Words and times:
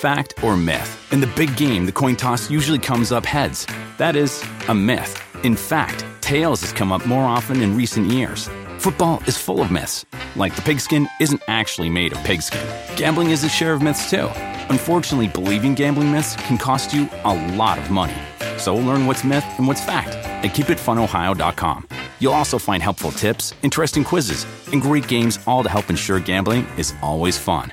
fact, 0.00 0.42
or 0.42 0.56
myth? 0.56 1.12
In 1.12 1.20
the 1.20 1.26
big 1.28 1.54
game, 1.56 1.84
the 1.84 1.92
coin 1.92 2.16
toss 2.16 2.50
usually 2.50 2.78
comes 2.78 3.12
up 3.12 3.26
heads. 3.26 3.66
That 3.98 4.16
is, 4.16 4.42
a 4.68 4.74
myth. 4.74 5.12
In 5.44 5.54
fact, 5.54 6.04
tails 6.20 6.62
has 6.62 6.72
come 6.72 6.90
up 6.90 7.04
more 7.06 7.24
often 7.24 7.60
in 7.60 7.76
recent 7.76 8.06
years. 8.06 8.48
Football 8.78 9.22
is 9.26 9.36
full 9.36 9.60
of 9.60 9.70
myths, 9.70 10.06
like 10.36 10.56
the 10.56 10.62
pigskin 10.62 11.06
isn't 11.20 11.42
actually 11.48 11.90
made 11.90 12.12
of 12.12 12.24
pigskin. 12.24 12.66
Gambling 12.96 13.30
is 13.30 13.44
a 13.44 13.48
share 13.48 13.74
of 13.74 13.82
myths 13.82 14.08
too. 14.08 14.28
Unfortunately, 14.70 15.28
believing 15.28 15.74
gambling 15.74 16.10
myths 16.10 16.34
can 16.46 16.56
cost 16.56 16.94
you 16.94 17.06
a 17.24 17.34
lot 17.56 17.78
of 17.78 17.90
money. 17.90 18.16
So 18.56 18.74
learn 18.76 19.06
what's 19.06 19.22
myth 19.24 19.44
and 19.58 19.66
what's 19.66 19.84
fact 19.84 20.08
at 20.44 20.52
keepitfunohio.com. 20.54 21.88
You'll 22.20 22.32
also 22.32 22.58
find 22.58 22.82
helpful 22.82 23.10
tips, 23.10 23.54
interesting 23.62 24.04
quizzes, 24.04 24.46
and 24.72 24.80
great 24.80 25.08
games 25.08 25.38
all 25.46 25.62
to 25.62 25.68
help 25.68 25.90
ensure 25.90 26.20
gambling 26.20 26.66
is 26.78 26.94
always 27.02 27.36
fun. 27.36 27.72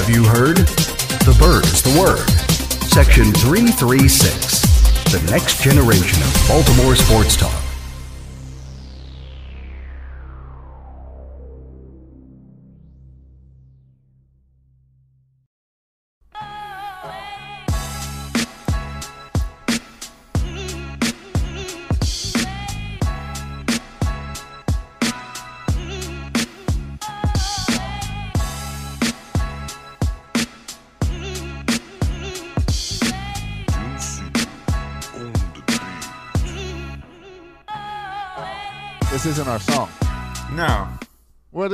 Have 0.00 0.08
you 0.08 0.24
heard? 0.24 0.56
The 0.56 1.36
bird 1.38 1.66
is 1.66 1.82
the 1.82 2.00
word. 2.00 2.26
Section 2.88 3.34
336. 3.34 5.12
The 5.12 5.30
next 5.30 5.62
generation 5.62 6.22
of 6.22 6.48
Baltimore 6.48 6.96
sports 6.96 7.36
talk. 7.36 7.69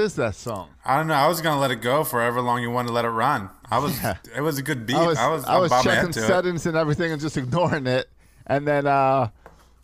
Is 0.06 0.14
that 0.16 0.34
song? 0.34 0.70
I 0.84 0.96
don't 0.96 1.06
know. 1.08 1.14
I 1.14 1.28
was 1.28 1.40
gonna 1.42 1.60
let 1.60 1.70
it 1.70 1.82
go 1.82 2.02
for 2.04 2.20
however 2.20 2.40
long 2.40 2.62
you 2.62 2.70
wanted 2.70 2.88
to 2.88 2.94
let 2.94 3.04
it 3.04 3.10
run. 3.10 3.50
I 3.70 3.78
was. 3.78 4.00
Yeah. 4.02 4.16
It 4.34 4.40
was 4.40 4.56
a 4.58 4.62
good 4.62 4.86
beat. 4.86 4.96
I 4.96 5.06
was 5.06 5.18
I 5.18 5.28
was. 5.28 5.44
I 5.44 5.58
was 5.58 5.70
bobbed 5.70 5.86
my 5.86 5.92
head 5.92 5.98
checking 6.00 6.12
to 6.14 6.20
it. 6.20 6.26
settings 6.26 6.66
and 6.66 6.76
everything 6.76 7.12
and 7.12 7.20
just 7.20 7.36
ignoring 7.36 7.86
it, 7.86 8.08
and 8.46 8.66
then 8.66 8.86
uh, 8.86 9.28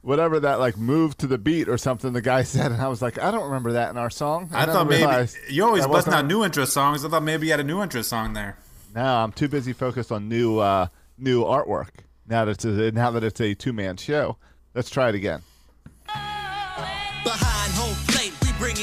whatever 0.01 0.41
that 0.41 0.59
like 0.59 0.77
move 0.79 1.17
to 1.19 1.27
the 1.27 1.37
beat 1.39 1.69
or 1.69 1.77
something 1.77 2.13
the 2.13 2.23
guy 2.23 2.43
said, 2.55 2.73
and 2.73 2.81
I 2.81 2.89
was 2.89 3.03
like, 3.03 3.19
I 3.19 3.31
don't 3.31 3.45
remember 3.45 3.73
that 3.73 3.91
in 3.91 3.99
our 3.99 4.11
song. 4.11 4.49
I 4.53 4.65
then 4.67 4.75
thought 4.75 4.89
maybe 4.89 5.29
you 5.51 5.65
always 5.65 5.83
that 5.83 5.89
busting 5.91 6.13
wasn't- 6.13 6.15
out 6.15 6.27
new 6.27 6.45
intro 6.45 6.65
songs. 6.65 7.05
I 7.05 7.09
thought 7.09 7.23
maybe 7.23 7.47
you 7.47 7.53
had 7.53 7.61
a 7.61 7.65
new 7.65 7.83
intro 7.83 8.03
song 8.03 8.33
there. 8.33 8.57
No, 8.95 9.05
I'm 9.05 9.33
too 9.33 9.49
busy 9.49 9.73
focused 9.73 10.11
on 10.13 10.29
new 10.29 10.59
uh, 10.59 10.87
new 11.19 11.45
artwork. 11.45 11.89
Now 12.29 12.45
that 12.45 12.53
it's 12.53 12.65
a, 12.65 12.93
now 12.93 13.11
that 13.11 13.25
it's 13.25 13.41
a 13.41 13.55
two 13.55 13.73
man 13.73 13.97
show, 13.97 14.37
let's 14.75 14.89
try 14.91 15.09
it 15.09 15.15
again. 15.17 15.43
Behind 17.25 17.73
home 17.75 17.97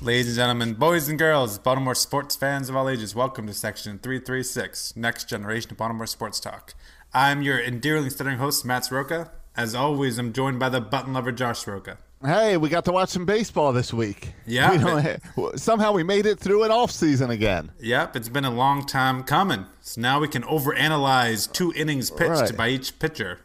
Ladies 0.00 0.28
and 0.28 0.36
gentlemen, 0.36 0.74
boys 0.74 1.08
and 1.08 1.18
girls, 1.18 1.58
Baltimore 1.58 1.96
sports 1.96 2.36
fans 2.36 2.68
of 2.68 2.76
all 2.76 2.88
ages, 2.88 3.12
welcome 3.12 3.48
to 3.48 3.52
Section 3.52 3.98
336, 3.98 4.94
Next 4.94 5.28
Generation 5.28 5.72
of 5.72 5.78
Baltimore 5.78 6.06
Sports 6.06 6.38
Talk. 6.38 6.74
I'm 7.12 7.42
your 7.42 7.60
endearingly 7.60 8.10
stuttering 8.10 8.38
host, 8.38 8.64
Matt 8.64 8.84
Soroka. 8.84 9.32
As 9.56 9.74
always, 9.74 10.16
I'm 10.16 10.32
joined 10.32 10.60
by 10.60 10.68
the 10.68 10.80
button 10.80 11.12
lover, 11.12 11.32
Josh 11.32 11.58
Soroka. 11.58 11.98
Hey, 12.24 12.56
we 12.56 12.68
got 12.68 12.84
to 12.84 12.92
watch 12.92 13.08
some 13.08 13.26
baseball 13.26 13.72
this 13.72 13.92
week. 13.92 14.32
Yeah. 14.46 15.12
We 15.36 15.56
somehow 15.56 15.90
we 15.90 16.04
made 16.04 16.26
it 16.26 16.38
through 16.38 16.62
an 16.62 16.70
off 16.70 16.92
season 16.92 17.30
again. 17.30 17.72
Yep, 17.80 18.14
it's 18.14 18.28
been 18.28 18.44
a 18.44 18.50
long 18.50 18.86
time 18.86 19.24
coming. 19.24 19.66
So 19.80 20.00
now 20.00 20.20
we 20.20 20.28
can 20.28 20.42
overanalyze 20.44 21.52
two 21.52 21.72
innings 21.74 22.12
pitched 22.12 22.30
Right. 22.30 22.56
by 22.56 22.68
each 22.68 23.00
pitcher. 23.00 23.40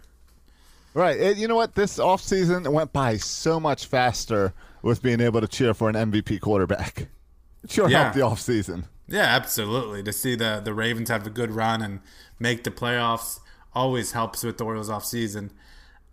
Right. 0.94 1.20
It, 1.20 1.38
you 1.38 1.48
know 1.48 1.56
what? 1.56 1.76
This 1.76 1.98
offseason 1.98 2.72
went 2.72 2.94
by 2.94 3.18
so 3.18 3.60
much 3.60 3.86
faster 3.88 4.54
with 4.82 5.02
being 5.02 5.22
able 5.22 5.42
to 5.42 5.48
cheer 5.48 5.74
for 5.74 5.90
an 5.90 5.96
MVP 5.96 6.40
quarterback. 6.42 7.08
It 7.64 7.72
sure 7.72 7.90
Yeah. 7.90 8.12
helped 8.12 8.16
the 8.16 8.22
offseason. 8.22 8.84
Yeah, 9.08 9.22
absolutely. 9.24 10.04
To 10.04 10.14
see 10.14 10.36
the 10.36 10.62
the 10.64 10.74
Ravens 10.74 11.10
have 11.10 11.26
a 11.26 11.30
good 11.30 11.52
run 11.52 11.82
and 11.82 12.00
make 12.40 12.64
the 12.64 12.72
playoffs 12.72 13.40
always 13.74 14.12
helps 14.12 14.44
with 14.44 14.58
the 14.58 14.66
Orioles 14.66 14.90
off 14.90 15.06
season. 15.06 15.52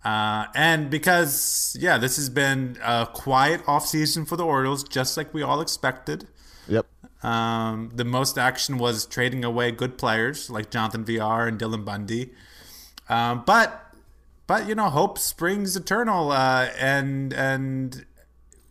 Uh, 0.03 0.45
and 0.55 0.89
because 0.89 1.75
yeah, 1.79 1.97
this 1.97 2.15
has 2.15 2.29
been 2.29 2.77
a 2.83 3.07
quiet 3.13 3.61
off 3.67 3.85
season 3.85 4.25
for 4.25 4.35
the 4.35 4.45
Orioles, 4.45 4.83
just 4.83 5.15
like 5.17 5.33
we 5.33 5.41
all 5.43 5.61
expected. 5.61 6.27
Yep. 6.67 6.85
Um, 7.23 7.91
the 7.93 8.05
most 8.05 8.37
action 8.37 8.77
was 8.77 9.05
trading 9.05 9.43
away 9.45 9.71
good 9.71 9.97
players 9.97 10.49
like 10.49 10.71
Jonathan 10.71 11.05
Villar 11.05 11.47
and 11.47 11.59
Dylan 11.59 11.85
Bundy. 11.85 12.31
Um, 13.09 13.43
but 13.45 13.90
but 14.51 14.67
you 14.67 14.75
know, 14.75 14.89
hope 14.89 15.17
springs 15.17 15.77
eternal, 15.77 16.29
uh, 16.29 16.67
and 16.77 17.31
and 17.31 18.05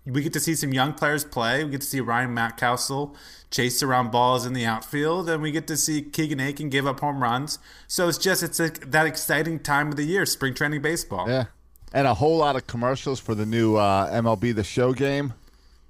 we 0.04 0.20
get 0.22 0.34
to 0.34 0.38
see 0.40 0.54
some 0.54 0.74
young 0.74 0.92
players 0.92 1.24
play. 1.24 1.64
We 1.64 1.70
get 1.70 1.80
to 1.80 1.86
see 1.86 2.00
Ryan 2.00 2.34
Mountcastle 2.36 3.14
chase 3.50 3.82
around 3.82 4.10
balls 4.10 4.44
in 4.44 4.52
the 4.52 4.66
outfield, 4.66 5.30
and 5.30 5.40
we 5.42 5.50
get 5.50 5.66
to 5.68 5.78
see 5.78 6.02
Keegan 6.02 6.38
Akin 6.38 6.68
give 6.68 6.86
up 6.86 7.00
home 7.00 7.22
runs. 7.22 7.58
So 7.88 8.08
it's 8.10 8.18
just 8.18 8.42
it's 8.42 8.60
a, 8.60 8.68
that 8.88 9.06
exciting 9.06 9.58
time 9.58 9.88
of 9.88 9.96
the 9.96 10.02
year, 10.04 10.26
spring 10.26 10.52
training 10.52 10.82
baseball. 10.82 11.26
Yeah. 11.26 11.46
And 11.94 12.06
a 12.06 12.12
whole 12.12 12.36
lot 12.36 12.56
of 12.56 12.66
commercials 12.66 13.18
for 13.18 13.34
the 13.34 13.46
new 13.46 13.76
uh, 13.76 14.10
MLB 14.10 14.54
The 14.54 14.64
Show 14.64 14.92
game, 14.92 15.32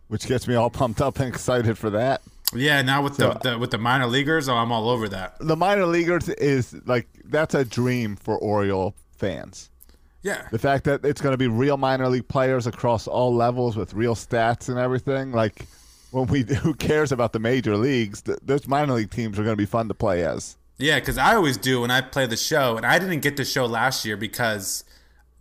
which 0.07 0.25
gets 0.29 0.47
me 0.47 0.55
all 0.55 0.71
pumped 0.81 1.01
up 1.01 1.19
and 1.19 1.27
excited 1.29 1.77
for 1.77 1.91
that. 1.91 2.23
Yeah, 2.55 2.81
now 2.83 3.03
with 3.03 3.17
So- 3.17 3.37
the, 3.43 3.51
the 3.51 3.59
with 3.59 3.73
the 3.73 3.79
minor 3.79 4.07
leaguers, 4.07 4.49
oh, 4.49 4.55
I'm 4.55 4.71
all 4.71 4.89
over 4.89 5.09
that. 5.09 5.35
The 5.41 5.57
minor 5.57 5.87
leaguers 5.87 6.29
is 6.29 6.77
like, 6.87 7.09
that's 7.25 7.57
a 7.57 7.65
dream 7.65 8.15
for 8.15 8.39
Oriole 8.39 8.95
fans. 9.17 9.69
Yeah, 10.23 10.47
The 10.53 10.59
fact 10.59 10.85
that 10.85 11.05
it's 11.05 11.21
going 11.23 11.33
to 11.33 11.39
be 11.39 11.49
real 11.49 11.77
minor 11.79 12.07
league 12.09 12.29
players 12.29 12.67
across 12.67 13.07
all 13.07 13.35
levels 13.35 13.75
with 13.77 13.95
real 13.95 14.15
stats 14.15 14.69
and 14.69 14.79
everything. 14.79 15.33
Like, 15.33 15.67
when 16.11 16.27
we 16.27 16.43
who 16.63 16.75
cares 16.75 17.11
about 17.13 17.33
the 17.33 17.39
major 17.39 17.77
leagues? 17.77 18.21
Th- 18.23 18.39
those 18.43 18.69
minor 18.69 18.93
league 18.95 19.11
teams 19.11 19.39
are 19.39 19.43
going 19.45 19.55
to 19.55 19.61
be 19.61 19.65
fun 19.67 19.89
to 19.89 19.95
play 19.95 20.23
as. 20.25 20.57
Yeah, 20.77 20.99
because 21.01 21.17
I 21.19 21.35
always 21.35 21.57
do 21.57 21.81
when 21.83 21.91
I 21.91 22.01
play 22.03 22.27
the 22.27 22.37
show, 22.37 22.77
and 22.77 22.85
I 22.85 22.99
didn't 22.99 23.21
get 23.21 23.37
the 23.37 23.45
show 23.45 23.65
last 23.67 24.05
year 24.05 24.17
because 24.17 24.85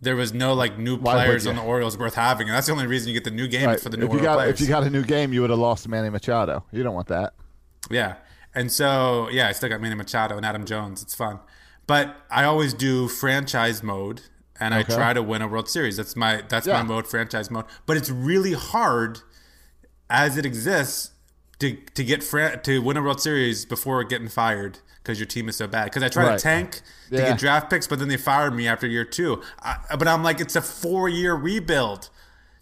there 0.00 0.16
was 0.16 0.32
no 0.32 0.54
like 0.54 0.78
new 0.78 0.96
players 0.98 1.46
on 1.46 1.56
the 1.56 1.62
Orioles 1.62 1.98
worth 1.98 2.14
having, 2.14 2.48
and 2.48 2.56
that's 2.56 2.66
the 2.66 2.72
only 2.72 2.86
reason 2.86 3.08
you 3.08 3.14
get 3.14 3.24
the 3.24 3.30
new 3.30 3.48
game 3.48 3.66
Right. 3.66 3.80
for 3.80 3.88
the 3.90 3.96
new 3.98 4.06
If 4.06 4.12
you 4.14 4.20
got 4.20 4.36
players. 4.36 4.54
if 4.54 4.60
you 4.60 4.66
got 4.68 4.82
a 4.84 4.90
new 4.90 5.02
game, 5.02 5.32
you 5.34 5.42
would 5.42 5.50
have 5.50 5.58
lost 5.58 5.86
Manny 5.88 6.08
Machado. 6.08 6.64
You 6.72 6.82
don't 6.82 6.94
want 6.94 7.08
that. 7.08 7.34
Yeah. 7.90 8.14
And 8.54 8.72
so, 8.72 9.28
yeah, 9.30 9.48
I 9.48 9.52
still 9.52 9.68
got 9.68 9.80
Manny 9.82 9.94
Machado 9.94 10.36
and 10.38 10.44
Adam 10.46 10.64
Jones. 10.64 11.02
It's 11.02 11.14
fun. 11.14 11.40
But 11.86 12.16
I 12.30 12.44
always 12.44 12.72
do 12.74 13.08
franchise 13.08 13.82
mode 13.82 14.22
and 14.60 14.74
I 14.74 14.82
try 14.82 15.12
to 15.12 15.22
win 15.22 15.42
a 15.42 15.48
World 15.48 15.68
Series. 15.68 15.96
That's 15.96 16.14
my 16.16 16.42
that's 16.48 16.66
Yeah. 16.66 16.74
my 16.74 16.82
mode, 16.82 17.06
franchise 17.08 17.50
mode. 17.50 17.64
But 17.86 17.96
it's 17.96 18.10
really 18.10 18.52
hard 18.52 19.20
as 20.08 20.36
it 20.36 20.44
exists 20.46 21.10
to 21.58 21.76
to 21.94 22.04
get 22.04 22.22
fra- 22.22 22.56
to 22.62 22.80
win 22.80 22.96
a 22.96 23.02
World 23.02 23.20
Series 23.20 23.64
before 23.64 24.02
getting 24.04 24.28
fired 24.28 24.78
because 25.02 25.18
your 25.18 25.26
team 25.26 25.48
is 25.48 25.56
so 25.56 25.66
bad. 25.66 25.84
Because 25.84 26.02
I 26.02 26.08
try 26.08 26.24
Right. 26.26 26.38
to 26.38 26.42
tank 26.42 26.82
to 27.10 27.16
Yeah. 27.16 27.28
get 27.30 27.38
draft 27.38 27.70
picks, 27.70 27.86
but 27.86 27.98
then 27.98 28.08
they 28.08 28.16
fired 28.16 28.54
me 28.54 28.68
after 28.68 28.86
year 28.86 29.04
two. 29.04 29.42
I, 29.62 29.76
but 29.98 30.06
I'm 30.06 30.22
like, 30.22 30.40
it's 30.40 30.56
a 30.56 30.62
four 30.62 31.08
year 31.08 31.34
rebuild. 31.34 32.10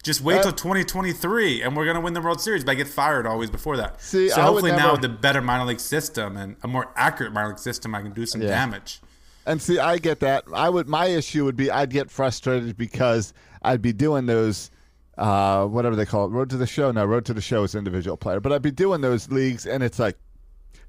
Just 0.01 0.21
wait 0.21 0.39
Uh, 0.39 0.43
till 0.43 0.51
2023, 0.53 1.61
and 1.61 1.75
we're 1.75 1.85
gonna 1.85 1.99
win 1.99 2.13
the 2.13 2.21
World 2.21 2.39
Series. 2.39 2.63
But 2.63 2.71
I 2.71 2.75
get 2.75 2.87
fired 2.87 3.27
always 3.27 3.49
before 3.49 3.75
that. 3.77 4.01
See, 4.01 4.29
so 4.29 4.39
I 4.41 4.45
hopefully 4.45 4.71
now 4.71 4.93
with 4.93 5.01
the 5.01 5.09
better 5.09 5.41
minor 5.41 5.65
league 5.65 5.81
system 5.81 6.37
and 6.37 6.55
a 6.63 6.69
more 6.69 6.87
accurate 6.95 7.33
minor 7.33 7.49
league 7.49 7.59
system, 7.59 7.93
I 7.93 8.01
can 8.01 8.11
do 8.13 8.25
some 8.25 8.41
Yeah. 8.41 8.47
damage. 8.47 9.01
And 9.49 9.59
see, 9.59 9.79
I 9.79 9.97
get 9.97 10.19
that. 10.19 10.43
I 10.53 10.69
would. 10.69 10.87
My 10.87 11.07
issue 11.07 11.43
would 11.43 11.55
be 11.55 11.71
I'd 11.71 11.89
get 11.89 12.11
frustrated 12.11 12.77
because 12.77 13.33
I'd 13.63 13.81
be 13.81 13.91
doing 13.93 14.27
those, 14.27 14.69
uh, 15.17 15.65
whatever 15.65 15.95
they 15.95 16.05
call 16.05 16.25
it, 16.25 16.29
road 16.29 16.51
to 16.51 16.57
the 16.57 16.67
show. 16.67 16.91
No, 16.91 17.03
road 17.03 17.25
to 17.25 17.33
the 17.33 17.41
show 17.41 17.63
is 17.63 17.73
individual 17.73 18.15
player, 18.15 18.39
but 18.39 18.51
I'd 18.51 18.61
be 18.61 18.69
doing 18.69 19.01
those 19.01 19.31
leagues, 19.31 19.65
and 19.65 19.81
it's 19.81 19.97
like 19.97 20.17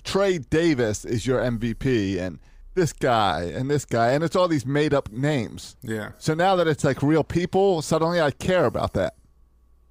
Trey 0.05 0.37
Davis 0.37 1.07
is 1.07 1.27
your 1.27 1.41
MVP, 1.41 2.19
and 2.19 2.39
this 2.75 2.93
guy 2.93 3.45
and 3.45 3.71
this 3.71 3.87
guy, 3.87 4.11
and 4.11 4.23
it's 4.23 4.37
all 4.37 4.47
these 4.47 4.67
made 4.67 4.93
up 4.93 5.11
names. 5.11 5.77
Yeah. 5.81 6.11
So 6.19 6.35
now 6.35 6.55
that 6.57 6.69
it's 6.69 6.85
like 6.85 7.03
real 7.03 7.25
people, 7.25 7.81
suddenly 7.81 8.21
I 8.21 8.31
care 8.31 8.67
about 8.67 8.93
that. 8.93 9.15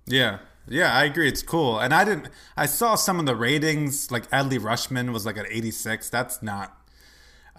Yeah. 0.06 0.38
Yeah, 0.68 0.96
I 0.96 1.06
agree. 1.06 1.28
It's 1.28 1.42
cool. 1.42 1.80
And 1.80 1.92
I 1.92 2.06
didn't 2.06 2.30
I 2.56 2.68
saw 2.68 2.94
some 2.94 3.20
of 3.20 3.26
the 3.26 3.36
ratings, 3.36 4.12
like 4.12 4.30
Adley 4.30 4.60
Rutschman 4.60 5.12
was 5.12 5.26
like 5.26 5.38
at 5.38 5.48
86. 5.50 6.08
That's 6.12 6.44
not 6.44 6.79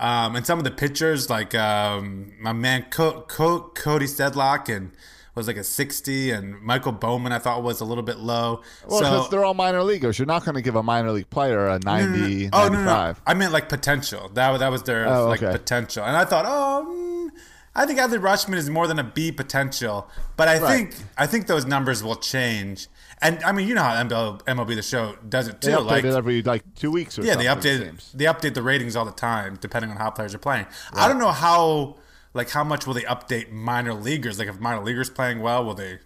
um, 0.01 0.35
and 0.37 0.45
some 0.47 0.59
of 0.59 0.65
the 0.65 0.71
pitchers, 0.71 1.29
like 1.31 1.55
um, 1.55 2.33
my 2.41 2.53
man 2.53 2.87
Co- 2.91 3.23
Co- 3.29 3.71
Cody 3.75 4.07
Sedlock 4.07 4.69
and 4.75 4.93
was 5.37 5.47
like 5.47 5.57
a 5.57 5.63
60 5.65 6.33
and 6.33 6.61
Michael 6.61 6.91
Baumann 6.93 7.33
I 7.33 7.39
thought 7.39 7.63
was 7.63 7.81
a 7.81 7.85
little 7.85 8.03
bit 8.03 8.19
low. 8.19 8.63
Well, 8.89 8.99
so 8.99 9.05
because 9.05 9.31
they're 9.31 9.45
all 9.45 9.55
minor 9.55 9.83
leaguers. 9.85 10.19
You're 10.19 10.27
not 10.27 10.45
going 10.45 10.57
to 10.57 10.61
give 10.63 10.75
a 10.75 10.83
minor 10.83 11.13
league 11.13 11.31
player 11.31 11.69
a 11.69 11.79
90, 11.79 12.51
Oh 12.53 12.67
no, 12.67 12.69
no, 12.71 12.79
no! 12.79 12.85
95. 12.85 13.23
I 13.27 13.35
meant 13.35 13.53
like 13.53 13.69
potential. 13.69 14.29
That 14.35 14.59
that 14.59 14.69
was 14.73 14.83
their 14.83 15.07
Oh, 15.09 15.29
like 15.29 15.43
okay. 15.43 15.53
potential, 15.53 16.05
and 16.05 16.17
I 16.17 16.25
thought, 16.25 16.45
oh, 16.49 17.31
mm, 17.33 17.39
I 17.77 17.87
think 17.87 18.01
Adley 18.01 18.19
Rutschman 18.21 18.57
is 18.57 18.69
more 18.69 18.89
than 18.89 18.99
a 18.99 19.05
B 19.05 19.31
potential, 19.31 20.09
but 20.37 20.49
I 20.49 20.59
Right. 20.59 20.69
think 20.93 20.95
I 21.17 21.27
think 21.29 21.47
those 21.47 21.65
numbers 21.65 22.03
will 22.03 22.17
change. 22.17 22.89
And 23.23 23.43
I 23.45 23.53
mean, 23.53 23.69
you 23.69 23.75
know 23.75 23.83
how 23.83 24.03
MLB, 24.03 24.43
MLB 24.45 24.75
the 24.77 24.83
Show 24.83 25.17
does 25.29 25.47
it 25.49 25.61
They 25.61 25.73
too. 25.73 25.79
update 25.79 25.85
Like, 25.87 26.05
it 26.05 26.15
every 26.15 26.43
like 26.43 26.63
two 26.75 26.91
weeks 26.91 27.19
or 27.19 27.23
yeah, 27.23 27.37
they 27.37 27.45
update 27.45 27.85
seems. 27.85 28.13
they 28.13 28.25
update 28.25 28.55
the 28.55 28.63
ratings 28.63 28.97
all 28.97 29.05
the 29.05 29.13
time, 29.13 29.59
depending 29.61 29.91
on 29.91 29.97
how 29.99 30.11
players 30.11 30.35
are 30.35 30.39
playing. 30.39 30.67
I 30.95 31.07
don't 31.09 31.19
know 31.19 31.31
how 31.33 31.97
like 32.33 32.49
how 32.51 32.65
much 32.65 32.87
will 32.87 32.95
they 32.95 33.03
update 33.03 33.51
minor 33.51 33.93
leaguers? 33.93 34.39
Like 34.39 34.49
if 34.49 34.59
minor 34.59 34.83
leaguers 34.83 35.11
playing 35.11 35.41
well, 35.41 35.65
will 35.65 35.75
they 35.75 35.99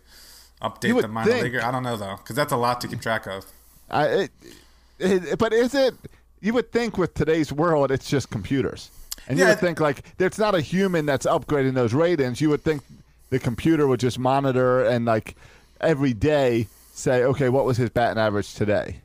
update 0.61 1.01
the 1.01 1.07
minor 1.09 1.31
think- 1.31 1.45
leaguer? 1.45 1.63
I 1.65 1.71
don't 1.71 1.83
know 1.85 1.97
though, 1.97 2.17
because 2.17 2.35
that's 2.35 2.53
a 2.53 2.57
lot 2.57 2.81
to 2.81 2.89
keep 2.89 3.01
track 3.01 3.27
of. 3.27 3.45
I, 3.91 4.07
it, 4.07 4.31
it, 4.99 5.39
but 5.39 5.53
is 5.53 5.75
it? 5.75 5.95
You 6.41 6.53
would 6.55 6.73
think 6.73 6.99
with 6.99 7.15
today's 7.15 7.53
world, 7.53 7.91
it's 7.93 8.09
just 8.09 8.29
computers, 8.31 8.91
and 9.29 9.39
you 9.39 9.45
would 9.45 9.61
think 9.61 9.79
like 9.81 10.17
there's 10.19 10.39
not 10.39 10.55
a 10.57 10.61
human 10.61 11.07
that's 11.07 11.27
upgrading 11.27 11.75
those 11.75 11.95
ratings. 11.95 12.41
You 12.41 12.51
would 12.51 12.63
think 12.65 12.83
the 13.31 13.39
computer 13.39 13.87
would 13.87 14.01
just 14.01 14.19
monitor 14.19 14.85
and 14.85 15.05
like 15.05 15.37
every 15.81 16.13
day 16.13 16.67
say, 16.94 17.25
okay, 17.25 17.49
what 17.49 17.64
was 17.64 17.76
his 17.76 17.91
batting 17.91 18.20
average 18.20 18.55
today? 18.55 19.00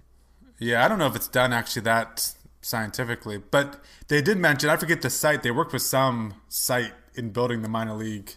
Yeah, 0.59 0.83
I 0.83 0.87
don't 0.87 0.99
know 0.99 1.07
if 1.07 1.15
it's 1.15 1.27
done 1.27 1.53
actually 1.53 1.83
that 1.83 2.33
scientifically, 2.61 3.37
but 3.37 3.81
they 4.09 4.21
did 4.21 4.37
mention. 4.37 4.69
I 4.69 4.77
forget 4.77 5.01
the 5.01 5.09
site. 5.09 5.43
They 5.43 5.51
worked 5.51 5.73
with 5.73 5.81
some 5.81 6.35
site 6.49 6.93
in 7.15 7.29
building 7.29 7.61
the 7.61 7.69
minor 7.69 7.93
league 7.95 8.31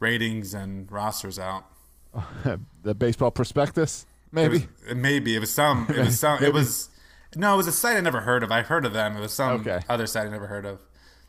ratings 0.00 0.54
and 0.54 0.90
rosters 0.90 1.38
out. 1.38 1.64
the 2.82 2.94
baseball 2.94 3.30
prospectus, 3.30 4.06
It 4.28 4.32
maybe. 4.34 4.68
was, 4.86 4.94
maybe 4.96 5.34
it 5.36 5.40
was 5.40 5.52
some. 5.52 5.86
It 5.90 5.98
was 5.98 6.18
some. 6.18 6.38
it 6.42 6.52
was 6.52 6.88
no. 7.36 7.54
It 7.54 7.56
was 7.58 7.66
a 7.66 7.72
site 7.72 7.96
I 7.96 8.00
never 8.00 8.20
heard 8.20 8.42
of. 8.42 8.50
I 8.52 8.62
heard 8.62 8.84
of 8.86 8.92
them. 8.92 9.16
It 9.16 9.20
was 9.20 9.32
some 9.32 9.60
Okay. 9.60 9.80
other 9.88 10.06
site 10.06 10.26
I 10.26 10.30
never 10.30 10.46
heard 10.46 10.64
of 10.64 10.78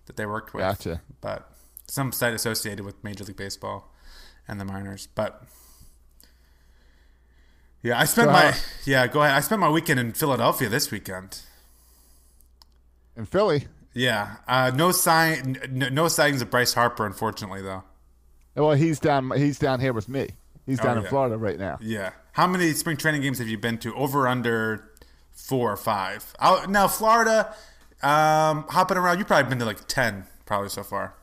that 0.06 0.16
they 0.16 0.26
worked 0.26 0.54
with. 0.54 0.62
Gotcha. 0.62 1.02
But 1.22 1.52
some 1.88 2.12
site 2.12 2.34
associated 2.34 2.86
with 2.86 3.04
Major 3.04 3.24
League 3.24 3.36
Baseball 3.36 3.92
and 4.48 4.60
the 4.62 4.66
minors. 4.66 5.08
But 5.16 5.44
yeah, 7.84 8.00
I 8.00 8.06
spent 8.06 8.28
So 8.28 8.32
my 8.32 8.52
how- 8.52 8.58
yeah. 8.86 9.08
Go 9.08 9.22
ahead. 9.24 9.36
I 9.36 9.40
spent 9.42 9.62
my 9.62 9.70
weekend 9.70 10.00
in 10.00 10.12
Philadelphia 10.14 10.70
this 10.70 10.92
weekend. 10.92 11.40
In 13.18 13.26
Philly, 13.26 13.68
Yeah, 13.94 14.38
uh, 14.48 14.72
no 14.74 14.92
sign, 14.92 15.58
n- 15.64 15.90
no 15.94 16.08
sightings 16.08 16.42
of 16.42 16.50
Bryce 16.50 16.74
Harper, 16.74 17.06
unfortunately, 17.06 17.62
though. 17.62 17.84
well, 18.56 18.72
he's 18.74 19.00
down. 19.00 19.32
He's 19.32 19.60
down 19.60 19.80
here 19.82 19.92
with 19.94 20.08
me. 20.08 20.30
He's 20.66 20.80
Oh, 20.80 20.84
down 20.84 20.98
in. 21.00 21.06
Florida 21.06 21.38
right 21.38 21.60
now. 21.60 21.80
Yeah. 21.82 22.12
How 22.34 22.48
many 22.48 22.72
spring 22.74 22.96
training 22.96 23.22
games 23.24 23.40
have 23.40 23.48
you 23.50 23.58
been 23.58 23.78
to? 23.80 23.94
Over 23.96 24.28
under 24.28 24.90
four 25.34 25.72
or 25.74 25.76
five? 25.78 26.34
i 26.40 26.66
now 26.68 26.88
Florida, 26.88 27.54
um, 28.04 28.66
hopping 28.70 28.96
around. 28.98 29.18
You've 29.18 29.28
probably 29.28 29.50
been 29.50 29.60
to 29.60 29.66
like 29.66 29.86
ten, 29.88 30.26
probably 30.46 30.70
so 30.70 30.84
far. 30.84 31.14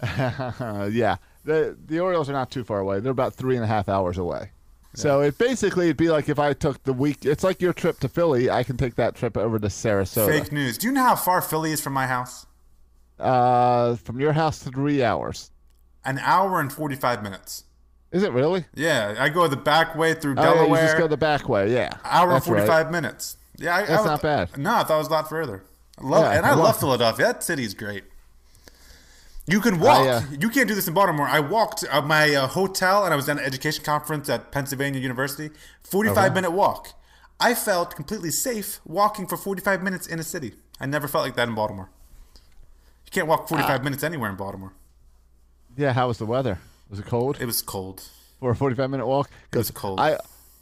Yeah, 0.92 1.16
the 1.44 1.76
the 1.86 2.00
Orioles 2.00 2.28
are 2.28 2.32
not 2.34 2.50
too 2.50 2.62
far 2.64 2.78
away. 2.80 3.00
They're 3.00 3.10
about 3.12 3.34
three 3.34 3.56
and 3.56 3.64
a 3.64 3.68
half 3.68 3.88
hours 3.88 4.18
away. 4.18 4.50
So 4.94 5.20
it 5.20 5.36
basically 5.38 5.86
it'd 5.86 5.96
be 5.96 6.08
like 6.10 6.28
if 6.28 6.38
I 6.38 6.52
took 6.52 6.82
the 6.84 6.92
week. 6.92 7.24
It's 7.24 7.42
like 7.44 7.60
your 7.60 7.72
trip 7.72 7.98
to 8.00 8.08
Philly. 8.08 8.48
I 8.50 8.62
can 8.62 8.76
take 8.76 8.94
that 8.96 9.14
trip 9.14 9.36
over 9.36 9.58
to 9.58 9.66
Sarasota. 9.68 10.26
Fake 10.26 10.52
news. 10.52 10.78
Do 10.78 10.86
you 10.86 10.92
know 10.92 11.02
how 11.02 11.16
far 11.16 11.40
Philly 11.42 11.72
is 11.72 11.80
from 11.80 11.92
my 11.92 12.06
house? 12.06 12.46
Uh, 13.18 13.96
from 13.96 14.20
your 14.20 14.32
house 14.32 14.58
to 14.60 14.70
three 14.70 15.02
hours. 15.02 15.50
An 16.04 16.18
hour 16.18 16.60
and 16.60 16.72
forty-five 16.72 17.22
minutes. 17.22 17.64
Is 18.12 18.22
it 18.22 18.32
really? 18.32 18.64
Yeah, 18.74 19.16
I 19.18 19.28
go 19.28 19.48
the 19.48 19.56
back 19.56 19.96
way 19.96 20.14
through 20.14 20.34
Oh, 20.38 20.42
yeah, 20.42 20.54
Delaware. 20.54 20.80
you 20.82 20.86
just 20.86 20.98
go 20.98 21.08
the 21.08 21.16
back 21.16 21.48
way. 21.48 21.72
Yeah, 21.72 21.90
hour 22.04 22.24
and 22.28 22.36
That's 22.36 22.46
right. 22.46 22.58
forty-five 22.58 22.90
minutes. 22.92 23.36
Yeah, 23.56 23.74
I, 23.74 23.78
I 23.78 23.86
That's 23.86 23.90
was- 24.02 24.06
not 24.06 24.22
bad. 24.22 24.56
No, 24.58 24.74
I 24.74 24.84
thought 24.84 24.96
it 24.96 24.98
was 24.98 25.06
a 25.08 25.12
lot 25.12 25.28
further. 25.28 25.62
I 25.98 26.04
love, 26.06 26.24
Yeah, 26.24 26.36
and 26.38 26.46
I 26.46 26.50
I 26.50 26.52
love, 26.52 26.60
love- 26.64 26.80
Philadelphia. 26.80 27.26
That 27.26 27.42
city's 27.44 27.72
great. 27.74 28.04
You 29.46 29.60
can 29.60 29.78
walk. 29.78 30.06
I, 30.06 30.08
uh, 30.08 30.22
you 30.40 30.48
can't 30.48 30.66
do 30.68 30.74
this 30.74 30.88
in 30.88 30.94
Baltimore. 30.94 31.26
I 31.26 31.40
walked 31.40 31.84
uh, 31.90 32.00
my 32.00 32.34
uh, 32.34 32.46
hotel, 32.46 33.04
and 33.04 33.12
I 33.12 33.16
was 33.16 33.28
at 33.28 33.38
an 33.38 33.44
education 33.44 33.84
conference 33.84 34.28
at 34.30 34.50
Pennsylvania 34.52 35.00
University. 35.00 35.50
Forty-five 35.82 36.34
minute 36.34 36.50
walk. 36.52 36.88
I 37.38 37.52
felt 37.54 37.94
completely 37.94 38.30
safe 38.30 38.80
walking 38.86 39.26
for 39.26 39.36
forty-five 39.36 39.82
minutes 39.82 40.06
in 40.06 40.18
a 40.18 40.22
city. 40.22 40.54
I 40.80 40.86
never 40.86 41.06
felt 41.08 41.24
like 41.24 41.36
that 41.36 41.46
in 41.48 41.54
Baltimore. 41.54 41.90
You 43.04 43.10
can't 43.10 43.26
walk 43.26 43.48
forty-five 43.48 43.80
Ah. 43.80 43.84
minutes 43.84 44.02
anywhere 44.02 44.30
in 44.30 44.36
Baltimore. 44.36 44.72
Yeah, 45.76 45.92
how 45.92 46.08
was 46.08 46.18
the 46.18 46.26
weather? 46.26 46.58
Was 46.88 47.00
it 47.00 47.06
cold 47.06 47.38
It 47.40 47.46
was 47.46 47.60
cold. 47.60 48.02
for 48.40 48.50
a 48.52 48.56
forty-five 48.56 48.88
minute 48.88 49.06
walk? 49.06 49.28
It 49.52 49.58
was 49.58 49.70
cold. 49.70 50.00
I 50.00 50.16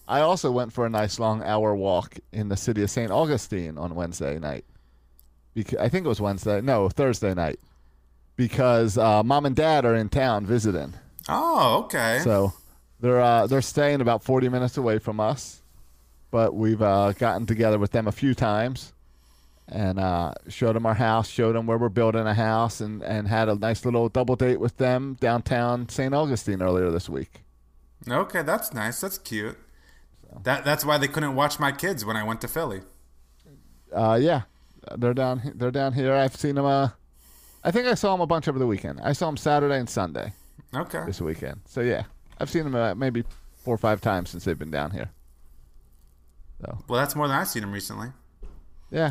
I 0.09 0.21
also 0.21 0.51
went 0.51 0.73
for 0.73 0.85
a 0.87 0.91
nice 0.91 1.21
long 1.21 1.43
hour 1.45 1.73
walk 1.77 2.19
in 2.33 2.49
the 2.49 2.57
city 2.57 2.83
of 2.83 2.91
St. 2.91 3.13
Augustine 3.13 3.79
on 3.79 3.95
Wednesday 3.95 4.41
night. 4.41 4.65
Because 5.55 5.79
I 5.79 5.89
think 5.89 6.05
it 6.05 6.09
was 6.09 6.21
Wednesday. 6.21 6.61
No, 6.61 6.89
Thursday 6.89 7.33
night. 7.35 7.61
Because 8.37 8.97
uh, 8.99 9.23
mom 9.23 9.47
and 9.47 9.55
dad 9.55 9.85
are 9.85 9.95
in 9.95 10.09
town 10.09 10.47
visiting. 10.47 10.95
Oh, 11.29 11.85
okay. 11.85 12.21
So 12.25 12.53
they're 13.01 13.21
uh, 13.21 13.47
they're 13.47 13.63
staying 13.63 14.01
about 14.01 14.25
forty 14.25 14.49
minutes 14.49 14.77
away 14.77 14.99
from 14.99 15.21
us, 15.21 15.63
but 16.31 16.55
we've 16.55 16.83
uh, 16.83 17.13
gotten 17.13 17.47
together 17.47 17.79
with 17.79 17.93
them 17.93 18.09
a 18.09 18.13
few 18.13 18.35
times, 18.35 18.93
and 19.69 19.99
uh, 19.99 20.33
showed 20.49 20.75
them 20.75 20.87
our 20.87 20.95
house, 20.95 21.29
showed 21.29 21.55
them 21.55 21.67
where 21.67 21.79
we're 21.79 21.89
building 21.89 22.27
a 22.27 22.35
house, 22.35 22.81
and 22.81 23.03
and 23.03 23.29
had 23.29 23.49
a 23.49 23.55
nice 23.55 23.85
little 23.85 24.09
double 24.09 24.37
date 24.37 24.61
with 24.61 24.77
them 24.79 25.17
downtown 25.21 25.89
St. 25.89 26.15
Augustine 26.15 26.63
earlier 26.63 26.91
this 26.91 27.09
week. 27.09 27.43
Okay, 28.09 28.43
that's 28.43 28.73
nice. 28.73 29.01
That's 29.01 29.19
cute. 29.19 29.59
That 30.43 30.65
that's 30.65 30.85
why 30.85 30.99
they 30.99 31.09
couldn't 31.09 31.35
watch 31.35 31.61
my 31.61 31.73
kids 31.73 32.05
when 32.05 32.17
I 32.17 32.25
went 32.25 32.41
to 32.41 32.49
Philly. 32.49 32.81
Uh, 33.93 34.19
yeah, 34.21 34.43
they're 34.97 35.15
down 35.15 35.53
they're 35.55 35.71
down 35.71 35.93
here. 35.93 36.15
I've 36.15 36.37
seen 36.37 36.55
them. 36.55 36.65
Uh, 36.65 36.91
I 37.65 37.71
think 37.71 37.87
I 37.87 37.95
saw 37.95 38.15
him 38.15 38.21
a 38.21 38.27
bunch 38.27 38.49
over 38.49 38.59
the 38.59 38.67
weekend. 38.67 39.01
I 39.03 39.13
saw 39.13 39.29
him 39.29 39.37
Saturday 39.37 39.79
and 39.79 39.89
Sunday 39.89 40.33
Okay. 40.75 41.03
this 41.07 41.21
weekend. 41.21 41.61
So 41.67 41.81
yeah, 41.81 42.05
I've 42.39 42.51
seen 42.51 42.67
him 42.67 42.75
uh, 42.75 42.95
maybe 42.95 43.25
four 43.55 43.75
or 43.75 43.79
five 43.79 44.01
times 44.01 44.31
since 44.31 44.45
they've 44.45 44.59
been 44.59 44.71
down 44.71 44.91
here. 44.91 45.11
So 46.61 46.79
Well, 46.89 47.01
that's 47.01 47.15
more 47.15 47.29
than 47.29 47.37
I've 47.37 47.49
seen 47.49 47.63
him 47.63 47.73
recently. 47.73 48.09
yeah. 48.91 49.11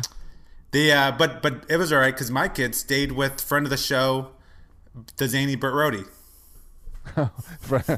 The 0.72 0.90
uh, 0.92 1.12
but 1.12 1.42
but 1.42 1.66
it 1.68 1.76
was 1.76 1.92
all 1.92 1.98
right 1.98 2.14
because 2.14 2.30
my 2.30 2.48
kids 2.48 2.78
stayed 2.78 3.12
with 3.12 3.42
friend 3.42 3.66
of 3.66 3.70
the 3.70 3.76
show, 3.76 4.30
the 5.18 5.28
zany 5.28 5.54
Burt 5.54 5.74
Rody. 5.74 6.04
uh, 7.16 7.26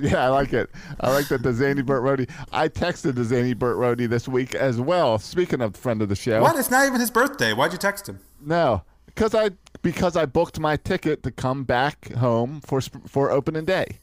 yeah, 0.00 0.24
I 0.24 0.28
like 0.28 0.52
it. 0.52 0.70
I 1.00 1.12
like 1.12 1.28
that 1.28 1.42
the 1.42 1.52
Zany 1.52 1.82
Burt 1.82 2.02
Rody. 2.02 2.28
I 2.52 2.68
texted 2.68 3.16
the 3.16 3.24
Zany 3.24 3.52
Burt 3.52 3.76
Rody 3.76 4.06
this 4.06 4.28
week 4.28 4.54
as 4.54 4.80
well. 4.80 5.18
Speaking 5.18 5.60
of 5.60 5.76
friend 5.76 6.00
of 6.02 6.08
the 6.08 6.14
show, 6.16 6.40
What? 6.40 6.56
It's 6.56 6.70
not 6.70 6.86
even 6.86 7.00
his 7.00 7.10
birthday. 7.10 7.52
Why'd 7.52 7.72
you 7.72 7.78
text 7.78 8.08
him? 8.08 8.20
No, 8.46 8.82
because 9.06 9.34
I 9.34 9.50
because 9.82 10.16
I 10.16 10.24
booked 10.24 10.58
my 10.58 10.76
ticket 10.76 11.22
to 11.24 11.30
come 11.30 11.64
back 11.64 12.12
home 12.12 12.60
for 12.60 12.80
for 12.80 13.30
opening 13.30 13.64
day. 13.66 13.98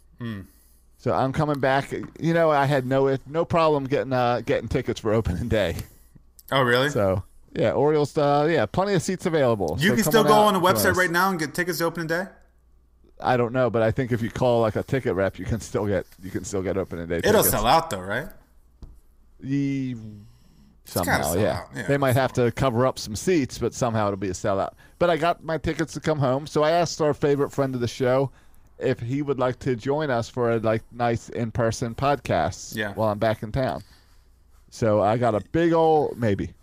So 0.97 1.11
I'm 1.13 1.33
coming 1.33 1.59
back. 1.59 1.91
You 2.19 2.33
know, 2.33 2.49
I 2.51 2.65
had 2.65 2.85
no 2.85 3.17
no 3.25 3.45
problem 3.45 3.85
getting 3.85 4.13
uh, 4.13 4.41
getting 4.45 4.67
tickets 4.67 4.99
for 4.99 5.11
opening 5.13 5.47
day. 5.49 5.77
Oh, 6.51 6.61
really? 6.61 6.89
So 6.89 7.23
yeah, 7.53 7.71
Orioles. 7.71 8.17
Uh, 8.17 8.47
yeah, 8.49 8.65
plenty 8.65 8.93
of 8.93 9.01
seats 9.01 9.25
available. 9.25 9.77
you 9.79 9.89
So 9.89 9.95
can 9.95 10.03
still 10.03 10.23
go 10.23 10.33
on 10.33 10.53
the 10.53 10.59
website 10.59 10.95
right 10.95 11.11
now 11.11 11.29
and 11.29 11.39
get 11.39 11.53
tickets 11.53 11.79
to 11.79 11.85
opening 11.85 12.07
day. 12.07 12.25
I 13.21 13.37
don't 13.37 13.53
know, 13.53 13.69
but 13.69 13.81
I 13.81 13.91
think 13.91 14.11
if 14.11 14.21
you 14.21 14.29
call 14.29 14.61
like 14.61 14.75
a 14.75 14.83
ticket 14.83 15.13
rep, 15.13 15.39
you 15.39 15.45
can 15.45 15.61
still 15.61 15.85
get 15.85 16.05
you 16.21 16.31
can 16.31 16.43
still 16.43 16.61
get 16.61 16.77
opening 16.77 17.07
day. 17.07 17.17
It'll 17.17 17.31
tickets. 17.43 17.49
sell 17.49 17.65
out 17.65 17.89
though, 17.89 18.01
right? 18.01 18.27
Gotta 19.41 19.97
somehow, 20.85 21.33
yeah. 21.35 21.65
yeah. 21.75 21.83
They 21.83 21.97
might 21.97 22.15
have 22.15 22.33
to 22.33 22.51
cover 22.51 22.85
up 22.85 22.99
some 22.99 23.15
seats, 23.15 23.57
but 23.57 23.73
somehow 23.73 24.07
it'll 24.07 24.17
be 24.17 24.29
a 24.29 24.33
sellout. 24.33 24.73
But 24.99 25.09
I 25.09 25.17
got 25.17 25.43
my 25.43 25.57
tickets 25.57 25.93
to 25.93 25.99
come 25.99 26.19
home, 26.19 26.47
so 26.47 26.63
I 26.63 26.71
asked 26.71 27.01
our 27.01 27.13
favorite 27.13 27.51
friend 27.51 27.75
of 27.75 27.81
the 27.81 27.87
show 27.87 28.31
if 28.79 28.99
he 28.99 29.21
would 29.21 29.39
like 29.39 29.59
to 29.59 29.75
join 29.75 30.09
us 30.09 30.29
for 30.29 30.51
a 30.51 30.59
like 30.59 30.83
nice 30.91 31.29
in 31.29 31.51
person 31.51 31.95
podcast. 31.95 32.75
Yeah. 32.75 32.93
While 32.93 33.09
I'm 33.09 33.19
back 33.19 33.43
in 33.43 33.51
town. 33.51 33.83
So 34.69 35.01
I 35.01 35.17
got 35.17 35.35
a 35.35 35.41
big 35.51 35.73
old 35.73 36.17
maybe. 36.17 36.53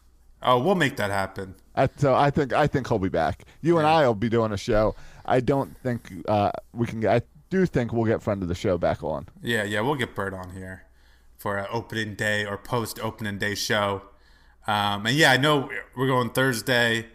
Oh, 0.42 0.58
we'll 0.58 0.74
make 0.74 0.96
that 0.96 1.10
happen. 1.10 1.54
I, 1.76 1.88
so 1.96 2.14
I 2.14 2.30
think 2.30 2.52
I 2.52 2.66
think 2.66 2.88
he'll 2.88 2.98
be 2.98 3.08
back. 3.08 3.44
You 3.60 3.78
and 3.78 3.86
I 3.86 4.06
will 4.06 4.14
be 4.14 4.28
doing 4.28 4.52
a 4.52 4.56
show. 4.56 4.94
I 5.26 5.40
don't 5.40 5.76
think 5.78 6.12
uh, 6.28 6.50
we 6.72 6.86
can. 6.86 7.06
I 7.06 7.22
do 7.50 7.66
think 7.66 7.92
we'll 7.92 8.06
get 8.06 8.22
friend 8.22 8.42
of 8.42 8.48
the 8.48 8.54
show 8.54 8.78
back 8.78 9.02
on. 9.02 9.26
Yeah, 9.42 9.64
yeah, 9.64 9.80
we'll 9.80 9.96
get 9.96 10.14
Bird 10.14 10.34
on 10.34 10.50
here 10.50 10.84
for 11.36 11.56
an 11.56 11.66
opening 11.70 12.14
day 12.14 12.44
or 12.44 12.56
post 12.56 12.98
opening 13.00 13.38
day 13.38 13.54
show. 13.54 14.02
Um, 14.70 15.06
and 15.06 15.16
yeah, 15.16 15.32
I 15.32 15.36
know 15.36 15.68
we're 15.96 16.06
going 16.06 16.30
Thursday. 16.30 17.06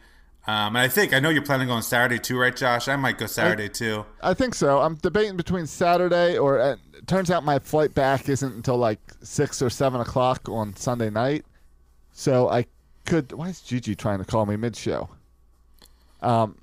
Um, 0.48 0.76
and 0.76 0.78
I 0.80 0.88
think 0.88 1.14
I 1.14 1.20
know 1.20 1.30
you're 1.30 1.42
planning 1.42 1.72
on 1.72 1.82
Saturday 1.82 2.20
too, 2.20 2.38
right, 2.38 2.56
Josh? 2.56 2.88
I 2.88 2.96
might 2.98 3.18
go 3.18 3.26
Saturday 3.26 3.70
too. 3.70 4.06
I 4.22 4.34
think 4.34 4.54
so. 4.54 4.80
I'm 4.82 4.96
debating 4.96 5.38
between 5.38 5.66
Saturday 5.66 6.38
or 6.38 6.60
uh, 6.60 6.76
it 6.94 7.08
turns 7.08 7.32
out 7.32 7.44
my 7.44 7.58
flight 7.60 7.94
back 7.96 8.30
isn't 8.30 8.54
until 8.54 8.78
like 8.78 9.00
six 9.24 9.62
or 9.62 9.70
seven 9.70 10.02
o'clock 10.02 10.48
on 10.50 10.76
Sunday 10.76 11.10
night. 11.10 11.46
So 12.12 12.50
I 12.50 12.66
could. 13.06 13.32
Why 13.32 13.50
is 13.50 13.62
Gigi 13.62 13.96
trying 13.96 14.20
to 14.20 14.26
call 14.26 14.46
me 14.46 14.56
mid 14.56 14.76
show? 14.76 15.10
Um. 16.22 16.56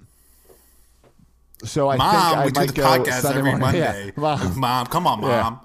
So 1.64 1.88
I 1.88 1.96
Mom, 1.96 2.10
think 2.10 2.36
I 2.36 2.44
we 2.62 2.66
do 2.66 2.72
the 2.72 2.82
podcast 2.82 3.20
Sunday 3.20 3.38
every 3.38 3.50
morning. 3.58 3.80
Monday. 3.80 4.12
Yeah, 4.16 4.52
mom. 4.56 4.86
come 4.86 5.06
on, 5.06 5.22
Yeah. 5.22 5.42
mom. 5.42 5.60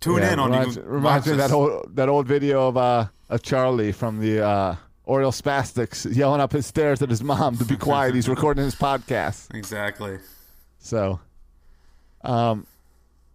Tune 0.00 0.18
Yeah, 0.22 0.32
in 0.34 0.38
on 0.38 0.50
reminds, 0.50 0.76
you. 0.76 0.82
reminds 0.82 1.26
me 1.26 1.32
of 1.32 1.38
that 1.38 1.50
old 1.52 1.96
that 1.96 2.08
old 2.10 2.26
video 2.26 2.68
of 2.68 2.76
uh 2.76 3.06
of 3.34 3.42
Charlie 3.42 3.92
from 3.92 4.20
the 4.20 4.44
uh 4.44 4.76
Oriole 5.06 5.32
Spastics 5.32 6.14
yelling 6.16 6.40
up 6.40 6.52
his 6.52 6.64
stairs 6.64 7.02
at 7.02 7.10
his 7.10 7.22
mom 7.22 7.58
to 7.58 7.64
be 7.64 7.76
quiet. 7.76 8.14
He's 8.14 8.28
recording 8.28 8.64
his 8.64 8.74
podcast. 8.74 9.54
Exactly. 9.54 10.18
So, 10.78 11.20
um, 12.22 12.66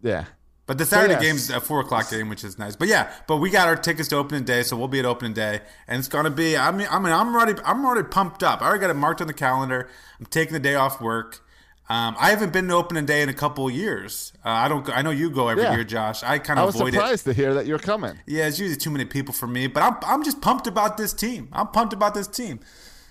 yeah. 0.01 0.25
But 0.65 0.79
the 0.79 0.85
Saturday 0.85 1.13
yes. 1.13 1.21
game's 1.21 1.49
a 1.51 1.59
four 1.59 1.81
o'clock 1.81 2.09
game, 2.09 2.29
which 2.29 2.43
is 2.43 2.57
nice. 2.57 2.75
But 2.75 2.87
yeah, 2.87 3.11
but 3.27 3.37
we 3.37 3.49
got 3.49 3.67
our 3.67 3.75
tickets 3.75 4.07
to 4.09 4.17
opening 4.17 4.45
day, 4.45 4.63
so 4.63 4.77
we'll 4.77 4.87
be 4.87 4.99
at 4.99 5.05
opening 5.05 5.33
day, 5.33 5.61
and 5.87 5.99
it's 5.99 6.07
gonna 6.07 6.29
be. 6.29 6.57
I 6.57 6.71
mean, 6.71 6.87
I 6.89 6.97
mean, 6.99 7.11
I'm 7.11 7.35
already, 7.35 7.59
I'm 7.63 7.85
already 7.85 8.07
pumped 8.07 8.41
up. 8.41 8.61
I 8.61 8.65
already 8.65 8.81
got 8.81 8.89
it 8.89 8.95
marked 8.95 9.21
on 9.21 9.27
the 9.27 9.33
calendar. 9.33 9.89
I'm 10.19 10.25
taking 10.27 10.53
the 10.53 10.59
day 10.59 10.75
off 10.75 11.01
work. 11.01 11.43
Um, 11.91 12.15
I 12.19 12.29
haven't 12.29 12.53
been 12.53 12.67
to 12.67 12.75
opening 12.75 13.05
day 13.07 13.23
in 13.23 13.29
a 13.29 13.33
couple 13.33 13.67
of 13.67 13.73
years. 13.73 14.31
Uh, 14.45 14.49
I 14.49 14.67
don't. 14.67 14.87
I 14.95 15.01
know 15.01 15.09
you 15.09 15.31
go 15.31 15.47
every 15.47 15.63
Yeah. 15.63 15.73
year, 15.73 15.83
Josh. 15.83 16.21
I 16.21 16.37
kind 16.37 16.59
I 16.59 16.63
of 16.63 16.67
was 16.67 16.75
avoid 16.75 16.89
it. 16.89 16.97
surprised 16.97 17.25
to 17.25 17.33
hear 17.33 17.55
that 17.55 17.65
you're 17.65 17.79
coming. 17.79 18.19
Yeah, 18.27 18.45
it's 18.47 18.59
usually 18.59 18.77
too 18.77 18.91
many 18.91 19.05
people 19.05 19.33
for 19.33 19.47
me, 19.47 19.65
but 19.65 19.81
I'm 19.81 19.95
I'm 20.05 20.23
just 20.23 20.39
pumped 20.39 20.67
about 20.67 20.97
this 20.97 21.13
team. 21.13 21.49
I'm 21.51 21.67
pumped 21.67 21.93
about 21.93 22.13
this 22.13 22.27
team. 22.27 22.59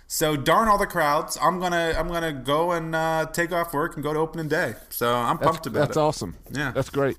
So 0.06 0.37
darn 0.37 0.68
all 0.68 0.78
the 0.78 0.87
crowds. 0.87 1.37
I'm 1.42 1.58
gonna 1.58 1.94
I'm 1.99 2.06
gonna 2.08 2.32
go 2.32 2.70
and 2.70 2.94
uh, 2.94 3.26
take 3.32 3.50
off 3.52 3.75
work 3.75 3.97
and 3.97 4.02
go 4.04 4.12
to 4.12 4.18
opening 4.20 4.47
day. 4.49 4.75
So 4.90 5.12
I'm 5.12 5.38
That's, 5.38 5.47
pumped 5.50 5.66
about 5.66 5.75
that's 5.80 5.87
it. 5.87 5.88
That's 5.88 5.97
awesome. 5.97 6.37
Yeah. 6.52 6.70
That's 6.70 6.88
great. 6.90 7.18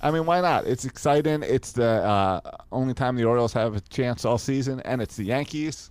I 0.00 0.10
mean, 0.12 0.26
why 0.26 0.40
not? 0.42 0.66
It's 0.66 0.84
exciting. 0.84 1.42
It's 1.42 1.72
the 1.72 1.86
uh, 1.86 2.40
only 2.70 2.94
time 2.94 3.16
the 3.16 3.24
Orioles 3.24 3.52
have 3.54 3.74
a 3.74 3.80
chance 3.80 4.24
all 4.24 4.38
season, 4.38 4.80
and 4.84 5.02
it's 5.02 5.16
the 5.16 5.24
Yankees. 5.24 5.90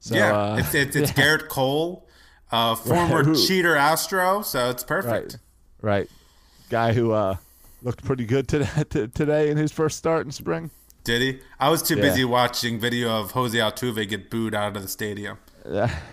So, 0.00 0.14
yeah, 0.16 0.36
uh, 0.36 0.56
it's 0.56 0.74
it's, 0.74 0.96
it's 0.96 1.10
yeah. 1.16 1.24
Gerrit 1.24 1.48
Cole, 1.48 2.07
uh, 2.50 2.74
former 2.76 3.24
Who- 3.24 3.46
cheater 3.46 3.76
Astro. 3.76 4.42
So 4.42 4.70
it's 4.70 4.84
perfect. 4.84 5.38
Right. 5.82 5.98
Right. 6.00 6.10
Guy 6.70 6.92
who 6.92 7.12
uh, 7.12 7.36
looked 7.82 8.04
pretty 8.04 8.26
good 8.26 8.48
today, 8.48 8.68
today 8.90 9.50
in 9.50 9.56
his 9.56 9.72
first 9.72 9.96
start 9.98 10.26
in 10.26 10.32
spring. 10.32 10.70
Did 11.04 11.22
he? 11.22 11.38
I 11.58 11.70
was 11.70 11.82
too 11.82 11.96
Yeah. 11.96 12.02
busy 12.02 12.24
watching 12.24 12.78
video 12.78 13.08
of 13.10 13.30
Jose 13.30 13.56
Altuve 13.56 14.06
get 14.08 14.28
booed 14.30 14.54
out 14.54 14.76
of 14.76 14.82
the 14.82 14.88
stadium. 14.88 15.38
Yeah. 15.68 15.94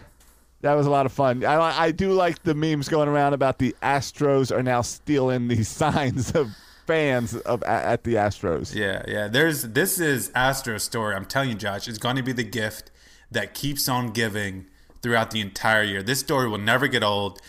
That 0.61 0.73
was 0.73 0.87
a 0.87 0.89
lot 0.89 1.05
of 1.05 1.11
fun. 1.11 1.45
I, 1.45 1.83
I 1.83 1.91
do 1.91 2.11
like 2.13 2.41
the 2.41 2.55
memes 2.55 2.87
going 2.89 3.07
around 3.07 3.33
about 3.33 3.59
the 3.59 3.75
Astros 3.83 4.51
are 4.55 4.63
now 4.63 4.81
stealing 4.81 5.47
these 5.47 5.67
signs 5.69 6.31
of 6.31 6.49
fans 6.87 7.35
of 7.35 7.61
at 7.63 8.03
the 8.03 8.15
Astros. 8.15 8.73
Yeah, 8.73 9.03
yeah. 9.07 9.27
There's 9.27 9.61
this 9.61 9.99
is 9.99 10.31
Astro's 10.33 10.81
story. 10.81 11.13
I'm 11.13 11.25
telling 11.25 11.49
you, 11.49 11.55
Josh, 11.55 11.87
it's 11.87 11.99
going 11.99 12.15
to 12.15 12.23
be 12.23 12.31
the 12.31 12.43
gift 12.43 12.89
that 13.29 13.53
keeps 13.53 13.87
on 13.87 14.09
giving 14.09 14.65
throughout 15.05 15.29
the 15.29 15.39
entire 15.39 15.83
year. 15.83 16.01
This 16.01 16.19
story 16.19 16.49
will 16.49 16.57
never 16.57 16.87
get 16.87 17.03
old. 17.03 17.39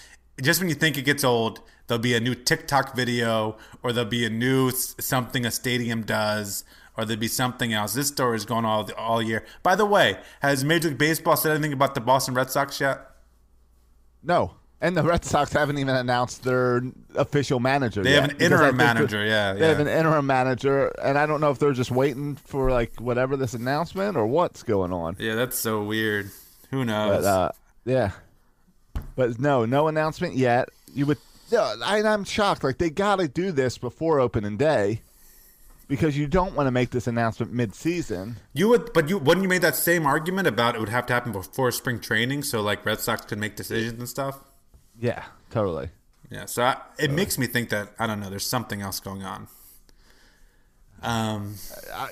Just 0.43 0.61
when 0.61 0.69
you 0.69 0.75
think 0.75 0.99
it 0.99 1.07
gets 1.07 1.25
old, 1.25 1.63
there'll 1.87 2.03
be 2.03 2.15
a 2.15 2.21
new 2.21 2.35
TikTok 2.35 2.95
video, 2.95 3.57
or 3.83 3.95
there'll 3.95 4.11
be 4.11 4.27
a 4.27 4.31
new 4.31 4.71
something 4.73 5.47
a 5.47 5.51
stadium 5.51 6.03
does, 6.03 6.65
or 6.99 7.07
there'll 7.07 7.19
be 7.19 7.29
something 7.29 7.73
else. 7.73 7.95
This 7.95 8.09
story 8.09 8.37
is 8.37 8.45
going 8.45 8.67
all 8.67 8.87
all 8.99 9.23
year. 9.23 9.43
By 9.63 9.75
the 9.75 9.87
way, 9.87 10.19
has 10.41 10.65
Major 10.65 10.89
League 10.89 10.99
Baseball 10.99 11.35
said 11.35 11.53
anything 11.53 11.73
about 11.73 11.95
the 11.95 12.03
Boston 12.03 12.35
Red 12.35 12.51
Sox 12.51 12.79
yet? 12.79 13.01
No. 14.23 14.57
And 14.79 14.95
the 14.95 15.03
Red 15.03 15.25
Sox 15.25 15.55
haven't 15.55 15.79
even 15.79 15.97
announced 15.97 16.45
their 16.45 16.83
official 17.15 17.59
manager. 17.59 18.03
They 18.03 18.11
yet, 18.11 18.21
have 18.21 18.31
an 18.33 18.37
interim 18.37 18.77
manager, 18.77 19.25
yeah, 19.25 19.55
they 19.55 19.67
have 19.67 19.81
an 19.81 19.89
interim 19.89 20.27
manager, 20.27 20.89
and 21.03 21.17
I 21.17 21.25
don't 21.25 21.41
know 21.41 21.51
if 21.51 21.59
they're 21.59 21.73
just 21.73 21.91
waiting 21.91 22.37
for 22.37 22.71
like 22.71 23.01
whatever 23.01 23.39
this 23.39 23.55
announcement 23.55 24.19
or 24.19 24.27
what's 24.27 24.63
going 24.63 24.93
on. 24.93 25.17
Yeah, 25.19 25.37
that's 25.37 25.59
so 25.59 25.83
weird. 25.83 26.31
Who 26.71 26.85
knows? 26.85 27.23
But 27.23 27.29
uh, 27.29 27.51
yeah, 27.85 28.11
but 29.15 29.39
no, 29.39 29.65
no 29.65 29.89
announcement 29.89 30.35
yet. 30.35 30.69
You 30.95 31.07
would, 31.07 31.19
I, 31.53 32.03
I'm 32.03 32.25
shocked. 32.25 32.65
Like 32.65 32.79
they 32.79 32.91
got 32.91 33.17
to 33.17 33.29
do 33.29 33.53
this 33.53 33.79
before 33.79 34.21
opening 34.21 34.57
day 34.57 35.03
because 35.89 36.17
you 36.19 36.27
don't 36.27 36.55
want 36.55 36.67
to 36.67 36.71
make 36.71 36.91
this 36.91 37.07
announcement 37.07 37.53
mid-season. 37.53 38.37
You 38.53 38.69
would, 38.69 38.93
but 38.93 39.09
you 39.09 39.19
wouldn't 39.19 39.43
you 39.43 39.49
made 39.49 39.63
that 39.63 39.77
same 39.77 40.07
argument 40.07 40.49
about 40.49 40.75
it 40.75 40.81
would 40.81 40.89
have 40.89 41.07
to 41.07 41.13
happen 41.13 41.33
before 41.33 41.71
spring 41.71 42.01
training, 42.01 42.43
so 42.43 42.61
like 42.61 42.85
Red 42.85 43.01
Sox 43.01 43.25
could 43.25 43.39
make 43.39 43.57
decisions 43.57 43.99
and 43.99 44.09
stuff. 44.09 44.41
Yeah, 44.99 45.25
totally. 45.51 45.91
Yeah, 46.31 46.47
so 46.47 46.63
I, 46.63 46.79
it 46.99 47.13
makes 47.13 47.39
me 47.39 47.47
think 47.47 47.69
that 47.69 47.91
I 47.99 48.07
don't 48.07 48.19
know. 48.19 48.31
There's 48.31 48.47
something 48.47 48.83
else 48.83 48.99
going 48.99 49.23
on. 49.23 49.47
Um, 51.03 51.55
I, 51.95 52.09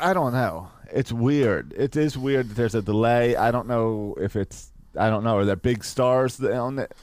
I 0.00 0.12
don't 0.12 0.32
know. 0.32 0.70
It's 0.92 1.12
weird. 1.12 1.72
It 1.76 1.96
is 1.96 2.16
weird 2.18 2.48
that 2.50 2.54
there's 2.54 2.74
a 2.74 2.82
delay. 2.82 3.36
I 3.36 3.50
don't 3.50 3.66
know 3.68 4.14
if 4.20 4.36
it's. 4.36 4.70
I 4.98 5.10
don't 5.10 5.24
know. 5.24 5.38
Are 5.38 5.44
there 5.44 5.56
big 5.56 5.82
stars 5.84 6.40
on 6.42 6.78
it? 6.78 6.94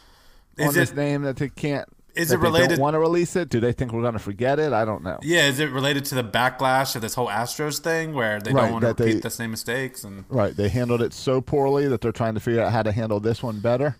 Is 0.57 0.67
on 0.69 0.73
this 0.73 0.91
it- 0.91 0.95
name 0.95 1.23
that 1.23 1.37
they 1.37 1.49
can't? 1.49 1.87
is 2.13 2.29
it 2.33 2.39
related- 2.39 2.71
Don't 2.71 2.79
want 2.81 2.93
to 2.95 2.99
release 2.99 3.37
it? 3.37 3.47
Do 3.47 3.61
they 3.61 3.71
think 3.71 3.93
we're 3.93 4.01
going 4.01 4.11
to 4.13 4.19
forget 4.19 4.59
it? 4.59 4.73
I 4.73 4.83
don't 4.83 5.01
know. 5.01 5.17
yeah, 5.21 5.47
is 5.47 5.59
it 5.59 5.71
related 5.71 6.03
to 6.05 6.15
the 6.15 6.23
backlash 6.25 6.93
of 6.95 7.01
this 7.01 7.13
whole 7.15 7.27
Astros 7.29 7.79
thing 7.79 8.13
where 8.13 8.41
they 8.41 8.51
Right, 8.51 8.63
don't 8.63 8.71
want 8.73 8.81
to 8.81 8.87
that 8.87 8.97
they- 8.97 9.05
repeat 9.05 9.23
the 9.23 9.29
same 9.29 9.49
mistakes 9.51 10.03
and 10.03 10.25
Right. 10.27 10.53
They 10.53 10.67
handled 10.67 11.01
it 11.01 11.13
so 11.13 11.39
poorly 11.39 11.87
that 11.87 12.01
they're 12.01 12.11
trying 12.11 12.33
to 12.33 12.41
figure 12.41 12.61
out 12.63 12.73
how 12.73 12.83
to 12.83 12.91
handle 12.91 13.21
this 13.21 13.41
one 13.41 13.59
better. 13.61 13.95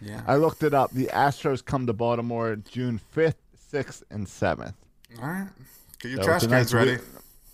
yeah. 0.00 0.22
I 0.26 0.34
looked 0.34 0.64
it 0.64 0.74
up. 0.74 0.90
The 0.90 1.06
Astros 1.12 1.64
come 1.64 1.86
to 1.86 1.92
Baltimore 1.92 2.56
June 2.56 3.00
5th, 3.14 3.34
6th, 3.72 4.02
and 4.10 4.26
7th. 4.26 4.74
All 5.22 5.28
right, 5.28 5.46
get 6.00 6.10
your 6.10 6.18
So 6.22 6.24
trash 6.26 6.40
cans 6.40 6.50
nice 6.50 6.72
ready. 6.74 6.90
week- 6.92 7.00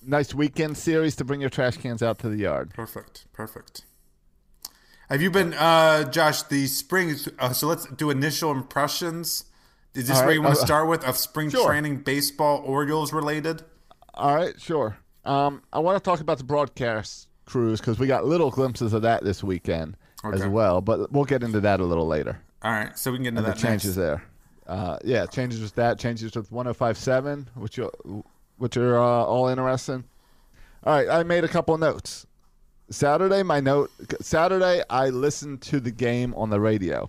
nice 0.03 0.35
weekend 0.35 0.77
series 0.77 1.17
to 1.17 1.25
bring 1.25 1.41
your 1.41 1.51
trash 1.51 1.77
cans 1.77 2.03
out 2.03 2.19
to 2.21 2.29
the 2.29 2.37
yard. 2.39 2.73
Perfect, 2.75 3.27
perfect. 3.33 3.85
Have 5.09 5.21
you 5.21 5.31
been, 5.31 5.55
uh, 5.55 6.05
Josh? 6.11 6.43
The 6.45 6.67
spring. 6.67 7.17
Uh, 7.39 7.53
so 7.53 7.67
let's 7.67 7.87
do 7.87 8.11
initial 8.11 8.53
impressions. 8.53 9.45
Is 9.95 10.07
this 10.07 10.19
All 10.19 10.25
where 10.27 10.35
you 10.35 10.43
want 10.43 10.55
to 10.55 10.63
uh, 10.63 10.65
start 10.65 10.89
with 10.89 11.03
of 11.05 11.17
spring 11.17 11.51
sure. 11.51 11.67
training 11.67 11.99
baseball 11.99 12.63
Orioles 12.65 13.13
related? 13.13 13.63
All 14.15 14.37
right, 14.37 14.59
sure. 14.61 14.97
Um, 15.25 15.63
I 15.73 15.81
want 15.81 15.97
to 15.99 16.03
talk 16.09 16.21
about 16.21 16.39
the 16.39 16.45
broadcast 16.45 17.27
crews 17.45 17.81
because 17.81 17.99
we 17.99 18.07
got 18.07 18.25
little 18.25 18.51
glimpses 18.51 18.93
of 18.93 19.03
that 19.03 19.25
this 19.25 19.43
weekend 19.43 19.97
as 20.33 20.47
well, 20.47 20.81
but 20.81 21.11
we'll 21.11 21.25
get 21.25 21.43
into 21.43 21.61
that 21.61 21.81
a 21.81 21.85
little 21.85 22.07
later. 22.07 22.41
All 22.63 22.71
right, 22.71 22.97
so 22.97 23.11
we 23.11 23.17
can 23.19 23.25
get 23.25 23.29
into 23.31 23.45
And 23.45 23.53
the 23.53 23.61
changes 23.61 23.97
next. 23.97 23.97
there. 23.97 24.23
Uh, 24.69 24.99
yeah, 25.05 25.27
changes 25.27 25.61
with 25.61 25.75
that. 25.75 25.99
Changes 25.99 26.37
with 26.37 26.51
105.7, 26.53 27.47
which 27.57 27.77
you 27.77 27.91
which 28.61 28.77
are 28.77 28.99
uh, 28.99 29.03
all 29.25 29.49
interesting. 29.49 30.05
All 30.85 30.93
right, 30.95 31.09
I 31.09 31.23
made 31.23 31.45
a 31.45 31.49
couple 31.49 31.77
notes. 31.79 32.27
Saturday, 32.91 33.43
my 33.43 33.59
note. 33.61 33.91
Saturday, 34.21 34.83
I 34.91 35.09
listened 35.09 35.63
to 35.63 35.81
the 35.81 35.91
game 35.91 36.35
on 36.35 36.51
the 36.51 36.61
radio, 36.61 37.09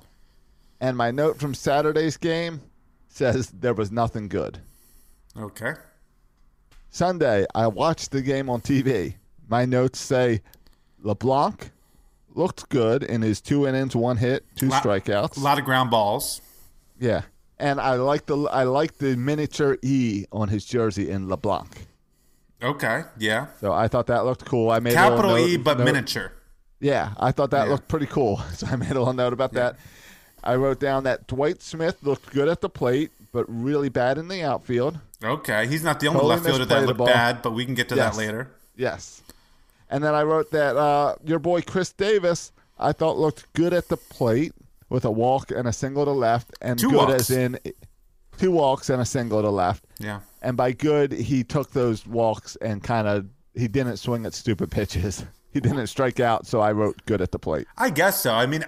and 0.79 0.95
my 0.95 1.11
note 1.11 1.39
from 1.39 1.53
Saturday's 1.53 2.15
game 2.17 2.61
says 3.09 3.49
there 3.49 3.73
was 3.73 3.91
nothing 3.91 4.29
good. 4.29 4.59
Okay. 5.37 5.73
Sunday, 6.89 7.45
I 7.53 7.67
watched 7.67 8.11
the 8.11 8.21
game 8.21 8.49
on 8.49 8.61
TV. 8.61 9.15
My 9.49 9.65
notes 9.65 9.99
say 9.99 10.41
LeBlanc 11.01 11.71
looked 12.33 12.69
good 12.69 13.03
in 13.03 13.21
his 13.21 13.41
two 13.41 13.67
innings, 13.67 13.93
one 13.95 14.17
hit, 14.17 14.45
two 14.55 14.69
Lot- 14.69 14.83
strikeouts. 14.83 15.35
A 15.37 15.41
lot 15.41 15.59
of 15.59 15.65
ground 15.65 15.91
balls. 15.91 16.39
Yeah, 16.99 17.23
and 17.61 17.79
I 17.79 17.95
like 17.95 18.25
the 18.25 18.37
I 18.51 18.63
like 18.63 18.97
the 18.97 19.15
miniature 19.15 19.77
E 19.81 20.25
on 20.31 20.49
his 20.49 20.65
jersey 20.65 21.09
in 21.09 21.29
LeBlanc. 21.29 21.87
Okay, 22.63 23.03
yeah. 23.17 23.47
So 23.59 23.71
I 23.73 23.87
thought 23.87 24.07
that 24.07 24.25
looked 24.25 24.45
cool. 24.45 24.69
I 24.69 24.79
made 24.79 24.93
Capital 24.93 25.37
E, 25.37 25.55
note- 25.57 25.63
but 25.63 25.77
note- 25.79 25.85
miniature. 25.85 26.31
Yeah, 26.79 27.13
I 27.17 27.31
thought 27.31 27.51
that 27.51 27.65
Yeah. 27.65 27.71
looked 27.73 27.87
pretty 27.87 28.05
cool. 28.07 28.41
So 28.55 28.67
I 28.67 28.75
made 28.75 28.91
a 28.91 28.99
little 28.99 29.13
note 29.13 29.33
about 29.33 29.53
that. 29.53 29.77
I 30.43 30.55
wrote 30.55 30.79
down 30.79 31.03
that 31.03 31.27
Dwight 31.27 31.61
Smith 31.61 31.97
looked 32.01 32.31
good 32.31 32.47
at 32.49 32.61
the 32.61 32.69
plate, 32.69 33.11
but 33.31 33.45
really 33.47 33.89
bad 33.89 34.17
in 34.17 34.27
the 34.27 34.41
outfield. 34.43 34.99
Okay, 35.23 35.67
he's 35.67 35.83
not 35.83 35.99
the 35.99 36.07
only 36.07 36.19
Totally 36.21 36.35
left 36.35 36.45
fielder 36.45 36.65
that 36.65 36.85
looked 36.87 37.05
bad, 37.05 37.41
but 37.43 37.51
we 37.53 37.63
can 37.65 37.75
get 37.75 37.89
to 37.89 37.95
Yes. 37.95 38.15
that 38.15 38.17
later. 38.19 38.49
Yes. 38.75 39.21
And 39.89 40.03
then 40.03 40.15
I 40.15 40.23
wrote 40.23 40.49
that 40.51 40.75
uh, 40.77 41.15
your 41.23 41.37
boy 41.39 41.61
Chris 41.61 41.91
Davis, 41.93 42.51
I 42.79 42.91
thought 42.91 43.17
looked 43.19 43.51
good 43.53 43.73
at 43.73 43.87
the 43.89 43.97
plate 43.97 44.53
with 44.91 45.05
a 45.05 45.11
walk 45.11 45.49
and 45.51 45.67
a 45.67 45.73
single 45.73 46.05
to 46.05 46.11
left, 46.11 46.51
and 46.61 46.77
Two 46.77 46.89
good 46.91 46.97
walks. 47.07 47.13
as 47.13 47.31
in 47.31 47.57
two 48.37 48.51
walks 48.51 48.89
and 48.89 49.01
a 49.01 49.05
single 49.05 49.41
to 49.41 49.49
left. 49.49 49.85
Yeah. 49.99 50.19
And 50.41 50.55
by 50.57 50.73
good, 50.73 51.11
he 51.11 51.43
took 51.43 51.71
those 51.71 52.05
walks 52.05 52.55
and 52.61 52.83
kind 52.83 53.07
of 53.07 53.25
he 53.55 53.67
didn't 53.67 53.97
swing 53.97 54.25
at 54.25 54.33
stupid 54.33 54.69
pitches. 54.69 55.25
He 55.53 55.59
didn't 55.59 55.87
strike 55.87 56.21
out, 56.21 56.47
so 56.47 56.61
I 56.61 56.71
wrote 56.71 57.05
good 57.05 57.19
at 57.19 57.33
the 57.33 57.37
plate. 57.37 57.67
I 57.77 57.89
guess 57.89 58.21
so. 58.21 58.33
I 58.33 58.45
mean, 58.45 58.63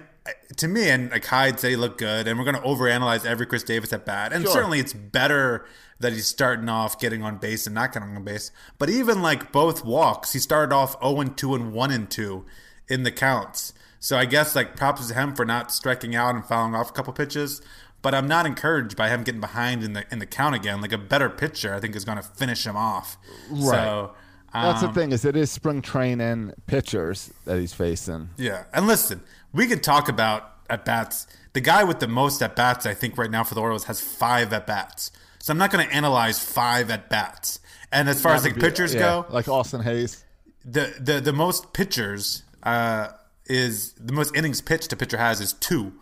to 0.58 0.68
me, 0.68 0.90
and 0.90 1.10
like 1.10 1.24
Hyde 1.24 1.58
said, 1.58 1.70
he 1.70 1.76
looked 1.76 1.96
good, 1.96 2.28
and 2.28 2.38
we're 2.38 2.44
going 2.44 2.56
to 2.56 2.60
overanalyze 2.68 3.24
every 3.24 3.46
Chris 3.46 3.62
Davis 3.62 3.90
at 3.94 4.04
bat. 4.04 4.34
And 4.34 4.44
Sure. 4.44 4.52
certainly, 4.52 4.80
it's 4.80 4.92
better 4.92 5.64
that 6.00 6.12
he's 6.12 6.26
starting 6.26 6.68
off 6.68 7.00
getting 7.00 7.22
on 7.22 7.38
base 7.38 7.66
and 7.66 7.74
not 7.74 7.94
getting 7.94 8.14
on 8.14 8.22
base. 8.22 8.50
But 8.78 8.90
even 8.90 9.22
like 9.22 9.50
both 9.50 9.82
walks, 9.82 10.34
he 10.34 10.38
started 10.38 10.74
off 10.74 10.94
0 11.02 11.20
and 11.22 11.34
2 11.38 11.54
and 11.54 11.72
1 11.72 11.90
and 11.90 12.10
2 12.10 12.44
in 12.88 13.02
the 13.04 13.10
counts. 13.10 13.72
So 14.04 14.18
I 14.18 14.26
guess 14.26 14.54
like 14.54 14.76
props 14.76 15.08
to 15.08 15.14
him 15.14 15.34
for 15.34 15.46
not 15.46 15.72
striking 15.72 16.14
out 16.14 16.34
and 16.34 16.44
fouling 16.44 16.74
off 16.74 16.90
a 16.90 16.92
couple 16.92 17.14
pitches. 17.14 17.62
But 18.02 18.14
I'm 18.14 18.28
not 18.28 18.44
encouraged 18.44 18.98
by 18.98 19.08
him 19.08 19.24
getting 19.24 19.40
behind 19.40 19.82
in 19.82 19.94
the 19.94 20.04
in 20.12 20.18
the 20.18 20.26
count 20.26 20.54
again. 20.54 20.82
Like 20.82 20.92
a 20.92 20.98
better 20.98 21.30
pitcher, 21.30 21.72
I 21.72 21.80
think 21.80 21.96
is 21.96 22.04
going 22.04 22.18
to 22.18 22.22
finish 22.22 22.66
him 22.66 22.76
off. 22.76 23.16
Right. 23.48 23.62
So, 23.62 24.14
That's 24.52 24.82
the 24.82 24.88
um, 24.88 24.94
thing 24.94 25.12
is 25.12 25.24
it 25.24 25.36
is 25.36 25.50
spring 25.50 25.80
training 25.80 26.52
pitchers 26.66 27.32
that 27.46 27.58
he's 27.58 27.72
facing. 27.72 28.28
Yeah, 28.36 28.64
and 28.74 28.86
listen, 28.86 29.22
we 29.54 29.66
could 29.66 29.82
talk 29.82 30.10
about 30.10 30.52
at 30.68 30.84
bats. 30.84 31.26
The 31.54 31.62
guy 31.62 31.82
with 31.82 32.00
the 32.00 32.08
most 32.08 32.42
at 32.42 32.54
bats, 32.54 32.84
I 32.84 32.92
think, 32.92 33.16
right 33.16 33.30
now 33.30 33.42
for 33.42 33.54
the 33.54 33.62
Orioles 33.62 33.84
has 33.84 34.02
five 34.02 34.52
at 34.52 34.66
bats. 34.66 35.12
So 35.38 35.50
I'm 35.50 35.58
not 35.58 35.70
going 35.70 35.88
to 35.88 35.94
analyze 35.94 36.38
five 36.38 36.90
at 36.90 37.08
bats. 37.08 37.58
And 37.90 38.06
as 38.10 38.20
far 38.20 38.34
as 38.34 38.44
like 38.44 38.56
pitchers 38.56 38.92
Yeah, 38.92 39.00
go, 39.00 39.26
like 39.30 39.48
Austin 39.48 39.80
Hays. 39.80 40.22
the 40.62 40.94
the 41.00 41.22
the 41.22 41.32
most 41.32 41.72
pitchers 41.72 42.42
uh, 42.64 43.08
is 43.46 43.92
the 43.94 44.12
most 44.12 44.34
innings 44.36 44.60
pitched 44.60 44.92
a 44.92 44.96
pitcher 44.96 45.18
has 45.18 45.40
is 45.40 45.52
two. 45.52 45.92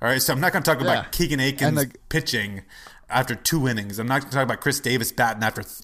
All 0.00 0.08
right, 0.08 0.22
so 0.22 0.32
I'm 0.32 0.40
not 0.40 0.52
going 0.52 0.62
to 0.62 0.70
talk 0.70 0.80
Yeah. 0.82 0.92
about 1.00 1.12
Keegan 1.12 1.40
Akin's 1.40 1.76
the- 1.76 1.92
pitching 2.08 2.62
after 3.10 3.34
two 3.34 3.66
innings. 3.68 3.98
I'm 3.98 4.06
not 4.06 4.20
going 4.20 4.30
to 4.30 4.36
talk 4.36 4.44
about 4.44 4.60
Chris 4.60 4.78
Davis 4.80 5.10
batting 5.12 5.42
after 5.42 5.62
th- 5.62 5.82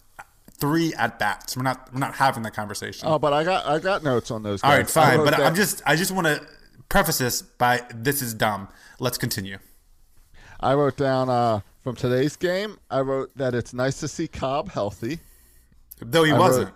three 0.58 0.94
at 0.94 1.18
bats. 1.18 1.56
We're 1.56 1.64
not 1.64 1.92
we're 1.92 1.98
not 2.00 2.14
having 2.14 2.42
that 2.44 2.54
conversation. 2.54 3.08
Oh, 3.08 3.18
but 3.18 3.32
I 3.32 3.42
got 3.44 3.66
I 3.66 3.78
got 3.80 4.02
notes 4.04 4.30
on 4.30 4.42
those. 4.44 4.62
Guys. 4.62 4.70
All 4.70 4.76
right, 4.76 4.90
fine. 4.90 5.18
But 5.24 5.30
that- 5.36 5.40
I'm 5.40 5.54
just 5.54 5.82
I 5.86 5.96
just 5.96 6.12
want 6.12 6.26
to 6.28 6.46
preface 6.88 7.18
this 7.18 7.42
by 7.42 7.82
this 7.94 8.22
is 8.22 8.34
dumb. 8.34 8.68
Let's 9.00 9.18
continue. 9.18 9.58
I 10.60 10.74
wrote 10.74 10.96
down 10.96 11.28
uh, 11.28 11.60
from 11.82 11.96
today's 11.96 12.36
game. 12.36 12.78
I 12.90 13.00
wrote 13.00 13.36
that 13.36 13.54
it's 13.54 13.74
nice 13.74 13.98
to 14.00 14.08
see 14.08 14.28
Cobb 14.28 14.70
healthy. 14.70 15.18
Though 16.00 16.24
he 16.24 16.32
I 16.32 16.38
wasn't, 16.38 16.70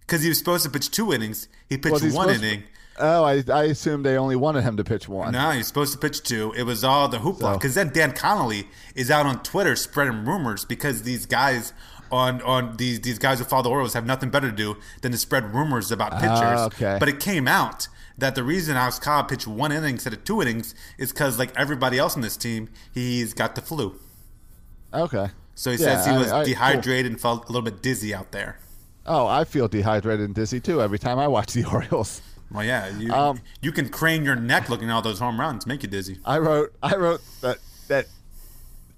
because 0.00 0.22
he 0.22 0.28
was 0.28 0.38
supposed 0.38 0.64
to 0.64 0.70
pitch 0.70 0.90
two 0.90 1.12
innings. 1.12 1.48
He 1.68 1.78
pitched 1.78 2.00
he 2.02 2.10
one 2.10 2.28
supposed 2.28 2.40
to- 2.40 2.46
inning. 2.46 2.62
Oh, 2.98 3.24
I 3.24 3.42
I 3.52 3.64
assumed 3.64 4.04
they 4.04 4.16
only 4.18 4.36
wanted 4.36 4.62
him 4.62 4.76
to 4.76 4.84
pitch 4.84 5.08
one. 5.08 5.32
No, 5.32 5.50
he's 5.52 5.66
supposed 5.66 5.92
to 5.92 5.98
pitch 5.98 6.22
two. 6.22 6.52
It 6.56 6.64
was 6.64 6.84
all 6.84 7.08
the 7.08 7.18
hoopla. 7.18 7.40
So- 7.40 7.52
Because 7.54 7.74
then 7.74 7.90
Dan 7.92 8.12
Connolly 8.12 8.68
is 8.94 9.10
out 9.10 9.24
on 9.26 9.42
Twitter 9.42 9.74
spreading 9.76 10.24
rumors 10.24 10.64
because 10.64 11.02
these 11.02 11.24
guys 11.26 11.72
on 12.12 12.42
on 12.42 12.76
these 12.76 13.00
these 13.00 13.18
guys 13.18 13.38
who 13.38 13.44
follow 13.44 13.62
the 13.62 13.70
Orioles 13.70 13.94
have 13.94 14.04
nothing 14.04 14.28
better 14.30 14.50
to 14.50 14.56
do 14.56 14.76
than 15.00 15.12
to 15.12 15.18
spread 15.18 15.54
rumors 15.54 15.90
about 15.92 16.12
pitchers. 16.12 16.28
Ah, 16.32 16.64
okay. 16.66 16.96
But 17.00 17.08
it 17.08 17.20
came 17.20 17.46
out 17.48 17.88
that 18.18 18.34
the 18.34 18.42
reason 18.42 18.76
Alex 18.76 18.98
Cobb 18.98 19.28
pitched 19.28 19.46
one 19.46 19.72
inning 19.72 19.94
instead 19.94 20.12
of 20.12 20.24
two 20.24 20.42
innings 20.42 20.74
is 20.98 21.10
because 21.12 21.38
like 21.38 21.56
everybody 21.56 21.98
else 21.98 22.16
on 22.16 22.20
this 22.22 22.36
team, 22.36 22.68
he's 22.92 23.32
got 23.32 23.54
the 23.54 23.62
flu. 23.62 23.98
Okay. 24.92 25.28
So 25.54 25.70
he 25.70 25.76
Yeah, 25.78 25.96
says 25.96 26.06
he 26.06 26.12
I- 26.12 26.18
was 26.18 26.28
I- 26.32 26.36
cool. 26.38 26.44
dehydrated 26.46 27.12
and 27.12 27.20
felt 27.20 27.44
a 27.44 27.52
little 27.52 27.62
bit 27.62 27.80
dizzy 27.82 28.14
out 28.14 28.32
there. 28.32 28.58
Oh, 29.06 29.26
I 29.26 29.44
feel 29.44 29.68
dehydrated 29.68 30.26
and 30.26 30.34
dizzy 30.34 30.60
too 30.60 30.82
every 30.82 30.98
time 30.98 31.18
I 31.18 31.28
watch 31.28 31.52
the 31.52 31.64
Orioles. 31.72 32.20
Well, 32.52 32.64
yeah, 32.64 32.88
you 32.98 33.12
Um, 33.12 33.40
you 33.60 33.70
can 33.72 33.88
crane 33.88 34.24
your 34.24 34.36
neck 34.36 34.68
looking 34.68 34.88
at 34.90 34.92
all 34.94 35.02
those 35.02 35.18
home 35.20 35.38
runs, 35.38 35.66
make 35.66 35.82
you 35.82 35.88
dizzy. 35.88 36.18
I 36.24 36.38
wrote 36.38 36.72
I 36.82 36.96
wrote 36.96 37.20
that 37.42 37.58
that 37.88 38.06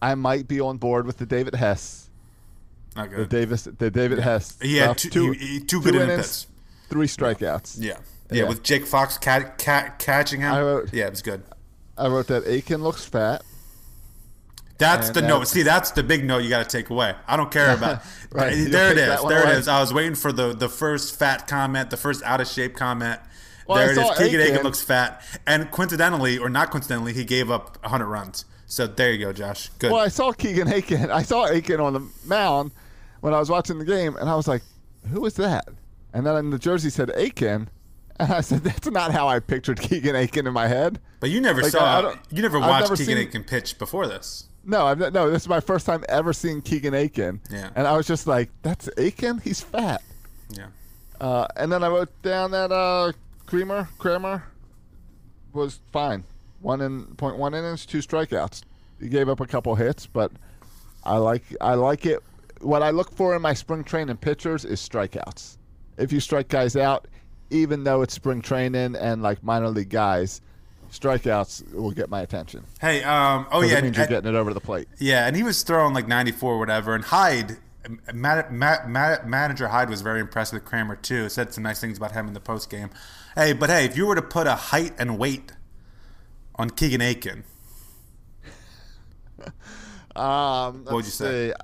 I 0.00 0.14
might 0.14 0.49
be 0.49 0.61
on 0.61 0.78
board 0.78 1.06
with 1.06 1.18
the 1.18 1.26
David 1.26 1.54
Hess, 1.54 2.09
Not 2.97 3.11
good. 3.11 3.18
the. 3.21 3.26
Davis, 3.26 3.62
the 3.64 3.90
David 3.90 4.18
Hess. 4.21 4.56
He 4.61 4.76
had 4.76 4.99
stuff. 4.99 5.12
two- 5.12 5.32
he- 5.32 5.61
two 5.61 5.80
good 5.82 5.94
inning 5.94 6.09
innings, 6.11 6.44
pits. 6.44 6.47
three 6.88 7.07
strikeouts. 7.07 7.77
yeah. 7.79 7.98
yeah, 8.31 8.42
Yeah. 8.42 8.48
with 8.48 8.62
Jake 8.62 8.87
Fox 8.87 9.18
cat, 9.18 9.59
cat, 9.59 9.98
catching 9.98 10.40
him. 10.40 10.53
I 10.53 10.61
wrote- 10.62 10.92
yeah, 10.92 11.05
it 11.07 11.11
was 11.11 11.22
good. 11.22 11.42
I 11.98 12.09
wrote 12.09 12.27
that 12.29 12.46
Akin 12.48 12.83
looks 12.83 13.05
fat. 13.05 13.42
That's 14.79 15.09
And 15.09 15.16
the 15.16 15.20
that- 15.20 15.27
note. 15.29 15.46
See, 15.46 15.62
that's 15.62 15.92
the 15.92 16.03
big 16.03 16.24
note 16.24 16.38
you 16.38 16.48
got 16.48 16.68
to 16.68 16.77
take 16.77 16.90
away. 16.90 17.14
I 17.29 17.37
don't 17.37 17.50
care 17.50 17.74
about. 17.74 18.03
Right, 18.33 18.55
There 18.55 18.90
it 18.90 18.96
is. 18.96 19.22
There 19.22 19.40
it 19.40 19.44
away. 19.44 19.53
is. 19.59 19.68
I 19.68 19.79
was 19.81 19.92
waiting 19.92 20.14
for 20.14 20.33
the 20.33 20.55
the 20.55 20.68
first 20.70 21.14
fat 21.18 21.46
comment, 21.46 21.90
the 21.90 21.98
first 21.98 22.22
out 22.24 22.40
of 22.40 22.48
shape 22.48 22.74
comment. 22.74 23.20
Well, 23.72 23.82
I 23.82 23.87
there 23.94 24.04
it 24.06 24.11
is. 24.12 24.18
Keegan 24.18 24.40
Akin 24.40 24.52
Akin. 24.54 24.64
looks 24.64 24.82
fat, 24.82 25.22
and 25.46 25.70
coincidentally 25.70 26.38
or 26.38 26.48
not 26.48 26.70
coincidentally, 26.70 27.12
he 27.12 27.24
gave 27.24 27.50
up 27.50 27.78
100 27.82 28.06
runs. 28.06 28.44
So 28.66 28.87
there 28.87 29.12
you 29.12 29.18
go, 29.18 29.32
Josh. 29.32 29.68
Good. 29.78 29.92
Well, 29.92 30.00
I 30.00 30.08
saw 30.08 30.32
Keegan 30.32 30.68
Akin. 30.72 31.11
I 31.11 31.22
saw 31.22 31.46
Akin 31.46 31.78
on 31.80 31.92
the 31.92 32.08
mound 32.24 32.70
when 33.20 33.35
I 33.35 33.38
was 33.38 33.50
watching 33.50 33.78
the 33.78 33.85
game, 33.85 34.16
and 34.16 34.28
I 34.30 34.35
was 34.35 34.48
like, 34.48 34.62
"Who 35.11 35.24
is 35.26 35.35
that?" 35.35 35.68
And 36.14 36.24
then 36.26 36.50
the 36.50 36.58
jersey 36.58 36.88
said 36.90 37.11
Akin, 37.11 37.68
and 38.18 38.32
I 38.32 38.40
said, 38.40 38.64
"That's 38.64 38.87
not 38.90 39.12
how 39.12 39.28
I 39.28 39.40
pictured 39.40 39.80
Keegan 39.80 40.16
Akin 40.16 40.46
in 40.46 40.52
my 40.54 40.68
head." 40.68 41.00
but 41.20 41.30
you 41.30 41.40
never 41.40 41.62
Like, 41.62 41.70
saw. 41.72 42.00
I- 42.00 42.12
I 42.12 42.14
you 42.30 42.42
never 42.42 42.58
watched 42.58 42.85
never 42.90 42.96
Keegan 42.96 43.16
seen- 43.18 43.28
Akin 43.28 43.44
pitch 43.44 43.78
before 43.78 44.06
this. 44.06 44.44
No, 44.64 44.87
I've 44.87 44.98
no. 45.12 45.28
This 45.30 45.42
is 45.42 45.48
my 45.48 45.61
first 45.61 45.85
time 45.87 46.04
ever 46.08 46.32
seeing 46.32 46.62
Keegan 46.62 46.94
Akin. 46.94 47.40
Yeah. 47.50 47.70
And 47.74 47.87
I 47.87 47.96
was 47.96 48.06
just 48.06 48.26
like, 48.26 48.48
"That's 48.62 48.88
Akin. 48.96 49.38
He's 49.38 49.61
fat." 49.61 50.02
Yeah. 50.50 50.66
Uh, 51.20 51.46
and 51.56 51.70
then 51.70 51.85
I 51.85 51.88
wrote 51.88 52.11
down 52.22 52.50
that 52.52 52.72
uh, 52.72 53.12
Creamer 53.46 53.88
Kremer 53.98 54.44
was 55.52 55.81
fine. 55.92 56.24
One 56.61 56.81
in 56.81 57.05
point 57.16 57.37
one 57.38 57.55
innings, 57.55 57.85
two 57.87 57.98
strikeouts. 57.98 58.62
He 59.00 59.09
gave 59.09 59.28
up 59.28 59.40
a 59.40 59.46
couple 59.46 59.74
hits, 59.74 60.07
but 60.07 60.33
I 61.05 61.16
like 61.16 61.42
I 61.61 61.74
like 61.74 62.07
it. 62.07 62.20
What 62.61 62.83
I 62.83 62.90
look 62.90 63.12
for 63.14 63.35
in 63.35 63.42
my 63.42 63.55
spring 63.55 63.83
training 63.83 64.16
pitchers 64.18 64.64
is 64.64 64.81
strikeouts. 64.81 65.59
If 65.98 66.12
you 66.12 66.20
strike 66.20 66.48
guys 66.48 66.76
out, 66.76 67.09
even 67.50 67.85
though 67.85 68.02
it's 68.02 68.14
spring 68.14 68.40
training 68.40 68.94
and 68.96 69.22
like 69.22 69.42
minor 69.42 69.68
league 69.68 69.90
guys, 69.90 70.40
strikeouts 70.92 71.72
will 71.74 71.90
get 71.90 72.09
my 72.09 72.20
attention. 72.22 72.64
Hey. 72.81 73.02
Um. 73.02 73.46
oh 73.50 73.62
yeah. 73.62 73.78
it 73.78 73.83
means 73.83 73.96
you're 73.96 74.07
getting 74.07 74.33
it 74.33 74.37
over 74.37 74.55
the 74.55 74.61
plate. 74.61 74.88
Yeah, 74.98 75.26
and 75.26 75.35
he 75.35 75.42
was 75.42 75.62
throwing 75.62 75.94
like 75.94 76.07
94 76.07 76.52
or 76.52 76.59
whatever. 76.59 76.94
And 76.94 77.05
Hyde, 77.05 77.57
ma- 78.14 78.42
ma- 78.51 78.87
ma- 78.87 79.16
manager 79.25 79.68
Hyde 79.68 79.90
was 79.90 80.01
very 80.03 80.21
impressed 80.21 80.53
with 80.53 80.64
Kremer 80.64 80.97
too. 80.97 81.29
Said 81.29 81.53
some 81.53 81.64
nice 81.64 81.81
things 81.81 81.99
about 81.99 82.12
him 82.12 82.29
in 82.29 82.35
the 82.35 82.40
post 82.40 82.71
game. 82.71 82.90
Hey, 83.35 83.53
but 83.53 83.71
hey, 83.71 83.85
if 83.85 83.97
you 83.97 84.07
were 84.07 84.14
to 84.14 84.23
put 84.23 84.47
a 84.47 84.55
height 84.55 84.92
and 84.99 85.18
weight 85.18 85.53
on 86.57 86.71
Keegan 86.71 87.01
Akin, 87.01 87.45
Um, 90.14 90.85
would 90.90 91.05
you 91.07 91.11
say? 91.11 91.49
see. 91.51 91.55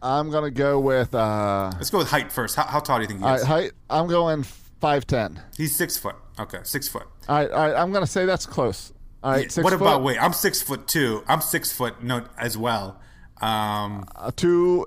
I'm 0.00 0.30
gonna 0.30 0.50
go 0.50 0.78
with 0.78 1.14
uh, 1.14 1.72
let's 1.74 1.90
go 1.90 1.98
with 1.98 2.08
height 2.08 2.30
first. 2.30 2.54
How, 2.56 2.64
how 2.64 2.78
tall 2.80 2.98
do 2.98 3.02
you 3.02 3.08
think 3.08 3.20
he 3.20 3.26
is? 3.26 3.40
right, 3.40 3.46
height. 3.46 3.72
I'm 3.90 4.06
going 4.06 4.44
five 4.80 5.06
ten. 5.06 5.40
He's 5.56 5.74
six 5.74 5.96
foot. 5.96 6.14
Okay, 6.38 6.58
six 6.62 6.86
foot. 6.88 7.06
All 7.28 7.36
right, 7.36 7.50
all 7.50 7.66
right. 7.68 7.74
I'm 7.74 7.90
gonna 7.90 8.06
say 8.06 8.26
that's 8.26 8.46
close. 8.46 8.92
All 9.24 9.32
right, 9.32 9.50
six 9.50 9.64
what 9.64 9.72
foot, 9.72 9.80
about 9.80 10.02
weight? 10.02 10.22
I'm 10.22 10.34
six 10.34 10.60
foot 10.62 10.86
two. 10.86 11.24
I'm 11.26 11.40
six 11.40 11.72
foot 11.72 12.02
no 12.02 12.24
as 12.38 12.56
well. 12.58 13.00
Um, 13.40 14.04
Uh, 14.14 14.30
two, 14.36 14.86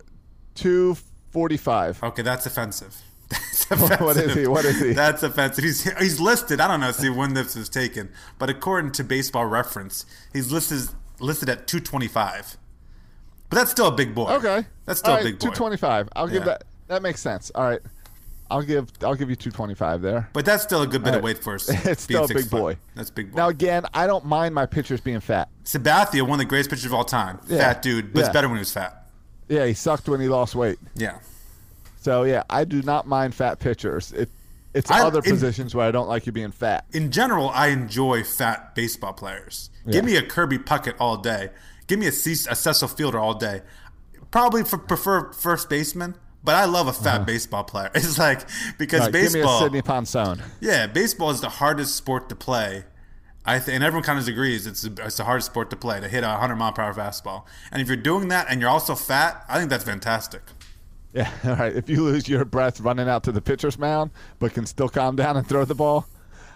two 0.57 0.97
forty-five. 1.31 2.03
okay, 2.03 2.21
that's 2.21 2.45
offensive. 2.45 2.95
That's 3.29 3.69
offensive. 3.71 3.99
What 4.05 4.15
is 4.17 4.33
he? 4.35 4.47
What 4.47 4.63
is 4.65 4.79
he? 4.79 4.93
That's 4.93 5.21
offensive. 5.21 5.61
He's 5.63 5.83
he's 5.99 6.19
listed. 6.21 6.61
I 6.61 6.67
don't 6.69 6.79
know. 6.79 6.91
See 6.93 7.09
when 7.09 7.33
this 7.33 7.55
was 7.57 7.67
taken, 7.67 8.09
but 8.39 8.49
according 8.49 8.93
to 8.93 9.03
Baseball 9.03 9.45
Reference, 9.45 10.05
he's 10.31 10.49
listed 10.49 10.95
listed 11.19 11.49
at 11.49 11.67
225. 11.67 12.55
But 13.49 13.55
that's 13.57 13.71
still 13.71 13.87
a 13.87 13.91
big 13.91 14.15
boy. 14.15 14.29
Okay, 14.35 14.65
that's 14.85 14.99
still 14.99 15.15
a 15.15 15.23
big 15.23 15.39
boy. 15.39 15.47
Two 15.49 15.53
twenty-five. 15.53 16.07
I'll 16.15 16.27
give 16.29 16.45
that. 16.45 16.63
That 16.87 17.01
makes 17.01 17.19
sense. 17.19 17.51
All 17.53 17.65
right, 17.65 17.81
I'll 18.49 18.61
give. 18.61 18.89
I'll 19.01 19.15
give 19.15 19.29
you 19.29 19.35
two 19.35 19.51
twenty-five 19.51 20.01
there. 20.01 20.29
But 20.31 20.45
that's 20.45 20.63
still 20.63 20.81
a 20.83 20.87
good 20.87 21.03
bit 21.03 21.11
All 21.11 21.17
of 21.17 21.23
weight 21.23 21.39
for 21.39 21.55
us. 21.55 21.67
It's 21.85 22.03
still 22.03 22.23
a 22.23 22.27
big 22.29 22.49
boy. 22.49 22.77
That's 22.95 23.09
big 23.09 23.31
boy. 23.31 23.37
Now 23.37 23.49
again, 23.49 23.83
I 23.93 24.07
don't 24.07 24.25
mind 24.25 24.55
my 24.55 24.65
pitchers 24.65 25.01
being 25.01 25.19
fat. 25.19 25.49
Sabathia, 25.65 26.21
one 26.21 26.31
of 26.33 26.37
the 26.39 26.45
greatest 26.45 26.69
pitchers 26.69 26.85
of 26.85 26.93
all 26.93 27.03
time. 27.03 27.39
Yeah. 27.47 27.57
Fat 27.57 27.81
dude, 27.81 28.13
but 28.13 28.21
it's 28.21 28.29
better 28.29 28.47
when 28.47 28.57
he 28.57 28.61
was 28.61 28.71
fat. 28.71 29.06
Yeah, 29.49 29.65
he 29.65 29.73
sucked 29.73 30.07
when 30.09 30.19
he 30.19 30.27
lost 30.27 30.55
weight. 30.55 30.77
Yeah. 30.95 31.19
So 32.01 32.23
yeah, 32.23 32.43
I 32.49 32.63
do 32.65 32.81
not 32.81 33.07
mind 33.07 33.33
fat 33.35 33.59
pitchers. 33.59 34.11
It, 34.13 34.29
it's 34.73 34.91
I- 34.91 35.01
other 35.05 35.19
in- 35.19 35.31
positions 35.31 35.73
where 35.75 35.87
I 35.87 35.91
don't 35.91 36.07
like 36.07 36.25
you 36.25 36.31
being 36.31 36.51
fat. 36.51 36.85
in 36.93 37.11
general, 37.11 37.49
I 37.49 37.67
enjoy 37.67 38.23
fat 38.23 38.75
baseball 38.75 39.13
players. 39.13 39.69
Give 39.89 40.03
me 40.03 40.17
a 40.17 40.21
Kirby 40.21 40.57
Puckett 40.59 40.95
all 40.99 41.15
day. 41.17 41.49
Give 41.87 41.97
me 41.97 42.07
a, 42.07 42.11
Cecil 42.11 42.89
Fielder 42.89 43.17
all 43.19 43.33
day. 43.35 43.61
Probably 44.31 44.65
for, 44.65 44.77
prefer 44.77 45.31
first 45.31 45.69
baseman, 45.69 46.15
but 46.43 46.55
I 46.55 46.65
love 46.65 46.87
a 46.87 46.93
fat 46.93 47.25
baseball 47.25 47.63
player. 47.63 47.89
It's 47.95 48.17
like 48.19 48.41
because 48.77 48.99
Uh-huh. 49.03 49.11
Right, 49.13 49.21
give 49.23 49.33
me 49.33 49.39
a 49.41 49.47
Sidney 49.59 49.81
Ponson. 49.81 50.41
yeah, 50.59 50.87
baseball 50.87 51.29
is 51.31 51.39
the 51.39 51.47
hardest 51.49 51.95
sport 51.95 52.27
to 52.29 52.35
play. 52.35 52.83
I 53.47 53.59
think, 53.59 53.75
and 53.75 53.83
everyone 53.83 54.03
kind 54.03 54.19
of 54.19 54.27
agrees 54.27 54.67
it's 54.67 54.81
the, 54.81 55.05
it's 55.05 55.17
the 55.17 55.23
hardest 55.23 55.47
sport 55.47 55.69
to 55.69 55.77
play 55.77 56.01
to 56.01 56.07
hit 56.09 56.23
a 56.23 56.27
100 56.27 56.55
mile 56.57 56.73
per 56.73 56.81
hour 56.81 56.93
fastball. 56.93 57.45
And 57.71 57.81
if 57.81 57.87
you're 57.87 57.95
doing 57.95 58.27
that 58.27 58.47
and 58.49 58.59
you're 58.59 58.69
also 58.69 58.93
fat, 58.93 59.45
I 59.47 59.57
think 59.57 59.69
that's 59.69 59.85
fantastic. 59.85 60.41
Yeah, 61.13 61.31
all 61.45 61.55
right. 61.55 61.73
If 61.73 61.89
you 61.89 62.03
lose 62.03 62.27
your 62.27 62.43
breath 62.43 62.81
running 62.81 63.07
out 63.07 63.23
to 63.23 63.31
the 63.31 63.41
pitcher's 63.41 63.79
mound, 63.79 64.11
but 64.39 64.53
can 64.53 64.65
still 64.65 64.89
calm 64.89 65.15
down 65.15 65.37
and 65.37 65.47
throw 65.47 65.63
the 65.63 65.75
ball, 65.75 66.05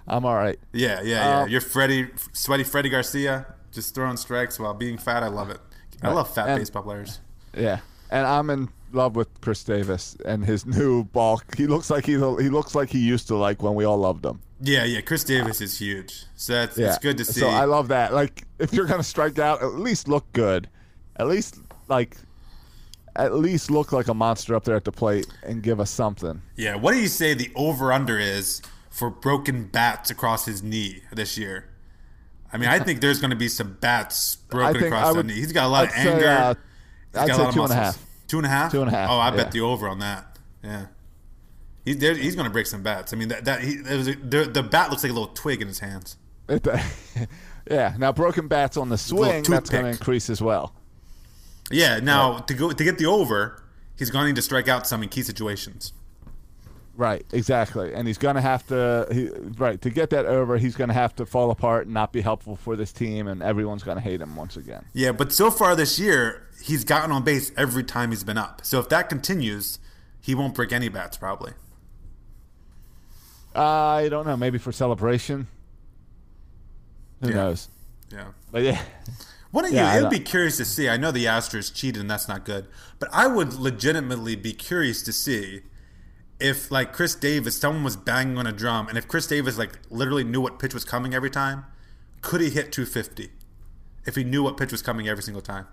I'm 0.05 0.25
all 0.25 0.35
right. 0.35 0.59
Yeah, 0.73 1.01
yeah, 1.01 1.05
yeah. 1.05 1.41
Um, 1.43 1.49
you're 1.49 1.61
Freddie, 1.61 2.09
sweaty 2.33 2.65
Freddie 2.65 2.89
Garcia, 2.89 3.45
just 3.71 3.95
throwing 3.95 4.17
strikes 4.17 4.59
while 4.59 4.73
being 4.73 4.97
fat. 4.97 5.23
I 5.23 5.27
love 5.29 5.49
it. 5.49 5.59
I 6.03 6.11
love 6.11 6.33
fat 6.33 6.49
And- 6.49 6.59
baseball 6.59 6.83
players. 6.83 7.19
Yeah, 7.57 7.79
and 8.09 8.27
I'm 8.27 8.49
in 8.49 8.69
love 8.91 9.15
with 9.15 9.29
Chris 9.41 9.63
Davis 9.63 10.17
and 10.25 10.43
his 10.45 10.65
new 10.65 11.05
ball. 11.05 11.41
He 11.55 11.67
looks 11.67 11.89
like 11.89 12.05
he's 12.05 12.19
he 12.19 12.49
looks 12.49 12.75
like 12.75 12.89
he 12.89 12.99
used 12.99 13.27
to 13.29 13.35
like 13.35 13.63
when 13.63 13.75
we 13.75 13.85
all 13.85 13.97
loved 13.97 14.25
him. 14.25 14.41
Yeah, 14.63 14.83
yeah. 14.83 15.01
Chris 15.01 15.23
Davis 15.23 15.59
is 15.61 15.77
huge, 15.79 16.25
so 16.35 16.53
that's 16.53 16.77
Yeah, 16.77 16.87
it's 16.89 16.97
good 16.99 17.17
to 17.17 17.25
see. 17.25 17.39
So 17.39 17.47
I 17.49 17.65
love 17.65 17.87
that. 17.89 18.13
Like, 18.13 18.43
if 18.59 18.73
you're 18.73 18.85
gonna 18.85 19.03
strike 19.03 19.39
out, 19.39 19.61
at 19.61 19.73
least 19.75 20.07
look 20.07 20.31
good. 20.33 20.69
At 21.15 21.27
least 21.27 21.57
like, 21.87 22.15
at 23.15 23.33
least 23.33 23.69
look 23.71 23.91
like 23.91 24.07
a 24.07 24.13
monster 24.13 24.55
up 24.55 24.63
there 24.63 24.75
at 24.75 24.85
the 24.85 24.91
plate 24.91 25.27
and 25.43 25.61
give 25.63 25.79
us 25.79 25.89
something. 25.91 26.41
yeah. 26.55 26.75
What 26.75 26.93
do 26.93 26.99
you 26.99 27.07
say 27.07 27.33
the 27.33 27.51
over 27.55 27.91
under 27.91 28.17
is 28.19 28.61
for 28.89 29.09
broken 29.09 29.65
bats 29.65 30.09
across 30.09 30.45
his 30.45 30.61
knee 30.63 31.01
this 31.11 31.37
year? 31.37 31.65
I 32.53 32.57
mean, 32.57 32.69
I 32.69 32.79
think 32.79 32.99
there's 33.01 33.19
going 33.19 33.29
to 33.31 33.37
be 33.37 33.47
some 33.47 33.77
bats 33.79 34.35
broken 34.35 34.83
across 34.83 35.07
I 35.07 35.13
the 35.13 35.23
knee. 35.23 35.35
He's 35.35 35.53
got 35.53 35.65
a 35.65 35.69
lot 35.69 35.85
of 35.85 35.89
I'd 35.91 36.03
say, 36.03 36.11
anger. 36.13 36.27
uh, 36.27 36.53
He's 37.13 37.21
I'd 37.21 37.27
got 37.27 37.35
say 37.35 37.41
a 37.41 37.45
lot 37.45 37.53
two 37.53 37.59
of 37.63 37.71
and 37.71 37.79
a 37.79 37.83
half. 37.83 38.05
Two 38.27 38.37
and 38.37 38.45
a 38.45 38.49
half. 38.49 38.71
Two 38.71 38.81
and 38.81 38.89
a 38.89 38.91
half. 38.93 39.09
Oh, 39.09 39.17
I 39.19 39.31
bet 39.31 39.51
the 39.51 39.61
over 39.61 39.87
on 39.87 39.99
that. 39.99 40.37
Yeah. 40.63 40.85
He, 41.85 41.93
there, 41.93 42.15
he's 42.15 42.35
going 42.35 42.45
to 42.45 42.51
break 42.51 42.67
some 42.67 42.83
bats. 42.83 43.13
I 43.13 43.17
mean, 43.17 43.29
that, 43.29 43.45
that 43.45 43.61
he, 43.61 43.79
a, 43.79 43.97
the, 43.97 44.49
the 44.51 44.63
bat 44.63 44.89
looks 44.89 45.03
like 45.03 45.11
a 45.11 45.15
little 45.15 45.33
twig 45.33 45.61
in 45.61 45.67
his 45.67 45.79
hands. 45.79 46.17
Yeah. 47.69 47.93
Now 47.97 48.11
broken 48.11 48.47
bats 48.47 48.75
on 48.75 48.89
the 48.89 48.97
swing, 48.97 49.43
that's 49.43 49.69
going 49.69 49.83
to 49.83 49.91
increase 49.91 50.31
as 50.31 50.41
well. 50.41 50.73
Yeah. 51.69 51.99
Now 51.99 52.39
to 52.39 52.53
go 52.55 52.71
to 52.71 52.83
get 52.83 52.97
the 52.97 53.05
over, 53.05 53.63
he's 53.97 54.09
going 54.09 54.23
to 54.23 54.27
need 54.29 54.35
to 54.37 54.41
strike 54.41 54.67
out 54.67 54.87
some 54.87 55.03
in 55.03 55.09
key 55.09 55.21
situations. 55.21 55.93
Right, 56.97 57.25
exactly. 57.31 57.93
And 57.93 58.05
he's 58.05 58.17
going 58.17 58.35
to 58.35 58.41
have 58.41 58.67
to, 58.67 59.07
he, 59.11 59.29
right, 59.57 59.81
to 59.81 59.89
get 59.89 60.09
that 60.09 60.25
over, 60.25 60.57
he's 60.57 60.75
going 60.75 60.89
to 60.89 60.93
have 60.93 61.15
to 61.15 61.25
fall 61.25 61.49
apart 61.49 61.85
and 61.85 61.93
not 61.93 62.11
be 62.11 62.21
helpful 62.21 62.57
for 62.57 62.75
this 62.75 62.91
team, 62.91 63.27
and 63.27 63.41
everyone's 63.41 63.81
going 63.81 63.95
to 63.95 64.03
hate 64.03 64.21
him 64.21 64.35
once 64.35 64.57
again. 64.57 64.85
Yeah, 64.93 65.13
but 65.13 65.31
so 65.31 65.49
far 65.49 65.75
this 65.75 65.97
year, 65.97 66.47
he's 66.61 66.83
gotten 66.83 67.11
on 67.11 67.23
base 67.23 67.51
every 67.57 67.83
time 67.83 68.11
he's 68.11 68.25
been 68.25 68.37
up. 68.37 68.61
So 68.63 68.79
if 68.79 68.89
that 68.89 69.07
continues, 69.07 69.79
he 70.19 70.35
won't 70.35 70.53
break 70.53 70.71
any 70.71 70.89
bats 70.89 71.17
probably. 71.17 71.53
I 73.55 74.07
don't 74.09 74.25
know, 74.25 74.37
maybe 74.37 74.57
for 74.57 74.71
celebration. 74.71 75.47
Who 77.21 77.29
Yeah. 77.29 77.35
knows? 77.35 77.69
Yeah. 78.11 78.27
But 78.51 78.63
yeah, 78.63 78.81
One 79.51 79.65
of 79.65 79.71
Yeah, 79.73 79.93
you, 79.93 79.99
it 79.99 80.01
would 80.03 80.11
be 80.11 80.19
curious 80.19 80.57
to 80.57 80.65
see. 80.65 80.87
I 80.89 80.95
know 80.97 81.11
the 81.11 81.25
Astros 81.25 81.73
cheated 81.73 81.99
and 82.01 82.09
that's 82.09 82.27
not 82.27 82.45
good, 82.45 82.67
but 82.99 83.09
I 83.11 83.27
would 83.27 83.53
legitimately 83.53 84.35
be 84.37 84.53
curious 84.53 85.01
to 85.03 85.11
see 85.11 85.63
if, 86.39 86.71
like 86.71 86.93
Chris 86.93 87.15
Davis, 87.15 87.57
someone 87.57 87.83
was 87.83 87.95
banging 87.97 88.37
on 88.37 88.47
a 88.47 88.51
drum, 88.53 88.87
and 88.87 88.97
if 88.97 89.07
Chris 89.07 89.27
Davis 89.27 89.57
like 89.57 89.77
literally 89.89 90.23
knew 90.23 90.39
what 90.41 90.57
pitch 90.57 90.73
was 90.73 90.83
coming 90.85 91.13
every 91.13 91.29
time, 91.29 91.65
could 92.21 92.39
he 92.41 92.49
hit 92.49 92.71
250? 92.71 93.29
If 94.05 94.15
he 94.15 94.23
knew 94.23 94.41
what 94.41 94.57
pitch 94.57 94.71
was 94.71 94.81
coming 94.81 95.07
every 95.07 95.21
single 95.21 95.41
time, 95.41 95.67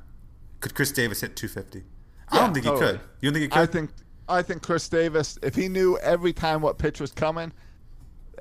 could 0.60 0.74
Chris 0.74 0.90
Davis 0.92 1.20
hit 1.20 1.36
250? 1.36 1.84
I 2.30 2.40
don't 2.40 2.52
think 2.52 2.66
he 2.66 2.72
could. 2.72 3.00
You 3.20 3.30
don't 3.30 3.34
think 3.34 3.42
he 3.44 3.48
could? 3.48 3.58
I 3.58 3.66
think 3.66 3.90
I 4.28 4.42
think 4.42 4.62
Chris 4.62 4.88
Davis, 4.88 5.38
if 5.42 5.54
he 5.54 5.68
knew 5.68 5.96
every 5.98 6.32
time 6.34 6.60
what 6.60 6.76
pitch 6.78 7.00
was 7.00 7.12
coming, 7.12 7.52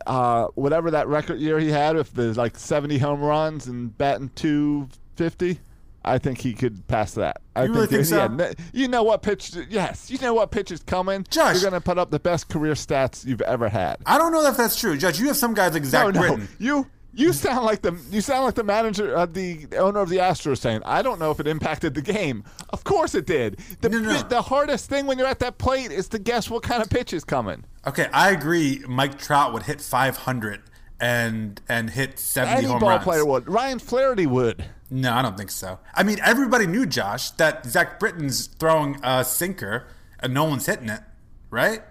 uh, 0.05 0.47
whatever 0.55 0.91
that 0.91 1.07
record 1.07 1.39
year 1.39 1.59
he 1.59 1.69
had, 1.69 1.95
if 1.95 2.11
there's 2.13 2.37
like 2.37 2.57
70 2.57 2.97
home 2.99 3.21
runs 3.21 3.67
and 3.67 3.97
batting 3.97 4.29
250, 4.35 5.59
I 6.05 6.17
think 6.19 6.39
he 6.39 6.53
could 6.53 6.87
pass 6.87 7.13
that. 7.15 7.41
I 7.55 7.65
You 7.65 7.73
really 7.73 7.87
think 7.87 8.05
so? 8.05 8.33
yeah, 8.39 8.53
you 8.71 8.87
know 8.87 9.03
what 9.03 9.21
pitch? 9.21 9.51
Yes, 9.69 10.09
you 10.09 10.17
know 10.19 10.33
what 10.33 10.51
pitch 10.51 10.71
is 10.71 10.81
coming. 10.83 11.25
Josh. 11.29 11.55
you're 11.55 11.69
gonna 11.69 11.81
put 11.81 11.97
up 11.97 12.11
the 12.11 12.19
best 12.19 12.47
career 12.49 12.73
stats 12.73 13.25
you've 13.25 13.41
ever 13.41 13.67
had. 13.67 13.97
I 14.05 14.17
don't 14.17 14.31
know 14.31 14.45
if 14.47 14.55
that's 14.55 14.79
true, 14.79 14.95
Judge. 14.97 15.19
You 15.19 15.27
have 15.27 15.37
some 15.37 15.53
guys 15.53 15.73
like 15.73 15.83
Zach 15.85 16.05
no, 16.05 16.11
no, 16.11 16.19
Britton. 16.27 16.47
you. 16.59 16.87
You 17.17 17.33
sound 17.33 17.65
like 17.65 17.81
the 17.81 17.97
you 18.11 18.21
sound 18.21 18.45
like 18.45 18.53
the 18.53 18.63
manager, 18.63 19.15
uh, 19.17 19.25
the 19.25 19.67
owner 19.77 19.99
of 20.01 20.09
the 20.09 20.17
Astros, 20.17 20.59
saying, 20.59 20.81
"I 20.85 21.01
don't 21.01 21.19
know 21.19 21.31
if 21.31 21.39
it 21.39 21.47
impacted 21.47 21.95
the 21.95 22.01
game." 22.01 22.43
Of 22.69 22.83
course 22.83 23.15
it 23.15 23.25
did. 23.25 23.57
The, 23.81 23.89
No, 23.89 23.99
no, 23.99 24.21
the 24.21 24.43
hardest 24.43 24.87
thing 24.87 25.07
when 25.07 25.17
you're 25.17 25.27
at 25.27 25.39
that 25.39 25.57
plate 25.57 25.91
is 25.91 26.07
to 26.09 26.19
guess 26.19 26.47
what 26.49 26.61
kind 26.61 26.81
of 26.83 26.89
pitch 26.91 27.13
is 27.13 27.23
coming. 27.23 27.65
Okay, 27.87 28.07
I 28.13 28.29
agree. 28.29 28.83
Mike 28.87 29.17
Trout 29.17 29.51
would 29.53 29.63
hit 29.63 29.81
500 29.81 30.61
and 30.99 31.59
and 31.67 31.89
hit 31.89 32.19
70 32.19 32.57
Any 32.57 32.67
home 32.67 32.79
ball 32.79 32.89
runs. 32.89 33.03
player 33.03 33.25
would. 33.25 33.47
Ryan 33.49 33.79
Flaherty 33.79 34.27
would. 34.27 34.65
No, 34.91 35.11
I 35.13 35.21
don't 35.23 35.35
think 35.37 35.51
so. 35.51 35.79
I 35.95 36.03
mean, 36.03 36.19
everybody 36.23 36.67
knew 36.67 36.85
Josh 36.85 37.31
that 37.31 37.65
Zach 37.65 37.99
Britton's 37.99 38.45
throwing 38.45 38.99
a 39.03 39.23
sinker 39.25 39.87
and 40.19 40.33
no 40.33 40.45
one's 40.45 40.65
hitting 40.67 40.89
it, 40.89 41.01
right? 41.49 41.81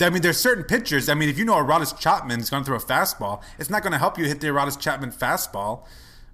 I 0.00 0.10
mean, 0.10 0.22
there's 0.22 0.38
certain 0.38 0.64
pitchers. 0.64 1.08
I 1.08 1.14
mean, 1.14 1.28
if 1.28 1.38
you 1.38 1.44
know 1.44 1.54
Aroldis 1.54 1.98
Chapman's 1.98 2.50
going 2.50 2.64
to 2.64 2.66
throw 2.66 2.76
a 2.76 2.80
fastball, 2.80 3.42
it's 3.58 3.70
not 3.70 3.82
going 3.82 3.92
to 3.92 3.98
help 3.98 4.18
you 4.18 4.24
hit 4.24 4.40
the 4.40 4.48
Aroldis 4.48 4.78
Chapman 4.78 5.12
fastball, 5.12 5.84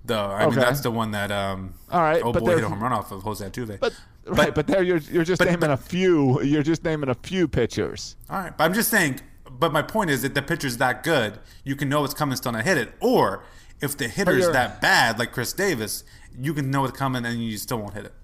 though. 0.04 0.30
I 0.30 0.46
mean, 0.46 0.54
that's 0.54 0.80
the 0.80 0.90
one 0.90 1.10
that 1.10 1.30
um, 1.30 1.74
All 1.90 2.00
right, 2.00 2.22
oh 2.24 2.32
but 2.32 2.40
boy 2.42 2.54
hit 2.56 2.64
a 2.64 2.68
home 2.68 2.82
run 2.82 2.92
off 2.92 3.12
of 3.12 3.22
Jose 3.22 3.44
Altuve. 3.44 3.78
But 3.78 3.92
right, 4.24 4.54
but 4.54 4.66
there 4.66 4.82
you're 4.82 4.98
you're 4.98 5.24
just 5.24 5.38
but- 5.40 5.46
naming 5.46 5.60
but- 5.60 5.70
a 5.70 5.76
few. 5.76 6.42
You're 6.42 6.62
just 6.62 6.84
naming 6.84 7.10
a 7.10 7.14
few 7.14 7.46
pitchers. 7.48 8.16
All 8.30 8.38
right, 8.40 8.56
but 8.56 8.64
I'm 8.64 8.74
just 8.74 8.90
saying. 8.90 9.20
But 9.50 9.72
my 9.72 9.82
point 9.82 10.08
is 10.08 10.22
that 10.22 10.34
the 10.34 10.40
pitcher's 10.42 10.78
that 10.78 11.02
good, 11.02 11.38
you 11.64 11.76
can 11.76 11.90
know 11.90 12.02
it's 12.04 12.14
coming, 12.14 12.36
still 12.36 12.52
not 12.52 12.64
hit 12.64 12.78
it. 12.78 12.92
Or 13.00 13.44
if 13.82 13.94
the 13.96 14.08
hitter's 14.08 14.48
that 14.50 14.80
bad, 14.80 15.18
like 15.18 15.32
Chris 15.32 15.52
Davis, 15.52 16.02
you 16.38 16.54
can 16.54 16.70
know 16.70 16.84
it's 16.86 16.96
coming 16.96 17.26
and 17.26 17.42
you 17.44 17.58
still 17.58 17.78
won't 17.78 17.92
hit 17.92 18.06
it. 18.06 18.14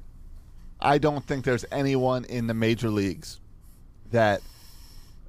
I 0.80 0.96
don't 0.96 1.26
think 1.26 1.44
there's 1.44 1.64
anyone 1.70 2.24
in 2.24 2.46
the 2.46 2.54
major 2.54 2.88
leagues 2.90 3.40
that 4.12 4.40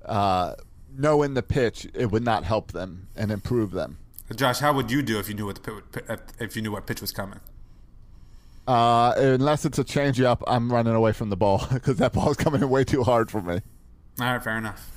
uh, 0.08 0.56
knowing 0.98 1.34
the 1.36 1.44
pitch 1.44 1.88
it 1.94 2.12
would 2.12 2.24
not 2.24 2.44
help 2.44 2.72
them 2.72 3.08
and 3.16 3.32
improve 3.32 3.72
them. 3.72 3.98
Josh, 4.36 4.60
how 4.60 4.74
would 4.74 4.92
you 4.92 5.02
do 5.02 5.20
if 5.20 5.30
you 5.30 5.36
knew 5.36 5.46
what 5.46 5.64
the 5.64 6.20
if 6.40 6.56
you 6.56 6.62
knew 6.62 6.72
what 6.72 6.86
pitch 6.86 7.02
was 7.02 7.12
coming? 7.12 7.40
Uh, 8.68 9.14
unless 9.16 9.64
it's 9.64 9.80
a 9.80 9.84
changeup, 9.84 10.42
I'm 10.46 10.72
running 10.72 10.94
away 10.94 11.14
from 11.14 11.30
the 11.30 11.38
ball 11.38 11.66
because 11.74 11.98
that 11.98 12.12
ball's 12.14 12.36
coming 12.36 12.62
in 12.62 12.70
way 12.70 12.84
too 12.84 13.04
hard 13.04 13.32
for 13.32 13.42
me. 13.42 13.62
All 14.20 14.26
right, 14.34 14.44
fair 14.44 14.58
enough. 14.58 14.92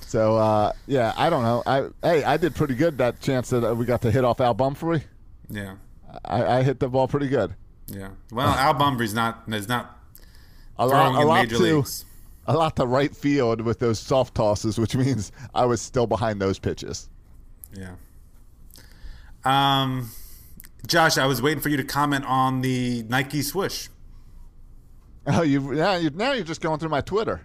So 0.00 0.36
uh, 0.36 0.72
yeah, 0.86 1.12
I 1.16 1.30
don't 1.30 1.42
know. 1.42 1.62
I 1.66 1.88
hey, 2.02 2.24
I 2.24 2.36
did 2.36 2.54
pretty 2.56 2.74
good 2.74 2.98
that 2.98 3.20
chance 3.20 3.50
that 3.50 3.64
uh, 3.64 3.74
we 3.74 3.84
got 3.84 4.02
to 4.02 4.10
hit 4.10 4.24
off 4.24 4.40
Al 4.40 4.54
Bumbry. 4.54 5.04
Yeah, 5.48 5.76
I, 6.24 6.58
I 6.58 6.62
hit 6.62 6.80
the 6.80 6.88
ball 6.88 7.06
pretty 7.06 7.28
good. 7.28 7.54
yeah. 7.86 8.08
Well, 8.32 8.48
Al 8.48 8.74
Bumbry's 8.74 9.14
not 9.14 9.44
is 9.48 9.68
not 9.68 9.96
A 10.78 10.88
throwing 10.88 11.14
lot, 11.14 11.22
in 11.22 11.48
major 11.48 11.56
to, 11.56 11.62
leagues. 11.76 12.04
A 12.46 12.54
lot 12.54 12.76
to 12.76 12.86
right 12.86 13.14
field 13.14 13.60
with 13.60 13.78
those 13.78 13.98
soft 13.98 14.34
tosses, 14.34 14.78
which 14.78 14.96
means 14.96 15.32
I 15.54 15.64
was 15.66 15.80
still 15.80 16.06
behind 16.06 16.40
those 16.40 16.58
pitches. 16.58 17.08
Yeah. 17.72 17.94
Um, 19.44 20.10
Josh, 20.86 21.18
I 21.18 21.26
was 21.26 21.40
waiting 21.42 21.60
for 21.60 21.68
you 21.68 21.76
to 21.76 21.84
comment 21.84 22.24
on 22.24 22.62
the 22.62 23.04
Nike 23.08 23.42
swoosh. 23.42 23.88
Oh, 25.26 25.42
you 25.42 25.60
now 25.60 25.94
you 25.96 26.10
now 26.10 26.32
you're 26.32 26.44
just 26.44 26.60
going 26.60 26.78
through 26.78 26.90
my 26.90 27.00
Twitter. 27.00 27.40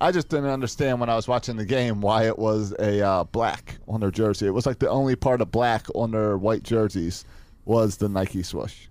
I 0.00 0.12
just 0.12 0.28
didn't 0.28 0.50
understand 0.50 1.00
when 1.00 1.08
I 1.08 1.16
was 1.16 1.26
watching 1.26 1.56
the 1.56 1.64
game 1.64 2.00
why 2.00 2.26
it 2.26 2.38
was 2.38 2.72
a 2.78 3.00
uh, 3.04 3.24
black 3.24 3.78
on 3.88 4.00
their 4.00 4.12
jersey. 4.12 4.46
It 4.46 4.54
was 4.54 4.64
like 4.66 4.78
the 4.78 4.88
only 4.88 5.16
part 5.16 5.40
of 5.40 5.50
black 5.50 5.86
on 5.96 6.12
their 6.12 6.38
white 6.38 6.62
jerseys 6.62 7.24
was 7.64 7.96
the 7.96 8.08
Nike 8.08 8.44
swoosh. 8.44 8.86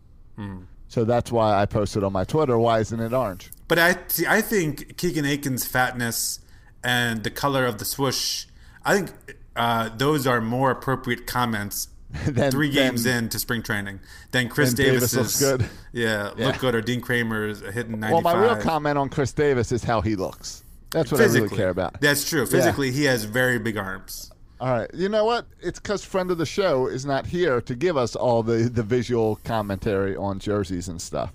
So 0.87 1.03
that's 1.03 1.31
why 1.31 1.59
I 1.61 1.65
posted 1.65 2.03
on 2.03 2.13
my 2.13 2.23
Twitter. 2.23 2.57
Why 2.57 2.79
isn't 2.79 2.99
it 2.99 3.13
orange? 3.13 3.51
But 3.67 3.79
I 3.79 3.97
see. 4.07 4.25
I 4.25 4.41
think 4.41 4.97
Keegan 4.97 5.25
Akin's 5.25 5.65
fatness 5.65 6.39
and 6.83 7.23
the 7.23 7.29
color 7.31 7.65
of 7.65 7.77
the 7.79 7.85
swoosh. 7.85 8.45
I 8.85 8.95
think 8.95 9.11
uh, 9.55 9.89
those 9.97 10.25
are 10.25 10.39
more 10.39 10.71
appropriate 10.71 11.27
comments 11.27 11.89
Then- 12.25 12.51
three 12.51 12.69
games 12.69 13.03
then- 13.03 13.25
in 13.25 13.29
to 13.29 13.39
spring 13.39 13.61
training 13.63 13.99
than 14.31 14.47
Chris 14.47 14.73
Then 14.73 14.85
Davis 14.85 15.11
Davis's. 15.11 15.41
looks 15.41 15.57
good. 15.63 15.69
Yeah, 15.91 16.31
Yeah. 16.37 16.47
look 16.47 16.59
good 16.59 16.73
or 16.75 16.81
Dean 16.81 17.01
Kremer's 17.01 17.59
hitting 17.73 17.99
ninety 17.99 18.13
Well, 18.13 18.21
my 18.21 18.33
real 18.41 18.55
comment 18.61 18.97
on 18.97 19.09
Chris 19.09 19.33
Davis 19.33 19.73
is 19.73 19.83
how 19.83 19.99
he 19.99 20.15
looks. 20.15 20.63
That's 20.91 21.11
what 21.11 21.19
I 21.19 21.25
really 21.25 21.49
care 21.49 21.67
about. 21.69 21.99
That's 21.99 22.27
true. 22.29 22.45
Physically, 22.45 22.91
he 22.91 23.03
has 23.03 23.25
very 23.25 23.59
big 23.59 23.75
arms. 23.77 24.31
All 24.59 24.69
right. 24.69 24.89
You 24.93 25.07
know 25.09 25.23
what? 25.25 25.45
It's 25.61 25.79
because 25.79 26.03
friend 26.03 26.31
of 26.31 26.37
the 26.39 26.45
show 26.45 26.87
is 26.87 27.05
not 27.05 27.27
here 27.27 27.61
to 27.61 27.75
give 27.75 27.95
us 27.95 28.15
all 28.15 28.41
the, 28.41 28.69
the 28.69 28.81
visual 28.83 29.35
commentary 29.43 30.15
on 30.15 30.39
jerseys 30.39 30.87
and 30.87 31.01
stuff. 31.01 31.31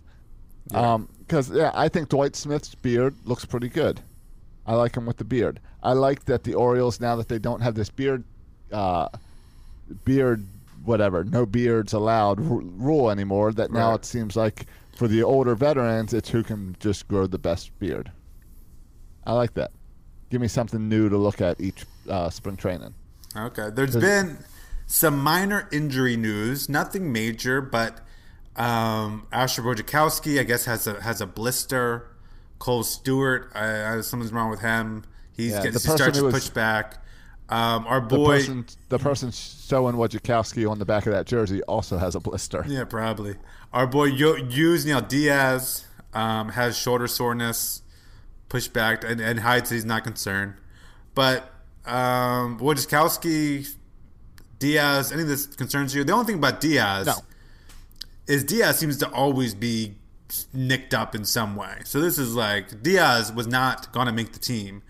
Because, 0.69 1.51
yeah. 1.51 1.71
I 1.75 1.89
think 1.89 2.09
Dwight 2.09 2.35
Smith's 2.35 2.75
beard 2.75 3.15
looks 3.25 3.45
pretty 3.45 3.69
good. 3.69 4.01
I 4.67 4.75
like 4.75 4.97
him 4.97 5.07
with 5.07 5.19
the 5.19 5.25
beard. 5.25 5.61
I 5.83 5.93
like 5.93 6.25
that 6.27 6.45
the 6.45 6.55
Orioles, 6.55 7.01
now 7.01 7.17
that 7.17 7.29
they 7.29 7.39
don't 7.39 7.61
have 7.61 7.75
this 7.75 7.91
beard, 7.91 8.25
uh, 8.73 9.09
beard, 10.05 10.45
whatever, 10.85 11.25
no 11.25 11.47
beards 11.47 11.93
allowed 11.93 12.39
r- 12.41 12.59
rule 12.61 13.11
anymore, 13.11 13.53
that 13.53 13.71
now 13.73 13.91
Right. 13.91 13.97
it 14.01 14.05
seems 14.05 14.37
like 14.37 14.67
for 14.97 15.09
the 15.09 15.23
older 15.23 15.55
veterans, 15.55 16.13
it's 16.13 16.29
who 16.29 16.43
can 16.43 16.77
just 16.81 17.09
grow 17.09 17.27
the 17.27 17.39
best 17.39 17.77
beard. 17.81 18.11
I 19.27 19.33
like 19.33 19.55
that. 19.55 19.71
Give 20.31 20.41
me 20.41 20.49
something 20.49 20.89
new 20.89 21.09
to 21.09 21.17
look 21.17 21.41
at 21.41 21.61
each 21.61 21.85
uh, 22.09 22.31
spring 22.31 22.57
training. 22.57 22.95
Okay. 23.37 23.71
There's 23.71 23.97
been 23.97 24.39
some 24.87 25.19
minor 25.19 25.69
injury 25.73 26.17
news, 26.17 26.69
nothing 26.69 27.13
major, 27.13 27.61
but 27.61 28.01
um, 28.57 29.27
Asher 29.33 29.63
Wojciechowski, 29.63 30.39
I 30.39 30.43
guess, 30.43 30.65
has 30.67 30.87
a 30.87 31.01
has 31.03 31.21
a 31.21 31.27
blister. 31.27 32.09
Kohl 32.59 32.85
Stewart, 32.85 33.51
I, 33.55 33.97
I, 33.97 34.01
something's 34.03 34.33
wrong 34.33 34.49
with 34.49 34.61
him. 34.61 35.03
He's 35.37 35.51
Yeah, 35.51 35.57
getting 35.59 35.73
the 35.73 35.81
his 35.81 35.93
starts 35.93 36.21
was- 36.21 36.33
pushed 36.33 36.55
back. 36.55 36.99
Um, 37.49 37.87
our 37.87 38.01
The 38.01 38.17
boy, 38.17 38.37
person, 38.39 38.67
the 38.89 38.99
person 38.99 39.31
showing 39.33 39.97
Wojciechowski 39.97 40.71
on 40.71 40.79
the 40.79 40.85
back 40.87 41.07
of 41.07 41.13
that 41.13 41.27
jersey 41.27 41.61
also 41.65 41.99
has 41.99 42.15
a 42.15 42.21
blister. 42.21 42.65
yeah, 42.69 42.85
probably. 42.85 43.35
Our 43.75 43.87
boy 43.87 44.05
Yo- 44.05 44.37
Yusniel 44.37 45.07
Diaz 45.07 45.85
um, 46.15 46.51
has 46.51 46.79
shoulder 46.79 47.07
soreness, 47.09 47.83
pushed 48.49 48.73
back, 48.73 49.03
and, 49.05 49.21
and 49.21 49.41
Hyde's 49.41 49.69
he's 49.71 49.85
not 49.85 50.03
concerned. 50.05 50.55
But 51.15 51.52
um, 51.87 52.59
Wojciechowski, 52.59 53.75
Diaz, 54.59 55.13
any 55.13 55.23
of 55.23 55.29
this 55.29 55.47
concerns 55.47 55.95
you? 55.95 56.05
The 56.05 56.13
only 56.13 56.27
thing 56.27 56.37
about 56.37 56.61
Diaz 56.61 57.07
No. 57.07 57.15
is 58.27 58.45
Diaz 58.45 58.79
seems 58.79 58.97
to 58.99 59.11
always 59.11 59.55
be 59.55 59.97
nicked 60.53 60.95
up 60.95 61.15
in 61.15 61.25
some 61.25 61.57
way. 61.57 61.79
So 61.85 62.01
this 62.01 62.19
is 62.19 62.35
like 62.35 62.83
Diaz 62.83 63.33
was 63.33 63.47
not 63.47 63.93
going 63.93 64.07
to 64.07 64.13
make 64.13 64.33
the 64.33 64.39
team, 64.39 64.83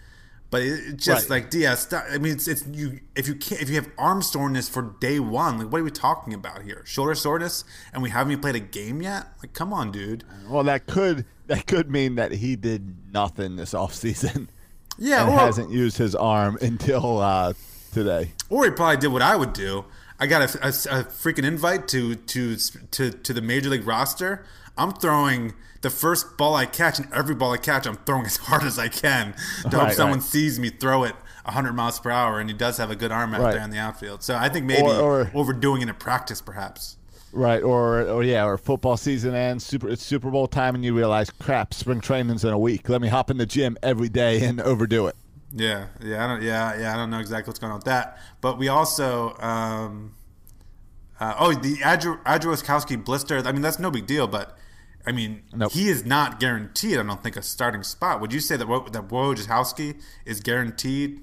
but 0.50 0.60
it, 0.62 0.66
it's 0.86 1.04
just 1.04 1.30
Right. 1.30 1.42
like 1.42 1.50
Diaz. 1.50 1.92
I 1.92 2.18
mean, 2.18 2.34
it's, 2.34 2.46
it's 2.46 2.66
you 2.66 3.00
if 3.16 3.26
you 3.26 3.34
can't 3.34 3.62
if 3.62 3.68
you 3.70 3.76
have 3.76 3.88
arm 3.96 4.20
soreness 4.22 4.68
for 4.68 4.94
day 5.00 5.18
one, 5.18 5.58
like 5.58 5.72
what 5.72 5.80
are 5.80 5.84
we 5.84 5.90
talking 5.90 6.34
about 6.34 6.62
here? 6.62 6.82
Shoulder 6.84 7.14
soreness, 7.14 7.64
and 7.94 8.02
we 8.02 8.10
haven't 8.10 8.32
even 8.32 8.42
played 8.42 8.56
a 8.56 8.60
game 8.60 9.00
yet. 9.00 9.28
Like, 9.42 9.54
come 9.54 9.72
on, 9.72 9.90
dude. 9.90 10.24
Well, 10.48 10.64
that 10.64 10.86
could 10.86 11.24
that 11.46 11.66
could 11.66 11.90
mean 11.90 12.16
that 12.16 12.32
he 12.32 12.54
did 12.56 13.10
nothing 13.12 13.56
this 13.56 13.72
offseason 13.74 14.48
Yeah, 14.98 15.26
or, 15.26 15.30
hasn't 15.32 15.70
used 15.70 15.96
his 15.98 16.14
arm 16.14 16.58
until 16.62 17.18
uh, 17.18 17.54
today. 17.92 18.32
or 18.50 18.64
he 18.64 18.70
probably 18.70 18.98
did 18.98 19.08
what 19.08 19.22
I 19.22 19.36
would 19.36 19.52
do. 19.52 19.84
I 20.20 20.26
got 20.26 20.54
a, 20.54 20.58
a- 20.66 20.68
a 21.00 21.04
freaking 21.04 21.44
invite 21.44 21.88
to, 21.88 22.14
to 22.14 22.56
to 22.56 23.10
to 23.10 23.32
the 23.32 23.40
major 23.42 23.70
league 23.70 23.86
roster. 23.86 24.44
I'm 24.78 24.92
throwing 24.92 25.54
the 25.80 25.90
first 25.90 26.36
ball 26.38 26.54
I 26.54 26.64
catch, 26.66 26.98
and 26.98 27.12
every 27.12 27.34
ball 27.34 27.52
I 27.52 27.56
catch, 27.56 27.86
I'm 27.86 27.96
throwing 28.06 28.24
as 28.32 28.36
hard 28.36 28.62
as 28.62 28.78
I 28.78 28.88
can 28.88 29.34
to 29.62 29.78
hope 29.78 29.92
someone 29.92 30.18
right. 30.20 30.26
sees 30.28 30.60
me 30.60 30.70
throw 30.70 31.02
it 31.04 31.14
100 31.44 31.72
miles 31.72 31.98
per 31.98 32.10
hour. 32.10 32.38
And 32.38 32.48
he 32.48 32.56
does 32.56 32.76
have 32.76 32.90
a 32.90 32.96
good 32.96 33.10
arm 33.10 33.34
out 33.34 33.40
Right. 33.40 33.54
there 33.54 33.62
in 33.64 33.70
the 33.70 33.78
outfield. 33.78 34.22
So 34.22 34.36
I 34.36 34.48
think 34.48 34.64
maybe 34.66 34.86
Or- 34.86 35.22
or- 35.22 35.30
overdoing 35.34 35.82
it 35.82 35.88
in 35.88 35.94
practice, 35.96 36.40
perhaps. 36.40 36.96
Right, 37.34 37.62
or 37.62 38.02
or 38.02 38.22
yeah, 38.22 38.44
or 38.44 38.58
football 38.58 38.98
season 38.98 39.34
ends, 39.34 39.64
super 39.64 39.88
it's 39.88 40.04
Super 40.04 40.30
Bowl 40.30 40.46
time, 40.46 40.74
and 40.74 40.84
you 40.84 40.94
realize, 40.94 41.30
crap, 41.30 41.72
spring 41.72 42.00
training's 42.02 42.44
in 42.44 42.52
a 42.52 42.58
week. 42.58 42.90
Let 42.90 43.00
me 43.00 43.08
hop 43.08 43.30
in 43.30 43.38
the 43.38 43.46
gym 43.46 43.78
every 43.82 44.10
day 44.10 44.44
and 44.44 44.60
overdo 44.60 45.06
it. 45.06 45.16
Yeah, 45.54 45.86
yeah, 46.02 46.24
I 46.24 46.28
don't, 46.28 46.42
yeah, 46.42 46.78
yeah. 46.78 46.92
I 46.92 46.96
don't 46.96 47.10
know 47.10 47.20
exactly 47.20 47.50
what's 47.50 47.58
going 47.58 47.70
on 47.72 47.78
with 47.78 47.86
that, 47.86 48.18
but 48.42 48.58
we 48.58 48.68
also, 48.68 49.34
um, 49.38 50.14
uh, 51.20 51.34
oh, 51.38 51.52
the 51.54 51.76
Adru- 51.76 52.22
Adrowskowski 52.24 53.02
blister. 53.02 53.38
I 53.38 53.52
mean, 53.52 53.62
that's 53.62 53.78
no 53.78 53.90
big 53.90 54.06
deal, 54.06 54.26
but 54.26 54.58
I 55.06 55.12
mean, 55.12 55.42
Nope. 55.54 55.72
he 55.72 55.88
is 55.88 56.04
not 56.04 56.38
guaranteed. 56.38 56.98
I 56.98 57.02
don't 57.02 57.22
think 57.22 57.36
a 57.36 57.42
starting 57.42 57.82
spot. 57.82 58.20
Would 58.20 58.32
you 58.32 58.40
say 58.40 58.56
that 58.56 58.66
that 58.66 59.08
Wojciechowski 59.08 60.00
is 60.24 60.40
guaranteed 60.40 61.22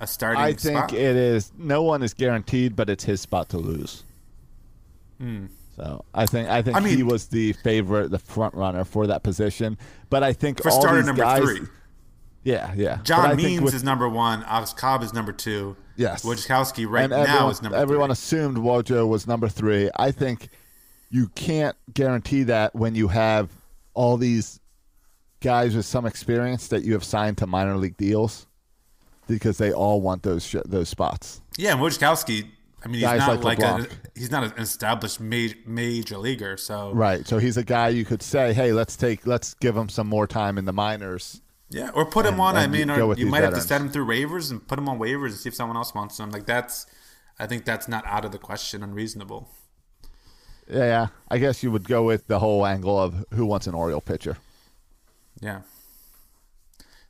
a 0.00 0.06
starting 0.06 0.42
I 0.42 0.52
think 0.52 0.78
spot? 0.78 0.92
it 0.92 1.16
is. 1.16 1.52
No 1.56 1.82
one 1.82 2.02
is 2.02 2.14
guaranteed, 2.14 2.76
but 2.76 2.90
it's 2.90 3.04
his 3.04 3.20
spot 3.20 3.48
to 3.50 3.58
lose. 3.58 4.02
So 5.76 6.04
I 6.14 6.26
think 6.26 6.48
I 6.48 6.62
think. 6.62 6.76
I 6.76 6.80
mean- 6.80 6.96
he 6.96 7.02
was 7.02 7.26
the 7.28 7.52
favorite, 7.52 8.10
the 8.10 8.18
front 8.18 8.54
runner 8.54 8.84
for 8.84 9.06
that 9.08 9.22
position. 9.22 9.76
But 10.10 10.22
I 10.22 10.32
think 10.32 10.62
for 10.62 10.70
all 10.70 10.80
starter 10.80 10.98
these 10.98 11.06
number 11.06 11.22
guys, 11.22 11.42
three. 11.42 11.60
Yeah, 12.44 12.72
yeah. 12.76 12.98
John 13.02 13.36
Means 13.36 13.60
with- 13.62 13.74
is 13.74 13.82
number 13.84 14.08
one. 14.08 14.44
Alex 14.44 14.72
Cobb 14.72 15.02
is 15.02 15.12
number 15.12 15.32
two. 15.32 15.76
Yes. 15.96 16.24
Wojciechowski 16.24 16.86
right 16.88 17.02
and 17.04 17.10
now 17.10 17.22
everyone, 17.22 17.50
is 17.50 17.62
number 17.62 17.76
everyone 17.78 18.08
three. 18.08 18.12
assumed 18.12 18.56
Wojo 18.58 19.08
was 19.08 19.26
number 19.26 19.48
three. 19.48 19.90
I 19.96 20.10
think 20.12 20.48
you 21.10 21.28
can't 21.34 21.74
guarantee 21.92 22.42
that 22.44 22.74
when 22.74 22.94
you 22.94 23.08
have 23.08 23.50
all 23.94 24.16
these 24.16 24.60
guys 25.40 25.74
with 25.74 25.86
some 25.86 26.04
experience 26.06 26.68
that 26.68 26.82
you 26.84 26.92
have 26.92 27.04
signed 27.04 27.38
to 27.38 27.46
minor 27.46 27.76
league 27.76 27.96
deals 27.96 28.46
because 29.26 29.58
they 29.58 29.72
all 29.72 30.00
want 30.00 30.22
those 30.22 30.44
sh- 30.44 30.56
those 30.66 30.88
spots. 30.88 31.40
Yeah, 31.56 31.72
and 31.72 31.80
Wojciechowski. 31.80 32.48
I 32.86 32.88
mean, 32.88 33.00
he's 33.00 33.02
not 33.02 33.42
like 33.42 33.58
like, 33.58 33.82
a, 33.82 33.88
he's 34.14 34.30
not 34.30 34.44
an 34.44 34.52
established 34.58 35.18
major, 35.18 35.56
major 35.66 36.18
leaguer. 36.18 36.56
So 36.56 36.92
Right. 36.92 37.26
So 37.26 37.38
he's 37.38 37.56
a 37.56 37.64
guy 37.64 37.88
you 37.88 38.04
could 38.04 38.22
say, 38.22 38.52
"Hey, 38.52 38.72
let's 38.72 38.96
take 38.96 39.26
let's 39.26 39.54
give 39.54 39.76
him 39.76 39.88
some 39.88 40.06
more 40.06 40.28
time 40.28 40.56
in 40.56 40.66
the 40.66 40.72
minors." 40.72 41.42
Yeah, 41.68 41.90
or 41.94 42.04
put 42.06 42.26
him 42.26 42.34
And- 42.34 42.42
on. 42.42 42.56
I 42.56 42.62
and 42.62 42.72
you 42.72 42.86
mean, 42.86 42.90
or 42.90 43.16
you 43.16 43.26
might 43.26 43.42
have 43.42 43.54
to 43.54 43.60
send 43.60 43.86
him 43.86 43.90
through 43.90 44.06
waivers 44.06 44.52
and 44.52 44.64
put 44.68 44.78
him 44.78 44.88
on 44.88 45.00
waivers 45.00 45.30
and 45.30 45.34
see 45.34 45.48
if 45.48 45.56
someone 45.56 45.76
else 45.76 45.92
wants 45.96 46.20
him. 46.20 46.30
Like 46.30 46.46
that's, 46.46 46.86
I 47.40 47.48
think 47.48 47.64
that's 47.64 47.88
not 47.88 48.06
out 48.06 48.24
of 48.24 48.30
the 48.30 48.38
question. 48.38 48.84
Unreasonable. 48.84 49.50
Yeah, 50.68 50.84
yeah. 50.84 51.06
I 51.28 51.38
guess 51.38 51.64
you 51.64 51.72
would 51.72 51.88
go 51.88 52.04
with 52.04 52.28
the 52.28 52.38
whole 52.38 52.64
angle 52.64 52.96
of 52.96 53.24
who 53.34 53.46
wants 53.46 53.66
an 53.66 53.74
Oriole 53.74 54.00
pitcher. 54.00 54.36
Yeah. 55.40 55.62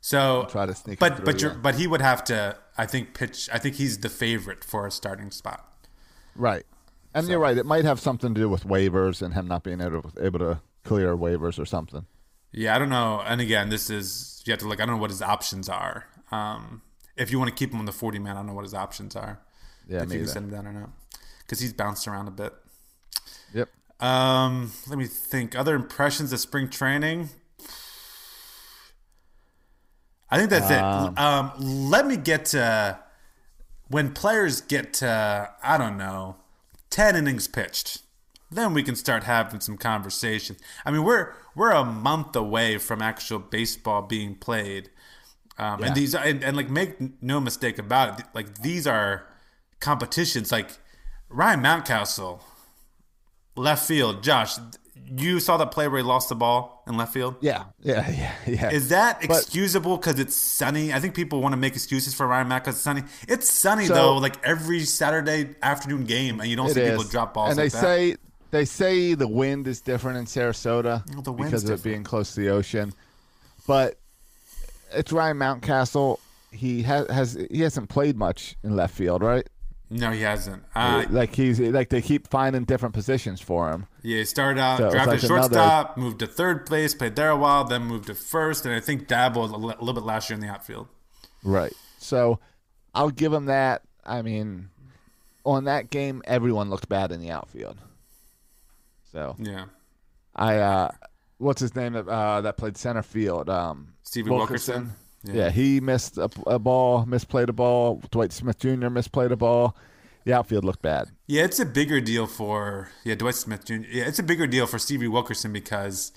So 0.01 0.47
Try 0.49 0.65
to 0.65 0.73
sneak 0.73 0.97
but 0.97 1.23
but 1.23 1.39
you're, 1.39 1.53
but 1.53 1.75
he 1.75 1.85
would 1.85 2.01
have 2.01 2.23
to. 2.25 2.57
I 2.77 2.85
think 2.85 3.13
pitch. 3.13 3.49
I 3.51 3.57
think 3.57 3.75
he's 3.75 3.99
the 3.99 4.09
favorite 4.09 4.63
for 4.63 4.85
a 4.85 4.91
starting 4.91 5.31
spot. 5.31 5.67
Right. 6.35 6.65
And 7.13 7.27
you're 7.27 7.39
right. 7.39 7.57
It 7.57 7.65
might 7.65 7.85
have 7.85 7.99
something 7.99 8.35
to 8.35 8.39
do 8.41 8.47
with 8.47 8.63
waivers 8.63 9.21
and 9.21 9.33
him 9.33 9.47
not 9.47 9.63
being 9.63 9.81
able 9.81 10.03
to, 10.03 10.23
able 10.23 10.39
to 10.39 10.61
clear 10.83 11.17
waivers 11.17 11.57
or 11.57 11.65
something. 11.65 12.05
Yeah, 12.51 12.75
I 12.75 12.79
don't 12.79 12.89
know. 12.89 13.23
And 13.25 13.41
again, 13.41 13.69
this 13.69 13.89
is 13.89 14.43
you 14.45 14.51
have 14.51 14.59
to 14.59 14.67
look. 14.67 14.79
I 14.79 14.85
don't 14.85 14.95
know 14.95 15.01
what 15.01 15.09
his 15.09 15.21
options 15.21 15.67
are. 15.67 16.05
Um, 16.31 16.81
if 17.15 17.31
you 17.31 17.39
want 17.39 17.49
to 17.49 17.55
keep 17.55 17.73
him 17.73 17.79
on 17.79 17.85
the 17.85 17.91
forty 17.91 18.19
man, 18.19 18.35
I 18.35 18.39
don't 18.39 18.47
know 18.47 18.53
what 18.53 18.65
his 18.65 18.73
options 18.73 19.15
are. 19.15 19.39
Yeah, 19.87 20.03
if 20.03 20.11
you 20.11 20.19
can 20.19 20.27
send 20.27 20.45
him 20.45 20.51
down 20.51 20.67
or 20.67 20.73
not, 20.73 20.89
because 21.39 21.59
he's 21.59 21.73
bounced 21.73 22.07
around 22.07 22.27
a 22.27 22.31
bit. 22.31 22.53
Yep. 23.53 23.69
Um, 23.99 24.71
let 24.87 24.97
me 24.97 25.05
think. 25.05 25.55
Other 25.55 25.75
impressions 25.75 26.31
of 26.31 26.39
spring 26.39 26.69
training. 26.69 27.29
I 30.29 30.37
think 30.37 30.49
that's 30.49 30.69
it. 30.69 31.17
Um, 31.17 31.51
let 31.89 32.05
me 32.05 32.17
get 32.17 32.45
to 32.45 32.99
when 33.87 34.11
players 34.13 34.61
get 34.61 34.93
to 34.95 35.49
I 35.63 35.77
don't 35.77 35.97
know 35.97 36.35
ten 36.89 37.15
innings 37.15 37.47
pitched. 37.47 38.01
Then 38.49 38.73
we 38.73 38.81
can 38.81 38.95
start 38.95 39.23
having 39.25 39.59
some 39.59 39.77
conversation. 39.77 40.55
I 40.85 40.91
mean, 40.91 41.03
we're 41.03 41.33
we're 41.55 41.71
a 41.71 41.83
month 41.83 42.35
away 42.35 42.77
from 42.77 43.01
actual 43.01 43.39
baseball 43.39 44.01
being 44.03 44.35
played, 44.35 44.89
um, 45.57 45.79
Yeah. 45.79 45.87
and 45.87 45.95
these 45.95 46.15
and, 46.15 46.43
and 46.43 46.55
like 46.55 46.69
make 46.69 47.21
no 47.21 47.39
mistake 47.39 47.77
about 47.77 48.19
it. 48.19 48.25
Like 48.33 48.61
these 48.61 48.87
are 48.87 49.27
competitions. 49.79 50.51
Like 50.51 50.71
Ryan 51.29 51.61
Mountcastle, 51.61 52.41
left 53.55 53.85
field. 53.87 54.23
Josh, 54.23 54.55
you 55.15 55.39
saw 55.39 55.57
that 55.57 55.71
play 55.71 55.87
where 55.87 55.97
he 55.99 56.03
lost 56.03 56.29
the 56.29 56.35
ball 56.35 56.83
in 56.87 56.97
left 56.97 57.13
field. 57.13 57.35
Yeah. 57.41 57.65
Yeah. 57.81 58.09
Yeah. 58.11 58.33
Yeah. 58.47 58.69
Is 58.71 58.89
that 58.89 59.23
excusable 59.23 59.97
because 59.97 60.19
it's 60.19 60.35
sunny? 60.35 60.91
I 60.93 60.99
think 60.99 61.15
people 61.15 61.41
want 61.41 61.53
to 61.53 61.57
make 61.57 61.73
excuses 61.73 62.13
for 62.13 62.27
Ryan 62.27 62.47
Mack 62.47 62.63
because 62.63 62.75
it's 62.75 62.83
sunny. 62.83 63.03
It's 63.27 63.49
sunny 63.49 63.85
So- 63.85 63.93
though, 63.93 64.17
like 64.17 64.43
every 64.45 64.81
Saturday 64.81 65.55
afternoon 65.61 66.05
game, 66.05 66.39
and 66.39 66.49
you 66.49 66.55
don't 66.55 66.69
see 66.69 66.81
is. 66.81 66.91
people 66.91 67.09
drop 67.09 67.33
balls. 67.33 67.49
And 67.51 67.57
like 67.57 67.71
they 67.71 67.77
that. 67.77 67.81
say 67.81 68.15
they 68.51 68.65
say 68.65 69.13
the 69.13 69.27
wind 69.27 69.67
is 69.67 69.81
different 69.81 70.17
in 70.17 70.25
Sarasota 70.25 71.03
Well, 71.13 71.21
the 71.21 71.31
because 71.33 71.63
of 71.65 71.79
it 71.79 71.83
being 71.83 72.03
close 72.03 72.33
to 72.35 72.39
the 72.41 72.49
ocean. 72.49 72.93
But 73.67 73.97
it's 74.93 75.11
Ryan 75.11 75.37
Mountcastle. 75.37 76.19
He 76.51 76.81
has 76.83 77.09
has 77.09 77.47
he 77.51 77.61
hasn't 77.61 77.89
played 77.89 78.15
much 78.17 78.55
in 78.63 78.75
left 78.75 78.93
field, 78.95 79.21
right? 79.21 79.47
No, 79.89 80.11
he 80.11 80.21
hasn't. 80.21 80.63
Uh, 80.75 81.05
like 81.09 81.33
he's 81.35 81.59
like 81.59 81.89
they 81.89 82.01
keep 82.01 82.27
finding 82.27 82.63
different 82.65 82.93
positions 82.93 83.39
for 83.41 83.71
him. 83.71 83.87
yeah, 84.03 84.17
he 84.19 84.25
started 84.25 84.59
out 84.59 84.77
So 84.79 84.91
drafted 84.91 85.21
like 85.21 85.23
another- 85.23 85.41
shortstop, 85.55 85.97
moved 85.97 86.19
to 86.19 86.27
third 86.27 86.65
place, 86.65 86.93
played 86.93 87.15
there 87.15 87.29
a 87.29 87.37
while, 87.37 87.63
then 87.63 87.83
moved 87.83 88.07
to 88.07 88.13
first, 88.15 88.65
and 88.65 88.73
I 88.75 88.79
think 88.79 89.07
dabbled 89.07 89.51
a 89.51 89.55
little 89.57 89.93
bit 89.93 90.03
last 90.03 90.29
year 90.29 90.35
in 90.35 90.41
the 90.41 90.49
outfield. 90.51 90.87
Right. 91.43 91.73
So 91.99 92.39
I'll 92.93 93.09
give 93.11 93.31
him 93.33 93.45
that. 93.45 93.83
I 94.05 94.21
mean, 94.21 94.69
on 95.45 95.65
that 95.65 95.89
game, 95.89 96.21
everyone 96.25 96.69
looked 96.69 96.89
bad 96.89 97.11
in 97.11 97.21
the 97.21 97.31
outfield. 97.31 97.77
So 99.11 99.35
Yeah, 99.39 99.65
I, 100.35 100.57
uh, 100.57 100.91
what's 101.37 101.61
his 101.61 101.75
name 101.75 101.93
that 101.93 102.07
uh, 102.07 102.41
that 102.41 102.57
played 102.57 102.77
center 102.77 103.03
field? 103.03 103.49
Um, 103.49 103.93
Stevie 104.03 104.29
Wilkerson. 104.31 104.91
Yeah. 105.35 105.49
he 105.49 105.79
missed 105.79 106.17
a, 106.17 106.29
a 106.45 106.59
ball, 106.59 107.05
misplayed 107.05 107.49
a 107.49 107.53
ball. 107.53 108.01
Dwight 108.11 108.31
Smith 108.31 108.59
Jr. 108.59 108.87
misplayed 108.89 109.31
a 109.31 109.35
ball. 109.35 109.75
The 110.25 110.33
outfield 110.33 110.65
looked 110.65 110.81
bad. 110.81 111.09
Yeah, 111.25 111.43
it's 111.45 111.59
a 111.59 111.65
bigger 111.65 112.01
deal 112.01 112.27
for 112.27 112.89
yeah 113.05 113.15
Dwight 113.15 113.35
Smith 113.35 113.65
Jr. 113.65 113.75
Yeah, 113.89 114.05
it's 114.07 114.19
a 114.19 114.23
bigger 114.23 114.45
deal 114.47 114.67
for 114.67 114.77
Stevie 114.77 115.07
Wilkerson 115.07 115.53
because 115.53 116.11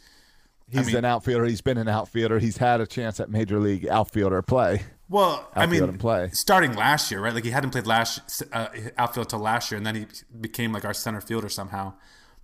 He's 0.68 0.86
mean- 0.86 0.96
an 0.96 1.04
outfielder. 1.04 1.44
He's 1.46 1.60
been 1.60 1.78
an 1.78 1.88
outfielder. 1.88 2.38
He's 2.38 2.56
had 2.58 2.80
a 2.80 2.86
chance 2.86 3.18
at 3.20 3.28
major 3.30 3.58
league 3.58 3.86
outfielder 3.88 4.42
play. 4.42 4.82
Well, 5.08 5.48
I 5.56 5.64
Outfield 5.64 5.70
mean, 5.82 5.90
and 5.90 5.98
play. 6.00 6.30
starting 6.32 6.74
last 6.74 7.10
year, 7.10 7.20
right? 7.20 7.34
Like 7.34 7.42
he 7.44 7.50
hadn't 7.50 7.70
played 7.70 7.86
last 7.88 8.44
uh, 8.52 8.68
outfield 8.96 9.28
till 9.30 9.40
last 9.40 9.70
year, 9.72 9.76
and 9.78 9.84
then 9.84 9.96
he 9.96 10.06
became 10.40 10.72
like 10.72 10.84
our 10.84 10.94
center 10.94 11.20
fielder 11.20 11.48
somehow. 11.48 11.94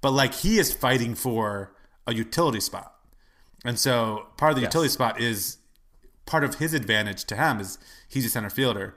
But 0.00 0.10
like 0.10 0.34
he 0.34 0.58
is 0.58 0.72
fighting 0.74 1.14
for 1.14 1.72
a 2.08 2.12
utility 2.14 2.58
spot, 2.58 2.92
and 3.64 3.78
so 3.78 4.26
part 4.36 4.50
of 4.50 4.56
the 4.56 4.62
Yes. 4.62 4.70
utility 4.70 4.88
spot 4.90 5.20
is 5.20 5.58
part 6.26 6.44
of 6.44 6.56
his 6.56 6.74
advantage 6.74 7.24
to 7.26 7.36
him 7.36 7.60
is 7.60 7.78
he's 8.08 8.26
a 8.26 8.28
center 8.28 8.50
fielder, 8.50 8.94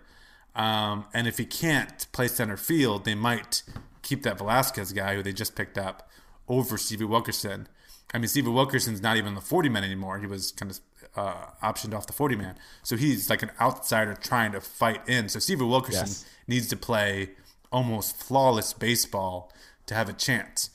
um, 0.56 1.06
and 1.14 1.28
if 1.28 1.38
he 1.38 1.46
can't 1.46 2.08
play 2.12 2.28
center 2.28 2.58
field, 2.58 3.06
they 3.06 3.16
might 3.16 3.64
keep 4.02 4.24
that 4.24 4.38
Velazquez 4.40 4.92
guy 4.94 5.16
who 5.16 5.24
they 5.24 5.34
just 5.34 5.56
picked 5.56 5.78
up 5.78 6.10
over 6.48 6.78
Stevie 6.78 7.06
Wilkerson. 7.06 7.68
I 8.14 8.18
mean, 8.18 8.28
Stevie 8.28 8.50
Wilkerson's 8.50 9.02
not 9.02 9.18
even 9.18 9.36
the 9.36 9.42
40 9.42 9.70
man 9.70 9.84
anymore. 9.84 10.18
He 10.18 10.26
was 10.26 10.52
kind 10.52 10.72
of 10.72 10.80
uh, 11.16 11.46
optioned 11.64 11.94
off 11.96 12.08
the 12.08 12.14
40 12.14 12.36
man. 12.36 12.56
So 12.82 12.98
he's 12.98 13.30
like 13.30 13.44
an 13.44 13.52
outsider 13.62 14.16
trying 14.16 14.52
to 14.54 14.62
fight 14.62 15.08
in. 15.08 15.30
So 15.30 15.38
Stevie 15.40 15.66
Wilkerson 15.66 16.08
Yes. 16.08 16.26
needs 16.48 16.68
to 16.70 16.76
play 16.78 17.32
almost 17.72 18.16
flawless 18.18 18.74
baseball 18.74 19.52
to 19.86 19.94
have 19.94 20.10
a 20.10 20.14
chance. 20.14 20.72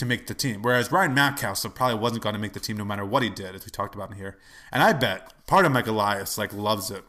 To 0.00 0.06
make 0.06 0.26
the 0.26 0.34
team. 0.34 0.62
Whereas 0.62 0.90
Ryan 0.90 1.14
Mountcastle 1.14 1.74
probably 1.74 1.98
wasn't 1.98 2.22
going 2.22 2.34
to 2.34 2.40
make 2.40 2.54
the 2.54 2.60
team 2.60 2.76
no 2.76 2.84
matter 2.84 3.04
what 3.04 3.22
he 3.22 3.28
did, 3.28 3.54
as 3.54 3.64
we 3.64 3.70
talked 3.70 3.94
about 3.94 4.10
in 4.10 4.16
here. 4.16 4.38
And 4.72 4.82
I 4.82 4.92
bet 4.92 5.46
part 5.46 5.64
of 5.64 5.72
Mike 5.72 5.86
Elias 5.86 6.36
like 6.36 6.52
loves 6.52 6.90
it 6.90 7.04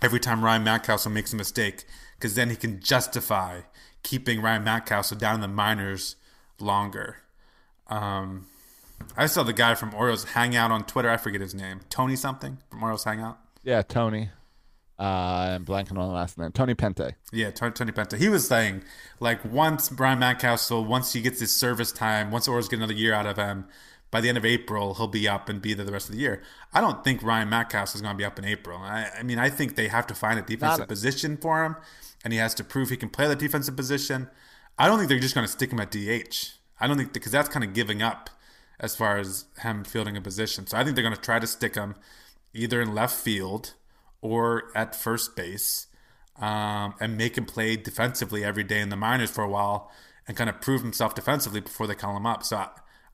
every 0.00 0.20
time 0.20 0.44
Ryan 0.44 0.64
Mountcastle 0.64 1.12
makes 1.12 1.32
a 1.32 1.36
mistake 1.36 1.84
because 2.16 2.34
then 2.34 2.48
he 2.48 2.56
can 2.56 2.80
justify 2.80 3.62
keeping 4.02 4.40
Ryan 4.40 4.64
Mountcastle 4.64 5.18
down 5.18 5.36
in 5.36 5.40
the 5.40 5.48
minors 5.48 6.16
longer. 6.60 7.18
Um, 7.88 8.46
I 9.16 9.26
saw 9.26 9.42
the 9.42 9.52
guy 9.52 9.74
from 9.74 9.92
Orioles 9.92 10.24
Hangout 10.24 10.70
on 10.70 10.84
Twitter. 10.84 11.10
I 11.10 11.16
forget 11.16 11.40
his 11.40 11.54
name. 11.54 11.80
Tony 11.90 12.16
something 12.16 12.58
from 12.70 12.82
Orioles 12.82 13.04
Hangout. 13.04 13.38
Yeah, 13.62 13.82
Tony. 13.82 14.30
Uh, 14.98 15.56
I'm 15.56 15.64
blanking 15.64 15.98
on 15.98 16.08
the 16.08 16.14
last 16.14 16.38
name. 16.38 16.52
Tony 16.52 16.74
Pente. 16.74 17.14
Yeah, 17.30 17.50
Tony, 17.50 17.72
Tony 17.72 17.92
Penta. 17.92 18.16
He 18.16 18.28
was 18.28 18.48
saying 18.48 18.82
like 19.20 19.44
once 19.44 19.88
Brian 19.90 20.20
Mountcastle, 20.20 20.86
once 20.86 21.12
he 21.12 21.20
gets 21.20 21.40
his 21.40 21.54
service 21.54 21.92
time, 21.92 22.30
once 22.30 22.48
Orioles 22.48 22.68
get 22.68 22.78
another 22.78 22.94
year 22.94 23.12
out 23.12 23.26
of 23.26 23.36
him, 23.36 23.66
by 24.10 24.20
the 24.20 24.28
end 24.28 24.38
of 24.38 24.44
April 24.44 24.94
he'll 24.94 25.08
be 25.08 25.28
up 25.28 25.48
and 25.48 25.60
be 25.60 25.74
there 25.74 25.84
the 25.84 25.92
rest 25.92 26.08
of 26.08 26.14
the 26.14 26.20
year. 26.20 26.42
I 26.72 26.80
don't 26.80 27.04
think 27.04 27.22
Ryan 27.22 27.50
Mountcastle 27.50 27.96
is 27.96 28.00
going 28.00 28.14
to 28.14 28.18
be 28.18 28.24
up 28.24 28.38
in 28.38 28.46
April. 28.46 28.78
I, 28.78 29.10
I 29.18 29.22
mean, 29.22 29.38
I 29.38 29.50
think 29.50 29.76
they 29.76 29.88
have 29.88 30.06
to 30.06 30.14
find 30.14 30.38
a 30.38 30.42
defensive 30.42 30.88
position 30.88 31.36
for 31.36 31.64
him, 31.64 31.76
and 32.24 32.32
he 32.32 32.38
has 32.38 32.54
to 32.54 32.64
prove 32.64 32.88
he 32.88 32.96
can 32.96 33.10
play 33.10 33.28
the 33.28 33.36
defensive 33.36 33.76
position. 33.76 34.30
I 34.78 34.86
don't 34.86 34.98
think 34.98 35.10
they're 35.10 35.18
just 35.18 35.34
going 35.34 35.46
to 35.46 35.52
stick 35.52 35.72
him 35.72 35.80
at 35.80 35.90
DH. 35.90 36.52
I 36.80 36.86
don't 36.86 36.96
think 36.96 37.12
because 37.12 37.32
that's 37.32 37.48
kind 37.48 37.64
of 37.64 37.74
giving 37.74 38.00
up 38.00 38.30
as 38.78 38.94
far 38.94 39.18
as 39.18 39.46
him 39.60 39.84
fielding 39.84 40.16
a 40.16 40.20
position. 40.20 40.66
So 40.66 40.76
I 40.76 40.84
think 40.84 40.96
they're 40.96 41.02
going 41.02 41.14
to 41.14 41.20
try 41.20 41.38
to 41.38 41.46
stick 41.46 41.74
him 41.74 41.94
either 42.52 42.80
in 42.80 42.94
left 42.94 43.14
field 43.14 43.74
or 44.20 44.70
at 44.74 44.94
first 44.94 45.36
base 45.36 45.86
um, 46.38 46.94
and 47.00 47.16
make 47.16 47.36
him 47.36 47.44
play 47.44 47.76
defensively 47.76 48.44
every 48.44 48.64
day 48.64 48.80
in 48.80 48.88
the 48.88 48.96
minors 48.96 49.30
for 49.30 49.42
a 49.42 49.48
while 49.48 49.90
and 50.28 50.36
kind 50.36 50.50
of 50.50 50.60
prove 50.60 50.82
himself 50.82 51.14
defensively 51.14 51.60
before 51.60 51.86
they 51.86 51.94
call 51.94 52.16
him 52.16 52.26
up. 52.26 52.42
So 52.42 52.56
I, 52.56 52.68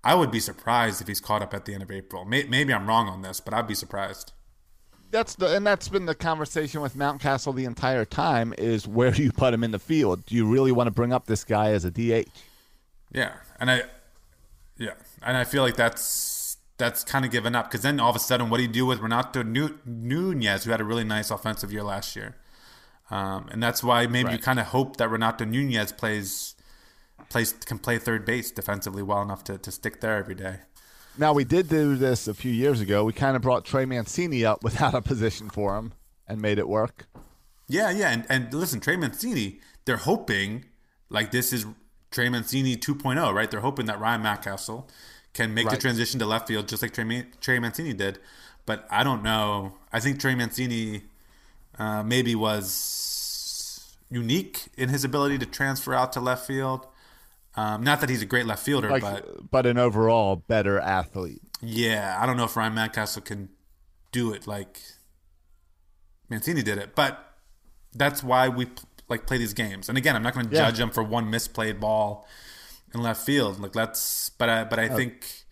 I 0.05 0.15
would 0.15 0.31
be 0.31 0.41
surprised 0.41 1.01
if 1.01 1.09
he's 1.09 1.21
caught 1.21 1.43
up 1.43 1.55
at 1.55 1.65
the 1.65 1.75
end 1.75 1.83
of 1.83 1.91
April. 1.91 2.25
May, 2.25 2.45
maybe 2.45 2.73
I'm 2.73 2.89
wrong 2.89 3.09
on 3.09 3.23
this, 3.23 3.41
but 3.41 3.55
I'd 3.55 3.67
be 3.67 3.75
surprised. 3.75 4.33
That's 5.11 5.35
the 5.35 5.55
and 5.55 5.67
that's 5.67 5.91
been 5.91 6.07
the 6.07 6.15
conversation 6.15 6.81
with 6.81 6.97
Mountcastle 6.97 7.55
the 7.55 7.67
entire 7.67 8.07
time. 8.07 8.55
Is 8.57 8.89
where 8.89 9.11
do 9.13 9.23
you 9.23 9.31
put 9.31 9.53
him 9.53 9.63
in 9.63 9.71
the 9.71 9.79
field? 9.79 10.25
Do 10.25 10.35
you 10.35 10.47
really 10.47 10.73
want 10.73 10.87
to 10.87 10.91
bring 10.91 11.13
up 11.13 11.27
this 11.27 11.45
guy 11.45 11.73
as 11.73 11.85
a 11.85 11.91
DH? 11.91 12.29
Yeah, 13.13 13.33
and 13.61 13.71
I, 13.71 13.83
yeah, 14.79 14.95
and 15.23 15.37
I 15.37 15.45
feel 15.45 15.63
like 15.63 15.77
that's 15.77 16.03
that's 16.79 17.05
kind 17.05 17.25
of 17.25 17.31
given 17.31 17.55
up 17.55 17.71
because 17.71 17.83
then 17.83 18.01
all 18.01 18.11
of 18.11 18.17
a 18.17 18.21
sudden, 18.21 18.51
what 18.51 18.57
do 18.57 18.63
you 18.65 18.69
do 18.69 18.87
with 18.87 19.01
Renato 19.01 19.43
Nu- 19.43 19.79
Nunez, 19.85 20.65
who 20.65 20.71
had 20.71 20.81
a 20.81 20.85
really 20.85 21.05
nice 21.05 21.31
offensive 21.31 21.73
year 21.73 21.83
last 21.83 22.17
year? 22.17 22.37
Um, 23.11 23.49
and 23.51 23.63
that's 23.63 23.85
why 23.85 24.07
maybe 24.07 24.33
you 24.33 24.39
kind 24.39 24.59
of 24.59 24.67
hope 24.67 24.97
that 24.97 25.09
Renato 25.09 25.45
Nunez 25.45 25.93
plays 25.93 26.55
plays 27.29 27.53
can 27.53 27.79
play 27.79 27.99
third 27.99 28.25
base 28.25 28.51
defensively 28.51 29.03
well 29.03 29.23
enough 29.23 29.45
to, 29.45 29.59
to 29.59 29.71
stick 29.71 30.01
there 30.01 30.17
every 30.17 30.35
day. 30.35 30.57
Now 31.19 31.33
we 31.35 31.45
did 31.45 31.69
do 31.69 31.97
this 31.97 32.27
a 32.27 32.35
few 32.35 32.53
years 32.53 32.81
ago. 32.81 33.05
We 33.05 33.13
kind 33.13 33.37
of 33.37 33.43
brought 33.43 33.65
Trey 33.65 33.85
Mancini 33.85 34.45
up 34.45 34.65
without 34.65 34.95
a 34.95 35.03
position 35.03 35.51
for 35.51 35.77
him 35.77 35.93
and 36.27 36.41
made 36.41 36.59
it 36.59 36.69
work. 36.69 37.07
Yeah, 37.69 37.91
yeah, 37.91 38.11
and, 38.11 38.27
and 38.29 38.53
listen, 38.53 38.81
Trey 38.81 38.97
Mancini, 38.97 39.61
they're 39.85 39.97
hoping 39.97 40.67
like 41.09 41.31
this 41.31 41.53
is 41.53 41.67
Trey 42.11 42.29
Mancini 42.29 42.77
2.0, 42.77 43.33
right? 43.33 43.51
They're 43.51 43.61
hoping 43.61 43.87
that 43.87 44.01
Ryan 44.01 44.23
Mountcastle 44.23 44.89
can 45.35 45.55
make 45.55 45.69
the 45.71 45.77
transition 45.77 46.19
to 46.21 46.27
left 46.27 46.49
field 46.49 46.69
just 46.69 46.83
like 46.83 46.93
Trey, 46.93 47.27
Trey 47.41 47.59
Mancini 47.59 47.93
did. 47.95 48.19
But 48.67 48.87
I 48.91 49.03
don't 49.03 49.23
know. 49.23 49.75
I 49.93 49.99
think 50.01 50.21
Trey 50.21 50.35
Mancini 50.35 51.03
uh, 51.79 52.03
maybe 52.03 52.35
was 52.35 53.97
unique 54.11 54.65
in 54.77 54.89
his 54.91 55.05
ability 55.05 55.39
to 55.39 55.47
transfer 55.47 55.95
out 55.95 56.13
to 56.13 56.21
left 56.21 56.47
field. 56.47 56.87
Um, 57.57 57.83
not 57.83 58.01
that 58.01 58.09
he's 58.11 58.23
a 58.23 58.27
great 58.27 58.47
left 58.47 58.65
fielder, 58.65 58.89
Like, 58.91 59.03
but 59.03 59.51
but 59.51 59.67
an 59.67 59.79
overall 59.79 60.37
better 60.37 60.79
athlete. 60.81 61.43
yeah, 61.61 62.17
I 62.21 62.25
don't 62.27 62.37
know 62.37 62.45
if 62.45 62.57
Ryan 62.57 62.75
Mountcastle 62.75 63.25
can 63.25 63.49
do 64.11 64.33
it 64.33 64.47
like 64.47 64.81
Mancini 66.29 66.63
did 66.63 66.79
it, 66.79 66.95
but 66.95 67.35
that's 67.95 68.23
why 68.23 68.49
we 68.49 68.69
like 69.09 69.27
play 69.27 69.37
these 69.39 69.53
games. 69.53 69.89
And 69.89 69.99
again, 69.99 70.17
I'm 70.17 70.23
not 70.23 70.35
going 70.35 70.49
to 70.49 70.55
Yeah. 70.55 70.71
judge 70.71 70.81
him 70.81 70.91
for 70.91 71.03
one 71.03 71.31
misplayed 71.31 71.79
ball 71.81 72.27
in 72.95 73.03
left 73.03 73.25
field. 73.25 73.61
Like 73.61 73.75
let's, 73.75 74.31
but 74.31 74.49
I, 74.49 74.65
but 74.65 74.79
I 74.79 74.89
oh. 74.89 74.97
think 74.97 75.45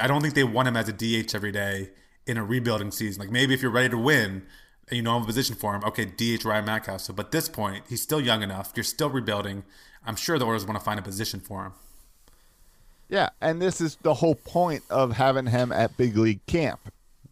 I 0.00 0.06
don't 0.06 0.22
think 0.22 0.34
they 0.34 0.44
want 0.44 0.68
him 0.68 0.76
as 0.76 0.88
a 0.88 0.92
DH 0.92 1.34
every 1.34 1.52
day 1.52 1.90
in 2.26 2.36
a 2.36 2.44
rebuilding 2.44 2.90
season. 2.90 3.20
Like 3.20 3.30
maybe 3.30 3.54
if 3.54 3.62
you're 3.62 3.70
ready 3.70 3.90
to 3.90 3.98
win 3.98 4.44
and 4.88 4.96
you 4.96 5.02
know 5.02 5.14
have 5.14 5.22
a 5.22 5.26
position 5.26 5.56
for 5.56 5.74
him, 5.74 5.82
okay, 5.84 6.04
DH 6.04 6.44
Ryan 6.44 6.66
Mountcastle. 6.66 7.14
But 7.14 7.26
at 7.26 7.32
this 7.32 7.48
point, 7.48 7.84
he's 7.88 8.02
still 8.02 8.20
young 8.20 8.42
enough. 8.42 8.72
You're 8.74 8.84
still 8.84 9.10
rebuilding. 9.10 9.64
I'm 10.04 10.16
sure 10.16 10.38
the 10.38 10.44
Orioles 10.44 10.66
want 10.66 10.78
to 10.78 10.84
find 10.84 10.98
a 10.98 11.02
position 11.02 11.40
for 11.40 11.66
him. 11.66 11.72
Yeah, 13.08 13.28
and 13.40 13.60
this 13.60 13.80
is 13.80 13.96
the 14.02 14.14
whole 14.14 14.34
point 14.34 14.82
of 14.88 15.12
having 15.12 15.46
him 15.46 15.70
at 15.70 15.96
big 15.96 16.16
league 16.16 16.44
camp 16.46 16.80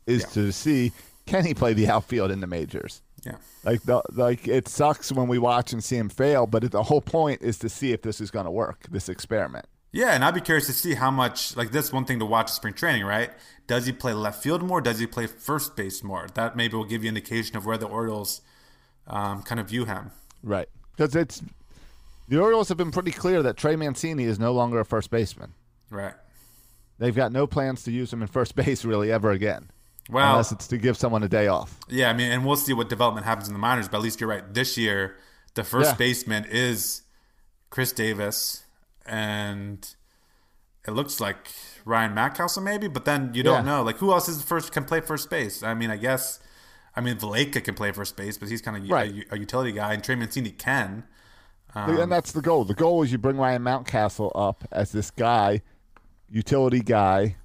is 0.07 0.23
Yeah. 0.23 0.29
to 0.29 0.53
see 0.53 0.93
can 1.27 1.45
he 1.47 1.55
play 1.55 1.73
the 1.73 1.89
outfield 1.89 2.31
in 2.31 2.41
the 2.41 2.47
majors. 2.47 3.01
Yeah. 3.25 3.37
Like 3.65 3.83
the 3.83 4.03
like 4.13 4.49
it 4.49 4.69
sucks 4.69 5.13
when 5.13 5.29
we 5.29 5.39
watch 5.39 5.73
and 5.73 5.85
see 5.85 5.97
him 5.97 6.09
fail, 6.09 6.47
but 6.47 6.71
the 6.71 6.83
whole 6.83 7.03
point 7.03 7.43
is 7.43 7.59
to 7.59 7.69
see 7.69 7.93
if 7.93 8.03
this 8.03 8.21
is 8.21 8.31
going 8.31 8.47
to 8.47 8.51
work. 8.51 8.87
This 8.91 9.09
experiment. 9.09 9.67
Yeah, 9.93 10.13
and 10.13 10.25
I'd 10.25 10.35
be 10.35 10.41
curious 10.41 10.67
to 10.67 10.73
see 10.73 10.95
how 10.95 11.11
much 11.11 11.57
like 11.57 11.73
this 11.73 11.93
one 11.93 12.05
thing 12.05 12.21
to 12.21 12.25
watch 12.25 12.51
in 12.51 12.55
spring 12.55 12.75
training, 12.75 13.05
right? 13.05 13.31
Does 13.67 13.87
he 13.87 13.93
play 13.93 14.13
left 14.13 14.43
field 14.43 14.63
more? 14.63 14.81
Does 14.81 15.01
he 15.01 15.07
play 15.07 15.27
first 15.27 15.77
base 15.77 16.03
more? 16.03 16.29
That 16.35 16.57
maybe 16.57 16.77
will 16.77 16.85
give 16.85 17.03
you 17.03 17.09
indication 17.09 17.57
of 17.57 17.67
where 17.67 17.77
the 17.77 17.87
Orioles 17.87 18.41
um, 19.07 19.43
kind 19.43 19.61
of 19.61 19.69
view 19.69 19.85
him. 19.85 20.13
Right. 20.43 20.69
Because 20.97 21.17
it's 21.17 21.43
the 22.29 22.41
Orioles 22.41 22.69
have 22.69 22.79
been 22.79 22.93
pretty 22.93 23.11
clear 23.11 23.43
that 23.43 23.57
Trey 23.57 23.75
Mancini 23.75 24.25
is 24.25 24.39
no 24.39 24.53
longer 24.53 24.79
a 24.79 24.85
first 24.85 25.11
baseman. 25.11 25.55
Right. 25.91 26.15
They've 26.99 27.15
got 27.15 27.33
no 27.33 27.47
plans 27.47 27.83
to 27.85 27.91
use 27.91 28.13
him 28.13 28.23
in 28.23 28.29
first 28.29 28.55
base 28.57 28.85
really 28.85 29.11
ever 29.11 29.33
again. 29.33 29.71
Well, 30.11 30.31
unless 30.33 30.53
it's 30.53 30.67
to 30.69 30.79
give 30.79 30.97
someone 30.97 31.23
a 31.23 31.29
day 31.29 31.47
off. 31.47 31.79
yeah, 31.89 32.11
I 32.11 32.13
mean, 32.13 32.31
and 32.33 32.45
we'll 32.45 32.57
see 32.57 32.73
what 32.73 32.89
development 32.89 33.27
happens 33.27 33.49
in 33.49 33.55
the 33.55 33.59
minors, 33.61 33.89
but 33.89 33.99
at 33.99 34.03
least 34.03 34.21
you're 34.21 34.31
right. 34.31 34.45
This 34.53 34.77
year, 34.77 35.17
the 35.55 35.65
first 35.65 35.91
Yeah. 35.93 35.97
baseman 35.97 36.45
is 36.51 37.03
Chris 37.71 37.93
Davis, 37.93 38.65
and 39.07 39.95
it 40.87 40.93
looks 40.93 41.21
like 41.21 41.49
Ryan 41.85 42.15
Mountcastle 42.15 42.63
maybe, 42.63 42.89
but 42.89 43.05
then 43.05 43.33
you 43.35 43.43
don't 43.43 43.65
Yeah. 43.67 43.73
know. 43.77 43.83
Like, 43.83 43.99
who 43.99 44.13
else 44.13 44.29
is 44.29 44.39
the 44.39 44.47
first 44.47 44.73
can 44.73 44.85
play 44.85 45.01
first 45.01 45.31
base? 45.31 45.63
I 45.63 45.75
mean, 45.75 45.91
I 45.91 45.97
guess, 45.97 46.41
I 46.97 47.01
mean, 47.01 47.17
Valaika 47.17 47.63
can 47.63 47.75
play 47.75 47.93
first 47.93 48.17
base, 48.17 48.39
but 48.39 48.49
he's 48.49 48.63
kind 48.63 48.77
of 48.77 48.89
Right. 48.91 49.27
a, 49.31 49.35
a 49.35 49.39
utility 49.39 49.73
guy, 49.73 49.93
and 49.95 50.03
Trey 50.03 50.15
Mancini 50.17 50.51
can. 50.51 51.05
and 51.75 51.99
um, 52.01 52.11
that's 52.11 52.33
the 52.33 52.43
goal. 52.43 52.65
The 52.65 52.75
goal 52.75 53.03
is 53.05 53.13
you 53.13 53.19
bring 53.19 53.37
Ryan 53.37 53.63
Mountcastle 53.63 54.33
up 54.35 54.65
as 54.73 54.91
this 54.91 55.11
guy, 55.13 55.63
utility 56.29 56.81
guy 56.81 57.37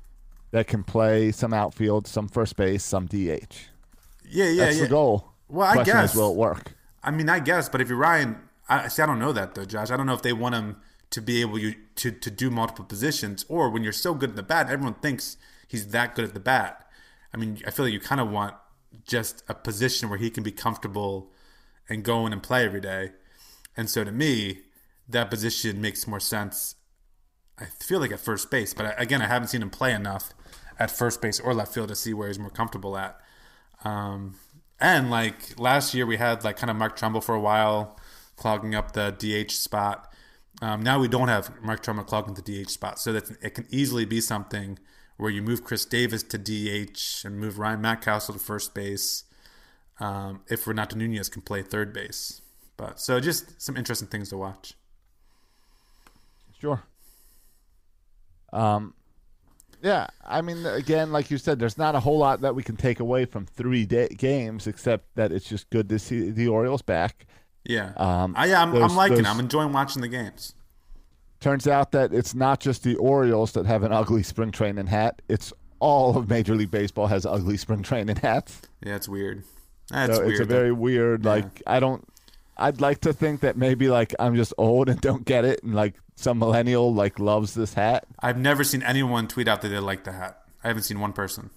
that 0.56 0.68
can 0.68 0.86
play 0.86 1.34
some 1.34 1.54
outfield, 1.54 2.08
some 2.08 2.30
first 2.30 2.56
base, 2.56 2.82
some 2.82 3.08
DH. 3.08 3.14
Yeah, 3.14 4.46
yeah, 4.46 4.66
That's 4.66 4.78
yeah. 4.78 4.84
the 4.84 4.88
goal. 4.88 5.34
Well, 5.50 5.68
I 5.68 5.74
Question 5.74 5.94
guess. 5.94 6.12
is, 6.12 6.16
will 6.16 6.32
it 6.32 6.38
work? 6.38 6.72
I 7.04 7.12
mean, 7.12 7.28
I 7.28 7.40
guess, 7.40 7.68
but 7.68 7.82
if 7.82 7.90
you're 7.90 7.98
Ryan, 7.98 8.38
I 8.70 8.88
see. 8.88 9.04
I 9.04 9.06
don't 9.06 9.20
know 9.20 9.34
that 9.34 9.54
though, 9.54 9.66
Josh. 9.66 9.92
I 9.92 9.98
don't 9.98 10.06
know 10.06 10.14
if 10.14 10.22
they 10.22 10.32
want 10.32 10.56
him 10.56 10.78
to 11.10 11.22
be 11.22 11.42
able 11.42 11.60
you 11.60 11.76
to 11.96 12.10
to 12.10 12.32
do 12.32 12.50
multiple 12.50 12.86
positions, 12.86 13.46
or 13.50 13.70
when 13.70 13.84
you're 13.84 13.92
so 13.92 14.14
good 14.14 14.30
at 14.30 14.36
the 14.38 14.44
bat, 14.44 14.70
everyone 14.70 14.94
thinks 14.94 15.36
he's 15.68 15.90
that 15.90 16.16
good 16.16 16.24
at 16.24 16.34
the 16.34 16.40
bat. 16.40 16.88
I 17.34 17.38
mean, 17.38 17.62
I 17.68 17.72
feel 17.72 17.84
like 17.84 17.94
you 17.94 18.00
kind 18.00 18.22
of 18.22 18.32
want 18.32 18.56
just 19.06 19.44
a 19.50 19.54
position 19.54 20.08
where 20.08 20.18
he 20.18 20.30
can 20.30 20.42
be 20.42 20.54
comfortable 20.54 21.34
and 21.90 22.02
go 22.02 22.26
in 22.26 22.32
and 22.32 22.42
play 22.42 22.64
every 22.64 22.80
day. 22.80 23.12
And 23.76 23.90
so 23.90 24.06
to 24.06 24.12
me, 24.14 24.60
that 25.10 25.30
position 25.30 25.82
makes 25.82 26.08
more 26.08 26.22
sense. 26.22 26.76
I 27.60 27.66
feel 27.66 28.00
like 28.00 28.14
at 28.14 28.22
first 28.22 28.50
base, 28.50 28.74
but 28.74 28.86
I, 28.86 28.94
again, 28.98 29.22
I 29.22 29.28
haven't 29.28 29.50
seen 29.50 29.62
him 29.62 29.70
play 29.70 29.94
enough 29.94 30.34
at 30.80 30.92
first 30.92 31.22
base 31.22 31.40
or 31.40 31.54
left 31.54 31.74
field 31.74 31.90
to 31.90 31.96
see 31.96 32.14
where 32.14 32.28
he's 32.28 32.40
more 32.40 32.50
comfortable 32.50 32.98
at. 32.98 33.20
Um, 33.84 34.36
and 34.80 35.10
like 35.10 35.60
last 35.60 35.94
year, 35.94 36.06
we 36.06 36.18
had 36.18 36.44
like 36.44 36.58
kind 36.58 36.70
of 36.70 36.76
Mark 36.76 36.98
Trumbo 36.98 37.24
for 37.24 37.36
a 37.36 37.40
while, 37.40 37.98
clogging 38.36 38.76
up 38.76 38.92
the 38.92 39.12
DH 39.12 39.52
spot. 39.52 40.12
Um, 40.62 40.82
now 40.82 41.00
we 41.00 41.08
don't 41.08 41.28
have 41.28 41.52
Mark 41.62 41.84
Trumbo 41.84 42.06
clogging 42.06 42.34
the 42.34 42.42
DH 42.42 42.70
spot, 42.70 43.00
so 43.00 43.14
that 43.14 43.30
it 43.42 43.52
can 43.52 43.68
easily 43.70 44.06
be 44.06 44.22
something 44.22 44.80
where 45.18 45.32
you 45.32 45.42
move 45.42 45.64
Chris 45.64 45.86
Davis 45.86 46.24
to 46.24 46.38
DH 46.38 47.26
and 47.26 47.40
move 47.40 47.58
Ryan 47.58 47.82
Mountcastle 47.82 48.34
to 48.34 48.40
first 48.40 48.74
base. 48.74 49.24
Um, 49.98 50.42
if 50.50 50.68
Renato 50.68 50.98
Nunez 50.98 51.30
can 51.30 51.42
play 51.42 51.62
third 51.62 51.94
base, 51.94 52.42
but 52.76 53.00
so 53.00 53.22
just 53.22 53.62
some 53.62 53.78
interesting 53.78 54.10
things 54.10 54.28
to 54.30 54.38
watch. 54.38 54.74
Sure. 56.60 56.84
Um, 58.52 58.94
yeah, 59.86 60.08
I 60.26 60.42
mean, 60.42 60.66
again, 60.66 61.12
like 61.12 61.30
you 61.30 61.38
said, 61.38 61.60
there's 61.60 61.78
not 61.78 61.94
a 61.94 62.00
whole 62.00 62.18
lot 62.18 62.42
that 62.42 62.56
we 62.56 62.64
can 62.64 62.76
take 62.76 63.00
away 63.00 63.26
from 63.26 63.46
three 63.46 63.86
day- 63.86 64.08
games, 64.10 64.66
except 64.66 65.14
that 65.16 65.32
it's 65.32 65.48
just 65.48 65.70
good 65.70 65.88
to 65.90 66.00
see 66.00 66.32
the 66.32 66.48
Orioles 66.48 66.82
back. 66.82 67.28
Yeah, 67.64 67.94
Um, 67.98 68.34
I, 68.36 68.48
yeah, 68.48 68.62
I'm, 68.64 68.72
those- 68.72 68.84
I'm 68.92 68.96
liking. 68.98 69.20
it. 69.20 69.24
those- 69.24 69.32
I'm 69.34 69.40
enjoying 69.40 69.72
watching 69.72 70.02
the 70.02 70.08
games. 70.08 70.56
Turns 71.40 71.68
out 71.68 71.92
that 71.92 72.14
it's 72.14 72.34
not 72.34 72.60
just 72.60 72.82
the 72.84 72.96
Orioles 72.96 73.52
that 73.52 73.66
have 73.68 73.84
an 73.84 73.92
ugly 73.92 74.24
spring 74.24 74.52
training 74.52 74.88
hat; 74.88 75.22
it's 75.30 75.54
all 75.80 76.18
of 76.18 76.28
Major 76.30 76.56
League 76.56 76.72
Baseball 76.72 77.06
has 77.08 77.26
ugly 77.26 77.58
spring 77.58 77.84
training 77.84 78.16
hats. 78.16 78.62
Yeah, 78.84 78.96
it's 78.96 79.08
weird. 79.08 79.44
That's 79.92 80.16
so 80.16 80.22
weird. 80.22 80.32
it's 80.32 80.40
a 80.40 80.46
very 80.46 80.72
weird. 80.72 81.26
Like 81.26 81.62
I 81.68 81.80
don't, 81.80 82.04
I'd 82.58 82.80
like 82.82 83.02
to 83.02 83.14
think 83.14 83.42
that 83.42 83.58
maybe 83.58 83.90
like 83.90 84.14
I'm 84.20 84.36
just 84.36 84.54
old 84.58 84.90
and 84.90 85.00
don't 85.02 85.26
get 85.26 85.46
it, 85.46 85.62
and 85.64 85.76
like 85.76 85.96
some 86.16 86.40
millennial 86.40 86.94
like 86.94 87.20
loves 87.20 87.54
this 87.54 87.74
hat. 87.74 88.06
I've 88.20 88.38
never 88.38 88.64
seen 88.64 88.82
anyone 88.84 89.28
tweet 89.28 89.48
out 89.48 89.62
that 89.62 89.70
they 89.70 89.80
like 89.80 90.04
the 90.06 90.12
hat. 90.14 90.42
I 90.64 90.68
haven't 90.70 90.84
seen 90.84 91.00
one 91.00 91.14
person. 91.14 91.50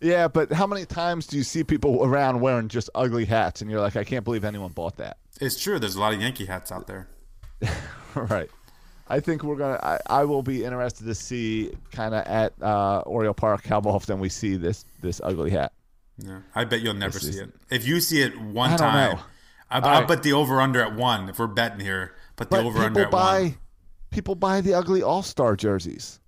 Yeah, 0.00 0.28
but 0.28 0.52
how 0.52 0.66
many 0.66 0.84
times 0.86 1.26
do 1.26 1.36
you 1.36 1.42
see 1.42 1.64
people 1.64 2.04
around 2.04 2.40
wearing 2.40 2.68
just 2.68 2.88
ugly 2.94 3.24
hats, 3.24 3.60
and 3.62 3.70
you're 3.70 3.80
like, 3.80 3.96
I 3.96 4.04
can't 4.04 4.24
believe 4.24 4.44
anyone 4.44 4.70
bought 4.72 4.96
that. 4.98 5.16
It's 5.40 5.60
true. 5.60 5.78
There's 5.78 5.96
a 5.96 6.00
lot 6.00 6.14
of 6.14 6.20
Yankee 6.22 6.46
hats 6.46 6.70
out 6.72 6.86
there. 6.86 7.08
right. 8.14 8.48
I 9.08 9.20
think 9.20 9.42
we're 9.42 9.56
gonna. 9.56 9.78
I, 9.82 9.98
I 10.06 10.24
will 10.24 10.42
be 10.42 10.64
interested 10.64 11.04
to 11.06 11.14
see 11.14 11.72
kind 11.92 12.14
of 12.14 12.26
at 12.26 12.52
uh, 12.62 13.00
Oriole 13.06 13.34
Park 13.34 13.66
how 13.66 13.80
often 13.80 14.20
we 14.20 14.28
see 14.28 14.56
this 14.56 14.84
this 15.00 15.20
ugly 15.24 15.50
hat. 15.50 15.72
Yeah, 16.18 16.40
I 16.54 16.64
bet 16.64 16.80
you'll 16.80 16.94
never 16.94 17.12
This 17.18 17.22
see 17.22 17.28
is- 17.30 17.36
it. 17.40 17.50
If 17.70 17.86
you 17.86 18.00
see 18.00 18.22
it 18.22 18.38
one 18.40 18.76
time, 18.76 19.16
know. 19.16 19.20
I, 19.70 19.78
I'll 19.78 20.00
right. 20.00 20.08
bet 20.08 20.22
the 20.22 20.32
over 20.32 20.60
under 20.60 20.80
at 20.82 20.94
one. 20.94 21.28
If 21.28 21.38
we're 21.38 21.46
betting 21.46 21.80
here, 21.80 22.14
put 22.36 22.50
the 22.50 22.58
over 22.58 22.78
under 22.78 23.04
people 23.04 23.18
at 23.18 23.24
buy 23.24 23.40
one. 23.42 23.56
people 24.10 24.34
buy 24.34 24.60
the 24.60 24.74
ugly 24.74 25.02
All 25.02 25.22
Star 25.22 25.56
jerseys. 25.56 26.20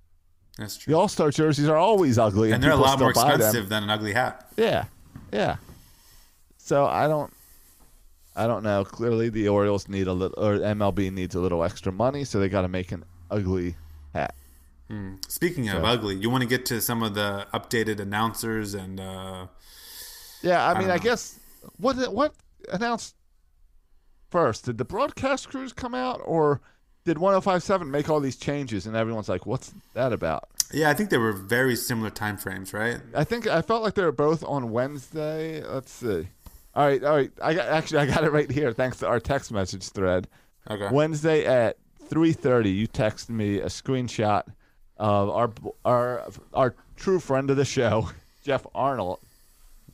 That's 0.59 0.77
true. 0.77 0.93
The. 0.93 0.99
All 0.99 1.09
Star 1.09 1.31
jerseys 1.31 1.69
are 1.69 1.77
always 1.77 2.19
ugly, 2.19 2.49
and, 2.49 2.57
And 2.57 2.63
they're 2.65 2.73
a 2.73 2.77
lot 2.77 2.99
more 2.99 3.13
still 3.13 3.25
buy 3.25 3.31
them. 3.33 3.41
expensive 3.41 3.69
than 3.69 3.85
an 3.85 3.91
ugly 3.91 4.13
hat. 4.13 4.49
Yeah, 4.57 4.85
yeah. 5.33 5.57
So 6.59 6.87
I 6.87 7.09
don't, 7.09 7.33
I 8.37 8.47
don't 8.47 8.63
know. 8.63 8.85
Clearly, 8.85 9.31
the 9.31 9.49
Orioles 9.49 9.89
need 9.89 10.07
a 10.07 10.13
little, 10.13 10.43
or 10.43 10.59
MLB 10.59 11.11
needs 11.13 11.35
a 11.35 11.41
little 11.41 11.65
extra 11.65 11.91
money, 11.91 12.25
so 12.25 12.39
they 12.39 12.49
got 12.49 12.63
to 12.63 12.69
make 12.69 12.93
an 12.93 13.05
ugly 13.31 13.75
hat. 14.15 14.35
Speaking 15.29 15.69
of 15.69 15.85
ugly, 15.85 16.17
you 16.17 16.29
want 16.31 16.43
to 16.43 16.49
get 16.49 16.67
to 16.67 16.81
some 16.81 17.03
of 17.05 17.15
the 17.15 17.47
updated 17.55 18.01
announcers 18.01 18.75
and 18.75 18.99
uh, 18.99 19.47
Yeah, 20.43 20.69
I 20.69 20.75
mean, 20.75 20.89
don't 20.89 20.97
I, 20.97 20.99
guess 20.99 21.39
what 21.77 22.13
what 22.13 22.35
announced 22.73 23.15
first? 24.31 24.65
Did 24.65 24.79
the 24.79 24.85
broadcast 24.85 25.49
crews 25.49 25.73
come 25.73 25.95
out, 25.95 26.21
or 26.25 26.61
did 27.05 27.17
105.7 27.17 27.89
make 27.89 28.09
all 28.09 28.21
these 28.21 28.37
changes, 28.37 28.87
and 28.87 28.97
everyone's 28.97 29.29
like, 29.29 29.47
"What's 29.47 29.73
that 29.95 30.13
about?" 30.13 30.49
yeah, 30.73 30.89
I 30.91 30.95
think 30.95 31.11
they 31.11 31.19
were 31.19 31.33
very 31.33 31.75
similar 31.77 32.11
time 32.11 32.37
frames, 32.37 32.73
right? 32.73 32.99
I 33.15 33.25
think 33.25 33.47
I 33.47 33.61
felt 33.63 33.83
like 33.83 33.95
they 33.95 34.05
were 34.05 34.13
both 34.13 34.45
on 34.45 34.71
Wednesday. 34.71 35.63
Let's 35.65 35.91
see. 35.93 36.29
All 36.75 36.87
right, 36.87 37.03
all 37.03 37.17
right. 37.17 37.33
I 37.43 37.55
got 37.55 37.69
actually 37.69 37.99
I 37.99 38.07
got 38.07 38.23
it 38.25 38.31
right 38.31 38.51
here 38.51 38.73
thanks 38.73 38.99
to 38.99 39.09
our 39.09 39.19
text 39.19 39.51
message 39.51 39.89
thread. 39.89 40.29
Okay. 40.71 40.89
Wednesday 40.95 41.45
at 41.45 41.77
3:30, 42.09 42.73
you 42.75 42.87
texted 42.87 43.31
me 43.31 43.59
a 43.61 43.67
screenshot 43.67 44.45
of 44.97 45.31
our 45.31 45.51
our 45.85 46.29
our 46.55 46.75
true 46.97 47.19
friend 47.19 47.51
of 47.51 47.57
the 47.57 47.65
show, 47.65 48.09
Jeff 48.45 48.65
Arnold, 48.75 49.19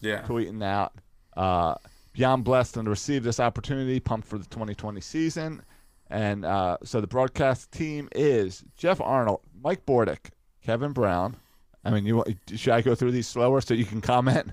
Yeah. 0.00 0.22
tweeting 0.22 0.62
out, 0.62 0.92
uh, 1.36 1.76
"Beyond 2.16 2.44
blessed 2.44 2.76
and 2.76 2.86
to 2.86 2.90
receive 2.90 3.22
this 3.22 3.40
opportunity, 3.40 4.00
pumped 4.00 4.26
for 4.28 4.38
the 4.38 4.46
2020 4.46 5.00
season." 5.00 5.62
And 6.08 6.44
uh, 6.44 6.78
so 6.84 7.00
the 7.00 7.06
broadcast 7.06 7.72
team 7.72 8.08
is 8.14 8.64
Jeff 8.76 9.00
Arnold, 9.00 9.40
Mike 9.62 9.84
Bordick, 9.86 10.30
Kevin 10.62 10.92
Brown. 10.92 11.36
I 11.84 11.90
mean, 11.90 12.06
you 12.06 12.24
should 12.54 12.72
I 12.72 12.80
go 12.80 12.94
through 12.94 13.12
these 13.12 13.28
slower 13.28 13.60
so 13.60 13.74
you 13.74 13.84
can 13.84 14.00
comment? 14.00 14.52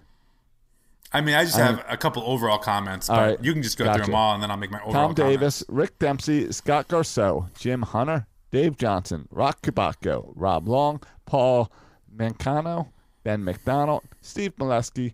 I 1.11 1.21
mean, 1.21 1.35
I 1.35 1.43
just 1.43 1.57
have 1.57 1.83
a 1.87 1.95
couple 1.95 2.23
overall 2.23 2.57
comments, 2.57 3.07
but 3.07 3.17
right. 3.17 3.43
you 3.43 3.53
can 3.53 3.61
just 3.61 3.77
go 3.77 3.85
Gotcha. 3.85 3.99
through 3.99 4.05
them 4.07 4.15
all, 4.15 4.33
and 4.33 4.41
then 4.41 4.49
I'll 4.49 4.57
make 4.57 4.71
my 4.71 4.79
overall 4.79 4.93
Tom 4.93 5.15
comments. 5.15 5.39
Davis, 5.39 5.63
Rick 5.69 5.99
Dempsey, 5.99 6.51
Scott 6.51 6.87
Garceau, 6.87 7.49
Jim 7.55 7.83
Hunter, 7.83 8.25
Dave 8.49 8.77
Johnson, 8.77 9.27
Roch 9.29 9.61
Kubatko, 9.61 10.31
Rob 10.35 10.67
Long, 10.67 11.01
Paul 11.25 11.71
Mancano, 12.15 12.89
Ben 13.23 13.43
McDonald, 13.43 14.03
Steve 14.21 14.55
Melewski, 14.55 15.13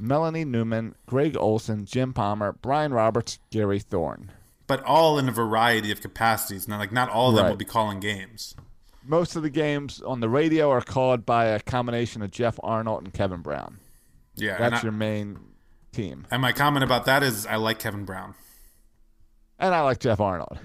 Melanie 0.00 0.44
Newman, 0.44 0.94
Greg 1.06 1.36
Olson, 1.36 1.84
Jim 1.84 2.12
Palmer, 2.12 2.52
Brian 2.62 2.92
Roberts, 2.92 3.38
Gary 3.50 3.78
Thorne. 3.78 4.30
But 4.66 4.82
all 4.84 5.18
in 5.18 5.28
a 5.28 5.32
variety 5.32 5.90
of 5.90 6.00
capacities. 6.00 6.68
Not 6.68 6.78
like 6.78 6.92
not 6.92 7.08
all 7.10 7.30
of 7.30 7.34
them 7.36 7.44
Right. 7.44 7.50
will 7.50 7.56
be 7.56 7.64
calling 7.64 8.00
games. 8.00 8.54
Most 9.04 9.34
of 9.34 9.42
the 9.42 9.50
games 9.50 10.00
on 10.02 10.20
the 10.20 10.28
radio 10.28 10.70
are 10.70 10.80
called 10.82 11.24
by 11.26 11.46
a 11.46 11.58
combination 11.60 12.22
of 12.22 12.30
Jeff 12.30 12.58
Arnold 12.62 13.02
and 13.04 13.12
Kevin 13.12 13.40
Brown. 13.40 13.78
Yeah. 14.36 14.58
That's 14.58 14.80
I- 14.80 14.82
your 14.82 14.92
main 14.92 15.38
team. 15.92 16.26
and 16.30 16.40
my 16.40 16.52
comment 16.52 16.84
about 16.84 17.04
that 17.06 17.22
is 17.22 17.46
I 17.46 17.56
like 17.56 17.78
Kevin 17.80 18.04
Brown. 18.04 18.34
And 19.58 19.74
I 19.74 19.80
like 19.82 19.98
Jeff 19.98 20.20
Arnold. 20.20 20.58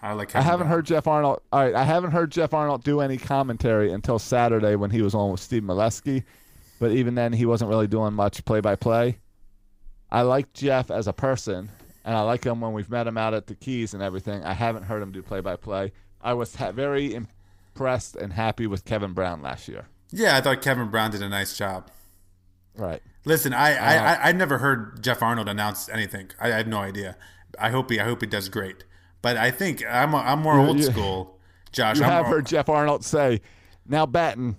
I 0.00 0.12
like. 0.12 0.34
I 0.36 0.42
haven't 0.42 0.66
Brown. 0.66 0.70
heard 0.70 0.86
Jeff 0.86 1.06
Arnold. 1.08 1.40
All 1.52 1.60
right, 1.60 1.74
I 1.74 1.82
haven't 1.84 2.12
heard 2.12 2.30
Jeff 2.30 2.54
Arnold 2.54 2.84
do 2.84 3.00
any 3.00 3.16
commentary 3.16 3.90
until 3.92 4.18
Saturday 4.20 4.76
when 4.76 4.90
he 4.90 5.02
was 5.02 5.14
on 5.14 5.32
with 5.32 5.40
Steve 5.40 5.62
Melewski, 5.64 6.22
but 6.78 6.92
even 6.92 7.14
then 7.14 7.32
he 7.32 7.46
wasn't 7.46 7.70
really 7.70 7.86
doing 7.86 8.14
much 8.14 8.44
play 8.44 8.60
by 8.60 8.76
play. 8.76 9.18
I 10.10 10.22
like 10.22 10.52
Jeff 10.52 10.90
as 10.90 11.06
a 11.06 11.12
person, 11.12 11.70
and 12.04 12.16
I 12.16 12.22
like 12.22 12.44
him 12.44 12.60
when 12.60 12.72
we've 12.72 12.90
met 12.90 13.06
him 13.06 13.18
out 13.18 13.34
at 13.34 13.46
the 13.46 13.54
Keys 13.54 13.92
and 13.94 14.02
everything. 14.02 14.42
I 14.44 14.54
haven't 14.54 14.84
heard 14.84 15.02
him 15.02 15.12
do 15.12 15.22
play 15.22 15.40
by 15.40 15.56
play. 15.56 15.92
I 16.22 16.32
was 16.34 16.54
ha- 16.56 16.72
very 16.72 17.14
impressed 17.14 18.16
and 18.16 18.32
happy 18.32 18.66
with 18.66 18.84
Kevin 18.84 19.12
Brown 19.12 19.42
last 19.42 19.68
year. 19.68 19.86
Yeah, 20.10 20.36
I 20.36 20.40
thought 20.40 20.62
Kevin 20.62 20.88
Brown 20.88 21.10
did 21.10 21.22
a 21.22 21.28
nice 21.28 21.56
job. 21.56 21.90
Right. 22.74 23.02
Listen, 23.24 23.52
I 23.52 23.74
I, 23.74 23.96
Uh, 23.96 24.02
I, 24.24 24.28
I 24.28 24.32
never 24.32 24.58
heard 24.58 25.02
Jeff 25.02 25.22
Arnold 25.22 25.48
announce 25.48 25.88
anything. 25.88 26.30
I, 26.40 26.52
I 26.52 26.56
have 26.56 26.66
no 26.68 26.78
idea. 26.78 27.16
I 27.58 27.70
hope 27.70 27.90
he 27.90 28.00
I 28.00 28.04
hope 28.04 28.20
he 28.22 28.26
does 28.26 28.48
great. 28.48 28.84
But 29.20 29.36
I 29.36 29.50
think 29.50 29.84
I'm 29.84 30.14
a, 30.14 30.18
I'm 30.18 30.40
more 30.40 30.54
You- 30.54 30.66
old 30.66 30.78
you- 30.78 30.84
school, 30.84 31.38
Josh. 31.72 31.98
You 31.98 32.04
I'm 32.04 32.10
have 32.10 32.24
more- 32.26 32.36
heard 32.36 32.46
Jeff 32.46 32.68
Arnold 32.68 33.04
say, 33.04 33.40
"Now 33.86 34.06
batting, 34.06 34.56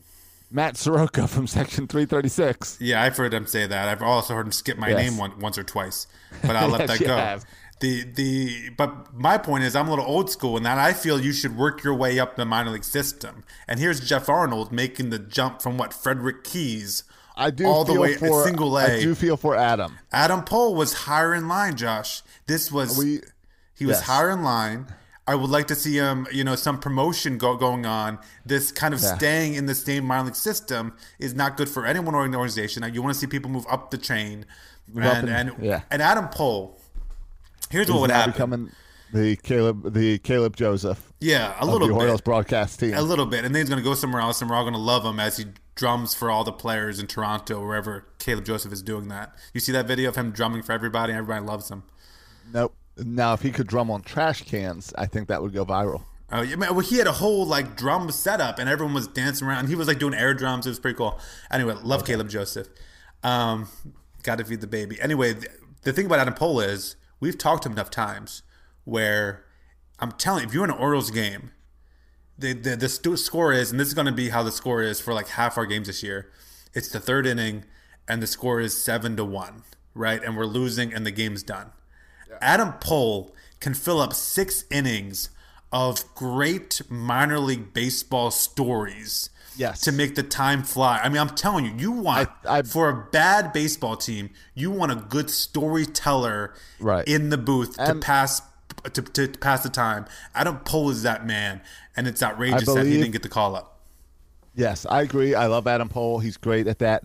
Matt 0.51 0.77
Soroka 0.77 1.27
from 1.27 1.47
Section 1.47 1.87
336." 1.87 2.77
Yeah, 2.79 3.01
I've 3.01 3.15
heard 3.17 3.33
him 3.33 3.45
say 3.47 3.65
that. 3.67 3.87
I've 3.87 4.01
also 4.01 4.33
heard 4.35 4.45
him 4.45 4.51
skip 4.51 4.77
my 4.77 4.89
Yes. 4.89 4.97
name 4.97 5.17
one, 5.17 5.39
once 5.39 5.57
or 5.57 5.63
twice, 5.63 6.07
but 6.41 6.55
I'll 6.55 6.69
let 6.69 6.81
Yes, 6.87 6.99
that 6.99 7.05
go. 7.05 7.15
have. 7.17 7.45
The 7.81 8.03
the 8.03 8.69
but 8.77 9.13
my 9.13 9.37
point 9.37 9.63
is 9.63 9.73
I'm 9.75 9.87
a 9.87 9.89
little 9.91 10.05
old 10.05 10.29
school 10.29 10.57
in 10.57 10.63
that 10.63 10.77
I 10.77 10.91
feel 10.91 11.17
you 11.19 11.31
should 11.31 11.55
work 11.55 11.81
your 11.83 11.93
way 11.95 12.19
up 12.19 12.35
the 12.35 12.43
minor 12.45 12.71
league 12.71 12.83
system. 12.83 13.43
And 13.69 13.79
here's 13.79 14.01
Jeff 14.01 14.27
Arnold 14.27 14.71
making 14.73 15.11
the 15.11 15.19
jump 15.19 15.61
from 15.61 15.77
what 15.77 15.93
Frederick 15.93 16.43
Keys 16.43 17.03
I 17.37 17.51
do 17.51 17.65
all 17.65 17.85
feel 17.85 17.95
the 17.95 18.01
way 18.01 18.15
for 18.15 18.43
single 18.43 18.77
A. 18.77 18.83
I 18.97 18.99
do 18.99 19.15
feel 19.15 19.37
for 19.37 19.55
Adam. 19.55 19.97
Adam 20.11 20.43
Pohl 20.43 20.75
was 20.75 20.91
higher 20.93 21.33
in 21.33 21.47
line, 21.47 21.77
Josh. 21.77 22.21
This 22.47 22.69
was 22.69 22.97
We- 22.97 23.21
he 23.75 23.85
was 23.85 23.99
yes. 23.99 24.07
higher 24.07 24.29
in 24.31 24.43
line. 24.43 24.87
I 25.31 25.35
would 25.35 25.51
like 25.51 25.67
to 25.67 25.75
see 25.75 25.95
him, 25.95 26.27
you 26.31 26.43
know, 26.43 26.55
some 26.55 26.79
promotion 26.79 27.37
go, 27.37 27.55
going 27.55 27.85
on. 27.85 28.17
This 28.45 28.71
kind 28.71 28.93
of 28.95 28.99
Yeah. 29.01 29.15
staying 29.15 29.53
in 29.53 29.67
the 29.67 29.75
same 29.75 30.05
minor 30.05 30.25
league 30.25 30.35
system 30.35 30.93
is 31.19 31.35
not 31.35 31.55
good 31.55 31.69
for 31.69 31.85
anyone 31.85 32.15
or 32.15 32.25
an 32.25 32.33
organization. 32.33 32.83
You 32.93 33.01
want 33.03 33.13
to 33.13 33.19
see 33.19 33.27
people 33.27 33.51
move 33.51 33.65
up 33.69 33.91
the 33.91 33.97
chain, 33.99 34.45
and 34.95 35.03
and- 35.05 35.29
and, 35.29 35.51
yeah. 35.61 35.81
and 35.91 36.01
Adam 36.01 36.29
Pohl. 36.29 36.79
Here's 37.69 37.85
He's 37.85 37.93
what 37.93 38.01
would 38.01 38.11
happen. 38.11 38.31
becoming 38.31 38.71
the 39.13 39.35
Caleb 39.37 39.93
the 39.93 40.17
Caleb 40.19 40.55
Joseph 40.55 40.99
yeah, 41.19 41.53
a 41.59 41.65
little 41.65 41.87
the 41.87 41.93
Orioles 41.93 42.21
broadcast 42.21 42.79
team. 42.79 42.95
a 42.95 43.01
little 43.01 43.25
bit, 43.27 43.45
and 43.45 43.53
then 43.53 43.61
he's 43.61 43.69
going 43.69 43.81
to 43.83 43.87
go 43.87 43.93
somewhere 43.93 44.21
else, 44.21 44.41
and 44.41 44.49
we're 44.49 44.55
all 44.55 44.63
going 44.63 44.73
to 44.73 44.79
love 44.79 45.05
him 45.05 45.19
as 45.19 45.37
he 45.37 45.45
drums 45.75 46.13
for 46.15 46.31
all 46.31 46.43
the 46.43 46.51
players 46.51 46.99
in 46.99 47.05
Toronto, 47.07 47.63
wherever 47.65 48.05
Caleb 48.17 48.45
Joseph 48.45 48.73
is 48.73 48.81
doing 48.81 49.07
that. 49.09 49.35
You 49.53 49.59
see 49.59 49.71
that 49.73 49.85
video 49.87 50.09
of 50.09 50.15
him 50.15 50.31
drumming 50.31 50.63
for 50.63 50.71
everybody, 50.71 51.11
and 51.13 51.19
everybody 51.19 51.45
loves 51.45 51.69
him. 51.69 51.83
Nope. 52.51 52.73
Now, 53.03 53.33
if 53.33 53.41
he 53.41 53.51
could 53.51 53.67
drum 53.67 53.89
on 53.89 54.01
trash 54.01 54.43
cans, 54.43 54.93
I 54.97 55.05
think 55.05 55.27
that 55.29 55.41
would 55.41 55.53
go 55.53 55.65
viral. 55.65 56.03
Oh 56.31 56.41
yeah, 56.41 56.55
man, 56.57 56.75
well, 56.75 56.85
he 56.85 56.97
had 56.97 57.07
a 57.07 57.13
whole 57.13 57.45
like 57.45 57.75
drum 57.75 58.11
setup, 58.11 58.59
and 58.59 58.69
everyone 58.69 58.93
was 58.93 59.07
dancing 59.07 59.47
around. 59.47 59.67
He 59.67 59.75
was 59.75 59.87
like 59.87 59.99
doing 59.99 60.13
air 60.13 60.33
drums. 60.33 60.65
It 60.67 60.69
was 60.69 60.79
pretty 60.79 60.97
cool. 60.97 61.19
Anyway, 61.49 61.75
love 61.81 62.05
Caleb 62.05 62.29
Joseph. 62.29 62.67
Um, 63.23 63.67
Got 64.23 64.37
to 64.39 64.43
feed 64.45 64.61
the 64.61 64.67
baby. 64.67 64.99
Anyway, 65.01 65.33
the, 65.33 65.47
the 65.83 65.93
thing 65.93 66.05
about 66.05 66.19
Adam 66.19 66.33
Pola 66.33 66.65
is 66.65 66.97
we've 67.19 67.37
talked 67.37 67.63
to 67.63 67.69
him 67.69 67.73
enough 67.73 67.89
times 67.89 68.43
where 68.83 69.45
I'm 69.99 70.11
telling 70.11 70.43
you, 70.43 70.47
if 70.49 70.53
you're 70.53 70.65
in 70.65 70.71
an 70.71 70.77
Orioles 70.77 71.09
game, 71.09 71.51
the 72.37 72.53
the, 72.53 72.75
the 72.75 73.17
score 73.17 73.53
is, 73.53 73.71
and 73.71 73.79
this 73.79 73.87
is 73.87 73.93
going 73.93 74.07
to 74.07 74.11
be 74.11 74.29
how 74.29 74.43
the 74.43 74.51
score 74.51 74.83
is 74.83 74.99
for 74.99 75.13
like 75.13 75.29
half 75.29 75.57
our 75.57 75.65
games 75.65 75.87
this 75.87 76.03
year. 76.03 76.31
It's 76.73 76.89
the 76.89 76.99
third 76.99 77.25
inning, 77.25 77.65
and 78.07 78.21
the 78.21 78.27
score 78.27 78.59
is 78.59 78.79
seven 78.79 79.15
to 79.15 79.25
one, 79.25 79.63
right? 79.95 80.23
And 80.23 80.37
we're 80.37 80.45
losing, 80.45 80.93
and 80.93 81.05
the 81.05 81.11
game's 81.11 81.43
done. 81.43 81.71
Adam 82.41 82.73
Pohl 82.79 83.33
can 83.59 83.73
fill 83.73 83.99
up 83.99 84.13
six 84.13 84.63
innings 84.71 85.29
of 85.71 86.03
great 86.15 86.81
minor 86.89 87.39
league 87.39 87.73
baseball 87.73 88.31
stories. 88.31 89.29
Yes. 89.57 89.81
To 89.81 89.91
make 89.91 90.15
the 90.15 90.23
time 90.23 90.63
fly. 90.63 90.99
I 91.03 91.09
mean, 91.09 91.17
I'm 91.17 91.29
telling 91.35 91.65
you, 91.65 91.73
you 91.77 91.91
want 91.91 92.29
I- 92.45 92.59
I- 92.59 92.61
for 92.61 92.87
a 92.89 93.09
bad 93.11 93.51
baseball 93.51 93.97
team, 93.97 94.29
you 94.55 94.71
want 94.71 94.91
a 94.91 94.95
good 94.95 95.29
storyteller 95.29 96.53
Right. 96.79 97.05
in 97.07 97.29
the 97.29 97.37
booth 97.37 97.75
to 97.77 97.95
pass 97.95 98.41
to, 98.93 99.01
to 99.01 99.27
pass 99.27 99.61
the 99.63 99.69
time. 99.69 100.05
Adam 100.33 100.59
Pohl 100.59 100.89
is 100.89 101.03
that 101.03 101.25
man, 101.25 101.59
and 101.97 102.07
it's 102.07 102.23
outrageous 102.23 102.65
that 102.73 102.85
he 102.85 102.93
didn't 102.93 103.11
get 103.11 103.23
the 103.23 103.29
call 103.29 103.55
up. 103.55 103.79
Yes, 104.55 104.85
I 104.89 105.01
agree. 105.01 105.35
I 105.35 105.47
love 105.47 105.67
Adam 105.67 105.89
Pohl. 105.89 106.19
He's 106.19 106.37
great 106.37 106.65
at 106.67 106.79
that. 106.79 107.03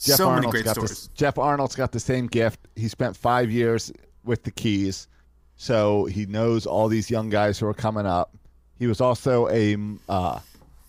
Jeff 0.00 0.16
So 0.16 0.30
many 0.32 0.46
great 0.48 0.68
stories. 0.68 1.08
Jeff 1.14 1.38
Arnold's 1.38 1.74
got 1.74 1.90
the 1.90 1.98
same 2.00 2.26
gift. 2.28 2.60
He 2.76 2.86
spent 2.86 3.16
five 3.16 3.50
years 3.50 3.90
with 4.24 4.42
the 4.44 4.50
Keys, 4.50 5.08
so 5.56 6.04
he 6.06 6.26
knows 6.26 6.66
all 6.66 6.88
these 6.88 7.10
young 7.10 7.30
guys 7.30 7.58
who 7.58 7.66
are 7.66 7.74
coming 7.74 8.06
up. 8.06 8.34
He 8.78 8.86
was 8.86 9.00
also 9.00 9.48
a 9.48 9.76
uh, 10.08 10.38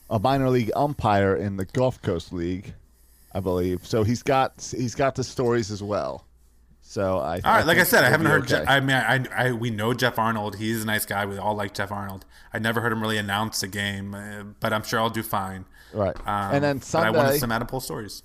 a 0.09 0.19
minor 0.19 0.49
league 0.49 0.71
umpire 0.75 1.35
in 1.35 1.57
the 1.57 1.65
Gulf 1.65 2.01
Coast 2.01 2.31
League, 2.33 2.73
I 3.33 3.39
believe. 3.39 3.85
So 3.85 4.03
he's 4.03 4.23
got 4.23 4.53
he's 4.75 4.95
got 4.95 5.15
the 5.15 5.23
stories 5.23 5.71
as 5.71 5.81
well. 5.83 6.25
So 6.81 7.19
I. 7.19 7.35
All 7.45 7.55
right, 7.57 7.65
like 7.65 7.77
I 7.77 7.83
said, 7.83 8.03
I 8.03 8.09
haven't 8.09 8.25
heard. 8.27 8.43
okay. 8.51 8.63
Je- 8.63 8.69
I 8.69 8.79
mean, 8.81 8.95
I, 8.95 9.23
I 9.35 9.51
we 9.53 9.69
know 9.69 9.93
Jeff 9.93 10.17
Arnold. 10.19 10.57
He's 10.57 10.83
a 10.83 10.85
nice 10.85 11.05
guy. 11.05 11.25
We 11.25 11.37
all 11.37 11.55
like 11.55 11.73
Jeff 11.73 11.91
Arnold. 11.91 12.25
I 12.53 12.59
never 12.59 12.81
heard 12.81 12.91
him 12.91 13.01
really 13.01 13.17
announce 13.17 13.63
a 13.63 13.67
game, 13.67 14.13
uh, 14.13 14.43
but 14.59 14.73
I'm 14.73 14.83
sure 14.83 14.99
I'll 14.99 15.09
do 15.09 15.23
fine. 15.23 15.65
Right. 15.93 16.15
Um, 16.27 16.55
And 16.55 16.63
then 16.63 16.77
but 16.79 16.95
I 16.95 17.09
wanted 17.11 17.23
Sunday- 17.27 17.39
some 17.39 17.51
Adam 17.51 17.67
Pohl 17.67 17.79
stories. 17.79 18.23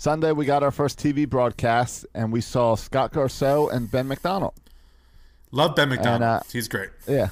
Sunday 0.00 0.32
we 0.32 0.46
got 0.46 0.62
our 0.62 0.70
first 0.70 0.98
TV 0.98 1.28
broadcast, 1.28 2.06
and 2.14 2.32
we 2.32 2.40
saw 2.40 2.74
Scott 2.74 3.12
Garceau 3.12 3.70
and 3.70 3.90
Ben 3.90 4.08
McDonald. 4.08 4.54
Love 5.50 5.76
Ben 5.76 5.90
McDonald. 5.90 6.22
uh, 6.22 6.40
He's 6.50 6.68
great. 6.68 6.88
Yeah, 7.06 7.28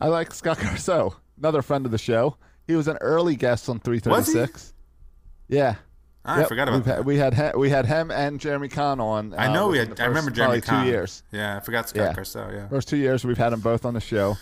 I 0.00 0.08
like 0.08 0.32
Scott 0.32 0.56
Garceau, 0.60 1.14
another 1.36 1.60
friend 1.60 1.84
of 1.84 1.92
the 1.92 1.98
show. 1.98 2.38
He 2.66 2.76
was 2.76 2.88
an 2.88 2.96
early 3.02 3.36
guest 3.36 3.68
on 3.68 3.78
336. 3.78 4.72
Yeah. 5.48 5.74
I 6.24 6.44
forgot 6.44 6.68
about 6.68 6.86
had- 6.86 7.04
we 7.04 7.18
had 7.18 7.54
we 7.56 7.68
had 7.68 7.84
him 7.84 8.10
and 8.10 8.40
Jeremy 8.40 8.68
Conn 8.68 8.98
on. 8.98 9.34
I 9.34 9.48
uh, 9.48 9.52
know 9.52 9.68
we 9.68 9.76
had. 9.76 10.00
I 10.00 10.06
remember 10.06 10.30
Jeremy 10.30 10.62
probably 10.62 10.76
Conn. 10.78 10.84
two 10.86 10.90
years. 10.90 11.22
Yeah, 11.30 11.58
I 11.58 11.60
forgot 11.60 11.90
Scott 11.90 12.14
Yeah. 12.16 12.22
Garceau. 12.22 12.50
Yeah. 12.54 12.68
First 12.68 12.88
two 12.88 12.96
years 12.96 13.22
we've 13.22 13.36
had 13.36 13.50
them 13.50 13.60
both 13.60 13.84
on 13.84 13.92
the 13.92 14.00
show. 14.00 14.38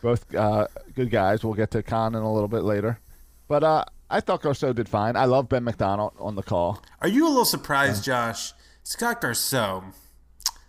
Both 0.00 0.34
uh, 0.34 0.68
good 0.94 1.10
guys. 1.10 1.44
We'll 1.44 1.52
get 1.52 1.70
to 1.72 1.82
Conn 1.82 2.14
in 2.14 2.22
a 2.22 2.32
little 2.32 2.48
bit 2.48 2.62
later. 2.62 2.98
But 3.46 3.62
uh, 3.62 3.84
I 4.10 4.20
thought 4.20 4.42
Garceau 4.42 4.74
did 4.74 4.88
fine. 4.88 5.16
I 5.16 5.24
love 5.24 5.48
Ben 5.48 5.64
McDonald 5.64 6.12
on 6.18 6.36
the 6.36 6.42
call. 6.42 6.82
Are 7.00 7.08
you 7.08 7.26
a 7.26 7.28
little 7.28 7.44
surprised, 7.44 8.04
Josh? 8.04 8.52
Scott 8.82 9.20
Garceau. 9.22 9.92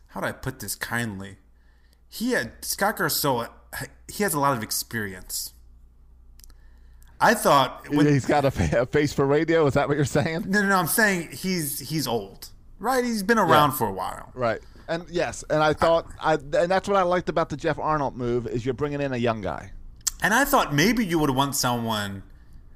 How 0.08 0.22
do 0.22 0.28
I 0.28 0.32
put 0.32 0.60
this 0.60 0.76
kindly? 0.76 1.38
He 2.08 2.32
had 2.32 2.64
Scott 2.64 2.98
Garceau. 2.98 3.50
He 4.12 4.24
has 4.24 4.34
a 4.34 4.40
lot 4.40 4.56
of 4.56 4.64
experience. 4.64 5.54
I 7.20 7.34
thought 7.34 7.90
when, 7.90 8.06
He's 8.06 8.26
got 8.26 8.46
a, 8.46 8.82
a 8.82 8.86
face 8.86 9.14
for 9.14 9.26
radio. 9.26 9.66
Is 9.68 9.74
that 9.74 9.88
what 9.88 9.98
you're 9.98 10.06
saying? 10.06 10.46
No, 10.48 10.62
no, 10.62 10.70
no. 10.70 10.76
I'm 10.78 10.88
saying 10.88 11.30
he's 11.32 11.80
he's 11.80 12.08
old, 12.08 12.50
right? 12.80 13.04
He's 13.04 13.24
been 13.24 13.38
around 13.38 13.74
for 13.74 13.88
a 13.88 13.92
while. 13.92 14.32
Right. 14.34 14.62
And 14.88 15.06
yes, 15.10 15.44
and 15.50 15.64
I 15.64 15.74
thought, 15.74 16.08
I, 16.20 16.34
and 16.36 16.70
that's 16.70 16.88
what 16.88 16.96
I 16.96 17.02
liked 17.02 17.30
about 17.30 17.50
the 17.50 17.58
Jeff 17.58 17.80
Arnold 17.80 18.16
move 18.16 18.46
is 18.46 18.64
you're 18.66 18.76
bringing 18.76 19.02
in 19.02 19.14
a 19.14 19.18
young 19.18 19.42
guy. 19.42 19.72
And 20.22 20.34
I 20.34 20.46
thought 20.46 20.74
maybe 20.74 21.04
you 21.06 21.18
would 21.20 21.32
want 21.32 21.56
someone, 21.56 22.22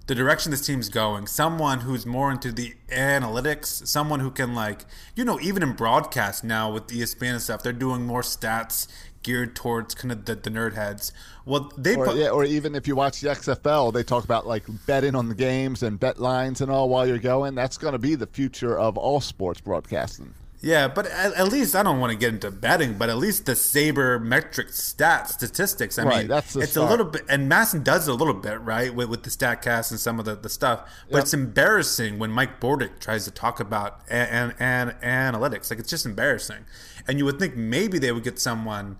the 0.09 0.15
direction 0.15 0.49
this 0.49 0.65
team's 0.65 0.89
going, 0.89 1.27
someone 1.27 1.81
who's 1.81 2.03
more 2.03 2.31
into 2.31 2.51
the 2.51 2.73
analytics, 2.87 3.85
someone 3.85 4.19
who 4.19 4.31
can 4.31 4.55
like, 4.55 4.85
you 5.15 5.23
know, 5.23 5.39
even 5.39 5.61
in 5.61 5.73
broadcast 5.73 6.43
now 6.43 6.71
with 6.73 6.87
ESPN 6.87 7.33
and 7.33 7.41
stuff, 7.43 7.61
they're 7.61 7.71
doing 7.71 8.07
more 8.07 8.23
stats 8.23 8.87
geared 9.21 9.55
towards 9.55 9.93
kind 9.93 10.11
of 10.11 10.25
the, 10.25 10.33
the 10.33 10.49
nerd 10.49 10.73
heads. 10.73 11.13
Well, 11.45 11.71
they 11.77 11.95
Or, 11.95 12.07
put, 12.07 12.15
yeah, 12.15 12.29
or 12.29 12.43
even 12.43 12.73
if 12.73 12.87
you 12.87 12.95
watch 12.95 13.21
the 13.21 13.29
XFL, 13.29 13.93
they 13.93 14.01
talk 14.01 14.23
about 14.23 14.47
like 14.47 14.63
betting 14.87 15.13
on 15.13 15.29
the 15.29 15.35
games 15.35 15.83
and 15.83 15.99
bet 15.99 16.17
lines 16.17 16.61
and 16.61 16.71
all 16.71 16.89
while 16.89 17.07
you're 17.07 17.19
going. 17.19 17.53
That's 17.53 17.77
going 17.77 17.91
to 17.91 17.99
be 17.99 18.15
the 18.15 18.25
future 18.25 18.79
of 18.79 18.97
all 18.97 19.21
sports 19.21 19.61
broadcasting. 19.61 20.33
Yeah, 20.61 20.89
but 20.89 21.05
at, 21.05 21.33
at 21.35 21.47
least 21.47 21.73
I 21.73 21.83
don't 21.83 22.01
want 22.01 22.11
to 22.11 22.17
get 22.17 22.33
into 22.33 22.51
betting, 22.51 22.97
but 22.97 23.09
at 23.09 23.17
least 23.17 23.45
the 23.45 23.55
saber 23.55 24.19
metric 24.19 24.69
stat 24.71 25.29
statistics. 25.29 25.97
I 25.97 26.03
Right, 26.03 26.17
mean, 26.19 26.27
that's 26.27 26.53
it's 26.55 26.71
start. 26.73 26.87
a 26.87 26.91
little 26.91 27.05
bit, 27.05 27.23
and 27.29 27.49
MASN 27.49 27.83
does 27.83 28.09
it 28.09 28.11
a 28.11 28.13
little 28.13 28.33
bit, 28.33 28.59
right, 28.59 28.93
with, 28.93 29.07
with 29.07 29.23
the 29.23 29.29
Statcast 29.29 29.91
and 29.91 29.99
some 29.99 30.19
of 30.19 30.25
the, 30.25 30.35
the 30.35 30.49
stuff. 30.49 30.81
But 31.09 31.15
Yep. 31.17 31.23
it's 31.23 31.33
embarrassing 31.33 32.19
when 32.19 32.31
Mike 32.31 32.59
Bordick 32.59 32.99
tries 32.99 33.23
to 33.23 33.31
talk 33.31 33.61
about 33.61 34.01
an, 34.09 34.53
an, 34.59 34.95
an 35.01 35.33
analytics. 35.33 35.69
Like 35.69 35.79
it's 35.79 35.89
just 35.89 36.05
embarrassing. 36.05 36.65
And 37.07 37.17
you 37.17 37.23
would 37.25 37.39
think 37.39 37.55
maybe 37.55 37.97
they 37.97 38.11
would 38.11 38.23
get 38.25 38.37
someone 38.37 38.97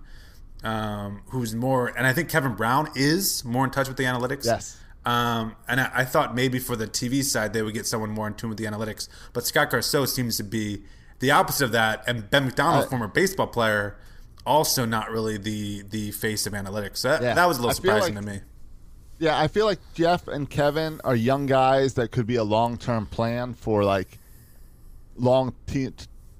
um, 0.64 1.22
who's 1.28 1.54
more, 1.54 1.88
and 1.88 2.06
I 2.06 2.12
think 2.14 2.28
Kevin 2.30 2.54
Brown 2.54 2.88
is 2.94 3.44
more 3.44 3.64
in 3.64 3.70
touch 3.70 3.88
with 3.88 3.96
the 3.98 4.04
analytics. 4.04 4.46
Yes. 4.46 4.78
Um, 5.04 5.56
and 5.68 5.80
I, 5.80 5.90
I 5.94 6.04
thought 6.04 6.34
maybe 6.34 6.58
for 6.58 6.76
the 6.76 6.86
TV 6.86 7.22
side 7.24 7.52
they 7.52 7.62
would 7.62 7.74
get 7.74 7.86
someone 7.86 8.10
more 8.10 8.26
in 8.26 8.34
tune 8.34 8.50
with 8.50 8.58
the 8.58 8.64
analytics, 8.64 9.08
but 9.32 9.46
Scott 9.46 9.70
Garceau 9.70 10.06
seems 10.06 10.36
to 10.38 10.44
be 10.44 10.82
the 11.20 11.30
opposite 11.30 11.64
of 11.66 11.72
that. 11.72 12.02
And 12.06 12.28
Ben 12.28 12.44
McDonald, 12.46 12.86
I- 12.86 12.88
former 12.88 13.08
baseball 13.08 13.46
player, 13.46 13.96
also 14.44 14.84
not 14.84 15.10
really 15.10 15.36
the 15.38 15.82
the 15.82 16.10
face 16.12 16.46
of 16.46 16.52
analytics. 16.54 17.02
That, 17.02 17.22
Yeah. 17.22 17.34
that 17.34 17.46
was 17.48 17.58
a 17.58 17.60
little 17.60 17.74
surprising 17.74 18.14
like- 18.16 18.24
to 18.24 18.30
me. 18.32 18.40
Yeah, 19.18 19.38
I 19.38 19.48
feel 19.48 19.66
like 19.66 19.80
Jeff 19.94 20.26
and 20.28 20.48
Kevin 20.48 20.98
are 21.04 21.14
young 21.14 21.44
guys 21.44 21.92
that 21.94 22.10
could 22.10 22.26
be 22.26 22.36
a 22.36 22.44
long 22.44 22.78
term 22.78 23.04
plan 23.06 23.52
for 23.54 23.84
like 23.84 24.18
long 25.16 25.52
te- 25.66 25.92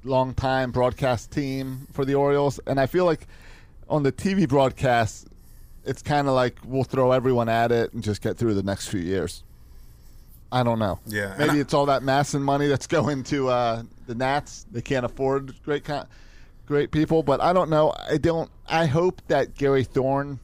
long 0.02 0.32
time 0.32 0.70
broadcast 0.70 1.30
team 1.30 1.86
for 1.92 2.04
the 2.06 2.14
Orioles, 2.14 2.58
and 2.66 2.80
I 2.80 2.86
feel 2.86 3.04
like 3.04 3.26
on 3.88 4.02
the 4.02 4.12
TV 4.12 4.46
broadcast, 4.48 5.26
it's 5.84 6.00
kind 6.00 6.26
of 6.26 6.34
like 6.34 6.56
we'll 6.64 6.84
throw 6.84 7.12
everyone 7.12 7.48
at 7.50 7.70
it 7.70 7.92
and 7.92 8.02
just 8.02 8.22
get 8.22 8.38
through 8.38 8.54
the 8.54 8.62
next 8.62 8.88
few 8.88 9.00
years. 9.00 9.42
I 10.52 10.62
don't 10.62 10.78
know. 10.78 10.98
Yeah, 11.06 11.34
maybe 11.38 11.58
I- 11.58 11.60
it's 11.60 11.74
all 11.74 11.84
that 11.86 12.02
MASN 12.02 12.40
money 12.40 12.66
that's 12.66 12.86
going 12.98 13.24
to 13.24 13.48
uh, 13.50 13.82
the 14.10 14.14
Nats. 14.16 14.66
They 14.70 14.82
can't 14.82 15.06
afford 15.06 15.54
great 15.62 15.84
con- 15.84 16.06
great 16.66 16.90
people, 16.90 17.22
but 17.22 17.40
I 17.40 17.52
don't 17.52 17.70
know. 17.70 17.94
I 18.10 18.18
don't. 18.18 18.50
I 18.68 18.86
hope 18.86 19.22
that 19.28 19.54
Gary 19.54 19.84
Thorne 19.84 20.38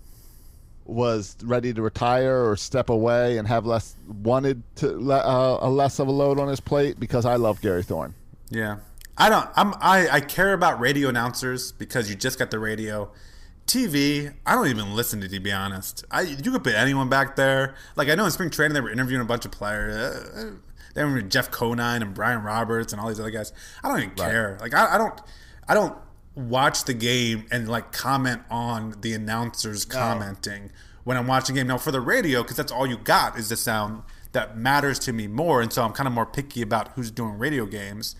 was 0.84 1.36
ready 1.42 1.74
to 1.74 1.82
retire 1.82 2.48
or 2.48 2.56
step 2.56 2.88
away 2.88 3.38
and 3.38 3.48
have 3.48 3.66
less 3.66 3.96
wanted 4.22 4.62
to 4.76 5.12
uh, 5.12 5.58
a 5.60 5.68
less 5.68 5.98
of 5.98 6.06
a 6.06 6.12
load 6.12 6.38
on 6.38 6.48
his 6.48 6.60
plate 6.60 6.98
because 6.98 7.26
I 7.26 7.36
love 7.36 7.60
Gary 7.60 7.82
Thorne. 7.82 8.14
Yeah, 8.50 8.78
I 9.18 9.28
don't. 9.28 9.48
I'm. 9.56 9.74
I, 9.80 10.08
I 10.10 10.20
care 10.20 10.52
about 10.52 10.80
radio 10.80 11.08
announcers 11.08 11.72
because 11.72 12.08
you 12.08 12.16
just 12.16 12.38
got 12.38 12.50
the 12.50 12.58
radio. 12.58 13.10
TV, 13.66 14.32
I 14.46 14.54
don't 14.54 14.68
even 14.68 14.94
listen 14.94 15.20
to. 15.22 15.28
To 15.28 15.40
be 15.40 15.50
honest, 15.50 16.04
I 16.08 16.20
you 16.20 16.36
could 16.52 16.62
put 16.62 16.74
anyone 16.76 17.08
back 17.08 17.34
there. 17.34 17.74
Like 17.96 18.08
I 18.08 18.14
know 18.14 18.24
in 18.24 18.30
spring 18.30 18.48
training 18.48 18.74
they 18.74 18.80
were 18.80 18.92
interviewing 18.92 19.22
a 19.22 19.24
bunch 19.24 19.44
of 19.44 19.50
players. 19.50 20.56
They 20.96 21.04
were 21.04 21.20
Jeff 21.20 21.50
Conine 21.50 22.02
and 22.02 22.14
Brian 22.14 22.42
Roberts 22.42 22.92
and 22.92 23.00
all 23.00 23.08
these 23.08 23.20
other 23.20 23.30
guys. 23.30 23.52
I 23.84 23.88
don't 23.88 23.98
even 23.98 24.14
care. 24.14 24.56
Like 24.60 24.74
I, 24.74 24.94
I 24.94 24.98
don't. 24.98 25.20
I 25.68 25.74
don't 25.74 25.96
watch 26.34 26.84
the 26.84 26.94
game 26.94 27.46
and 27.50 27.68
like 27.68 27.92
comment 27.92 28.42
on 28.50 28.94
the 29.02 29.12
announcers 29.12 29.84
commenting 29.84 30.70
when 31.04 31.16
I'm 31.16 31.26
watching 31.26 31.56
a 31.56 31.60
game. 31.60 31.66
Now 31.66 31.78
for 31.78 31.92
the 31.92 32.00
radio, 32.00 32.42
because 32.42 32.56
that's 32.56 32.72
all 32.72 32.86
you 32.86 32.96
got 32.96 33.38
is 33.38 33.50
the 33.50 33.56
sound 33.56 34.02
that 34.32 34.56
matters 34.56 34.98
to 35.00 35.12
me 35.12 35.26
more, 35.26 35.60
and 35.60 35.70
so 35.70 35.82
I'm 35.82 35.92
kind 35.92 36.06
of 36.06 36.14
more 36.14 36.26
picky 36.26 36.62
about 36.62 36.88
who's 36.92 37.10
doing 37.10 37.38
radio 37.38 37.66
games, 37.66 38.16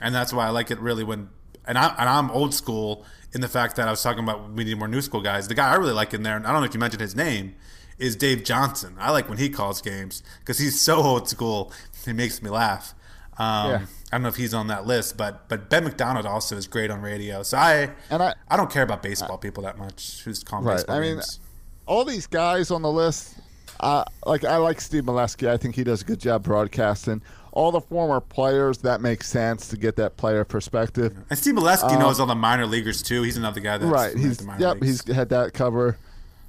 and 0.00 0.14
that's 0.14 0.32
why 0.32 0.46
I 0.46 0.50
like 0.50 0.70
it 0.70 0.78
really 0.78 1.04
when. 1.04 1.30
And, 1.66 1.76
I, 1.76 1.94
and 1.98 2.08
I'm 2.08 2.30
old 2.30 2.54
school 2.54 3.04
in 3.32 3.40
the 3.40 3.48
fact 3.48 3.76
that 3.76 3.86
I 3.86 3.90
was 3.90 4.02
talking 4.02 4.24
about 4.24 4.52
we 4.52 4.64
need 4.64 4.78
more 4.78 4.88
new 4.88 5.02
school 5.02 5.20
guys. 5.20 5.48
The 5.48 5.54
guy 5.54 5.70
I 5.70 5.74
really 5.74 5.92
like 5.92 6.14
in 6.14 6.22
there, 6.22 6.36
and 6.36 6.46
I 6.46 6.52
don't 6.52 6.60
know 6.60 6.66
if 6.66 6.74
you 6.74 6.80
mentioned 6.80 7.02
his 7.02 7.14
name, 7.14 7.54
is 8.00 8.16
Dave 8.16 8.42
Johnson. 8.42 8.96
I 8.98 9.10
like 9.10 9.28
when 9.28 9.38
he 9.38 9.50
calls 9.50 9.80
games 9.82 10.22
because 10.40 10.58
he's 10.58 10.80
so 10.80 10.96
old 10.96 11.28
school. 11.28 11.70
He 12.04 12.12
makes 12.12 12.42
me 12.42 12.50
laugh. 12.50 12.94
Um, 13.38 13.70
Yeah. 13.70 13.80
I 14.12 14.16
don't 14.16 14.22
know 14.22 14.28
if 14.28 14.36
he's 14.36 14.52
on 14.52 14.66
that 14.66 14.86
list, 14.86 15.16
but 15.16 15.48
but 15.48 15.70
Ben 15.70 15.84
McDonald 15.84 16.26
also 16.26 16.56
is 16.56 16.66
great 16.66 16.90
on 16.90 17.00
radio. 17.00 17.42
So 17.42 17.56
I 17.56 17.90
And 18.10 18.22
I- 18.22 18.34
I 18.48 18.56
don't 18.56 18.70
care 18.70 18.82
about 18.82 19.02
baseball 19.02 19.38
people 19.38 19.62
that 19.62 19.78
much. 19.78 20.22
Who's 20.24 20.42
calling 20.42 20.64
Right. 20.66 20.76
baseball 20.78 20.96
I 20.96 21.00
mean, 21.00 21.14
games? 21.14 21.38
all 21.86 22.04
these 22.04 22.26
guys 22.26 22.70
on 22.70 22.82
the 22.82 22.90
list, 22.90 23.34
uh, 23.78 24.04
like 24.26 24.44
I 24.44 24.56
like 24.56 24.80
Steve 24.80 25.04
Melewski. 25.04 25.48
I 25.48 25.56
think 25.56 25.76
he 25.76 25.84
does 25.84 26.02
a 26.02 26.04
good 26.04 26.18
job 26.20 26.42
broadcasting. 26.42 27.22
All 27.52 27.72
the 27.72 27.80
former 27.80 28.20
players, 28.20 28.78
that 28.78 29.00
makes 29.00 29.28
sense 29.28 29.68
to 29.68 29.76
get 29.76 29.96
that 29.96 30.16
player 30.16 30.44
perspective. 30.44 31.16
And 31.30 31.38
Steve 31.38 31.54
Melewski 31.54 31.98
knows 31.98 32.20
all 32.20 32.26
the 32.26 32.34
minor 32.34 32.66
leaguers 32.66 33.02
too. 33.02 33.22
He's 33.22 33.36
another 33.36 33.60
guy 33.60 33.78
that's 33.78 33.90
right. 33.90 34.16
He's 34.16 34.38
the 34.38 34.44
minor 34.44 34.60
yep. 34.60 34.80
leagues. 34.80 35.04
He's 35.04 35.16
had 35.16 35.28
that 35.30 35.52
cover. 35.54 35.96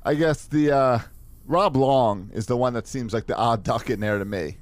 I 0.04 0.16
guess 0.16 0.45
the 0.45 0.72
uh, 0.72 0.99
Rob 1.47 1.76
Long 1.76 2.30
is 2.34 2.47
the 2.47 2.58
one 2.58 2.74
that 2.74 2.88
seems 2.88 3.14
like 3.14 3.28
the 3.28 3.36
odd 3.36 3.64
duck 3.64 3.89
in 3.89 3.99
there 3.99 4.18
to 4.20 4.26
me. 4.26 4.58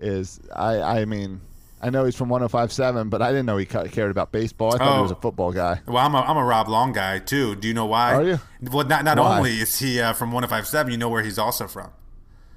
Is 0.00 0.40
I 0.54 0.80
I 1.00 1.04
mean. 1.04 1.40
I 1.80 1.90
know 1.90 2.04
he's 2.04 2.16
from 2.16 2.28
105.7, 2.28 3.08
but 3.08 3.22
I 3.22 3.28
didn't 3.30 3.46
know 3.46 3.56
he 3.56 3.64
cared 3.64 4.10
about 4.10 4.32
baseball. 4.32 4.74
I 4.74 4.78
thought 4.78 4.94
he 4.94 4.98
Oh. 4.98 5.02
was 5.02 5.12
a 5.12 5.14
football 5.14 5.52
guy. 5.52 5.80
Well, 5.86 5.98
I'm 6.04 6.12
a, 6.12 6.22
I'm 6.22 6.36
a 6.36 6.42
Rob 6.44 6.66
Long 6.68 6.92
guy 6.92 7.20
too. 7.20 7.54
Do 7.54 7.68
you 7.68 7.74
know 7.74 7.86
why? 7.86 8.14
Are 8.14 8.24
you? 8.24 8.40
Well, 8.72 8.84
not 8.84 9.04
not 9.04 9.16
Why? 9.16 9.36
only 9.38 9.60
is 9.60 9.78
he 9.78 10.00
uh, 10.00 10.12
from 10.12 10.32
1057, 10.32 10.90
you 10.90 10.98
know 10.98 11.08
where 11.08 11.22
he's 11.22 11.38
also 11.38 11.68
from. 11.68 11.90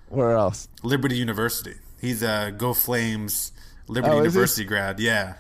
Where 0.10 0.32
else? 0.32 0.68
Liberty 0.82 1.18
University. 1.18 1.76
He's 2.00 2.24
a 2.24 2.52
Go 2.58 2.74
Flames 2.74 3.52
Liberty 3.88 4.12
Oh, 4.12 4.18
he? 4.22 4.24
University 4.24 4.66
grad. 4.66 5.00
Yeah. 5.00 5.36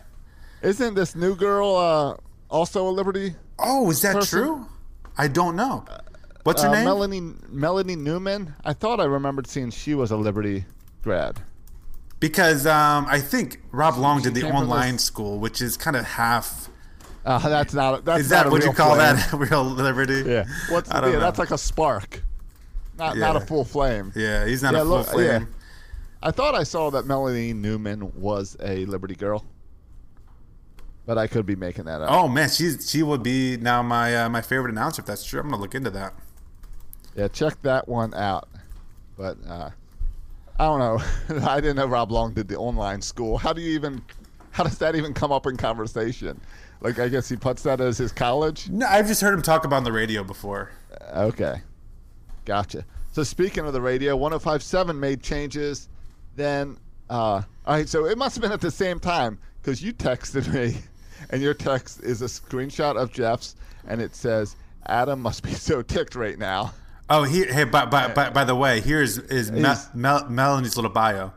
Isn't 0.62 0.93
this 0.93 1.16
new 1.16 1.36
girl 1.36 1.76
uh, 1.76 2.18
also 2.52 2.88
a 2.88 2.91
Liberty? 2.91 3.34
Oh, 3.58 3.89
is 3.89 4.04
that 4.04 4.14
Person? 4.14 4.43
true? 4.43 4.68
I 5.18 5.28
don't 5.28 5.56
know. 5.56 5.86
What's 6.43 6.62
her 6.62 6.70
Uh, 6.70 6.74
name? 6.74 6.86
Melanie 6.86 7.22
Melanie 7.49 7.95
Newman. 7.95 8.54
I 8.64 8.74
thought 8.74 8.99
I 8.99 9.06
remembered 9.06 9.47
seeing 9.47 9.72
she 9.72 9.95
was 9.95 10.12
a 10.12 10.18
Liberty 10.18 10.66
grad. 11.04 11.41
Because 12.22 12.65
um, 12.65 13.05
I 13.09 13.19
think 13.19 13.59
Rob 13.72 13.97
Long 13.97 14.22
did 14.22 14.34
the 14.36 14.49
online 14.49 14.93
this- 14.93 15.03
school, 15.03 15.39
which 15.39 15.61
is 15.61 15.76
kind 15.76 15.97
of 15.97 16.05
half. 16.05 16.69
Uh, 17.26 17.38
that's 17.49 17.74
not. 17.74 18.05
That's 18.05 18.22
Is 18.22 18.30
that 18.30 18.47
a 18.47 18.49
what 18.49 18.63
you 18.63 18.72
call 18.72 18.95
flame. 18.95 19.15
that? 19.17 19.34
Real 19.51 19.63
Liberty? 19.63 20.24
Yeah. 20.26 20.45
What's 20.69 20.89
I 20.89 21.01
don't 21.01 21.09
yeah, 21.11 21.15
know. 21.17 21.22
That's 21.22 21.38
like 21.39 21.51
a 21.51 21.57
spark, 21.57 22.24
not 22.97 23.17
not 23.17 23.36
a 23.36 23.39
full 23.41 23.65
flame. 23.65 24.11
Yeah, 24.15 24.45
he's 24.45 24.63
not 24.63 24.74
Yeah, 24.74 24.80
a 24.82 24.86
full 24.86 24.97
look- 24.99 25.07
flame. 25.07 25.26
yeah. 25.28 25.45
I 26.24 26.30
thought 26.32 26.53
I 26.55 26.63
saw 26.63 26.89
that 26.91 27.05
Melanie 27.07 27.53
Newman 27.53 28.11
was 28.19 28.55
a 28.61 28.86
Liberty 28.86 29.15
girl, 29.15 29.43
but 31.07 31.17
I 31.17 31.26
could 31.28 31.45
be 31.47 31.55
making 31.55 31.86
that 31.86 32.01
up. 32.01 32.09
Oh 32.11 32.28
man, 32.28 32.49
she's 32.49 32.89
she 32.89 33.01
would 33.03 33.24
be 33.24 33.57
now 33.57 33.82
my 33.84 34.15
uh, 34.15 34.30
my 34.30 34.41
favorite 34.41 34.72
announcer 34.72 35.01
if 35.01 35.05
that's 35.07 35.24
true. 35.26 35.39
I'm 35.41 35.49
gonna 35.49 35.61
look 35.61 35.76
into 35.76 35.89
that. 35.91 36.13
Yeah, 37.15 37.28
check 37.28 37.61
that 37.63 37.88
one 37.88 38.13
out. 38.13 38.47
But 39.17 39.38
uh, 39.47 39.72
I 40.62 40.66
don't 40.66 40.78
know. 40.78 41.47
I 41.47 41.59
didn't 41.59 41.78
know 41.78 41.88
Rob 41.88 42.12
Long 42.12 42.34
did 42.34 42.47
the 42.47 42.55
online 42.55 43.01
school. 43.01 43.39
How 43.39 43.51
do 43.51 43.62
you 43.62 43.72
even 43.72 43.99
how 44.51 44.64
does 44.64 44.78
that 44.78 44.95
even 44.95 45.12
come 45.12 45.32
up 45.32 45.47
in 45.47 45.57
conversation? 45.57 46.39
Like, 46.82 46.99
I 46.99 47.07
guess 47.07 47.28
he 47.28 47.36
puts 47.36 47.64
that 47.64 47.82
as 47.82 47.97
his 47.97 48.12
college. 48.12 48.70
No, 48.70 48.86
I've 48.86 49.07
just 49.07 49.22
heard 49.22 49.34
him 49.34 49.41
talk 49.41 49.66
about 49.66 49.78
on 49.78 49.84
the 49.84 49.91
radio 49.91 50.24
before. 50.24 50.70
Okay, 51.16 51.62
gotcha. 52.45 52.86
So 53.12 53.24
speaking 53.24 53.66
of 53.66 53.74
the 53.74 53.82
radio, 53.82 54.16
105.7 54.16 54.95
made 54.95 55.24
changes. 55.24 55.89
Then, 56.36 56.78
uh, 57.09 57.14
all 57.16 57.43
right. 57.66 57.89
So 57.89 58.05
it 58.05 58.20
must 58.20 58.36
have 58.36 58.43
been 58.43 58.51
at 58.51 58.62
the 58.62 58.70
same 58.70 58.99
time 58.99 59.39
because 59.64 59.82
you 59.82 59.93
texted 59.93 60.53
me, 60.53 60.78
and 61.32 61.41
your 61.41 61.55
text 61.55 62.03
is 62.03 62.22
a 62.22 62.26
screenshot 62.26 62.97
of 62.97 63.12
Jeff's, 63.12 63.55
and 63.88 63.99
it 63.99 64.16
says, 64.16 64.55
"Adam 64.86 65.22
must 65.22 65.41
be 65.41 65.53
so 65.53 65.82
ticked 65.82 66.14
right 66.14 66.38
now." 66.38 66.72
Oh, 67.14 67.24
he, 67.24 67.43
hey, 67.43 67.66
by, 67.66 67.86
by, 67.86 68.07
by, 68.07 68.30
by 68.30 68.45
the 68.45 68.55
way, 68.55 68.80
here's 68.80 69.18
is 69.18 69.51
Mel, 69.51 69.78
Mel, 69.93 70.30
Melanie's 70.30 70.78
little 70.78 70.89
bio. 70.91 71.34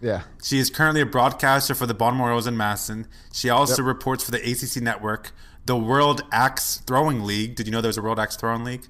Yeah. 0.00 0.22
She 0.42 0.58
is 0.60 0.70
currently 0.70 1.00
a 1.00 1.06
broadcaster 1.06 1.74
for 1.74 1.86
the 1.86 1.94
Baltimore 1.94 2.26
Orioles 2.28 2.46
in 2.46 2.54
MASN. 2.56 3.06
She 3.32 3.50
also 3.50 3.82
reports 3.82 4.22
for 4.24 4.30
the 4.30 4.38
ACC 4.38 4.80
Network, 4.80 5.32
the 5.66 5.76
World 5.76 6.22
Axe 6.30 6.82
Throwing 6.86 7.24
League. 7.24 7.56
Did 7.56 7.66
you 7.66 7.72
know 7.72 7.80
there 7.80 7.88
was 7.88 7.98
a 7.98 8.02
World 8.02 8.20
Axe 8.20 8.36
Throwing 8.36 8.62
League? 8.62 8.86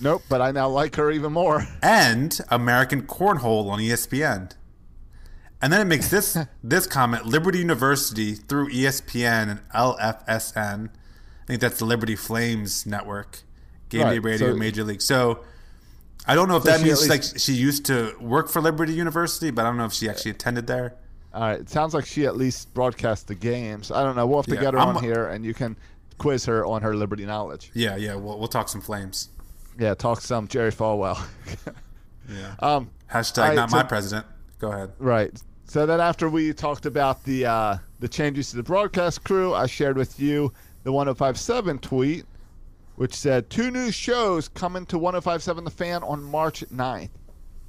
Nope. 0.00 0.22
But 0.30 0.40
I 0.40 0.50
now 0.50 0.68
like 0.68 0.96
her 0.96 1.10
even 1.10 1.32
more. 1.32 1.66
And 1.82 2.38
American 2.48 3.02
Cornhole 3.02 3.70
on 3.70 3.80
ESPN. 3.80 4.52
And 5.62 5.70
then 5.70 5.82
it 5.82 5.86
makes 5.86 6.08
this 6.08 6.38
this 6.64 6.86
comment: 6.86 7.26
Liberty 7.26 7.58
University 7.58 8.32
through 8.34 8.70
ESPN 8.70 9.50
and 9.50 9.68
LFSN. 9.74 10.88
I 10.88 11.46
think 11.46 11.60
that's 11.60 11.78
the 11.78 11.84
Liberty 11.84 12.16
Flames 12.16 12.86
network, 12.86 13.40
game 13.90 14.02
day 14.02 14.06
Right, 14.12 14.22
radio, 14.24 14.52
so- 14.52 14.56
major 14.56 14.84
league. 14.84 15.02
So 15.02 15.44
I 16.30 16.34
don't 16.36 16.48
know 16.48 16.56
if 16.58 16.62
So 16.62 16.70
that 16.70 16.80
means 16.82 17.02
at 17.02 17.08
like 17.10 17.22
she 17.24 17.54
used 17.54 17.84
to 17.86 18.14
work 18.20 18.48
for 18.48 18.62
Liberty 18.62 18.92
University, 18.92 19.50
but 19.50 19.62
I 19.62 19.68
don't 19.68 19.78
know 19.78 19.86
if 19.86 19.92
she 19.92 20.08
actually 20.08 20.30
attended 20.30 20.68
there. 20.68 20.94
All 21.34 21.40
right. 21.42 21.58
It 21.58 21.68
sounds 21.68 21.92
like 21.92 22.06
she 22.06 22.24
at 22.24 22.36
least 22.36 22.72
broadcast 22.72 23.26
the 23.26 23.34
games. 23.34 23.90
I 23.90 24.04
don't 24.04 24.14
know. 24.14 24.26
We'll 24.28 24.38
have 24.38 24.46
to 24.46 24.54
Yeah, 24.54 24.60
get 24.60 24.74
her 24.74 24.78
I'm- 24.80 24.96
on 24.96 25.02
here, 25.02 25.26
and 25.26 25.44
you 25.44 25.54
can 25.54 25.76
quiz 26.18 26.44
her 26.44 26.64
on 26.64 26.82
her 26.82 26.94
Liberty 26.94 27.26
knowledge. 27.26 27.72
Yeah, 27.74 27.96
yeah. 27.96 28.14
We'll, 28.14 28.38
we'll 28.38 28.46
talk 28.46 28.68
some 28.68 28.80
Flames. 28.80 29.30
Yeah. 29.76 29.94
Talk 29.94 30.20
some 30.20 30.46
Jerry 30.46 30.70
Falwell. 30.72 31.20
Yeah. 32.28 32.54
um. 32.60 32.90
Hashtag 33.12 33.38
right, 33.48 33.56
not 33.56 33.70
so- 33.70 33.76
my 33.78 33.82
president. 33.82 34.24
Go 34.60 34.70
ahead. 34.70 34.92
Right. 35.00 35.32
So 35.64 35.84
then 35.84 36.00
after 36.00 36.28
we 36.28 36.52
talked 36.52 36.86
about 36.86 37.24
the 37.24 37.46
uh, 37.46 37.76
the 37.98 38.06
changes 38.08 38.50
to 38.50 38.56
the 38.56 38.62
broadcast 38.62 39.24
crew, 39.24 39.52
I 39.52 39.66
shared 39.66 39.96
with 39.96 40.20
you 40.20 40.52
the 40.84 40.92
1057 40.92 41.78
tweet, 41.80 42.24
which 43.00 43.14
said 43.14 43.48
two 43.48 43.70
new 43.70 43.90
shows 43.90 44.46
coming 44.46 44.84
to 44.84 44.98
1057 44.98 45.64
The 45.64 45.70
Fan 45.70 46.02
on 46.02 46.22
March 46.22 46.62
9th. 46.70 47.08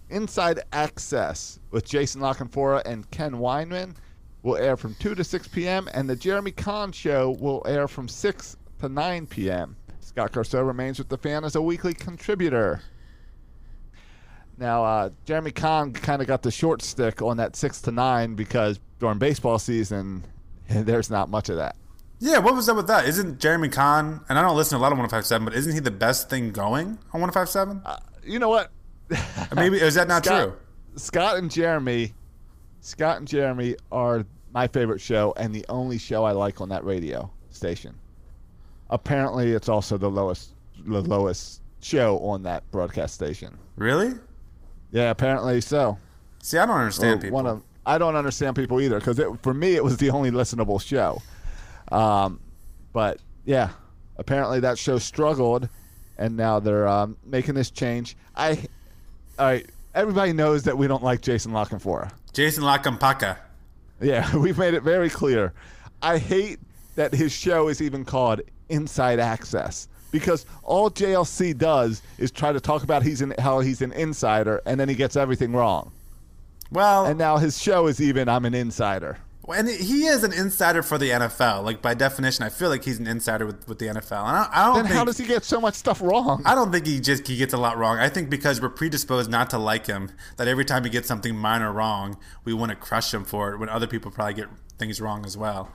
Inside 0.09 0.59
Access 0.73 1.57
with 1.69 1.85
Jason 1.85 2.19
La 2.19 2.33
Canfora 2.33 2.81
and 2.85 3.09
Ken 3.11 3.35
Weinman 3.35 3.95
will 4.43 4.57
air 4.57 4.75
from 4.75 4.93
2 4.95 5.15
to 5.15 5.23
6 5.23 5.47
p.m. 5.47 5.87
and 5.93 6.09
the 6.09 6.17
Jeremy 6.17 6.51
Conn 6.51 6.91
show 6.91 7.37
will 7.39 7.63
air 7.65 7.87
from 7.87 8.09
6 8.09 8.57
to 8.81 8.89
9 8.89 9.25
p.m. 9.27 9.77
Scott 10.01 10.33
Garceau 10.33 10.67
remains 10.67 10.97
with 10.99 11.07
the 11.07 11.17
fan 11.17 11.45
as 11.45 11.55
a 11.55 11.61
weekly 11.61 11.93
contributor. 11.93 12.81
Now, 14.57 14.83
uh, 14.83 15.09
Jeremy 15.23 15.51
Conn 15.51 15.93
kind 15.93 16.21
of 16.21 16.27
got 16.27 16.41
the 16.41 16.51
short 16.51 16.81
stick 16.81 17.21
on 17.21 17.37
that 17.37 17.55
six 17.55 17.79
to 17.83 17.91
nine 17.91 18.35
because 18.35 18.81
during 18.99 19.17
baseball 19.17 19.59
season, 19.59 20.25
there's 20.69 21.09
not 21.09 21.29
much 21.29 21.47
of 21.47 21.55
that. 21.55 21.77
Yeah, 22.23 22.37
what 22.37 22.53
was 22.53 22.69
up 22.69 22.77
with 22.77 22.85
that? 22.85 23.07
Isn't 23.07 23.39
Jeremy 23.39 23.67
Conn, 23.67 24.21
and 24.29 24.37
I 24.37 24.43
don't 24.43 24.55
listen 24.55 24.77
to 24.77 24.81
a 24.81 24.83
lot 24.83 24.91
of 24.91 24.99
1057, 24.99 25.43
but 25.43 25.55
isn't 25.55 25.73
he 25.73 25.79
the 25.79 25.89
best 25.89 26.29
thing 26.29 26.51
going 26.51 26.99
on 27.13 27.21
157? 27.21 27.81
Uh, 27.83 27.97
you 28.23 28.37
know 28.37 28.47
what? 28.47 28.69
Maybe, 29.55 29.81
is 29.81 29.95
that 29.95 30.07
not 30.07 30.23
Scott, 30.23 30.43
true? 30.43 30.53
Scott 30.97 31.37
and 31.37 31.49
Jeremy, 31.49 32.13
Scott 32.81 33.17
and 33.17 33.27
Jeremy 33.27 33.75
are 33.91 34.23
my 34.53 34.67
favorite 34.67 35.01
show 35.01 35.33
and 35.35 35.53
the 35.53 35.65
only 35.67 35.97
show 35.97 36.23
I 36.23 36.31
like 36.33 36.61
on 36.61 36.69
that 36.69 36.85
radio 36.85 37.27
station. 37.49 37.95
Apparently, 38.91 39.53
it's 39.53 39.67
also 39.67 39.97
the 39.97 40.09
lowest, 40.09 40.51
the 40.85 41.01
lowest 41.01 41.63
show 41.81 42.19
on 42.19 42.43
that 42.43 42.69
broadcast 42.69 43.15
station. 43.15 43.57
Really? 43.77 44.13
Yeah, 44.91 45.09
apparently 45.09 45.59
so. 45.59 45.97
See, 46.43 46.59
I 46.59 46.67
don't 46.67 46.77
understand 46.77 47.19
Or 47.19 47.21
people. 47.23 47.35
One 47.35 47.47
of, 47.47 47.63
I 47.83 47.97
don't 47.97 48.15
understand 48.15 48.55
people 48.55 48.79
either 48.79 48.99
because 48.99 49.19
for 49.41 49.55
me 49.55 49.75
it 49.75 49.83
was 49.83 49.97
the 49.97 50.11
only 50.11 50.29
listenable 50.29 50.79
show. 50.79 51.19
Um, 51.91 52.39
but 52.93 53.19
yeah, 53.45 53.71
apparently 54.17 54.59
that 54.61 54.77
show 54.77 54.97
struggled, 54.97 55.69
and 56.17 56.37
now 56.37 56.59
they're 56.59 56.87
um, 56.87 57.17
making 57.25 57.55
this 57.55 57.71
change. 57.71 58.15
I, 58.35 58.65
all 59.37 59.47
right, 59.47 59.69
everybody 59.93 60.33
knows 60.33 60.63
that 60.63 60.77
we 60.77 60.87
don't 60.87 61.03
like 61.03 61.21
Jason 61.21 61.53
La 61.53 61.65
Canfora. 61.65 62.11
Jason 62.33 62.63
Lakampaka. 62.63 63.37
Yeah, 63.99 64.35
we've 64.37 64.57
made 64.57 64.73
it 64.73 64.83
very 64.83 65.09
clear. 65.09 65.53
I 66.01 66.17
hate 66.17 66.59
that 66.95 67.13
his 67.13 67.31
show 67.31 67.67
is 67.67 67.81
even 67.81 68.05
called 68.05 68.41
Inside 68.69 69.19
Access 69.19 69.87
because 70.11 70.45
all 70.63 70.89
JLC 70.89 71.57
does 71.57 72.01
is 72.17 72.31
try 72.31 72.51
to 72.51 72.59
talk 72.59 72.83
about 72.83 73.03
he's 73.03 73.21
an, 73.21 73.33
how 73.39 73.59
he's 73.59 73.81
an 73.81 73.91
insider, 73.93 74.61
and 74.65 74.79
then 74.79 74.89
he 74.89 74.95
gets 74.95 75.15
everything 75.15 75.53
wrong. 75.53 75.91
Well, 76.71 77.05
And 77.05 77.17
now 77.17 77.37
his 77.37 77.61
show 77.61 77.87
is 77.87 78.01
even 78.01 78.29
I'm 78.29 78.45
an 78.45 78.53
insider. 78.53 79.17
And 79.47 79.67
he 79.67 80.05
is 80.05 80.23
an 80.23 80.33
insider 80.33 80.83
for 80.83 80.97
the 80.97 81.09
NFL. 81.09 81.63
Like 81.63 81.81
by 81.81 81.93
definition, 81.93 82.45
I 82.45 82.49
feel 82.49 82.69
like 82.69 82.83
he's 82.83 82.99
an 82.99 83.07
insider 83.07 83.45
with, 83.45 83.67
with 83.67 83.79
the 83.79 83.87
NFL. 83.87 84.27
And 84.27 84.37
I, 84.37 84.49
I 84.51 84.65
don't 84.65 84.75
Then 84.75 84.83
think 84.85 84.95
how 84.95 85.05
does 85.05 85.17
he 85.17 85.25
get 85.25 85.43
so 85.43 85.59
much 85.59 85.75
stuff 85.75 86.01
wrong? 86.01 86.41
I 86.45 86.53
don't 86.55 86.71
think 86.71 86.85
he 86.85 86.99
just 86.99 87.27
he 87.27 87.37
gets 87.37 87.53
a 87.53 87.57
lot 87.57 87.77
wrong. 87.77 87.97
I 87.97 88.09
think 88.09 88.29
because 88.29 88.61
we're 88.61 88.69
predisposed 88.69 89.29
not 89.29 89.49
to 89.51 89.57
like 89.57 89.87
him, 89.87 90.11
that 90.37 90.47
every 90.47 90.65
time 90.65 90.83
he 90.83 90.89
gets 90.89 91.07
something 91.07 91.35
minor 91.35 91.71
wrong, 91.71 92.17
we 92.45 92.53
want 92.53 92.69
to 92.69 92.75
crush 92.75 93.13
him 93.13 93.25
for 93.25 93.53
it. 93.53 93.57
When 93.57 93.69
other 93.69 93.87
people 93.87 94.11
probably 94.11 94.35
get 94.35 94.47
things 94.77 95.01
wrong 95.01 95.25
as 95.25 95.37
well. 95.37 95.71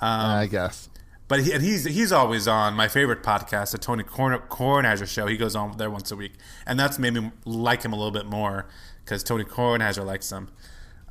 Um, 0.00 0.30
I 0.30 0.46
guess. 0.46 0.88
But 1.28 1.40
he, 1.40 1.52
and 1.52 1.62
he's 1.62 1.84
he's 1.84 2.12
always 2.12 2.48
on 2.48 2.74
my 2.74 2.88
favorite 2.88 3.22
podcast, 3.22 3.72
the 3.72 3.78
Tony 3.78 4.04
Kornheiser 4.04 5.06
show. 5.06 5.26
He 5.26 5.36
goes 5.36 5.56
on 5.56 5.76
there 5.78 5.90
once 5.90 6.10
a 6.10 6.16
week, 6.16 6.32
and 6.66 6.78
that's 6.78 6.98
made 6.98 7.14
me 7.14 7.30
like 7.44 7.82
him 7.82 7.92
a 7.92 7.96
little 7.96 8.10
bit 8.10 8.26
more 8.26 8.66
because 9.04 9.22
Tony 9.22 9.44
Kornheiser 9.44 10.04
likes 10.04 10.30
him, 10.30 10.48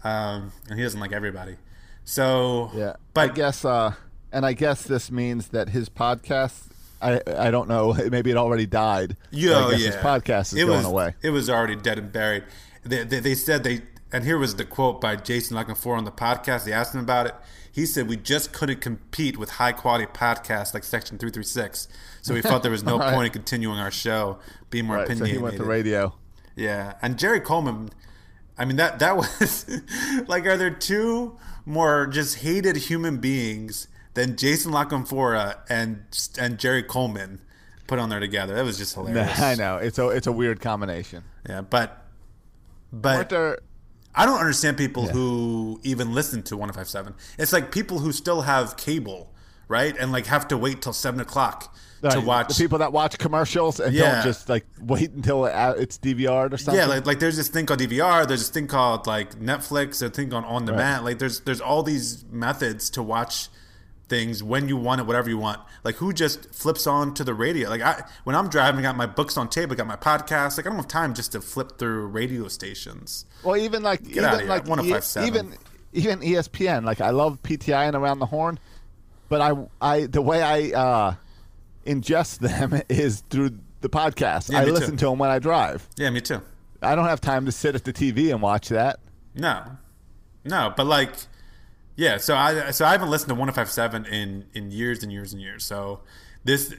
um, 0.03 0.51
and 0.69 0.77
he 0.77 0.83
doesn't 0.83 0.99
like 0.99 1.11
everybody. 1.11 1.57
So 2.11 2.69
Yeah, 2.75 2.97
but 3.13 3.31
I 3.31 3.33
guess, 3.33 3.63
uh, 3.63 3.93
and 4.33 4.45
I 4.45 4.51
guess 4.51 4.83
this 4.83 5.09
means 5.09 5.47
that 5.49 5.69
his 5.69 5.87
podcast. 5.87 6.67
I 7.01 7.21
I 7.37 7.51
don't 7.51 7.69
know. 7.69 7.93
Maybe 8.11 8.31
it 8.31 8.35
already 8.37 8.65
died. 8.65 9.15
Yeah, 9.31 9.69
yeah. 9.69 9.77
his 9.77 9.95
podcast 9.95 10.47
is 10.51 10.55
it 10.55 10.65
going 10.65 10.79
was, 10.79 10.85
away. 10.87 11.15
It 11.21 11.29
was 11.29 11.49
already 11.49 11.77
dead 11.77 11.97
and 11.97 12.11
buried. 12.11 12.43
They, 12.83 13.05
they, 13.05 13.21
they 13.21 13.33
said 13.33 13.63
they, 13.63 13.83
and 14.11 14.25
here 14.25 14.37
was 14.37 14.57
the 14.57 14.65
quote 14.65 14.99
by 14.99 15.15
Jason 15.15 15.55
La 15.55 15.63
Canfora 15.63 15.97
on 15.99 16.03
the 16.03 16.11
podcast. 16.11 16.65
They 16.65 16.73
asked 16.73 16.93
him 16.93 16.99
about 16.99 17.27
it. 17.27 17.35
He 17.71 17.85
said, 17.85 18.09
"We 18.09 18.17
just 18.17 18.51
couldn't 18.51 18.81
compete 18.81 19.37
with 19.37 19.51
high 19.51 19.71
quality 19.71 20.05
podcasts 20.05 20.73
like 20.73 20.83
Section 20.83 21.17
Three 21.17 21.31
Three 21.31 21.43
Six, 21.45 21.87
so 22.21 22.33
we 22.33 22.41
felt 22.41 22.61
there 22.61 22.71
was 22.73 22.83
no 22.93 22.97
Right. 22.99 23.13
point 23.13 23.27
in 23.27 23.31
continuing 23.31 23.79
our 23.79 23.89
show, 23.91 24.37
being 24.69 24.85
more 24.85 24.97
Right, 24.97 25.07
so 25.07 25.13
opinionated." 25.13 25.37
he 25.37 25.43
went 25.43 25.55
to 25.55 25.63
radio. 25.63 26.13
Yeah, 26.57 26.95
and 27.01 27.17
Jerry 27.17 27.39
Coleman. 27.39 27.89
I 28.57 28.65
mean 28.65 28.75
that 28.75 28.99
that 28.99 29.15
was 29.21 29.65
like, 30.27 30.45
are 30.45 30.57
there 30.57 30.69
two 30.69 31.37
more 31.71 32.05
just 32.07 32.39
hated 32.39 32.75
human 32.75 33.17
beings 33.17 33.87
than 34.13 34.35
Jason 34.35 34.71
La 34.71 34.85
Canfora 34.85 35.59
and 35.69 36.03
and 36.37 36.59
Jerry 36.59 36.83
Coleman 36.83 37.41
put 37.87 37.97
on 37.99 38.09
there 38.09 38.19
together? 38.19 38.53
That 38.55 38.65
was 38.65 38.77
just 38.77 38.93
hilarious. 38.93 39.39
I 39.39 39.55
know 39.55 39.77
it's 39.77 39.97
a 39.97 40.09
it's 40.09 40.27
a 40.27 40.31
weird 40.31 40.59
combination. 40.59 41.23
Yeah, 41.47 41.61
but 41.61 42.05
but 42.91 43.29
there? 43.29 43.59
I 44.13 44.25
don't 44.25 44.39
understand 44.39 44.77
people 44.77 45.07
who 45.07 45.79
even 45.83 46.13
listen 46.13 46.43
to 46.43 46.57
105.7. 46.57 47.13
It's 47.39 47.53
like 47.53 47.71
people 47.71 47.99
who 47.99 48.11
still 48.11 48.41
have 48.41 48.75
cable, 48.75 49.33
right? 49.69 49.95
And 49.97 50.11
like 50.11 50.25
have 50.25 50.47
to 50.49 50.57
wait 50.57 50.81
till 50.81 50.93
seven 50.93 51.21
o'clock 51.21 51.73
to 52.09 52.19
watch. 52.21 52.47
the 52.49 52.53
people 52.55 52.79
that 52.79 52.91
watch 52.91 53.17
commercials 53.17 53.79
and 53.79 53.93
Yeah. 53.93 54.15
don't 54.15 54.23
just 54.23 54.49
like 54.49 54.65
wait 54.81 55.11
until 55.11 55.43
uh, 55.45 55.73
it's 55.77 55.97
DVR'd 55.97 56.53
or 56.53 56.57
something. 56.57 56.75
yeah, 56.75 56.87
like, 56.87 57.05
like 57.05 57.19
there's 57.19 57.37
this 57.37 57.47
thing 57.49 57.65
called 57.65 57.79
DVR. 57.79 58.27
There's 58.27 58.39
this 58.41 58.49
thing 58.49 58.67
called 58.67 59.05
like 59.07 59.35
Netflix. 59.39 60.01
A 60.01 60.09
thing 60.09 60.29
called 60.31 60.45
on 60.45 60.65
demand. 60.65 61.05
Like 61.05 61.19
there's 61.19 61.41
there's 61.41 61.61
all 61.61 61.83
these 61.83 62.25
methods 62.31 62.89
to 62.91 63.03
watch 63.03 63.49
things 64.09 64.43
when 64.43 64.67
you 64.67 64.75
want 64.75 64.99
it, 64.99 65.07
whatever 65.07 65.29
you 65.29 65.37
want. 65.37 65.59
Like 65.85 65.95
who 65.95 66.11
just 66.11 66.53
flips 66.53 66.85
on 66.85 67.13
to 67.13 67.23
the 67.23 67.33
radio? 67.33 67.69
Like 67.69 67.81
I 67.81 68.03
when 68.23 68.35
I'm 68.35 68.49
driving, 68.49 68.79
I 68.79 68.89
got 68.89 68.97
my 68.97 69.05
books 69.05 69.37
on 69.37 69.47
tape. 69.49 69.71
I 69.71 69.75
got 69.75 69.87
my 69.87 69.95
podcast. 69.95 70.57
Like 70.57 70.65
I 70.65 70.69
don't 70.69 70.75
have 70.77 70.87
time 70.87 71.13
just 71.13 71.31
to 71.33 71.39
flip 71.41 71.77
through 71.77 72.07
radio 72.07 72.47
stations. 72.47 73.25
Well, 73.43 73.55
even 73.57 73.83
like 73.83 74.01
outta 74.01 74.35
even 74.37 74.47
like 74.47 74.67
1057. 74.67 75.23
E- 75.23 75.27
even 75.27 75.57
even 75.93 76.19
ESPN. 76.19 76.83
Like 76.83 76.99
I 76.99 77.11
love 77.11 77.41
PTI 77.43 77.85
and 77.87 77.95
Around 77.95 78.19
the 78.19 78.25
Horn, 78.25 78.59
but 79.29 79.39
I 79.41 79.53
I 79.81 80.07
the 80.07 80.21
way 80.21 80.41
I 80.41 80.77
uh, 80.77 81.15
ingest 81.85 82.39
them 82.39 82.81
is 82.89 83.21
through 83.29 83.57
the 83.81 83.89
podcast. 83.89 84.51
Yeah, 84.51 84.59
I 84.59 84.61
me 84.61 84.67
too. 84.67 84.73
listen 84.73 84.97
to 84.97 85.05
them 85.05 85.17
when 85.19 85.29
I 85.29 85.39
drive. 85.39 85.87
Yeah, 85.97 86.09
me 86.09 86.21
too. 86.21 86.41
I 86.81 86.95
don't 86.95 87.05
have 87.05 87.21
time 87.21 87.45
to 87.45 87.51
sit 87.51 87.75
at 87.75 87.83
the 87.83 87.93
TV 87.93 88.31
and 88.31 88.41
watch 88.41 88.69
that. 88.69 88.99
No, 89.35 89.63
no, 90.43 90.73
but 90.75 90.85
like, 90.87 91.11
yeah. 91.95 92.17
So 92.17 92.35
I 92.35 92.71
so 92.71 92.85
I 92.85 92.91
haven't 92.91 93.09
listened 93.09 93.29
to 93.29 93.35
105.7 93.35 94.07
in 94.07 94.45
in 94.53 94.71
years 94.71 95.03
and 95.03 95.11
years 95.11 95.31
and 95.33 95.41
years. 95.41 95.65
So 95.65 96.01
this 96.43 96.73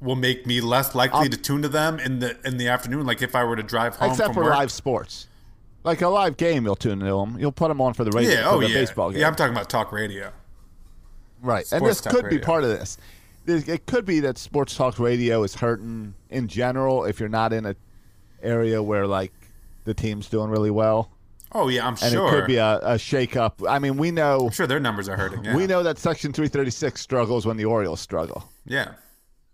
will 0.00 0.14
make 0.16 0.46
me 0.46 0.60
less 0.60 0.94
likely 0.94 1.20
Um, 1.20 1.28
to 1.30 1.36
tune 1.38 1.62
to 1.62 1.68
them 1.68 1.98
in 1.98 2.18
the 2.18 2.36
in 2.44 2.58
the 2.58 2.68
afternoon. 2.68 3.06
Like 3.06 3.22
if 3.22 3.34
I 3.34 3.44
were 3.44 3.56
to 3.56 3.62
drive 3.62 3.96
home 3.96 4.10
Except 4.10 4.26
from 4.28 4.34
for 4.34 4.42
work. 4.44 4.54
live 4.54 4.70
sports, 4.70 5.26
like 5.84 6.02
a 6.02 6.08
live 6.08 6.36
game, 6.36 6.64
you'll 6.66 6.76
tune 6.76 6.98
to 7.00 7.04
them. 7.06 7.38
You'll 7.38 7.50
put 7.52 7.68
them 7.68 7.80
on 7.80 7.94
for 7.94 8.04
the 8.04 8.10
radio 8.10 8.30
yeah, 8.32 8.42
for 8.50 8.56
oh 8.56 8.60
the 8.60 8.68
yeah, 8.68 8.74
baseball 8.74 9.10
game. 9.10 9.20
yeah. 9.20 9.26
I'm 9.28 9.34
talking 9.34 9.54
about 9.54 9.70
talk 9.70 9.90
radio. 9.92 10.32
Right, 11.42 11.70
and 11.72 11.84
this 11.84 12.00
could 12.00 12.28
be 12.28 12.38
part 12.38 12.64
of 12.64 12.70
this. 12.70 12.96
It 13.46 13.86
could 13.86 14.04
be 14.04 14.20
that 14.20 14.38
sports 14.38 14.76
talk 14.76 14.98
radio 14.98 15.42
is 15.42 15.54
hurting 15.54 16.14
in 16.30 16.48
general 16.48 17.04
if 17.04 17.20
you're 17.20 17.28
not 17.28 17.52
in 17.52 17.66
a 17.66 17.76
area 18.42 18.82
where 18.82 19.06
like 19.06 19.32
the 19.84 19.94
team's 19.94 20.28
doing 20.28 20.50
really 20.50 20.70
well, 20.70 21.10
Oh 21.52 21.68
yeah, 21.68 21.86
I'm 21.86 21.94
and 22.02 22.12
sure. 22.12 22.26
it 22.26 22.30
could 22.30 22.46
be 22.46 22.56
a, 22.56 22.78
a 22.82 22.98
shake 22.98 23.36
up. 23.36 23.62
I 23.68 23.78
mean, 23.78 23.96
we 23.96 24.10
know 24.10 24.46
I'm 24.46 24.50
sure 24.52 24.66
their 24.66 24.80
numbers 24.80 25.08
are 25.08 25.16
hurting. 25.16 25.44
Yeah. 25.44 25.54
we 25.56 25.66
know 25.66 25.82
that 25.84 25.98
Section 25.98 26.32
336 26.32 27.00
struggles 27.00 27.46
when 27.46 27.56
the 27.56 27.64
Orioles 27.64 28.00
struggle, 28.00 28.48
Yeah. 28.66 28.94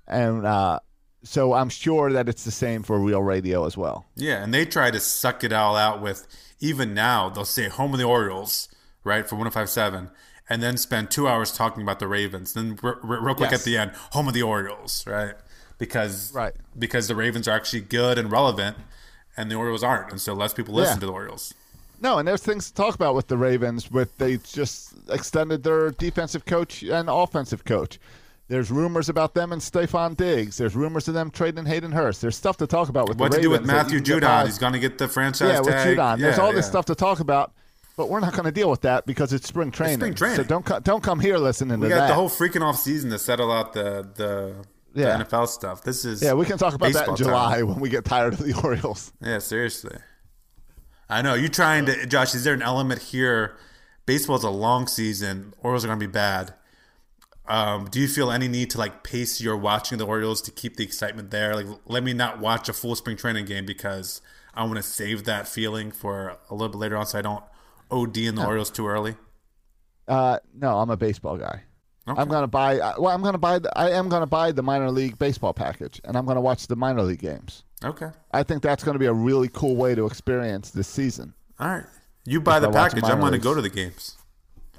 and 0.09 0.47
uh, 0.47 0.81
so 1.23 1.53
I'm 1.53 1.69
sure 1.69 2.11
that 2.13 2.29
it's 2.29 2.45
the 2.45 2.51
same 2.51 2.83
for 2.83 2.99
real 2.99 3.23
radio 3.23 3.67
as 3.67 3.77
well. 3.77 4.07
Yeah, 4.17 4.43
and 4.43 4.53
they 4.53 4.65
try 4.65 4.91
to 4.91 5.01
suck 5.01 5.45
it 5.45 5.53
all 5.53 5.77
out 5.77 6.01
with 6.03 6.27
even 6.61 6.95
now 6.95 7.29
they'll 7.29 7.45
say 7.45 7.69
home 7.69 7.93
of 7.93 7.99
the 7.99 8.05
Orioles, 8.07 8.69
right, 9.05 9.29
for 9.29 9.37
1057 9.37 10.09
and 10.49 10.63
then 10.63 10.77
spend 10.77 11.11
2 11.11 11.27
hours 11.29 11.53
talking 11.53 11.83
about 11.83 11.99
the 11.99 12.07
Ravens. 12.09 12.53
Then 12.53 12.79
r- 12.83 12.99
r- 13.03 13.21
real 13.21 13.35
quick 13.35 13.51
Yes. 13.51 13.61
at 13.61 13.65
the 13.65 13.77
end, 13.79 13.93
home 14.13 14.29
of 14.29 14.35
the 14.35 14.43
Orioles, 14.43 15.05
right? 15.07 15.35
Because 15.79 16.33
Right. 16.35 16.55
because 16.79 17.09
the 17.09 17.15
Ravens 17.17 17.49
are 17.49 17.53
actually 17.57 17.81
good 17.83 18.19
and 18.19 18.31
relevant 18.31 18.77
and 19.37 19.51
the 19.51 19.55
Orioles 19.55 19.83
aren't. 19.83 20.11
And 20.11 20.21
so 20.21 20.35
less 20.35 20.53
people 20.53 20.75
listen 20.75 20.97
Yeah. 20.97 21.01
to 21.01 21.07
the 21.07 21.13
Orioles. 21.13 21.55
No, 22.01 22.19
and 22.19 22.27
there's 22.27 22.43
things 22.43 22.67
to 22.69 22.75
talk 22.75 22.95
about 22.95 23.15
with 23.15 23.29
the 23.29 23.37
Ravens. 23.39 23.91
With 23.91 24.19
they 24.19 24.37
just 24.39 24.93
extended 25.09 25.63
their 25.63 25.91
defensive 25.93 26.45
coach 26.45 26.83
and 26.83 27.09
offensive 27.09 27.65
coach. 27.65 27.99
There's 28.49 28.71
rumors 28.71 29.09
about 29.09 29.35
them 29.35 29.53
and 29.53 29.63
Stefon 29.63 30.17
Diggs. 30.17 30.59
There's 30.59 30.75
rumors 30.77 31.07
of 31.09 31.15
them 31.15 31.31
trading 31.31 31.65
Hayden 31.67 31.93
Hurst. 31.93 32.21
There's 32.21 32.37
stuff 32.37 32.57
to 32.59 32.67
talk 32.67 32.89
about 32.89 33.09
with 33.09 33.19
What 33.19 33.31
the 33.31 33.37
to 33.39 33.43
do 33.43 33.51
with 33.51 33.61
Ravens 33.61 33.93
Matthew 33.93 34.01
Judon? 34.01 34.45
He's 34.47 34.59
going 34.59 34.73
to 34.75 34.79
get 34.81 34.99
the 34.99 35.09
franchise 35.09 35.49
yeah, 35.53 35.61
with 35.61 35.69
tag. 35.69 35.97
Judon. 35.97 36.19
There's 36.19 36.37
Yeah, 36.37 36.43
all 36.45 36.53
this 36.53 36.67
stuff 36.67 36.85
to 36.87 36.95
talk 36.95 37.21
about, 37.21 37.53
but 37.97 38.09
we're 38.09 38.21
not 38.21 38.33
going 38.33 38.45
to 38.45 38.53
deal 38.53 38.71
with 38.71 38.83
that 38.83 39.07
because 39.07 39.33
it's 39.33 39.47
spring 39.49 39.71
training. 39.71 39.99
spring 39.99 40.15
training. 40.15 40.37
So 40.37 40.45
don't 40.45 40.65
co- 40.65 40.81
don't 40.81 41.03
come 41.03 41.21
here 41.21 41.39
listening 41.39 41.79
We 41.81 41.89
to 41.89 41.95
got 41.95 42.09
the 42.09 42.15
whole 42.15 42.29
freaking 42.31 42.63
off 42.63 42.77
season 42.79 43.11
to 43.11 43.19
settle 43.19 43.51
out 43.53 43.73
the 43.73 44.09
the, 44.15 44.55
Yeah. 44.95 45.17
the 45.19 45.25
NFL 45.25 45.49
stuff. 45.49 45.83
This 45.85 46.05
is 46.05 46.23
yeah, 46.23 46.33
we 46.35 46.47
can 46.47 46.59
talk 46.59 46.75
about 46.75 46.93
that 46.93 47.09
in 47.09 47.17
July 47.17 47.59
time. 47.59 47.69
when 47.69 47.81
we 47.81 47.89
get 47.89 48.05
tired 48.05 48.35
of 48.35 48.41
the 48.41 48.55
Orioles. 48.65 49.13
Yeah, 49.21 49.39
seriously. 49.39 49.97
I 51.09 51.21
know 51.21 51.35
you're 51.35 51.49
trying 51.51 51.87
to, 51.87 52.07
Josh. 52.07 52.35
Is 52.35 52.45
there 52.45 52.55
an 52.55 52.63
element 52.63 53.03
here? 53.03 53.57
Baseball's 54.07 54.45
a 54.45 54.51
long 54.51 54.87
season. 54.87 55.53
Orioles 55.59 55.85
are 55.85 55.89
going 55.89 56.01
to 56.01 56.07
be 56.07 56.11
bad. 56.11 56.55
Um, 57.47 57.87
do 57.91 58.01
you 58.01 58.09
feel 58.09 58.31
any 58.31 58.49
need 58.49 58.71
to 58.71 58.79
like 58.79 59.03
pace 59.03 59.41
your 59.41 59.57
watching 59.57 59.99
the 59.99 60.07
Orioles 60.07 60.41
to 60.43 60.51
keep 60.51 60.77
the 60.77 60.85
excitement 60.85 61.31
there? 61.31 61.55
Like, 61.55 61.67
let 61.87 62.03
me 62.03 62.13
not 62.15 62.39
watch 62.41 62.69
a 62.69 62.73
full 62.73 62.95
spring 62.95 63.17
training 63.17 63.45
game 63.47 63.67
because 63.67 64.23
I 64.55 64.63
want 64.65 64.77
to 64.77 64.83
save 64.83 65.25
that 65.25 65.47
feeling 65.49 65.91
for 65.91 66.37
a 66.49 66.55
little 66.55 66.69
bit 66.71 66.79
later 66.79 66.97
on, 66.97 67.05
so 67.07 67.19
I 67.19 67.23
don't 67.23 67.45
OD 67.93 68.17
in 68.19 68.35
the 68.35 68.45
Orioles 68.45 68.71
too 68.71 68.87
early. 68.89 69.15
Uh, 70.09 70.39
no, 70.55 70.79
I'm 70.79 70.91
a 70.91 70.97
baseball 70.97 71.37
guy. 71.37 71.63
Okay. 72.09 72.21
I'm 72.21 72.29
gonna 72.29 72.49
buy. 72.49 72.81
uh, 72.81 72.95
Well, 72.99 73.15
I'm 73.15 73.23
gonna 73.23 73.39
buy. 73.39 73.61
The, 73.61 73.77
I 73.79 73.91
am 73.91 74.09
gonna 74.09 74.27
buy 74.27 74.51
the 74.51 74.63
minor 74.63 74.91
league 74.91 75.19
baseball 75.19 75.53
package, 75.53 76.01
and 76.05 76.17
I'm 76.17 76.27
gonna 76.27 76.41
watch 76.41 76.67
the 76.67 76.75
minor 76.75 77.03
league 77.03 77.21
games. 77.21 77.63
Okay, 77.85 78.11
I 78.33 78.43
think 78.43 78.63
that's 78.63 78.83
going 78.85 78.95
to 78.95 78.99
be 79.01 79.07
a 79.07 79.13
really 79.13 79.49
cool 79.49 79.75
way 79.75 79.97
to 79.97 80.07
experience 80.07 80.71
this 80.71 80.87
season. 80.87 81.35
all 81.59 81.67
right. 81.69 81.85
You 82.25 82.41
buy 82.41 82.61
the 82.61 82.69
I 82.69 82.73
package. 82.73 83.03
I'm 83.03 83.19
going 83.19 83.33
to 83.33 83.39
leagues. 83.39 83.43
go 83.45 83.55
to 83.57 83.61
the 83.61 83.69
games. 83.69 84.17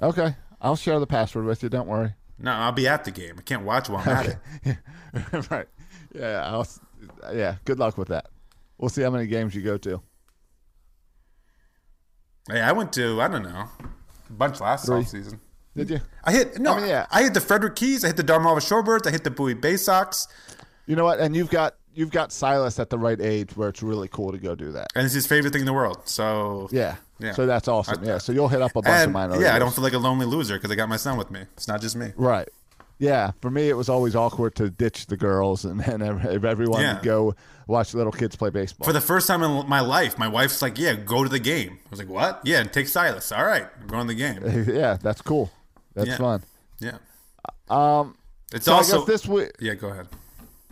Okay, 0.00 0.34
I'll 0.62 0.76
share 0.76 0.98
the 0.98 1.06
password 1.06 1.44
with 1.44 1.62
you. 1.62 1.68
Don't 1.68 1.86
worry. 1.86 2.14
No, 2.38 2.50
I'll 2.52 2.72
be 2.72 2.88
at 2.88 3.04
the 3.04 3.10
game. 3.10 3.34
I 3.38 3.42
can't 3.42 3.62
watch 3.62 3.90
while 3.90 4.02
I'm 4.02 4.08
at 4.08 4.38
it. 4.64 4.78
right. 5.50 5.66
Yeah. 6.14 6.46
I'll, 6.50 6.66
yeah. 7.34 7.56
Good 7.66 7.78
luck 7.78 7.98
with 7.98 8.08
that. 8.08 8.28
We'll 8.78 8.88
see 8.88 9.02
how 9.02 9.10
many 9.10 9.26
games 9.26 9.54
you 9.54 9.60
go 9.60 9.76
to. 9.76 10.00
Hey, 12.48 12.60
I 12.60 12.72
went 12.72 12.92
to 12.94 13.20
I 13.20 13.28
don't 13.28 13.42
know 13.42 13.68
a 14.28 14.32
bunch 14.32 14.60
last 14.60 14.86
Three. 14.86 15.04
season. 15.04 15.40
Did 15.76 15.90
you? 15.90 16.00
I 16.22 16.32
hit 16.32 16.58
no. 16.58 16.74
I 16.74 16.76
mean, 16.80 16.88
yeah. 16.88 17.06
I 17.10 17.22
hit 17.24 17.34
the 17.34 17.40
Frederick 17.40 17.74
Keys. 17.74 18.04
I 18.04 18.08
hit 18.08 18.16
the 18.16 18.22
Delmarva 18.24 18.58
Shorebirds. 18.58 19.06
I 19.06 19.10
hit 19.10 19.24
the 19.24 19.30
Bowie 19.30 19.54
Bay 19.54 19.76
Sox. 19.76 20.28
You 20.86 20.94
know 20.94 21.04
what? 21.04 21.18
And 21.20 21.34
you've 21.34 21.50
got 21.50 21.74
you've 21.94 22.10
got 22.10 22.32
Silas 22.32 22.78
at 22.78 22.90
the 22.90 22.98
right 22.98 23.20
age 23.20 23.56
where 23.56 23.68
it's 23.70 23.82
really 23.82 24.08
cool 24.08 24.30
to 24.32 24.38
go 24.38 24.54
do 24.54 24.72
that. 24.72 24.88
And 24.94 25.04
it's 25.04 25.14
his 25.14 25.26
favorite 25.26 25.52
thing 25.52 25.60
in 25.62 25.66
the 25.66 25.72
world. 25.72 26.02
So 26.04 26.68
Yeah. 26.70 26.96
Yeah. 27.18 27.32
So 27.32 27.46
that's 27.46 27.66
awesome. 27.68 28.04
I- 28.04 28.06
yeah. 28.06 28.18
So 28.18 28.32
you'll 28.32 28.48
hit 28.48 28.60
up 28.62 28.72
a 28.72 28.82
bunch 28.82 28.86
of 28.88 29.02
and 29.04 29.12
minor 29.12 29.40
yeah, 29.40 29.54
I 29.54 29.58
don't 29.58 29.74
feel 29.74 29.84
like 29.84 29.92
a 29.92 29.98
lonely 29.98 30.26
loser 30.26 30.54
because 30.54 30.70
I 30.70 30.74
got 30.74 30.88
my 30.88 30.96
son 30.96 31.16
with 31.16 31.30
me. 31.30 31.42
It's 31.56 31.68
not 31.68 31.80
just 31.80 31.96
me. 31.96 32.12
Right. 32.16 32.48
Yeah. 32.98 33.32
For 33.40 33.50
me, 33.50 33.68
it 33.68 33.76
was 33.76 33.88
always 33.88 34.14
awkward 34.14 34.54
to 34.56 34.70
ditch 34.70 35.06
the 35.06 35.16
girls 35.16 35.64
and 35.64 35.80
then 35.80 36.00
ev- 36.02 36.44
everyone 36.44 36.80
Yeah. 36.82 36.94
would 36.94 37.02
go 37.02 37.34
watch 37.66 37.94
little 37.94 38.12
kids 38.12 38.36
play 38.36 38.50
baseball. 38.50 38.84
For 38.86 38.92
the 38.92 39.00
first 39.00 39.26
time 39.26 39.42
in 39.42 39.68
my 39.68 39.80
life, 39.80 40.18
my 40.18 40.28
wife's 40.28 40.60
like, 40.62 40.78
"Yeah, 40.78 40.94
go 40.94 41.22
to 41.24 41.28
the 41.30 41.38
game." 41.38 41.78
I 41.86 41.90
was 41.90 41.98
like, 41.98 42.08
"What?" 42.08 42.40
Yeah, 42.44 42.60
and 42.60 42.72
take 42.72 42.88
Silas. 42.88 43.32
All 43.32 43.44
right, 43.44 43.66
I'm 43.80 43.86
going 43.86 44.06
to 44.08 44.14
the 44.14 44.18
game. 44.18 44.64
yeah, 44.74 44.96
that's 45.00 45.22
cool. 45.22 45.50
That's 45.94 46.08
Yeah. 46.08 46.16
fun. 46.18 46.42
Yeah. 46.78 46.98
Um, 47.68 48.16
It's 48.52 48.66
so 48.66 48.74
also 48.74 49.04
this 49.04 49.26
week. 49.26 49.50
Yeah, 49.58 49.74
go 49.74 49.88
ahead. 49.88 50.08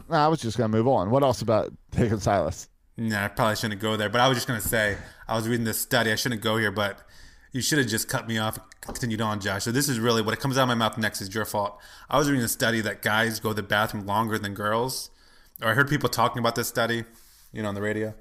Nah, 0.09 0.25
I 0.27 0.29
was 0.29 0.41
just 0.41 0.57
gonna 0.59 0.68
move 0.68 0.87
on. 0.89 1.11
What 1.11 1.23
else 1.23 1.43
about 1.43 1.73
taking 1.91 2.20
Silas? 2.20 2.68
Nah, 2.99 3.25
I 3.25 3.29
probably 3.29 3.57
shouldn't 3.57 3.81
go 3.81 3.97
there. 3.97 4.09
But 4.11 4.20
I 4.20 4.29
was 4.29 4.37
just 4.37 4.47
gonna 4.47 4.61
say 4.61 4.97
I 5.27 5.35
was 5.35 5.49
reading 5.49 5.64
this 5.64 5.79
study. 5.81 6.12
I 6.12 6.16
shouldn't 6.16 6.43
go 6.43 6.57
here, 6.59 6.70
but 6.70 6.99
you 7.53 7.61
should 7.61 7.79
have 7.79 7.87
just 7.89 8.09
cut 8.09 8.27
me 8.27 8.39
off 8.39 8.59
continued 8.81 9.21
on, 9.21 9.41
Josh. 9.41 9.63
So 9.65 9.71
this 9.73 9.89
is 9.89 10.01
really 10.01 10.23
what 10.23 10.35
it 10.35 10.41
comes 10.41 10.59
out 10.59 10.63
of 10.63 10.69
my 10.69 10.75
mouth 10.75 10.99
next 10.99 11.21
is 11.21 11.35
your 11.35 11.45
fault. 11.45 11.79
I 12.11 12.19
was 12.19 12.29
reading 12.29 12.45
a 12.45 12.49
study 12.49 12.81
that 12.81 13.01
guys 13.03 13.39
go 13.41 13.51
to 13.51 13.55
the 13.55 13.63
bathroom 13.63 14.07
longer 14.07 14.39
than 14.39 14.55
girls, 14.55 15.11
or 15.61 15.69
I 15.69 15.75
heard 15.75 15.89
people 15.89 16.09
talking 16.09 16.41
about 16.41 16.55
this 16.57 16.69
study, 16.69 17.05
you 17.53 17.63
know, 17.63 17.69
on 17.69 17.75
the 17.75 17.83
radio, 17.83 18.15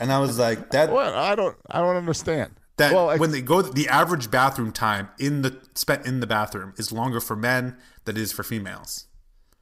and 0.00 0.12
I 0.12 0.18
was 0.18 0.38
like, 0.38 0.70
that 0.70 0.90
What? 0.90 1.14
I 1.14 1.34
don't. 1.34 1.56
I 1.70 1.80
don't 1.80 1.96
understand. 1.96 2.54
that 2.78 2.92
well, 2.92 3.10
ex- 3.10 3.20
when 3.20 3.30
they 3.30 3.40
go, 3.42 3.62
the 3.62 3.88
average 3.88 4.30
bathroom 4.30 4.72
time 4.72 5.08
in 5.18 5.42
the 5.42 5.60
spent 5.74 6.06
in 6.06 6.20
the 6.20 6.26
bathroom 6.26 6.74
is 6.76 6.90
longer 6.90 7.20
for 7.20 7.36
men 7.36 7.76
than 8.04 8.16
it 8.16 8.20
is 8.20 8.32
for 8.32 8.42
females. 8.42 9.06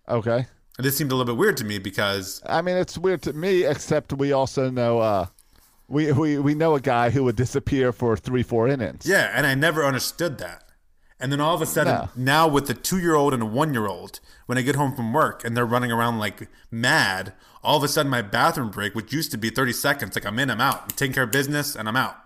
okay. 0.08 0.46
And 0.78 0.86
this 0.86 0.96
seemed 0.96 1.12
a 1.12 1.14
little 1.14 1.34
bit 1.34 1.38
weird 1.38 1.58
to 1.58 1.64
me 1.64 1.78
because 1.78 2.40
I 2.46 2.62
mean, 2.62 2.78
it's 2.78 2.96
weird 2.96 3.20
to 3.22 3.34
me. 3.34 3.64
Except 3.64 4.14
we 4.14 4.32
also 4.32 4.70
know. 4.70 5.00
Uh, 5.00 5.26
we, 5.92 6.10
we 6.12 6.38
we 6.38 6.54
know 6.54 6.74
a 6.74 6.80
guy 6.80 7.10
who 7.10 7.22
would 7.24 7.36
disappear 7.36 7.92
for 7.92 8.16
three 8.16 8.42
four 8.42 8.66
innings. 8.68 9.06
Yeah, 9.06 9.30
and 9.34 9.46
I 9.46 9.54
never 9.54 9.84
understood 9.84 10.38
that. 10.38 10.64
And 11.20 11.30
then 11.30 11.40
all 11.40 11.54
of 11.54 11.62
a 11.62 11.66
sudden, 11.66 11.94
No. 11.94 12.08
now 12.16 12.48
with 12.48 12.68
a 12.70 12.74
two 12.74 12.98
year 12.98 13.14
old 13.14 13.32
and 13.32 13.42
a 13.42 13.46
one 13.46 13.72
year 13.74 13.86
old, 13.86 14.18
when 14.46 14.58
I 14.58 14.62
get 14.62 14.74
home 14.74 14.96
from 14.96 15.12
work 15.12 15.44
and 15.44 15.56
they're 15.56 15.66
running 15.66 15.92
around 15.92 16.18
like 16.18 16.48
mad, 16.70 17.32
all 17.62 17.76
of 17.76 17.84
a 17.84 17.88
sudden 17.88 18.10
my 18.10 18.22
bathroom 18.22 18.70
break, 18.70 18.94
which 18.96 19.12
used 19.12 19.30
to 19.30 19.38
be 19.38 19.48
30 19.50 19.72
seconds, 19.72 20.14
like 20.16 20.26
I'm 20.26 20.38
in, 20.40 20.50
I'm 20.50 20.60
out. 20.60 20.82
I'm 20.82 20.88
taking 20.88 21.12
care 21.14 21.22
of 21.24 21.30
business 21.30 21.76
and 21.76 21.88
I'm 21.88 21.94
out. 21.96 22.16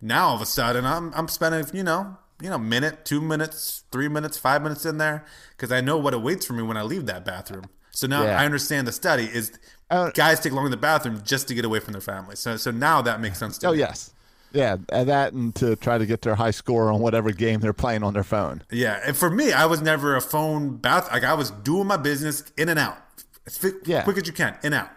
Now 0.00 0.28
all 0.28 0.34
of 0.34 0.40
a 0.42 0.46
sudden 0.46 0.84
I'm, 0.84 1.12
I'm 1.14 1.28
spending, 1.28 1.64
you 1.76 1.84
know, 1.84 2.16
you 2.42 2.50
know, 2.50 2.58
minute, 2.58 3.04
two 3.04 3.20
minutes, 3.20 3.84
three 3.92 4.08
minutes, 4.08 4.36
five 4.36 4.62
minutes 4.62 4.84
in 4.84 4.98
there 4.98 5.24
because 5.56 5.70
I 5.70 5.80
know 5.80 5.96
what 5.96 6.12
awaits 6.14 6.44
for 6.46 6.54
me 6.54 6.62
when 6.64 6.76
I 6.76 6.82
leave 6.82 7.06
that 7.06 7.24
bathroom. 7.24 7.66
So 7.92 8.08
now 8.08 8.24
Yeah. 8.24 8.40
I 8.40 8.44
understand 8.44 8.88
the 8.88 8.92
study 8.92 9.26
is 9.32 9.52
guys 10.14 10.40
take 10.40 10.52
longer 10.52 10.66
in 10.66 10.70
the 10.70 10.76
bathroom 10.76 11.22
just 11.24 11.48
to 11.48 11.54
get 11.54 11.64
away 11.64 11.80
from 11.80 11.92
their 11.92 12.00
family. 12.02 12.36
So 12.36 12.56
so 12.56 12.70
now 12.70 13.02
that 13.02 13.20
makes 13.20 13.38
sense 13.38 13.58
to 13.58 13.68
Oh 13.68 13.72
me. 13.72 13.78
yes. 13.78 14.10
Yeah, 14.52 14.76
and 14.90 15.08
that 15.08 15.32
and 15.32 15.52
to 15.56 15.74
try 15.74 15.98
to 15.98 16.06
get 16.06 16.22
their 16.22 16.36
high 16.36 16.52
score 16.52 16.90
on 16.92 17.00
whatever 17.00 17.32
game 17.32 17.58
they're 17.60 17.72
playing 17.72 18.04
on 18.04 18.12
their 18.14 18.22
phone. 18.22 18.62
Yeah, 18.70 19.00
and 19.04 19.16
for 19.16 19.28
me, 19.28 19.52
I 19.52 19.66
was 19.66 19.80
never 19.82 20.14
a 20.14 20.20
phone 20.20 20.76
bath. 20.76 21.10
Like 21.10 21.24
I 21.24 21.34
was 21.34 21.50
doing 21.50 21.88
my 21.88 21.96
business 21.96 22.44
in 22.56 22.68
and 22.68 22.78
out, 22.78 22.96
as 23.48 23.58
fi- 23.58 23.72
Yeah. 23.84 24.02
quick 24.02 24.16
as 24.16 24.28
you 24.28 24.32
can, 24.32 24.54
in 24.62 24.66
and 24.72 24.74
out. 24.76 24.90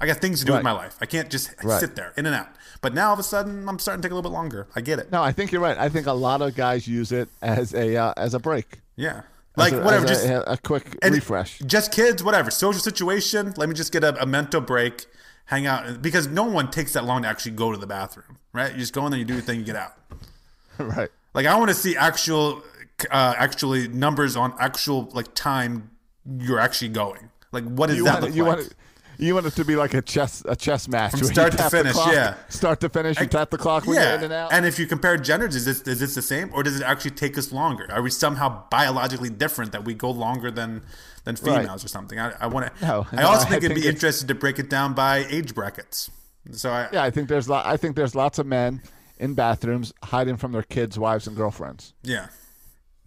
I 0.00 0.06
got 0.06 0.18
things 0.18 0.40
to 0.40 0.46
do 0.46 0.52
with 0.54 0.62
my 0.62 0.72
life. 0.72 0.96
I 1.02 1.06
can't 1.06 1.30
just 1.30 1.50
Right. 1.62 1.80
sit 1.80 1.96
there, 1.96 2.12
in 2.16 2.24
and 2.26 2.34
out. 2.34 2.48
But 2.82 2.92
now 2.94 3.08
all 3.08 3.12
of 3.14 3.18
a 3.18 3.22
sudden, 3.22 3.66
I'm 3.68 3.78
starting 3.78 4.00
to 4.02 4.06
take 4.08 4.12
a 4.12 4.14
little 4.14 4.30
bit 4.30 4.34
longer. 4.34 4.66
I 4.76 4.80
get 4.82 4.98
it. 4.98 5.10
No, 5.12 5.22
I 5.22 5.32
think 5.32 5.52
you're 5.52 5.60
right. 5.62 5.76
I 5.78 5.88
think 5.88 6.06
a 6.06 6.12
lot 6.12 6.40
of 6.42 6.54
guys 6.54 6.86
use 6.88 7.12
it 7.12 7.28
as 7.42 7.74
a 7.74 7.96
uh, 7.96 8.12
as 8.16 8.32
a 8.34 8.38
break, 8.38 8.80
Yeah, 8.96 9.22
like 9.56 9.72
a- 9.72 9.80
whatever, 9.80 10.06
just 10.06 10.24
a, 10.26 10.52
a 10.52 10.56
quick 10.58 10.96
refresh. 11.02 11.58
Just 11.60 11.92
kids, 11.92 12.22
whatever. 12.22 12.50
Social 12.50 12.80
situation. 12.80 13.52
Let 13.56 13.68
me 13.68 13.74
just 13.74 13.92
get 13.92 14.04
a, 14.04 14.20
a 14.22 14.26
mental 14.26 14.60
break, 14.60 15.06
hang 15.46 15.66
out, 15.66 16.02
because 16.02 16.26
no 16.26 16.44
one 16.44 16.70
takes 16.70 16.92
that 16.92 17.04
long 17.04 17.22
to 17.22 17.28
actually 17.28 17.52
go 17.52 17.72
to 17.72 17.78
the 17.78 17.86
bathroom, 17.86 18.38
right? 18.52 18.72
You 18.72 18.78
just 18.78 18.92
go 18.92 19.04
in 19.06 19.10
there, 19.10 19.18
you 19.18 19.24
do 19.24 19.34
your 19.34 19.42
thing, 19.42 19.58
you 19.60 19.64
get 19.66 19.76
out. 19.76 19.94
right. 20.78 21.08
Like 21.34 21.46
I 21.46 21.56
want 21.56 21.68
to 21.70 21.74
see 21.74 21.96
actual, 21.96 22.62
uh, 23.10 23.34
actually 23.36 23.88
numbers 23.88 24.36
on 24.36 24.54
actual 24.58 25.10
like 25.12 25.34
time 25.34 25.90
you're 26.38 26.58
actually 26.58 26.88
going. 26.88 27.30
Like 27.52 27.64
what 27.64 27.88
does 27.88 27.98
You 27.98 28.04
that 28.04 28.14
want 28.14 28.24
look 28.24 28.34
you 28.34 28.44
like? 28.44 28.56
want 28.58 28.74
you 29.18 29.34
want 29.34 29.46
it 29.46 29.54
to 29.54 29.64
be 29.64 29.76
like 29.76 29.94
a 29.94 30.02
chess 30.02 30.42
a 30.46 30.56
chess 30.56 30.88
match 30.88 31.12
From 31.12 31.24
start 31.24 31.52
to 31.52 31.70
finish, 31.70 31.92
clock, 31.92 32.12
yeah. 32.12 32.34
Start 32.48 32.80
to 32.80 32.88
finish, 32.88 33.18
you 33.20 33.26
tap 33.26 33.50
the 33.50 33.58
clock 33.58 33.86
when 33.86 33.96
yeah. 33.96 34.04
you're 34.08 34.18
in 34.18 34.24
and 34.24 34.32
out. 34.32 34.64
if 34.64 34.78
you 34.78 34.86
compare 34.86 35.16
genders, 35.16 35.54
is 35.56 35.64
this 35.64 35.80
is 35.82 36.00
this 36.00 36.14
the 36.14 36.22
same, 36.22 36.50
or 36.52 36.62
does 36.62 36.80
it 36.80 36.82
actually 36.84 37.12
take 37.12 37.36
us 37.38 37.52
longer? 37.52 37.86
Are 37.90 38.02
we 38.02 38.10
somehow 38.10 38.64
biologically 38.70 39.30
different 39.30 39.72
that 39.72 39.84
we 39.84 39.94
go 39.94 40.10
longer 40.10 40.50
than 40.50 40.82
than 41.24 41.34
Right. 41.42 41.60
females 41.62 41.84
or 41.84 41.88
something? 41.88 42.18
I, 42.18 42.32
I 42.40 42.46
want 42.46 42.66
to. 42.74 42.86
No, 42.86 43.06
I 43.12 43.16
no, 43.16 43.28
also 43.28 43.46
I 43.46 43.50
think 43.50 43.64
it'd 43.64 43.76
think 43.76 43.84
be 43.84 43.88
interested 43.88 44.28
to 44.28 44.34
break 44.34 44.58
it 44.58 44.68
down 44.70 44.94
by 44.94 45.26
age 45.28 45.54
brackets. 45.54 46.10
So 46.52 46.70
I, 46.70 46.88
yeah, 46.92 47.02
I 47.02 47.10
think 47.10 47.28
there's 47.28 47.48
lo- 47.48 47.62
I 47.64 47.76
think 47.76 47.96
there's 47.96 48.14
lots 48.14 48.38
of 48.38 48.46
men 48.46 48.82
in 49.18 49.34
bathrooms 49.34 49.92
hiding 50.04 50.36
from 50.36 50.52
their 50.52 50.62
kids, 50.62 50.98
wives, 50.98 51.26
and 51.26 51.36
girlfriends. 51.36 51.94
yeah, 52.02 52.28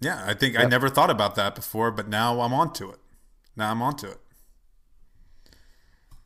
yeah. 0.02 0.24
I 0.26 0.34
think 0.34 0.60
I 0.60 0.64
never 0.64 0.90
thought 0.90 1.10
about 1.10 1.36
that 1.36 1.56
before, 1.56 1.92
but 1.92 2.08
now 2.10 2.42
I'm 2.42 2.54
onto 2.54 2.90
it. 2.90 3.00
Now 3.56 3.72
I'm 3.72 3.82
onto 3.82 4.08
it. 4.08 4.18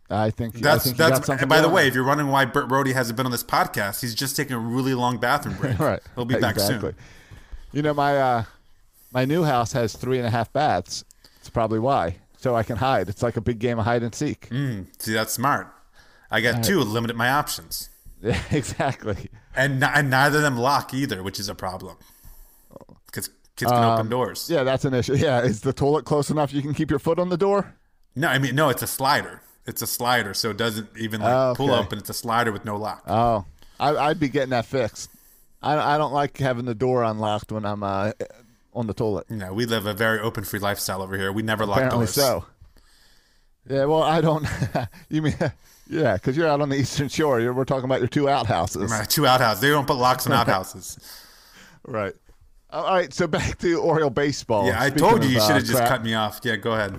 I 0.09 0.29
think 0.29 0.57
I 0.57 0.59
That's 0.59 0.83
think 0.83 0.95
you 0.95 0.97
got 0.99 1.13
that's. 1.13 1.25
something 1.25 1.47
By 1.47 1.61
the 1.61 1.69
way, 1.69 1.87
if 1.87 1.95
you're 1.95 2.03
wondering 2.05 2.29
why 2.29 2.45
Burt 2.45 2.67
Brody 2.67 2.93
hasn't 2.93 3.17
been 3.17 3.25
on 3.25 3.31
this 3.31 3.43
podcast, 3.43 4.01
he's 4.01 4.13
just 4.13 4.35
taking 4.35 4.53
a 4.53 4.59
really 4.59 4.93
long 4.93 5.17
bathroom 5.17 5.55
break. 5.55 5.79
right, 5.79 6.01
He'll 6.15 6.25
be 6.25 6.35
back 6.35 6.55
exactly. 6.55 6.91
soon. 6.91 6.95
You 7.71 7.81
know 7.81 7.93
my 7.93 8.17
uh, 8.17 8.43
My 9.11 9.25
new 9.25 9.43
house 9.43 9.73
has 9.73 9.95
three 9.95 10.17
and 10.17 10.27
a 10.27 10.29
half 10.29 10.51
baths. 10.53 11.03
It's 11.39 11.49
probably 11.49 11.79
why. 11.79 12.17
So 12.37 12.55
I 12.55 12.63
can 12.63 12.77
hide. 12.77 13.07
It's 13.09 13.23
like 13.23 13.37
a 13.37 13.41
big 13.41 13.59
game 13.59 13.79
of 13.79 13.85
hide 13.85 14.03
and 14.03 14.13
seek. 14.13 14.49
See, 14.99 15.13
that's 15.13 15.31
smart. 15.33 15.73
I 16.29 16.41
got 16.41 16.63
two, 16.63 16.79
limited 16.81 17.15
my 17.15 17.29
options. 17.29 17.89
Yeah, 18.21 18.39
exactly. 18.51 19.29
And, 19.55 19.83
and 19.83 20.09
neither 20.09 20.37
of 20.37 20.43
them 20.43 20.57
lock 20.57 20.93
either, 20.93 21.21
which 21.23 21.39
is 21.39 21.47
a 21.47 21.55
problem. 21.55 21.95
Because 23.05 23.29
kids 23.55 23.71
can 23.71 23.83
open 23.83 24.09
doors. 24.09 24.49
Um, 24.49 24.55
Yeah, 24.57 24.63
that's 24.63 24.83
an 24.83 24.93
issue. 24.93 25.15
Yeah, 25.17 25.41
is 25.41 25.61
the 25.61 25.73
toilet 25.73 26.05
close 26.05 26.29
enough 26.29 26.53
you 26.53 26.61
can 26.61 26.73
keep 26.73 26.89
your 26.89 26.99
foot 26.99 27.19
on 27.19 27.29
the 27.29 27.37
door? 27.37 27.75
No, 28.15 28.27
I 28.27 28.39
mean, 28.39 28.55
no, 28.55 28.69
it's 28.69 28.81
a 28.81 28.87
slider. 28.87 29.41
It's 29.65 29.81
a 29.81 29.87
slider, 29.87 30.33
so 30.33 30.49
it 30.49 30.57
doesn't 30.57 30.89
even 30.97 31.21
like 31.21 31.31
Oh, 31.33 31.53
pull 31.55 31.71
okay. 31.71 31.79
open. 31.85 31.97
It's 31.99 32.09
a 32.09 32.13
slider 32.13 32.51
with 32.51 32.65
no 32.65 32.75
lock. 32.75 33.03
Oh, 33.07 33.45
I, 33.79 33.95
I'd 33.95 34.19
be 34.19 34.27
getting 34.29 34.49
that 34.49 34.65
fixed. 34.65 35.09
I, 35.61 35.95
I 35.95 35.97
don't 35.97 36.11
like 36.13 36.37
having 36.37 36.65
the 36.65 36.75
door 36.75 37.03
unlocked 37.03 37.51
when 37.51 37.65
I'm 37.65 37.81
uh, 37.83 38.11
on 38.73 38.87
the 38.87 38.93
toilet. 38.93 39.29
no, 39.29 39.53
we 39.53 39.65
live 39.65 39.85
a 39.85 39.93
very 39.93 40.19
open, 40.19 40.43
free 40.43 40.59
lifestyle 40.59 41.01
over 41.01 41.17
here. 41.17 41.31
We 41.31 41.43
never 41.43 41.65
lock 41.65 41.77
Apparently 41.77 42.05
doors. 42.07 42.13
so. 42.13 42.45
Yeah, 43.69 43.85
well, 43.85 44.03
I 44.03 44.19
don't. 44.19 44.45
you 45.09 45.21
mean, 45.21 45.35
yeah, 45.89 46.15
because 46.15 46.35
you're 46.35 46.49
out 46.49 46.59
on 46.59 46.67
the 46.67 46.75
Eastern 46.75 47.07
Shore. 47.07 47.39
You're, 47.39 47.53
we're 47.53 47.63
talking 47.63 47.85
about 47.85 47.99
your 47.99 48.09
two 48.09 48.27
outhouses. 48.27 48.89
My 48.89 49.05
two 49.05 49.25
outhouses. 49.25 49.61
They 49.61 49.69
don't 49.69 49.87
put 49.87 49.95
locks 49.95 50.27
on 50.27 50.33
outhouses. 50.33 50.99
Right. 51.85 52.13
All 52.69 52.83
right, 52.93 53.13
so 53.13 53.27
back 53.27 53.59
to 53.59 53.75
Oriole 53.79 54.09
baseball. 54.09 54.65
Yeah, 54.67 54.81
I 54.81 54.89
told 54.89 55.23
you 55.23 55.29
you 55.29 55.39
uh, 55.39 55.45
should 55.47 55.55
have 55.57 55.63
just 55.65 55.77
crap, 55.77 55.87
cut 55.89 56.03
me 56.03 56.15
off. 56.15 56.41
Yeah, 56.43 56.55
go 56.57 56.73
ahead. 56.73 56.95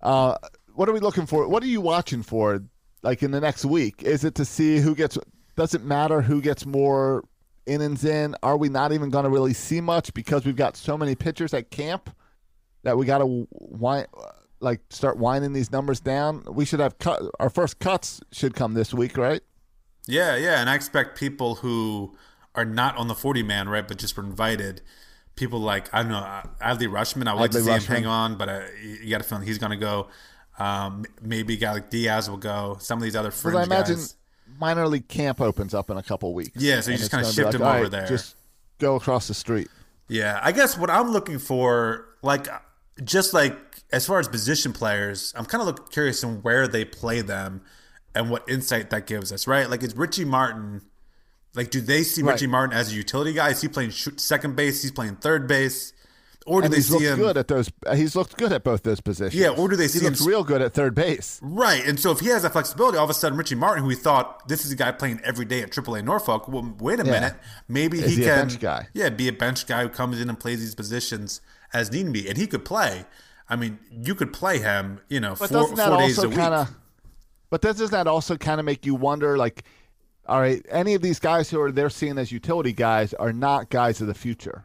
Uh, 0.00 0.36
what 0.74 0.88
are 0.88 0.92
we 0.92 1.00
looking 1.00 1.26
for? 1.26 1.46
What 1.48 1.62
are 1.62 1.66
you 1.66 1.80
watching 1.80 2.22
for? 2.22 2.62
Like 3.02 3.22
in 3.22 3.32
the 3.32 3.40
next 3.40 3.64
week? 3.64 4.02
Is 4.02 4.24
it 4.24 4.34
to 4.36 4.44
see 4.44 4.78
who 4.78 4.94
gets? 4.94 5.18
Does 5.56 5.74
it 5.74 5.82
matter 5.82 6.22
who 6.22 6.40
gets 6.40 6.64
more 6.64 7.24
innings 7.66 8.04
in? 8.04 8.36
Are 8.42 8.56
we 8.56 8.68
not 8.68 8.92
even 8.92 9.10
going 9.10 9.24
to 9.24 9.30
really 9.30 9.54
see 9.54 9.80
much 9.80 10.14
because 10.14 10.44
we've 10.44 10.56
got 10.56 10.76
so 10.76 10.96
many 10.96 11.14
pitchers 11.14 11.52
at 11.52 11.70
camp 11.70 12.14
that 12.84 12.96
we 12.96 13.04
got 13.06 13.18
to 13.18 13.46
wind, 13.50 14.06
like 14.60 14.80
start 14.90 15.18
winding 15.18 15.52
these 15.52 15.72
numbers 15.72 16.00
down? 16.00 16.44
We 16.48 16.64
should 16.64 16.80
have 16.80 16.98
cut. 16.98 17.22
Our 17.40 17.50
first 17.50 17.80
cuts 17.80 18.20
should 18.30 18.54
come 18.54 18.74
this 18.74 18.94
week, 18.94 19.16
right? 19.16 19.42
Yeah, 20.06 20.36
yeah, 20.36 20.60
and 20.60 20.70
I 20.70 20.74
expect 20.74 21.18
people 21.18 21.56
who 21.56 22.16
are 22.54 22.64
not 22.64 22.96
on 22.96 23.08
the 23.08 23.14
forty 23.14 23.42
man, 23.42 23.68
right, 23.68 23.86
but 23.86 23.98
just 23.98 24.16
were 24.16 24.22
invited. 24.24 24.82
People 25.34 25.60
like 25.60 25.92
I 25.92 26.02
don't 26.02 26.12
know 26.12 26.18
uh, 26.18 26.42
Adley 26.60 26.88
Rutschman. 26.88 27.26
I 27.26 27.34
would 27.34 27.40
like 27.40 27.50
to 27.52 27.58
Adley 27.58 27.64
see 27.64 27.70
Rutschman. 27.70 27.86
him 27.86 27.94
hang 27.94 28.06
on, 28.06 28.36
but 28.36 28.48
uh, 28.48 28.60
you 28.82 28.98
you 29.04 29.10
got 29.10 29.20
a 29.20 29.24
feeling 29.24 29.46
he's 29.46 29.58
going 29.58 29.70
to 29.70 29.76
go. 29.76 30.08
Um, 30.58 31.04
maybe 31.20 31.54
a 31.54 31.56
guy 31.56 31.72
like 31.72 31.90
Diaz 31.90 32.28
will 32.28 32.36
go. 32.36 32.76
Some 32.80 32.98
of 32.98 33.02
these 33.04 33.16
other 33.16 33.30
fringe 33.30 33.56
I 33.56 33.62
imagine 33.64 33.96
guys. 33.96 34.16
minor 34.58 34.86
league 34.86 35.08
camp 35.08 35.40
opens 35.40 35.74
up 35.74 35.90
in 35.90 35.96
a 35.96 36.02
couple 36.02 36.32
weeks. 36.34 36.62
Yeah, 36.62 36.80
so 36.80 36.90
you 36.90 36.98
just 36.98 37.10
kinda 37.10 37.26
shift 37.32 37.46
like, 37.46 37.54
him 37.54 37.62
over 37.62 37.82
right, 37.82 37.90
there. 37.90 38.06
Just 38.06 38.36
go 38.78 38.96
across 38.96 39.28
the 39.28 39.34
street. 39.34 39.68
Yeah, 40.08 40.38
I 40.42 40.52
guess 40.52 40.76
what 40.76 40.90
I'm 40.90 41.10
looking 41.10 41.38
for, 41.38 42.06
like, 42.22 42.46
just 43.02 43.32
like 43.32 43.56
as 43.92 44.06
far 44.06 44.18
as 44.18 44.28
position 44.28 44.72
players, 44.72 45.32
I'm 45.36 45.46
kind 45.46 45.60
of 45.62 45.66
look, 45.66 45.90
curious 45.90 46.22
on 46.22 46.42
where 46.42 46.68
they 46.68 46.84
play 46.84 47.22
them 47.22 47.62
and 48.14 48.30
what 48.30 48.46
insight 48.48 48.90
that 48.90 49.06
gives 49.06 49.32
us, 49.32 49.46
right? 49.46 49.68
Like, 49.70 49.82
is 49.82 49.96
Richie 49.96 50.26
Martin, 50.26 50.82
like, 51.54 51.70
do 51.70 51.80
they 51.80 52.02
see 52.02 52.22
Right. 52.22 52.32
Richie 52.32 52.46
Martin 52.46 52.76
as 52.76 52.92
a 52.92 52.94
utility 52.94 53.32
guy? 53.32 53.50
Is 53.50 53.62
he 53.62 53.68
playing 53.68 53.90
second 53.90 54.54
base? 54.54 54.82
He's 54.82 54.92
playing 54.92 55.16
third 55.16 55.46
base? 55.46 55.94
Or 56.46 56.60
do 56.60 56.64
And 56.66 56.72
they 56.72 56.78
he's 56.78 56.88
see 56.88 57.04
him? 57.04 57.18
good 57.18 57.36
at 57.36 57.48
those. 57.48 57.70
He's 57.94 58.16
looked 58.16 58.36
good 58.36 58.52
at 58.52 58.64
both 58.64 58.82
those 58.82 59.00
positions. 59.00 59.40
Yeah, 59.40 59.50
or 59.50 59.68
do 59.68 59.76
they 59.76 59.86
see 59.88 60.00
he 60.00 60.06
him- 60.06 60.12
looks 60.12 60.26
real 60.26 60.42
good 60.44 60.60
at 60.62 60.74
third 60.74 60.94
base? 60.94 61.38
Right, 61.42 61.86
and 61.86 61.98
so 62.00 62.10
if 62.10 62.20
he 62.20 62.28
has 62.28 62.42
that 62.42 62.52
flexibility, 62.52 62.98
all 62.98 63.04
of 63.04 63.10
a 63.10 63.14
sudden 63.14 63.38
Richie 63.38 63.54
Martin, 63.54 63.82
who 63.82 63.88
we 63.88 63.94
thought 63.94 64.48
this 64.48 64.64
is 64.64 64.72
a 64.72 64.76
guy 64.76 64.92
playing 64.92 65.20
every 65.24 65.44
day 65.44 65.62
at 65.62 65.70
AAA 65.70 66.02
Norfolk, 66.02 66.48
well, 66.48 66.74
wait 66.80 67.00
a 67.00 67.04
Yeah. 67.04 67.10
minute, 67.12 67.34
maybe 67.68 67.98
Is 68.00 68.10
he 68.10 68.16
he 68.16 68.22
a 68.22 68.26
can, 68.26 68.38
bench 68.48 68.60
guy? 68.60 68.88
yeah, 68.94 69.08
be 69.10 69.28
a 69.28 69.32
bench 69.32 69.66
guy 69.66 69.82
who 69.82 69.88
comes 69.88 70.20
in 70.20 70.28
and 70.28 70.38
plays 70.38 70.60
these 70.60 70.74
positions 70.74 71.40
as 71.72 71.92
need 71.92 72.12
be, 72.12 72.28
and 72.28 72.36
he 72.36 72.46
could 72.46 72.64
play. 72.64 73.04
I 73.48 73.56
mean, 73.56 73.78
you 73.90 74.14
could 74.14 74.32
play 74.32 74.58
him, 74.58 75.00
you 75.08 75.20
know, 75.20 75.34
But 75.38 75.50
four, 75.50 75.68
four 75.76 75.98
days 75.98 76.18
a 76.18 76.28
week. 76.28 76.38
kind 76.38 76.54
of? 76.54 76.70
But 77.50 77.60
doesn't 77.60 77.90
that 77.90 78.06
also 78.06 78.36
kind 78.36 78.58
of 78.60 78.64
make 78.66 78.86
you 78.86 78.94
wonder, 78.94 79.36
like, 79.36 79.64
all 80.26 80.40
right, 80.40 80.64
any 80.70 80.94
of 80.94 81.02
these 81.02 81.18
guys 81.18 81.50
who 81.50 81.60
are 81.60 81.70
they're 81.70 81.90
seeing 81.90 82.16
as 82.16 82.32
utility 82.32 82.72
guys 82.72 83.12
are 83.14 83.32
not 83.32 83.68
guys 83.70 84.00
of 84.00 84.06
the 84.06 84.14
future. 84.14 84.64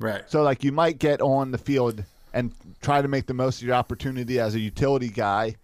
Right? 0.00 0.22
So 0.26 0.42
like 0.42 0.64
you 0.64 0.72
might 0.72 0.98
get 0.98 1.20
on 1.20 1.50
the 1.50 1.58
field 1.58 2.04
and 2.32 2.52
try 2.82 3.00
to 3.00 3.08
make 3.08 3.26
the 3.26 3.34
most 3.34 3.60
of 3.60 3.66
your 3.66 3.76
opportunity 3.76 4.40
as 4.40 4.54
a 4.54 4.60
utility 4.60 5.08
guy, 5.08 5.56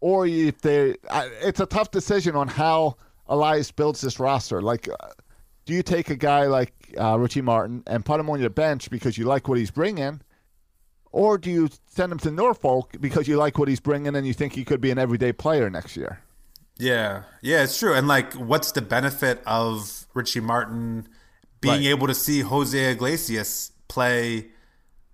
or 0.00 0.26
if 0.26 0.60
they, 0.60 0.96
it's 1.42 1.60
a 1.60 1.66
tough 1.66 1.90
decision 1.90 2.36
on 2.36 2.48
how 2.48 2.96
Elias 3.28 3.70
builds 3.70 4.00
this 4.00 4.18
roster. 4.18 4.62
Like, 4.62 4.88
uh, 4.88 5.08
do 5.64 5.74
you 5.74 5.82
take 5.82 6.10
a 6.10 6.16
guy 6.16 6.46
like 6.46 6.72
uh, 6.98 7.18
Richie 7.18 7.40
Martin 7.40 7.82
and 7.86 8.04
put 8.04 8.18
him 8.20 8.28
on 8.30 8.40
your 8.40 8.50
bench 8.50 8.90
because 8.90 9.16
you 9.16 9.24
like 9.24 9.48
what 9.48 9.58
he's 9.58 9.70
bringing, 9.70 10.20
or 11.10 11.38
do 11.38 11.50
you 11.50 11.68
send 11.86 12.12
him 12.12 12.18
to 12.20 12.30
Norfolk 12.30 12.96
because 13.00 13.28
you 13.28 13.36
like 13.36 13.58
what 13.58 13.68
he's 13.68 13.80
bringing 13.80 14.14
and 14.14 14.26
you 14.26 14.34
think 14.34 14.54
he 14.54 14.64
could 14.64 14.80
be 14.80 14.90
an 14.90 14.98
everyday 14.98 15.32
player 15.32 15.68
next 15.70 15.96
year? 15.96 16.20
Yeah, 16.78 17.22
yeah, 17.42 17.62
it's 17.62 17.78
true. 17.78 17.94
And 17.94 18.08
like, 18.08 18.32
what's 18.34 18.72
the 18.72 18.82
benefit 18.82 19.42
of 19.46 20.06
Richie 20.14 20.40
Martin 20.40 21.08
being 21.62 21.76
Right. 21.76 21.86
able 21.86 22.06
to 22.08 22.14
see 22.14 22.40
Jose 22.40 22.78
Iglesias 22.92 23.72
play 23.88 24.48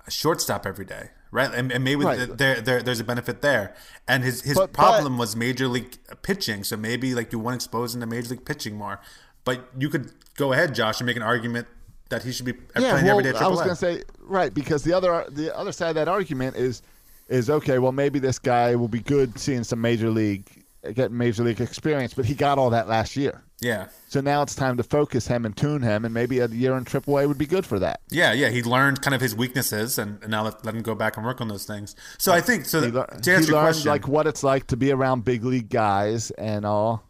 a 0.07 0.11
shortstop 0.11 0.67
every 0.67 0.85
day, 0.85 1.11
right? 1.31 1.53
And, 1.55 1.71
and 1.71 1.85
maybe 1.85 2.05
Right. 2.05 2.37
there, 2.37 2.61
there 2.61 2.83
there's 2.83 2.99
a 3.01 3.05
benefit 3.05 3.41
there. 3.43 3.75
And 4.09 4.25
his 4.25 4.43
his 4.43 4.57
But- 4.59 4.73
problem 4.73 5.19
was 5.19 5.37
major 5.37 5.69
league 5.69 5.97
pitching, 6.23 6.65
so 6.65 6.77
maybe 6.77 7.15
like 7.15 7.33
you 7.33 7.39
want 7.39 7.61
to 7.61 7.65
expose 7.65 7.95
him 7.95 8.01
to 8.01 8.07
major 8.07 8.31
league 8.31 8.45
pitching 8.45 8.75
more. 8.77 8.99
But 9.45 9.69
you 9.79 9.89
could 9.89 10.11
go 10.37 10.53
ahead, 10.53 10.75
Josh, 10.75 10.99
and 11.01 11.07
make 11.07 11.17
an 11.17 11.23
argument 11.23 11.69
that 12.09 12.23
he 12.25 12.33
should 12.33 12.47
be 12.47 12.55
playing 12.55 13.05
well, 13.05 13.11
every 13.19 13.23
day. 13.23 13.31
At 13.31 13.37
I 13.43 13.49
was 13.49 13.59
going 13.61 13.71
to 13.71 13.77
say 13.77 14.03
right 14.21 14.53
because 14.53 14.83
the 14.83 14.95
other 14.95 15.25
the 15.31 15.55
other 15.57 15.73
side 15.73 15.91
of 15.91 15.95
that 15.97 16.09
argument 16.09 16.57
is 16.57 16.83
is 17.29 17.51
okay. 17.51 17.79
Well, 17.79 17.93
maybe 17.93 18.19
this 18.19 18.39
guy 18.39 18.75
will 18.75 18.89
be 18.89 19.01
good 19.01 19.39
seeing 19.39 19.63
some 19.65 19.81
major 19.83 20.09
league 20.11 20.49
getting 20.95 21.19
major 21.19 21.45
league 21.45 21.61
experience, 21.61 22.15
but 22.15 22.25
he 22.25 22.35
got 22.35 22.57
all 22.59 22.71
that 22.71 22.89
last 22.89 23.17
year. 23.17 23.43
Yeah. 23.61 23.89
So 24.09 24.21
now 24.21 24.43
it's 24.43 24.55
time 24.55 24.77
to 24.77 24.83
focus 24.83 25.27
him 25.27 25.45
and 25.45 25.57
tune 25.57 25.83
him, 25.83 26.05
and 26.05 26.15
maybe 26.15 26.39
a 26.39 26.49
year 26.49 26.77
in 26.77 26.85
AAA 26.85 27.27
would 27.29 27.39
be 27.39 27.47
good 27.47 27.67
for 27.67 27.79
that. 27.79 28.01
Yeah, 28.11 28.33
yeah, 28.33 28.49
he 28.51 28.63
learned 28.63 29.03
kind 29.03 29.15
of 29.15 29.21
his 29.21 29.35
weaknesses, 29.35 29.99
and, 29.99 30.23
and 30.23 30.31
now 30.31 30.45
let, 30.45 30.65
let 30.65 30.75
him 30.75 30.83
go 30.83 30.95
back 30.95 31.17
and 31.17 31.27
work 31.27 31.41
on 31.41 31.49
those 31.49 31.65
things. 31.67 31.95
So 32.19 32.33
I 32.33 32.41
think 32.41 32.65
so. 32.67 32.81
He, 32.81 32.91
lear- 32.91 33.05
to 33.07 33.31
he 33.31 33.37
answer 33.37 33.51
your 33.51 33.61
learned 33.61 33.75
question, 33.75 33.91
like 33.91 34.09
what 34.09 34.27
it's 34.27 34.43
like 34.43 34.67
to 34.69 34.77
be 34.77 34.93
around 34.93 35.25
big 35.25 35.45
league 35.45 35.69
guys 35.69 36.31
and 36.33 36.65
all. 36.65 37.05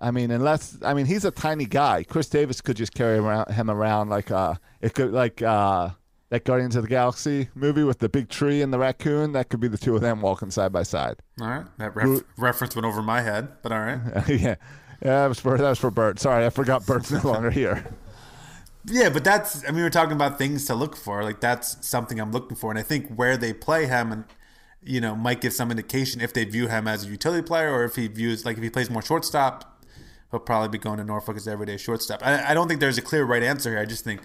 I 0.00 0.10
mean, 0.10 0.30
unless 0.32 0.76
I 0.82 0.92
mean 0.92 1.06
he's 1.06 1.24
a 1.24 1.30
tiny 1.30 1.66
guy. 1.66 2.02
Chris 2.02 2.28
Davis 2.28 2.60
could 2.60 2.76
just 2.76 2.94
carry 2.94 3.16
around 3.18 3.52
him 3.52 3.70
around 3.70 4.08
like 4.08 4.30
uh 4.30 4.54
it 4.82 4.92
could 4.94 5.12
like 5.12 5.40
uh 5.40 5.90
that 6.30 6.44
Guardians 6.44 6.74
of 6.74 6.82
the 6.82 6.88
Galaxy 6.88 7.48
movie 7.54 7.84
with 7.84 8.00
the 8.00 8.08
big 8.08 8.28
tree 8.28 8.60
and 8.60 8.72
the 8.72 8.78
raccoon. 8.78 9.32
That 9.32 9.48
could 9.50 9.60
be 9.60 9.68
the 9.68 9.78
two 9.78 9.94
of 9.94 10.02
them 10.02 10.20
walking 10.20 10.50
side 10.50 10.72
by 10.72 10.82
side. 10.82 11.20
all 11.40 11.46
right, 11.46 11.64
that 11.78 11.94
ref- 11.94 12.22
reference 12.36 12.74
went 12.74 12.84
over 12.84 13.02
my 13.02 13.20
head, 13.22 13.48
but 13.62 13.70
all 13.70 13.78
right. 13.78 14.00
yeah, 14.28 14.56
yeah, 15.04 15.22
that 15.22 15.26
was 15.28 15.40
for 15.40 15.56
that 15.58 15.68
was 15.68 15.78
for 15.78 15.90
Bert. 15.90 16.18
Sorry, 16.18 16.44
I 16.46 16.50
forgot 16.50 16.86
Bert's 16.86 17.10
no 17.10 17.20
longer 17.22 17.50
here. 17.50 17.84
Yeah, 18.86 19.08
but 19.08 19.24
that's 19.24 19.64
I 19.66 19.70
mean 19.70 19.82
we're 19.82 19.90
talking 19.90 20.12
about 20.14 20.38
things 20.38 20.66
to 20.66 20.74
look 20.74 20.96
for. 20.96 21.22
Like 21.24 21.40
that's 21.40 21.86
something 21.86 22.20
I'm 22.20 22.32
looking 22.32 22.56
for, 22.56 22.70
and 22.70 22.78
I 22.78 22.82
think 22.82 23.08
where 23.14 23.36
they 23.36 23.52
play 23.52 23.86
him 23.86 24.12
and 24.12 24.24
you 24.82 25.00
know 25.00 25.14
might 25.16 25.40
give 25.40 25.52
some 25.54 25.70
indication 25.70 26.20
if 26.20 26.32
they 26.34 26.44
view 26.44 26.68
him 26.68 26.86
as 26.86 27.04
a 27.04 27.08
utility 27.08 27.42
player 27.42 27.72
or 27.72 27.84
if 27.84 27.96
he 27.96 28.06
views 28.08 28.44
like 28.44 28.56
if 28.58 28.62
he 28.62 28.70
plays 28.70 28.90
more 28.90 29.00
shortstop, 29.02 29.82
he'll 30.30 30.40
probably 30.40 30.68
be 30.68 30.78
going 30.78 30.98
to 30.98 31.04
Norfolk 31.04 31.36
as 31.36 31.48
everyday 31.48 31.76
shortstop. 31.78 32.20
I, 32.22 32.50
I 32.50 32.54
don't 32.54 32.68
think 32.68 32.80
there's 32.80 32.98
a 32.98 33.02
clear 33.02 33.24
right 33.24 33.42
answer 33.42 33.70
here. 33.70 33.78
I 33.78 33.86
just 33.86 34.04
think 34.04 34.20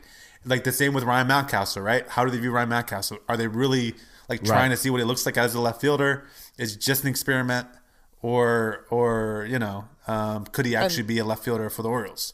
like 0.46 0.64
the 0.66 0.72
same 0.74 0.94
with 0.94 1.04
Ryan 1.06 1.28
Mountcastle, 1.28 1.82
right? 1.84 2.08
How 2.10 2.26
do 2.26 2.32
they 2.32 2.38
view 2.40 2.52
Ryan 2.52 2.70
Mountcastle? 2.70 3.20
Are 3.30 3.38
they 3.38 3.48
really 3.48 3.96
like 4.28 4.44
trying 4.44 4.70
Right. 4.70 4.76
to 4.76 4.78
see 4.78 4.90
what 4.90 4.98
he 5.00 5.06
looks 5.06 5.26
like 5.26 5.38
as 5.38 5.56
a 5.56 5.62
left 5.62 5.80
fielder? 5.80 6.26
Is 6.58 6.76
it 6.76 6.82
just 6.82 7.04
an 7.04 7.10
experiment, 7.10 7.68
or 8.22 8.86
or 8.90 9.48
you 9.50 9.58
know 9.60 9.88
um, 10.10 10.46
could 10.46 10.66
he 10.66 10.76
actually 10.76 11.04
be 11.04 11.18
a 11.20 11.26
left 11.26 11.44
fielder 11.44 11.70
for 11.70 11.82
the 11.84 11.90
Orioles? 11.90 12.34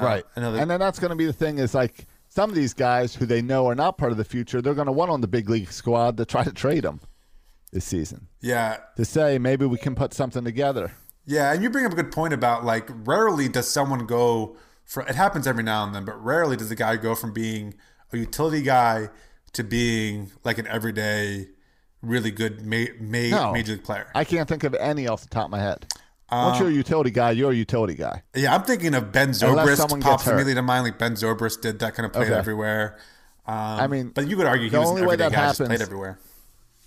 right. 0.00 0.24
another- 0.34 0.58
and 0.58 0.70
then 0.70 0.80
that's 0.80 0.98
going 0.98 1.10
to 1.10 1.16
be 1.16 1.26
the 1.26 1.32
thing 1.32 1.58
is 1.58 1.74
like 1.74 2.06
some 2.28 2.50
of 2.50 2.56
these 2.56 2.74
guys 2.74 3.14
who 3.14 3.24
they 3.26 3.40
know 3.40 3.66
are 3.66 3.74
not 3.74 3.96
part 3.96 4.12
of 4.12 4.18
the 4.18 4.24
future, 4.24 4.60
they're 4.60 4.74
going 4.74 4.86
to 4.86 4.92
want 4.92 5.10
on 5.10 5.20
the 5.20 5.28
big 5.28 5.48
league 5.48 5.72
squad 5.72 6.16
to 6.18 6.24
try 6.26 6.44
to 6.44 6.52
trade 6.52 6.82
them 6.84 7.00
this 7.72 7.84
season 7.84 8.28
Yeah, 8.40 8.78
to 8.96 9.04
say 9.04 9.38
maybe 9.38 9.64
we 9.66 9.78
can 9.78 9.94
put 9.94 10.12
something 10.14 10.44
together. 10.44 10.92
Yeah, 11.24 11.52
and 11.52 11.62
you 11.62 11.70
bring 11.70 11.84
up 11.86 11.92
a 11.92 11.96
good 11.96 12.12
point 12.12 12.32
about 12.34 12.64
like 12.64 12.88
rarely 12.90 13.48
does 13.48 13.68
someone 13.68 14.06
go 14.06 14.56
for 14.84 15.02
it 15.02 15.14
happens 15.16 15.46
every 15.46 15.64
now 15.64 15.84
and 15.84 15.94
then, 15.94 16.04
but 16.04 16.22
rarely 16.22 16.56
does 16.56 16.70
a 16.70 16.76
guy 16.76 16.96
go 16.96 17.14
from 17.16 17.32
being 17.32 17.74
a 18.12 18.16
utility 18.18 18.62
guy 18.62 19.08
to 19.52 19.64
being 19.64 20.30
like 20.44 20.58
an 20.58 20.66
everyday, 20.68 21.48
really 22.02 22.30
good 22.30 22.64
ma- 22.64 22.92
ma- 23.00 23.30
No. 23.30 23.52
major 23.52 23.72
league 23.72 23.82
player. 23.84 24.06
I 24.14 24.22
can't 24.24 24.48
think 24.48 24.62
of 24.62 24.74
any 24.74 25.08
off 25.08 25.22
the 25.22 25.28
top 25.28 25.46
of 25.46 25.50
my 25.50 25.58
head. 25.60 25.86
Once 26.30 26.58
you're 26.58 26.68
a 26.68 26.72
utility 26.72 27.10
guy, 27.10 27.30
you're 27.30 27.52
a 27.52 27.54
utility 27.54 27.94
guy. 27.94 28.22
yeah, 28.34 28.54
I'm 28.54 28.62
thinking 28.62 28.94
of 28.94 29.12
Ben 29.12 29.30
Zobrist 29.30 30.00
pops 30.00 30.26
immediately 30.26 30.54
to 30.54 30.62
mind. 30.62 30.84
Like 30.84 30.98
Ben 30.98 31.12
Zobrist 31.14 31.60
did 31.60 31.78
that 31.78 31.94
kind 31.94 32.06
of 32.06 32.12
played 32.12 32.26
Okay. 32.28 32.34
everywhere. 32.34 32.98
Um, 33.46 33.54
I 33.54 33.86
mean, 33.86 34.08
but 34.08 34.28
you 34.28 34.36
could 34.36 34.46
argue 34.46 34.64
he 34.64 34.70
the 34.70 34.80
was 34.80 34.88
only 34.88 35.06
way 35.06 35.14
that 35.16 35.30
guy, 35.30 35.38
happens- 35.40 35.68
played 35.68 35.80
everywhere. 35.82 36.18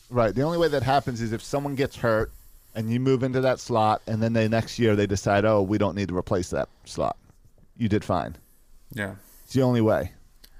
Right. 0.10 0.36
The 0.36 0.42
only 0.42 0.58
way 0.58 0.68
that 0.70 0.84
happens 0.84 1.22
is 1.22 1.32
if 1.32 1.42
someone 1.42 1.76
gets 1.76 1.96
hurt 1.98 2.32
and 2.76 2.92
you 2.92 3.00
move 3.00 3.24
into 3.24 3.40
that 3.42 3.60
slot, 3.60 4.02
and 4.08 4.22
then 4.22 4.34
the 4.34 4.50
next 4.50 4.78
year 4.80 4.96
they 4.96 5.08
decide, 5.08 5.46
oh, 5.46 5.62
we 5.62 5.78
don't 5.78 5.96
need 5.96 6.10
to 6.10 6.18
replace 6.18 6.50
that 6.50 6.68
slot. 6.86 7.16
You 7.78 7.88
did 7.88 8.04
fine. 8.04 8.36
Yeah. 8.92 9.16
It's 9.46 9.54
the 9.54 9.62
only 9.62 9.82
way. 9.82 10.12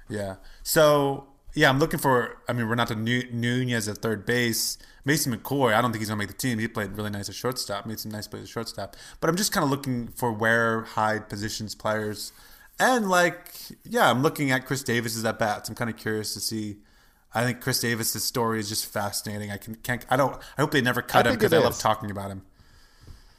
Yeah. 0.08 0.36
So 0.64 1.26
Yeah, 1.56 1.70
I'm 1.70 1.80
looking 1.80 2.00
for. 2.00 2.38
I 2.48 2.54
mean, 2.54 2.66
Renato 2.68 2.94
Nu- 2.94 3.28
Nunez 3.34 3.90
at 3.90 3.98
third 3.98 4.26
base. 4.26 4.78
Mason 5.10 5.36
McCoy. 5.36 5.74
I 5.74 5.82
don't 5.82 5.91
think 5.91 6.01
he's 6.01 6.10
gonna 6.10 6.20
make 6.20 6.28
the 6.28 6.36
team. 6.36 6.60
He 6.60 6.68
played 6.68 6.95
really 6.95 7.10
nice 7.10 7.30
at 7.30 7.36
shortstop. 7.36 7.88
Made 7.88 7.99
some 7.99 8.12
nice 8.12 8.28
plays 8.28 8.43
at 8.43 8.49
shortstop. 8.49 8.95
But 9.20 9.32
I'm 9.32 9.36
just 9.36 9.51
kind 9.51 9.64
of 9.64 9.72
looking 9.72 10.10
for 10.10 10.32
where 10.32 10.84
high 10.84 11.18
positions 11.18 11.74
players, 11.74 12.32
and 12.80 13.10
like, 13.10 13.51
yeah, 13.84 14.07
I'm 14.12 14.22
looking 14.22 14.51
at 14.51 14.68
Chris 14.68 14.84
Davis's 14.84 15.26
at 15.26 15.39
bats. 15.39 15.68
I'm 15.68 15.74
kind 15.74 15.89
of 15.89 15.97
curious 15.97 16.36
to 16.36 16.39
see. 16.39 16.78
I 17.34 17.43
think 17.43 17.60
Chris 17.60 17.80
Davis's 17.80 18.24
story 18.24 18.60
is 18.60 18.70
just 18.70 18.86
fascinating. 18.86 19.49
I 19.49 19.57
can 19.57 19.76
can't. 19.76 20.05
I 20.12 20.16
don't. 20.16 20.36
I 20.57 20.62
hope 20.62 20.70
they 20.70 20.82
never 20.82 21.01
cut 21.01 21.26
I 21.26 21.32
him 21.32 21.38
because 21.38 21.53
I 21.53 21.57
love 21.57 21.80
talking 21.80 22.12
about 22.12 22.30
him. 22.30 22.43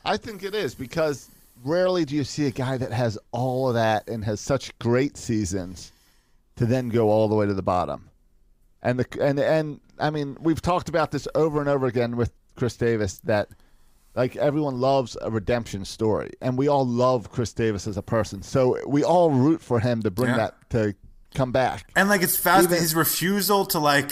I 0.05 0.17
think 0.17 0.43
it 0.43 0.57
is 0.57 0.75
because 0.75 1.31
rarely 1.65 2.05
do 2.05 2.17
you 2.17 2.25
see 2.25 2.47
a 2.47 2.51
guy 2.51 2.79
that 2.79 2.91
has 2.91 3.17
all 3.31 3.69
of 3.69 3.75
that 3.75 4.09
and 4.09 4.25
has 4.25 4.41
such 4.41 4.77
great 4.81 5.17
seasons 5.17 5.93
to 6.57 6.67
then 6.67 6.89
go 6.89 7.11
all 7.11 7.29
the 7.29 7.35
way 7.35 7.47
to 7.47 7.55
the 7.55 7.63
bottom. 7.63 8.11
And 8.83 8.99
the 8.99 9.23
and 9.23 9.39
and 9.39 9.81
I 10.01 10.11
mean, 10.11 10.37
we've 10.41 10.61
talked 10.63 10.89
about 10.89 11.11
this 11.11 11.27
over 11.35 11.61
and 11.61 11.69
over 11.69 11.87
again 11.87 12.17
with 12.17 12.33
Chris 12.57 12.77
Davis 12.77 13.19
that 13.25 13.49
like 14.15 14.35
everyone 14.37 14.81
loves 14.81 15.17
a 15.23 15.31
redemption 15.31 15.85
story 15.85 16.33
and 16.41 16.59
we 16.59 16.67
all 16.69 16.87
love 16.87 17.31
Chris 17.31 17.53
Davis 17.53 17.87
as 17.87 17.97
a 17.97 18.03
person. 18.03 18.43
So 18.43 18.77
we 18.89 19.05
all 19.05 19.31
root 19.31 19.61
for 19.63 19.79
him 19.81 20.03
to 20.03 20.11
bring 20.11 20.31
Yeah. 20.31 20.37
that 20.39 20.71
to 20.71 20.95
come 21.35 21.53
back. 21.53 21.89
And 21.95 22.09
like 22.09 22.23
it's 22.23 22.37
fast 22.37 22.65
Even- 22.65 22.79
his 22.79 22.95
refusal 22.95 23.65
to 23.67 23.79
like 23.79 24.11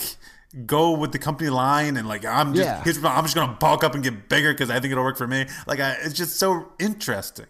go 0.66 0.92
with 0.92 1.12
the 1.12 1.18
company 1.18 1.50
line 1.50 1.96
and 1.96 2.06
like 2.08 2.24
I'm 2.24 2.54
just 2.54 2.86
Yeah. 2.86 3.08
I'm 3.10 3.24
just 3.24 3.34
gonna 3.34 3.56
bulk 3.58 3.82
up 3.84 3.94
and 3.94 4.02
get 4.04 4.28
bigger 4.28 4.52
because 4.52 4.70
I 4.70 4.78
think 4.80 4.92
it'll 4.92 5.04
work 5.04 5.18
for 5.18 5.26
me. 5.26 5.46
Like 5.66 5.80
I, 5.80 5.96
it's 6.02 6.14
just 6.14 6.36
so 6.38 6.72
interesting. 6.78 7.46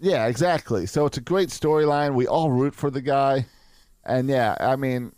Yeah, 0.00 0.26
exactly. 0.26 0.86
So 0.86 1.06
it's 1.06 1.18
a 1.18 1.20
great 1.20 1.50
storyline. 1.50 2.14
We 2.14 2.26
all 2.26 2.50
root 2.50 2.74
for 2.74 2.90
the 2.90 3.00
guy. 3.02 3.46
And 4.04 4.28
yeah, 4.28 4.56
I 4.58 4.76
mean, 4.76 5.12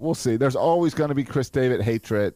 we'll 0.00 0.14
see. 0.14 0.36
There's 0.36 0.56
always 0.56 0.94
going 0.94 1.08
to 1.10 1.14
be 1.14 1.24
Chris 1.24 1.50
Davis 1.50 1.84
hatred 1.84 2.34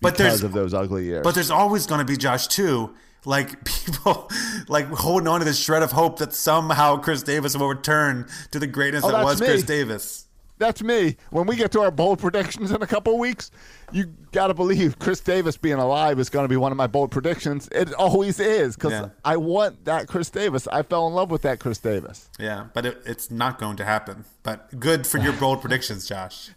But 0.00 0.12
because 0.14 0.40
there's- 0.40 0.42
of 0.42 0.52
those 0.52 0.74
ugly 0.74 1.04
years. 1.04 1.22
But 1.24 1.34
there's 1.34 1.50
always 1.50 1.86
gonna 1.86 2.04
be 2.04 2.16
Josh 2.16 2.46
too. 2.48 2.94
Like 3.24 3.64
people 3.86 4.30
like 4.68 4.86
holding 4.88 5.28
on 5.28 5.38
to 5.40 5.44
this 5.46 5.58
shred 5.58 5.82
of 5.82 5.92
hope 5.92 6.18
that 6.18 6.34
somehow 6.34 6.98
Chris 6.98 7.22
Davis 7.22 7.56
will 7.56 7.68
return 7.68 8.26
to 8.50 8.58
the 8.58 8.66
greatness 8.66 9.02
Oh, 9.04 9.12
that 9.12 9.24
was 9.24 9.40
me. 9.40 9.46
Chris 9.46 9.62
Davis. 9.62 10.20
That's 10.56 10.82
me. 10.84 11.16
When 11.30 11.46
we 11.46 11.56
get 11.56 11.72
to 11.72 11.80
our 11.80 11.90
bold 11.90 12.20
predictions 12.20 12.70
in 12.70 12.80
a 12.80 12.86
couple 12.86 13.18
weeks, 13.18 13.50
you 13.90 14.04
got 14.30 14.46
to 14.48 14.54
believe 14.54 15.00
Chris 15.00 15.18
Davis 15.18 15.56
being 15.56 15.78
alive 15.78 16.20
is 16.20 16.30
going 16.30 16.44
to 16.44 16.48
be 16.48 16.56
one 16.56 16.70
of 16.70 16.78
my 16.78 16.86
bold 16.86 17.10
predictions. 17.10 17.68
It 17.72 17.92
always 17.94 18.38
is 18.38 18.76
because 18.76 18.92
Yeah. 18.92 19.08
I 19.24 19.36
want 19.36 19.84
that 19.86 20.06
Chris 20.06 20.30
Davis. 20.30 20.68
I 20.68 20.82
fell 20.82 21.08
in 21.08 21.12
love 21.14 21.30
with 21.32 21.42
that 21.42 21.58
Chris 21.58 21.78
Davis. 21.78 22.30
Yeah, 22.38 22.66
but 22.72 22.86
it, 22.86 23.02
it's 23.04 23.32
not 23.32 23.58
going 23.58 23.76
to 23.78 23.84
happen. 23.84 24.26
But 24.44 24.78
good 24.78 25.08
for 25.08 25.18
your 25.18 25.32
bold 25.32 25.60
predictions, 25.60 26.06
Josh. 26.06 26.50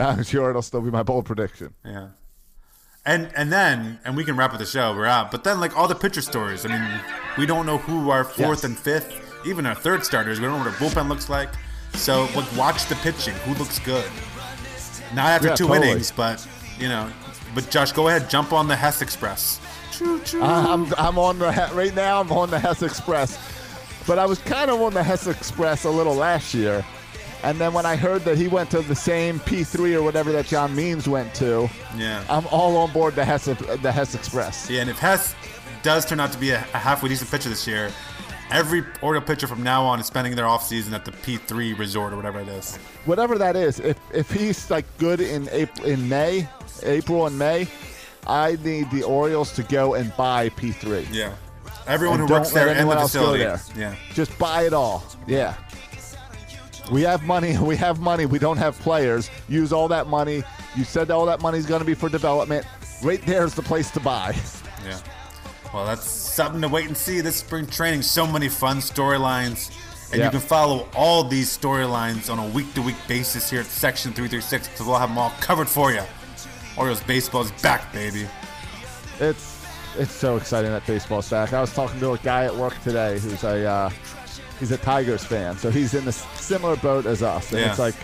I'm 0.00 0.22
sure 0.24 0.50
it'll 0.50 0.62
still 0.62 0.80
be 0.80 0.90
my 0.90 1.02
bold 1.02 1.26
prediction. 1.26 1.74
Yeah. 1.84 2.08
And 3.04 3.30
and 3.36 3.52
then 3.52 3.98
and 4.04 4.16
we 4.16 4.24
can 4.24 4.36
wrap 4.36 4.52
up 4.52 4.58
the 4.58 4.66
show. 4.66 4.94
We're 4.94 5.06
out. 5.06 5.30
But 5.30 5.42
then 5.44 5.60
like 5.60 5.76
all 5.76 5.88
the 5.88 5.94
pitcher 5.94 6.20
stories. 6.22 6.64
I 6.64 6.68
mean, 6.68 7.00
we 7.36 7.46
don't 7.46 7.66
know 7.66 7.78
who 7.78 8.10
our 8.10 8.24
fourth 8.24 8.38
Yes. 8.58 8.64
and 8.64 8.78
fifth, 8.78 9.12
even 9.46 9.66
our 9.66 9.74
third 9.74 10.04
starters. 10.04 10.38
We 10.40 10.46
don't 10.46 10.58
know 10.58 10.64
what 10.64 10.72
our 10.72 10.78
bullpen 10.88 11.08
looks 11.08 11.28
like. 11.28 11.48
So 11.94 12.28
like 12.36 12.56
watch 12.56 12.86
the 12.86 12.94
pitching. 12.96 13.34
Who 13.44 13.54
looks 13.54 13.78
good? 13.80 14.08
Not 15.14 15.26
after 15.30 15.48
Yeah, 15.48 15.54
two 15.56 15.66
totally. 15.66 15.90
innings, 15.90 16.10
but 16.12 16.46
you 16.78 16.88
know. 16.88 17.10
But 17.54 17.68
Josh, 17.70 17.92
go 17.92 18.08
ahead, 18.08 18.30
jump 18.30 18.52
on 18.52 18.66
the 18.68 18.76
Hess 18.76 19.02
Express. 19.02 19.60
Choo 19.90 20.18
choo. 20.20 20.42
I'm, 20.42 20.90
I'm 20.96 21.18
on 21.18 21.38
the 21.38 21.52
He- 21.52 21.74
right 21.74 21.94
now. 21.94 22.20
I'm 22.20 22.32
on 22.32 22.48
the 22.48 22.58
Hess 22.58 22.82
Express, 22.82 23.36
but 24.06 24.18
I 24.18 24.24
was 24.24 24.38
kind 24.38 24.70
of 24.70 24.80
on 24.80 24.94
the 24.94 25.02
Hess 25.02 25.26
Express 25.26 25.84
a 25.84 25.90
little 25.90 26.14
last 26.14 26.54
year, 26.54 26.82
and 27.42 27.58
then 27.58 27.72
when 27.72 27.84
I 27.86 27.96
heard 27.96 28.22
that 28.22 28.36
he 28.38 28.48
went 28.48 28.70
to 28.70 28.82
the 28.82 28.94
same 28.94 29.40
P3 29.40 29.94
or 29.94 30.02
whatever 30.02 30.32
that 30.32 30.46
John 30.46 30.74
Means 30.74 31.08
went 31.08 31.34
to, 31.36 31.68
Yeah. 31.96 32.22
I'm 32.28 32.46
all 32.48 32.76
on 32.76 32.92
board 32.92 33.14
the 33.14 33.24
Hess 33.24 33.44
the 33.46 33.92
Hess 33.92 34.14
Express. 34.14 34.68
Yeah, 34.70 34.80
and 34.82 34.90
if 34.90 34.98
Hess 34.98 35.34
does 35.82 36.04
turn 36.06 36.20
out 36.20 36.32
to 36.32 36.38
be 36.38 36.50
a, 36.50 36.58
a 36.74 36.78
halfway 36.78 37.08
decent 37.08 37.30
pitcher 37.30 37.48
this 37.48 37.66
year, 37.66 37.90
every 38.50 38.84
Oriole 39.02 39.24
pitcher 39.24 39.46
from 39.46 39.62
now 39.62 39.84
on 39.84 39.98
is 39.98 40.06
spending 40.06 40.36
their 40.36 40.44
offseason 40.44 40.92
at 40.92 41.04
the 41.04 41.10
P3 41.12 41.76
resort 41.78 42.12
or 42.12 42.16
whatever 42.16 42.40
it 42.40 42.48
is. 42.48 42.76
Whatever 43.06 43.36
that 43.38 43.56
is, 43.56 43.80
if 43.80 43.96
if 44.14 44.30
he's 44.30 44.70
like 44.70 44.84
good 44.98 45.20
in 45.20 45.48
April, 45.50 45.86
in 45.88 46.08
May, 46.08 46.48
April 46.84 47.26
and 47.26 47.36
May, 47.38 47.66
I 48.26 48.56
need 48.62 48.90
the 48.92 49.02
Orioles 49.02 49.50
to 49.54 49.62
go 49.64 49.94
and 49.94 50.14
buy 50.16 50.48
P3. 50.50 51.06
Yeah. 51.10 51.32
Everyone 51.88 52.20
And 52.20 52.28
who 52.28 52.34
works 52.36 52.50
there 52.52 52.68
and 52.68 52.88
the 52.88 52.94
facility. 52.96 53.42
there. 53.42 53.60
Yeah. 53.76 53.94
Just 54.14 54.38
buy 54.38 54.62
it 54.62 54.72
all. 54.72 55.02
Yeah. 55.26 55.56
We 56.90 57.02
have 57.02 57.22
money. 57.22 57.56
We 57.62 57.76
have 57.76 58.00
money. 58.00 58.26
We 58.26 58.38
don't 58.38 58.56
have 58.56 58.78
players. 58.80 59.30
Use 59.48 59.72
all 59.72 59.88
that 59.88 60.06
money. 60.08 60.42
You 60.74 60.84
said 60.84 61.10
all 61.10 61.26
that 61.26 61.40
money 61.40 61.58
is 61.58 61.66
going 61.66 61.80
to 61.80 61.86
be 61.86 61.94
for 61.94 62.08
development. 62.08 62.66
Right 63.02 63.20
there's 63.26 63.54
the 63.54 63.62
place 63.62 63.90
to 63.92 64.00
buy. 64.00 64.34
Yeah. 64.84 64.98
Well, 65.72 65.86
that's 65.86 66.10
something 66.10 66.60
to 66.60 66.66
wait 66.68 66.86
and 66.88 66.96
see 66.96 67.20
this 67.20 67.36
spring 67.36 67.68
training. 67.68 68.02
So 68.02 68.26
many 68.26 68.48
fun 68.48 68.78
storylines. 68.78 69.70
And 70.10 70.18
Yeah. 70.18 70.24
you 70.24 70.30
can 70.32 70.40
follow 70.40 70.88
all 70.96 71.22
these 71.22 71.56
storylines 71.56 72.28
on 72.28 72.40
a 72.40 72.48
week 72.48 72.74
to 72.74 72.82
week 72.82 72.96
basis 73.06 73.48
here 73.48 73.60
at 73.60 73.66
Section 73.66 74.12
336 74.12 74.66
because 74.68 74.84
we'll 74.86 74.98
have 74.98 75.08
them 75.08 75.18
all 75.18 75.32
covered 75.40 75.68
for 75.68 75.92
you. 75.92 76.02
Orioles 76.76 77.00
baseball 77.04 77.42
is 77.42 77.52
back, 77.62 77.92
baby. 77.92 78.26
It's 79.20 79.64
it's 79.98 80.10
so 80.12 80.36
exciting 80.36 80.72
that 80.72 80.84
baseball's 80.84 81.30
back. 81.30 81.52
I 81.52 81.60
was 81.60 81.72
talking 81.72 82.00
to 82.00 82.10
a 82.12 82.18
guy 82.18 82.44
at 82.46 82.56
work 82.56 82.74
today 82.82 83.20
who's 83.20 83.44
a 83.44 83.64
uh, 83.64 83.90
he's 84.62 84.70
a 84.70 84.78
Tigers 84.78 85.24
fan, 85.24 85.58
so 85.58 85.72
he's 85.72 85.92
in 85.92 86.06
a 86.06 86.12
similar 86.12 86.76
boat 86.76 87.04
as 87.04 87.20
us, 87.20 87.50
and 87.50 87.60
Yeah. 87.60 87.70
it's 87.70 87.80
like 87.80 87.96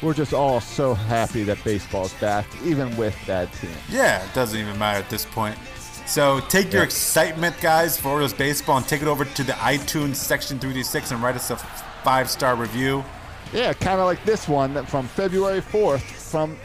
we're 0.00 0.14
just 0.14 0.32
all 0.32 0.60
so 0.60 0.94
happy 0.94 1.42
that 1.42 1.58
baseball's 1.64 2.12
back, 2.14 2.46
even 2.64 2.96
with 2.96 3.16
bad 3.26 3.52
teams. 3.54 3.74
Yeah, 3.88 4.22
it 4.22 4.32
doesn't 4.32 4.56
even 4.60 4.78
matter 4.78 5.00
at 5.00 5.10
this 5.10 5.24
point. 5.24 5.56
So 6.06 6.38
take 6.48 6.72
your 6.72 6.82
Yeah. 6.82 6.86
excitement, 6.86 7.60
guys, 7.60 7.96
for 7.98 8.10
Orioles 8.10 8.32
baseball 8.32 8.76
and 8.76 8.86
take 8.86 9.02
it 9.02 9.08
over 9.08 9.24
to 9.24 9.42
the 9.42 9.54
iTunes 9.54 10.16
Section 10.16 10.60
336 10.60 11.10
and 11.10 11.20
write 11.20 11.34
us 11.34 11.50
a 11.50 11.56
five 12.04 12.30
star 12.30 12.54
review. 12.54 13.04
Yeah, 13.52 13.72
kind 13.72 13.98
of 13.98 14.06
like 14.06 14.24
this 14.24 14.46
one 14.46 14.86
from 14.86 15.08
February 15.08 15.62
4th 15.62 16.02
from 16.02 16.56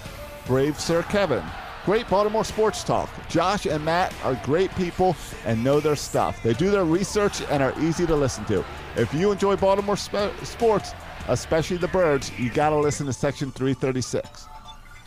Brave 0.45 0.79
Sir 0.79 1.01
Kevin. 1.03 1.43
Great 1.89 2.07
Baltimore 2.07 2.45
sports 2.45 2.83
talk. 2.83 3.09
Josh 3.29 3.65
and 3.65 3.83
Matt 3.83 4.13
are 4.23 4.39
great 4.43 4.69
people 4.75 5.15
and 5.43 5.63
know 5.63 5.79
their 5.79 5.95
stuff. 5.95 6.39
They 6.43 6.53
do 6.53 6.69
their 6.69 6.85
research 6.85 7.41
and 7.49 7.63
are 7.63 7.73
easy 7.81 8.05
to 8.05 8.15
listen 8.15 8.45
to. 8.45 8.63
If 8.95 9.11
you 9.11 9.31
enjoy 9.31 9.55
Baltimore 9.55 9.97
sp- 9.97 10.29
sports, 10.43 10.93
especially 11.29 11.77
the 11.77 11.87
birds, 11.87 12.31
you 12.37 12.51
got 12.51 12.69
to 12.69 12.75
listen 12.75 13.07
to 13.07 13.11
Section 13.13 13.49
336. 13.49 14.45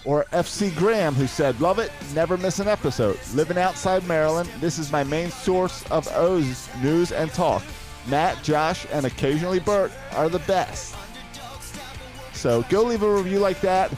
Or 0.04 0.24
FC 0.32 0.74
Graham, 0.74 1.14
who 1.14 1.28
said, 1.28 1.60
Love 1.60 1.78
it, 1.78 1.92
never 2.16 2.36
miss 2.36 2.58
an 2.58 2.66
episode. 2.66 3.16
Living 3.32 3.58
outside 3.58 4.04
Maryland, 4.08 4.50
this 4.60 4.80
is 4.80 4.90
my 4.90 5.04
main 5.04 5.30
source 5.30 5.88
of 5.88 6.08
O's 6.16 6.68
news 6.82 7.12
and 7.12 7.32
talk. 7.32 7.62
Matt, 8.08 8.42
Josh, 8.42 8.88
and 8.90 9.06
occasionally 9.06 9.60
Bert 9.60 9.92
are 10.14 10.28
the 10.28 10.40
best. 10.40 10.96
So 12.32 12.62
go 12.62 12.82
leave 12.82 13.04
a 13.04 13.14
review 13.14 13.38
like 13.38 13.60
that. 13.60 13.92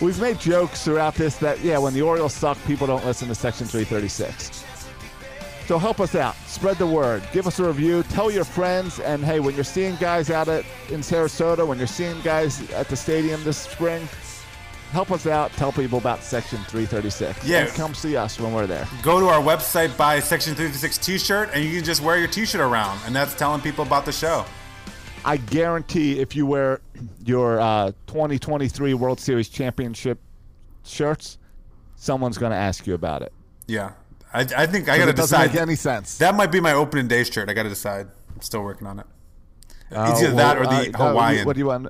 We've 0.00 0.20
made 0.20 0.38
jokes 0.38 0.84
throughout 0.84 1.14
this 1.14 1.36
that, 1.36 1.60
yeah, 1.60 1.78
when 1.78 1.92
the 1.92 2.02
Orioles 2.02 2.32
suck, 2.32 2.56
people 2.66 2.86
don't 2.86 3.04
listen 3.04 3.26
to 3.28 3.34
Section 3.34 3.66
336. 3.66 4.64
So 5.66 5.76
help 5.76 6.00
us 6.00 6.14
out. 6.14 6.34
Spread 6.46 6.78
the 6.78 6.86
word. 6.86 7.22
Give 7.32 7.46
us 7.46 7.58
a 7.58 7.64
review. 7.64 8.02
Tell 8.04 8.30
your 8.30 8.44
friends. 8.44 9.00
And 9.00 9.22
hey, 9.22 9.38
when 9.38 9.54
you're 9.54 9.64
seeing 9.64 9.96
guys 9.96 10.30
out 10.30 10.48
at 10.48 10.64
in 10.88 11.00
Sarasota, 11.00 11.66
when 11.66 11.76
you're 11.76 11.86
seeing 11.86 12.18
guys 12.22 12.70
at 12.70 12.88
the 12.88 12.96
stadium 12.96 13.44
this 13.44 13.58
spring, 13.58 14.08
help 14.92 15.10
us 15.10 15.26
out. 15.26 15.52
Tell 15.52 15.70
people 15.70 15.98
about 15.98 16.22
Section 16.22 16.58
336. 16.68 17.44
Yeah. 17.44 17.64
And 17.64 17.68
come 17.74 17.92
see 17.92 18.16
us 18.16 18.40
when 18.40 18.54
we're 18.54 18.66
there. 18.66 18.88
Go 19.02 19.20
to 19.20 19.26
our 19.26 19.42
website, 19.42 19.94
buy 19.98 20.20
Section 20.20 20.54
336 20.54 20.98
t 20.98 21.18
shirt, 21.18 21.50
and 21.52 21.62
you 21.62 21.74
can 21.74 21.84
just 21.84 22.02
wear 22.02 22.18
your 22.18 22.28
t 22.28 22.46
shirt 22.46 22.62
around. 22.62 22.98
And 23.04 23.14
that's 23.14 23.34
telling 23.34 23.60
people 23.60 23.84
about 23.84 24.06
the 24.06 24.12
show. 24.12 24.46
I 25.28 25.36
guarantee 25.36 26.20
if 26.20 26.34
you 26.34 26.46
wear 26.46 26.80
your 27.22 27.60
uh, 27.60 27.92
2023 28.06 28.94
World 28.94 29.20
Series 29.20 29.50
championship 29.50 30.18
shirts, 30.84 31.36
someone's 31.96 32.38
going 32.38 32.52
to 32.52 32.56
ask 32.56 32.86
you 32.86 32.94
about 32.94 33.20
it. 33.20 33.32
Yeah. 33.66 33.92
I, 34.32 34.40
I 34.56 34.66
think 34.66 34.88
I 34.88 34.96
got 34.96 35.04
to 35.04 35.12
decide. 35.12 35.52
make 35.52 35.60
any 35.60 35.74
sense. 35.74 36.16
That 36.16 36.34
might 36.34 36.50
be 36.50 36.60
my 36.60 36.72
opening 36.72 37.08
day 37.08 37.24
shirt. 37.24 37.50
I 37.50 37.52
got 37.52 37.64
to 37.64 37.68
decide. 37.68 38.06
I'm 38.34 38.40
still 38.40 38.62
working 38.62 38.86
on 38.86 39.00
it. 39.00 39.06
Uh, 39.94 40.08
It's 40.12 40.22
either 40.22 40.34
that 40.36 40.56
or 40.56 40.64
the 40.64 40.94
uh, 40.94 41.08
Hawaiian. 41.10 41.44
what 41.46 41.52
do 41.56 41.60
you 41.60 41.66
want? 41.66 41.88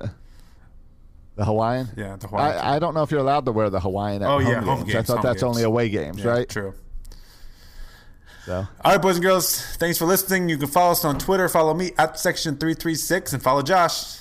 The 1.37 1.45
Hawaiian? 1.45 1.87
Yeah, 1.95 2.17
the 2.17 2.27
Hawaiian. 2.27 2.57
I, 2.57 2.75
I 2.75 2.79
don't 2.79 2.93
know 2.93 3.03
if 3.03 3.11
you're 3.11 3.21
allowed 3.21 3.45
to 3.45 3.53
wear 3.53 3.69
the 3.69 3.79
Hawaiian 3.79 4.21
at 4.21 4.27
Oh, 4.27 4.39
home 4.39 4.41
yeah, 4.47 4.53
games. 4.55 4.65
home 4.65 4.79
I 4.89 5.01
thought 5.01 5.07
home 5.07 5.23
that's 5.23 5.41
games. 5.41 5.43
only 5.43 5.63
away 5.63 5.87
games, 5.87 6.19
Yeah, 6.19 6.29
right? 6.31 6.49
True. 6.49 6.73
So 8.45 8.67
All 8.83 8.91
right, 8.93 9.01
boys 9.01 9.15
and 9.17 9.23
girls. 9.23 9.61
Thanks 9.77 9.97
for 9.97 10.05
listening. 10.05 10.49
You 10.49 10.57
can 10.57 10.67
follow 10.67 10.91
us 10.91 11.03
on 11.05 11.19
Twitter. 11.19 11.47
Follow 11.49 11.73
me 11.73 11.91
at 11.97 12.15
Section336 12.15 13.33
and 13.33 13.43
follow 13.43 13.61
Josh. 13.61 14.19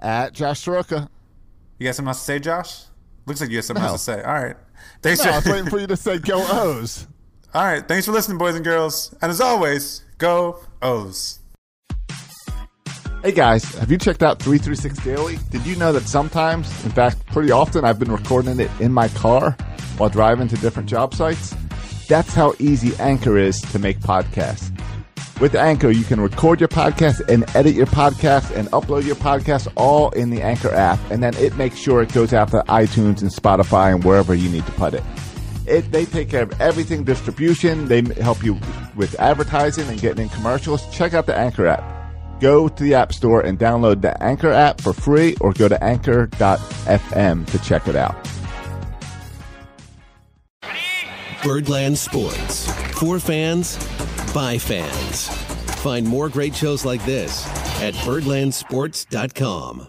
at 0.00 0.32
Josh 0.32 0.60
Soroka. 0.60 1.08
You 1.78 1.86
got 1.86 1.94
something 1.96 2.08
else 2.08 2.18
to 2.20 2.24
say, 2.24 2.38
Josh? 2.38 2.82
Looks 3.26 3.40
like 3.40 3.50
you 3.50 3.56
have 3.56 3.64
something 3.64 3.82
No. 3.82 3.90
else 3.90 4.04
to 4.06 4.12
say. 4.14 4.22
All 4.22 4.32
right. 4.42 4.56
Thanks 5.02 5.24
No, 5.24 5.30
I 5.32 5.36
was 5.36 5.46
waiting 5.46 5.68
for 5.70 5.78
you 5.78 5.86
to 5.86 5.96
say 5.96 6.18
go 6.18 6.44
O's. 6.50 7.06
All 7.52 7.64
right. 7.64 7.86
Thanks 7.86 8.06
for 8.06 8.12
listening, 8.12 8.38
boys 8.38 8.54
and 8.54 8.64
girls. 8.64 9.14
And 9.20 9.30
as 9.30 9.40
always, 9.40 10.04
go 10.18 10.60
O's. 10.82 11.38
Hey 13.22 13.32
guys, 13.32 13.64
have 13.74 13.90
you 13.90 13.98
checked 13.98 14.22
out 14.22 14.38
336 14.40 15.04
Daily? 15.04 15.38
Did 15.50 15.66
you 15.66 15.76
know 15.76 15.92
that 15.92 16.04
sometimes, 16.08 16.66
in 16.86 16.90
fact, 16.90 17.26
pretty 17.26 17.50
often, 17.50 17.84
I've 17.84 17.98
been 17.98 18.10
recording 18.10 18.58
it 18.60 18.70
in 18.80 18.92
my 18.92 19.08
car 19.08 19.58
while 19.98 20.08
driving 20.08 20.48
to 20.48 20.56
different 20.56 20.88
job 20.88 21.12
sites? 21.14 21.54
That's 22.10 22.34
how 22.34 22.54
easy 22.58 22.92
Anchor 22.98 23.38
is 23.38 23.60
to 23.60 23.78
make 23.78 24.00
podcasts. 24.00 24.72
With 25.40 25.54
Anchor, 25.54 25.90
you 25.90 26.02
can 26.02 26.20
record 26.20 26.58
your 26.58 26.68
podcast 26.68 27.20
and 27.28 27.44
edit 27.54 27.76
your 27.76 27.86
podcast 27.86 28.52
and 28.52 28.68
upload 28.72 29.06
your 29.06 29.14
podcast 29.14 29.72
all 29.76 30.10
in 30.10 30.30
the 30.30 30.42
Anchor 30.42 30.74
app, 30.74 30.98
and 31.12 31.22
then 31.22 31.36
it 31.36 31.56
makes 31.56 31.78
sure 31.78 32.02
it 32.02 32.12
goes 32.12 32.34
out 32.34 32.50
to 32.50 32.64
iTunes 32.66 33.22
and 33.22 33.30
Spotify 33.30 33.94
and 33.94 34.02
wherever 34.02 34.34
you 34.34 34.48
need 34.48 34.66
to 34.66 34.72
put 34.72 34.92
it. 34.92 35.04
It, 35.68 35.92
they 35.92 36.04
take 36.04 36.28
care 36.28 36.42
of 36.42 36.60
everything 36.60 37.04
distribution. 37.04 37.86
They 37.86 38.02
help 38.20 38.42
you 38.42 38.58
with 38.96 39.14
advertising 39.20 39.88
and 39.88 40.00
getting 40.00 40.24
in 40.24 40.30
commercials. 40.30 40.84
Check 40.92 41.14
out 41.14 41.26
the 41.26 41.36
Anchor 41.38 41.68
app. 41.68 42.40
Go 42.40 42.66
to 42.66 42.82
the 42.82 42.94
App 42.94 43.12
Store 43.12 43.40
and 43.42 43.56
download 43.56 44.02
the 44.02 44.20
Anchor 44.20 44.50
app 44.50 44.80
for 44.80 44.92
free 44.92 45.36
or 45.40 45.52
go 45.52 45.68
to 45.68 45.80
anchor.fm 45.84 47.46
to 47.46 47.58
check 47.60 47.86
it 47.86 47.94
out. 47.94 48.16
Birdland 51.42 51.96
Sports. 51.96 52.70
For 52.98 53.18
fans, 53.18 53.76
by 54.34 54.58
fans. 54.58 55.28
Find 55.80 56.06
more 56.06 56.28
great 56.28 56.54
shows 56.54 56.84
like 56.84 57.04
this 57.04 57.46
at 57.80 57.94
birdlandsports.com. 57.94 59.88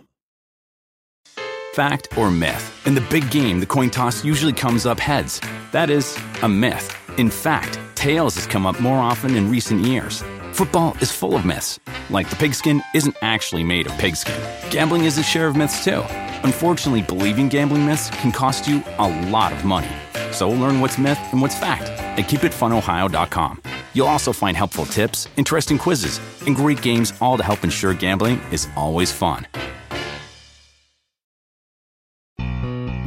Fact 1.73 2.17
or 2.17 2.31
myth? 2.31 2.87
In 2.87 2.95
the 2.95 3.01
big 3.01 3.29
game, 3.31 3.59
the 3.59 3.65
coin 3.65 3.89
toss 3.89 4.25
usually 4.25 4.53
comes 4.53 4.85
up 4.85 4.99
heads. 4.99 5.41
That 5.71 5.89
is 5.89 6.17
a 6.41 6.49
myth. 6.49 6.95
In 7.17 7.29
fact, 7.29 7.79
tails 7.95 8.35
has 8.35 8.45
come 8.47 8.65
up 8.65 8.79
more 8.79 8.97
often 8.97 9.35
in 9.35 9.49
recent 9.49 9.85
years. 9.85 10.23
Football 10.61 10.95
is 11.01 11.11
full 11.11 11.35
of 11.35 11.43
myths, 11.43 11.79
like 12.11 12.29
the 12.29 12.35
pigskin 12.35 12.83
isn't 12.93 13.15
actually 13.23 13.63
made 13.63 13.87
of 13.87 13.97
pigskin. 13.97 14.39
Gambling 14.69 15.05
is 15.05 15.17
a 15.17 15.23
share 15.23 15.47
of 15.47 15.55
myths 15.55 15.83
too. 15.83 16.03
Unfortunately, 16.43 17.01
believing 17.01 17.49
gambling 17.49 17.83
myths 17.83 18.11
can 18.21 18.31
cost 18.31 18.67
you 18.67 18.83
a 18.99 19.07
lot 19.29 19.51
of 19.53 19.65
money. 19.65 19.89
So 20.31 20.51
learn 20.51 20.79
what's 20.79 20.99
myth 20.99 21.19
and 21.31 21.41
what's 21.41 21.57
fact 21.57 21.85
at 22.15 22.29
keepitfunohio.com. 22.29 23.63
You'll 23.95 24.07
also 24.07 24.31
find 24.31 24.55
helpful 24.55 24.85
tips, 24.85 25.27
interesting 25.35 25.79
quizzes, 25.79 26.19
and 26.45 26.55
great 26.55 26.83
games 26.83 27.11
all 27.21 27.37
to 27.37 27.43
help 27.43 27.63
ensure 27.63 27.95
gambling 27.95 28.39
is 28.51 28.67
always 28.75 29.11
fun. 29.11 29.47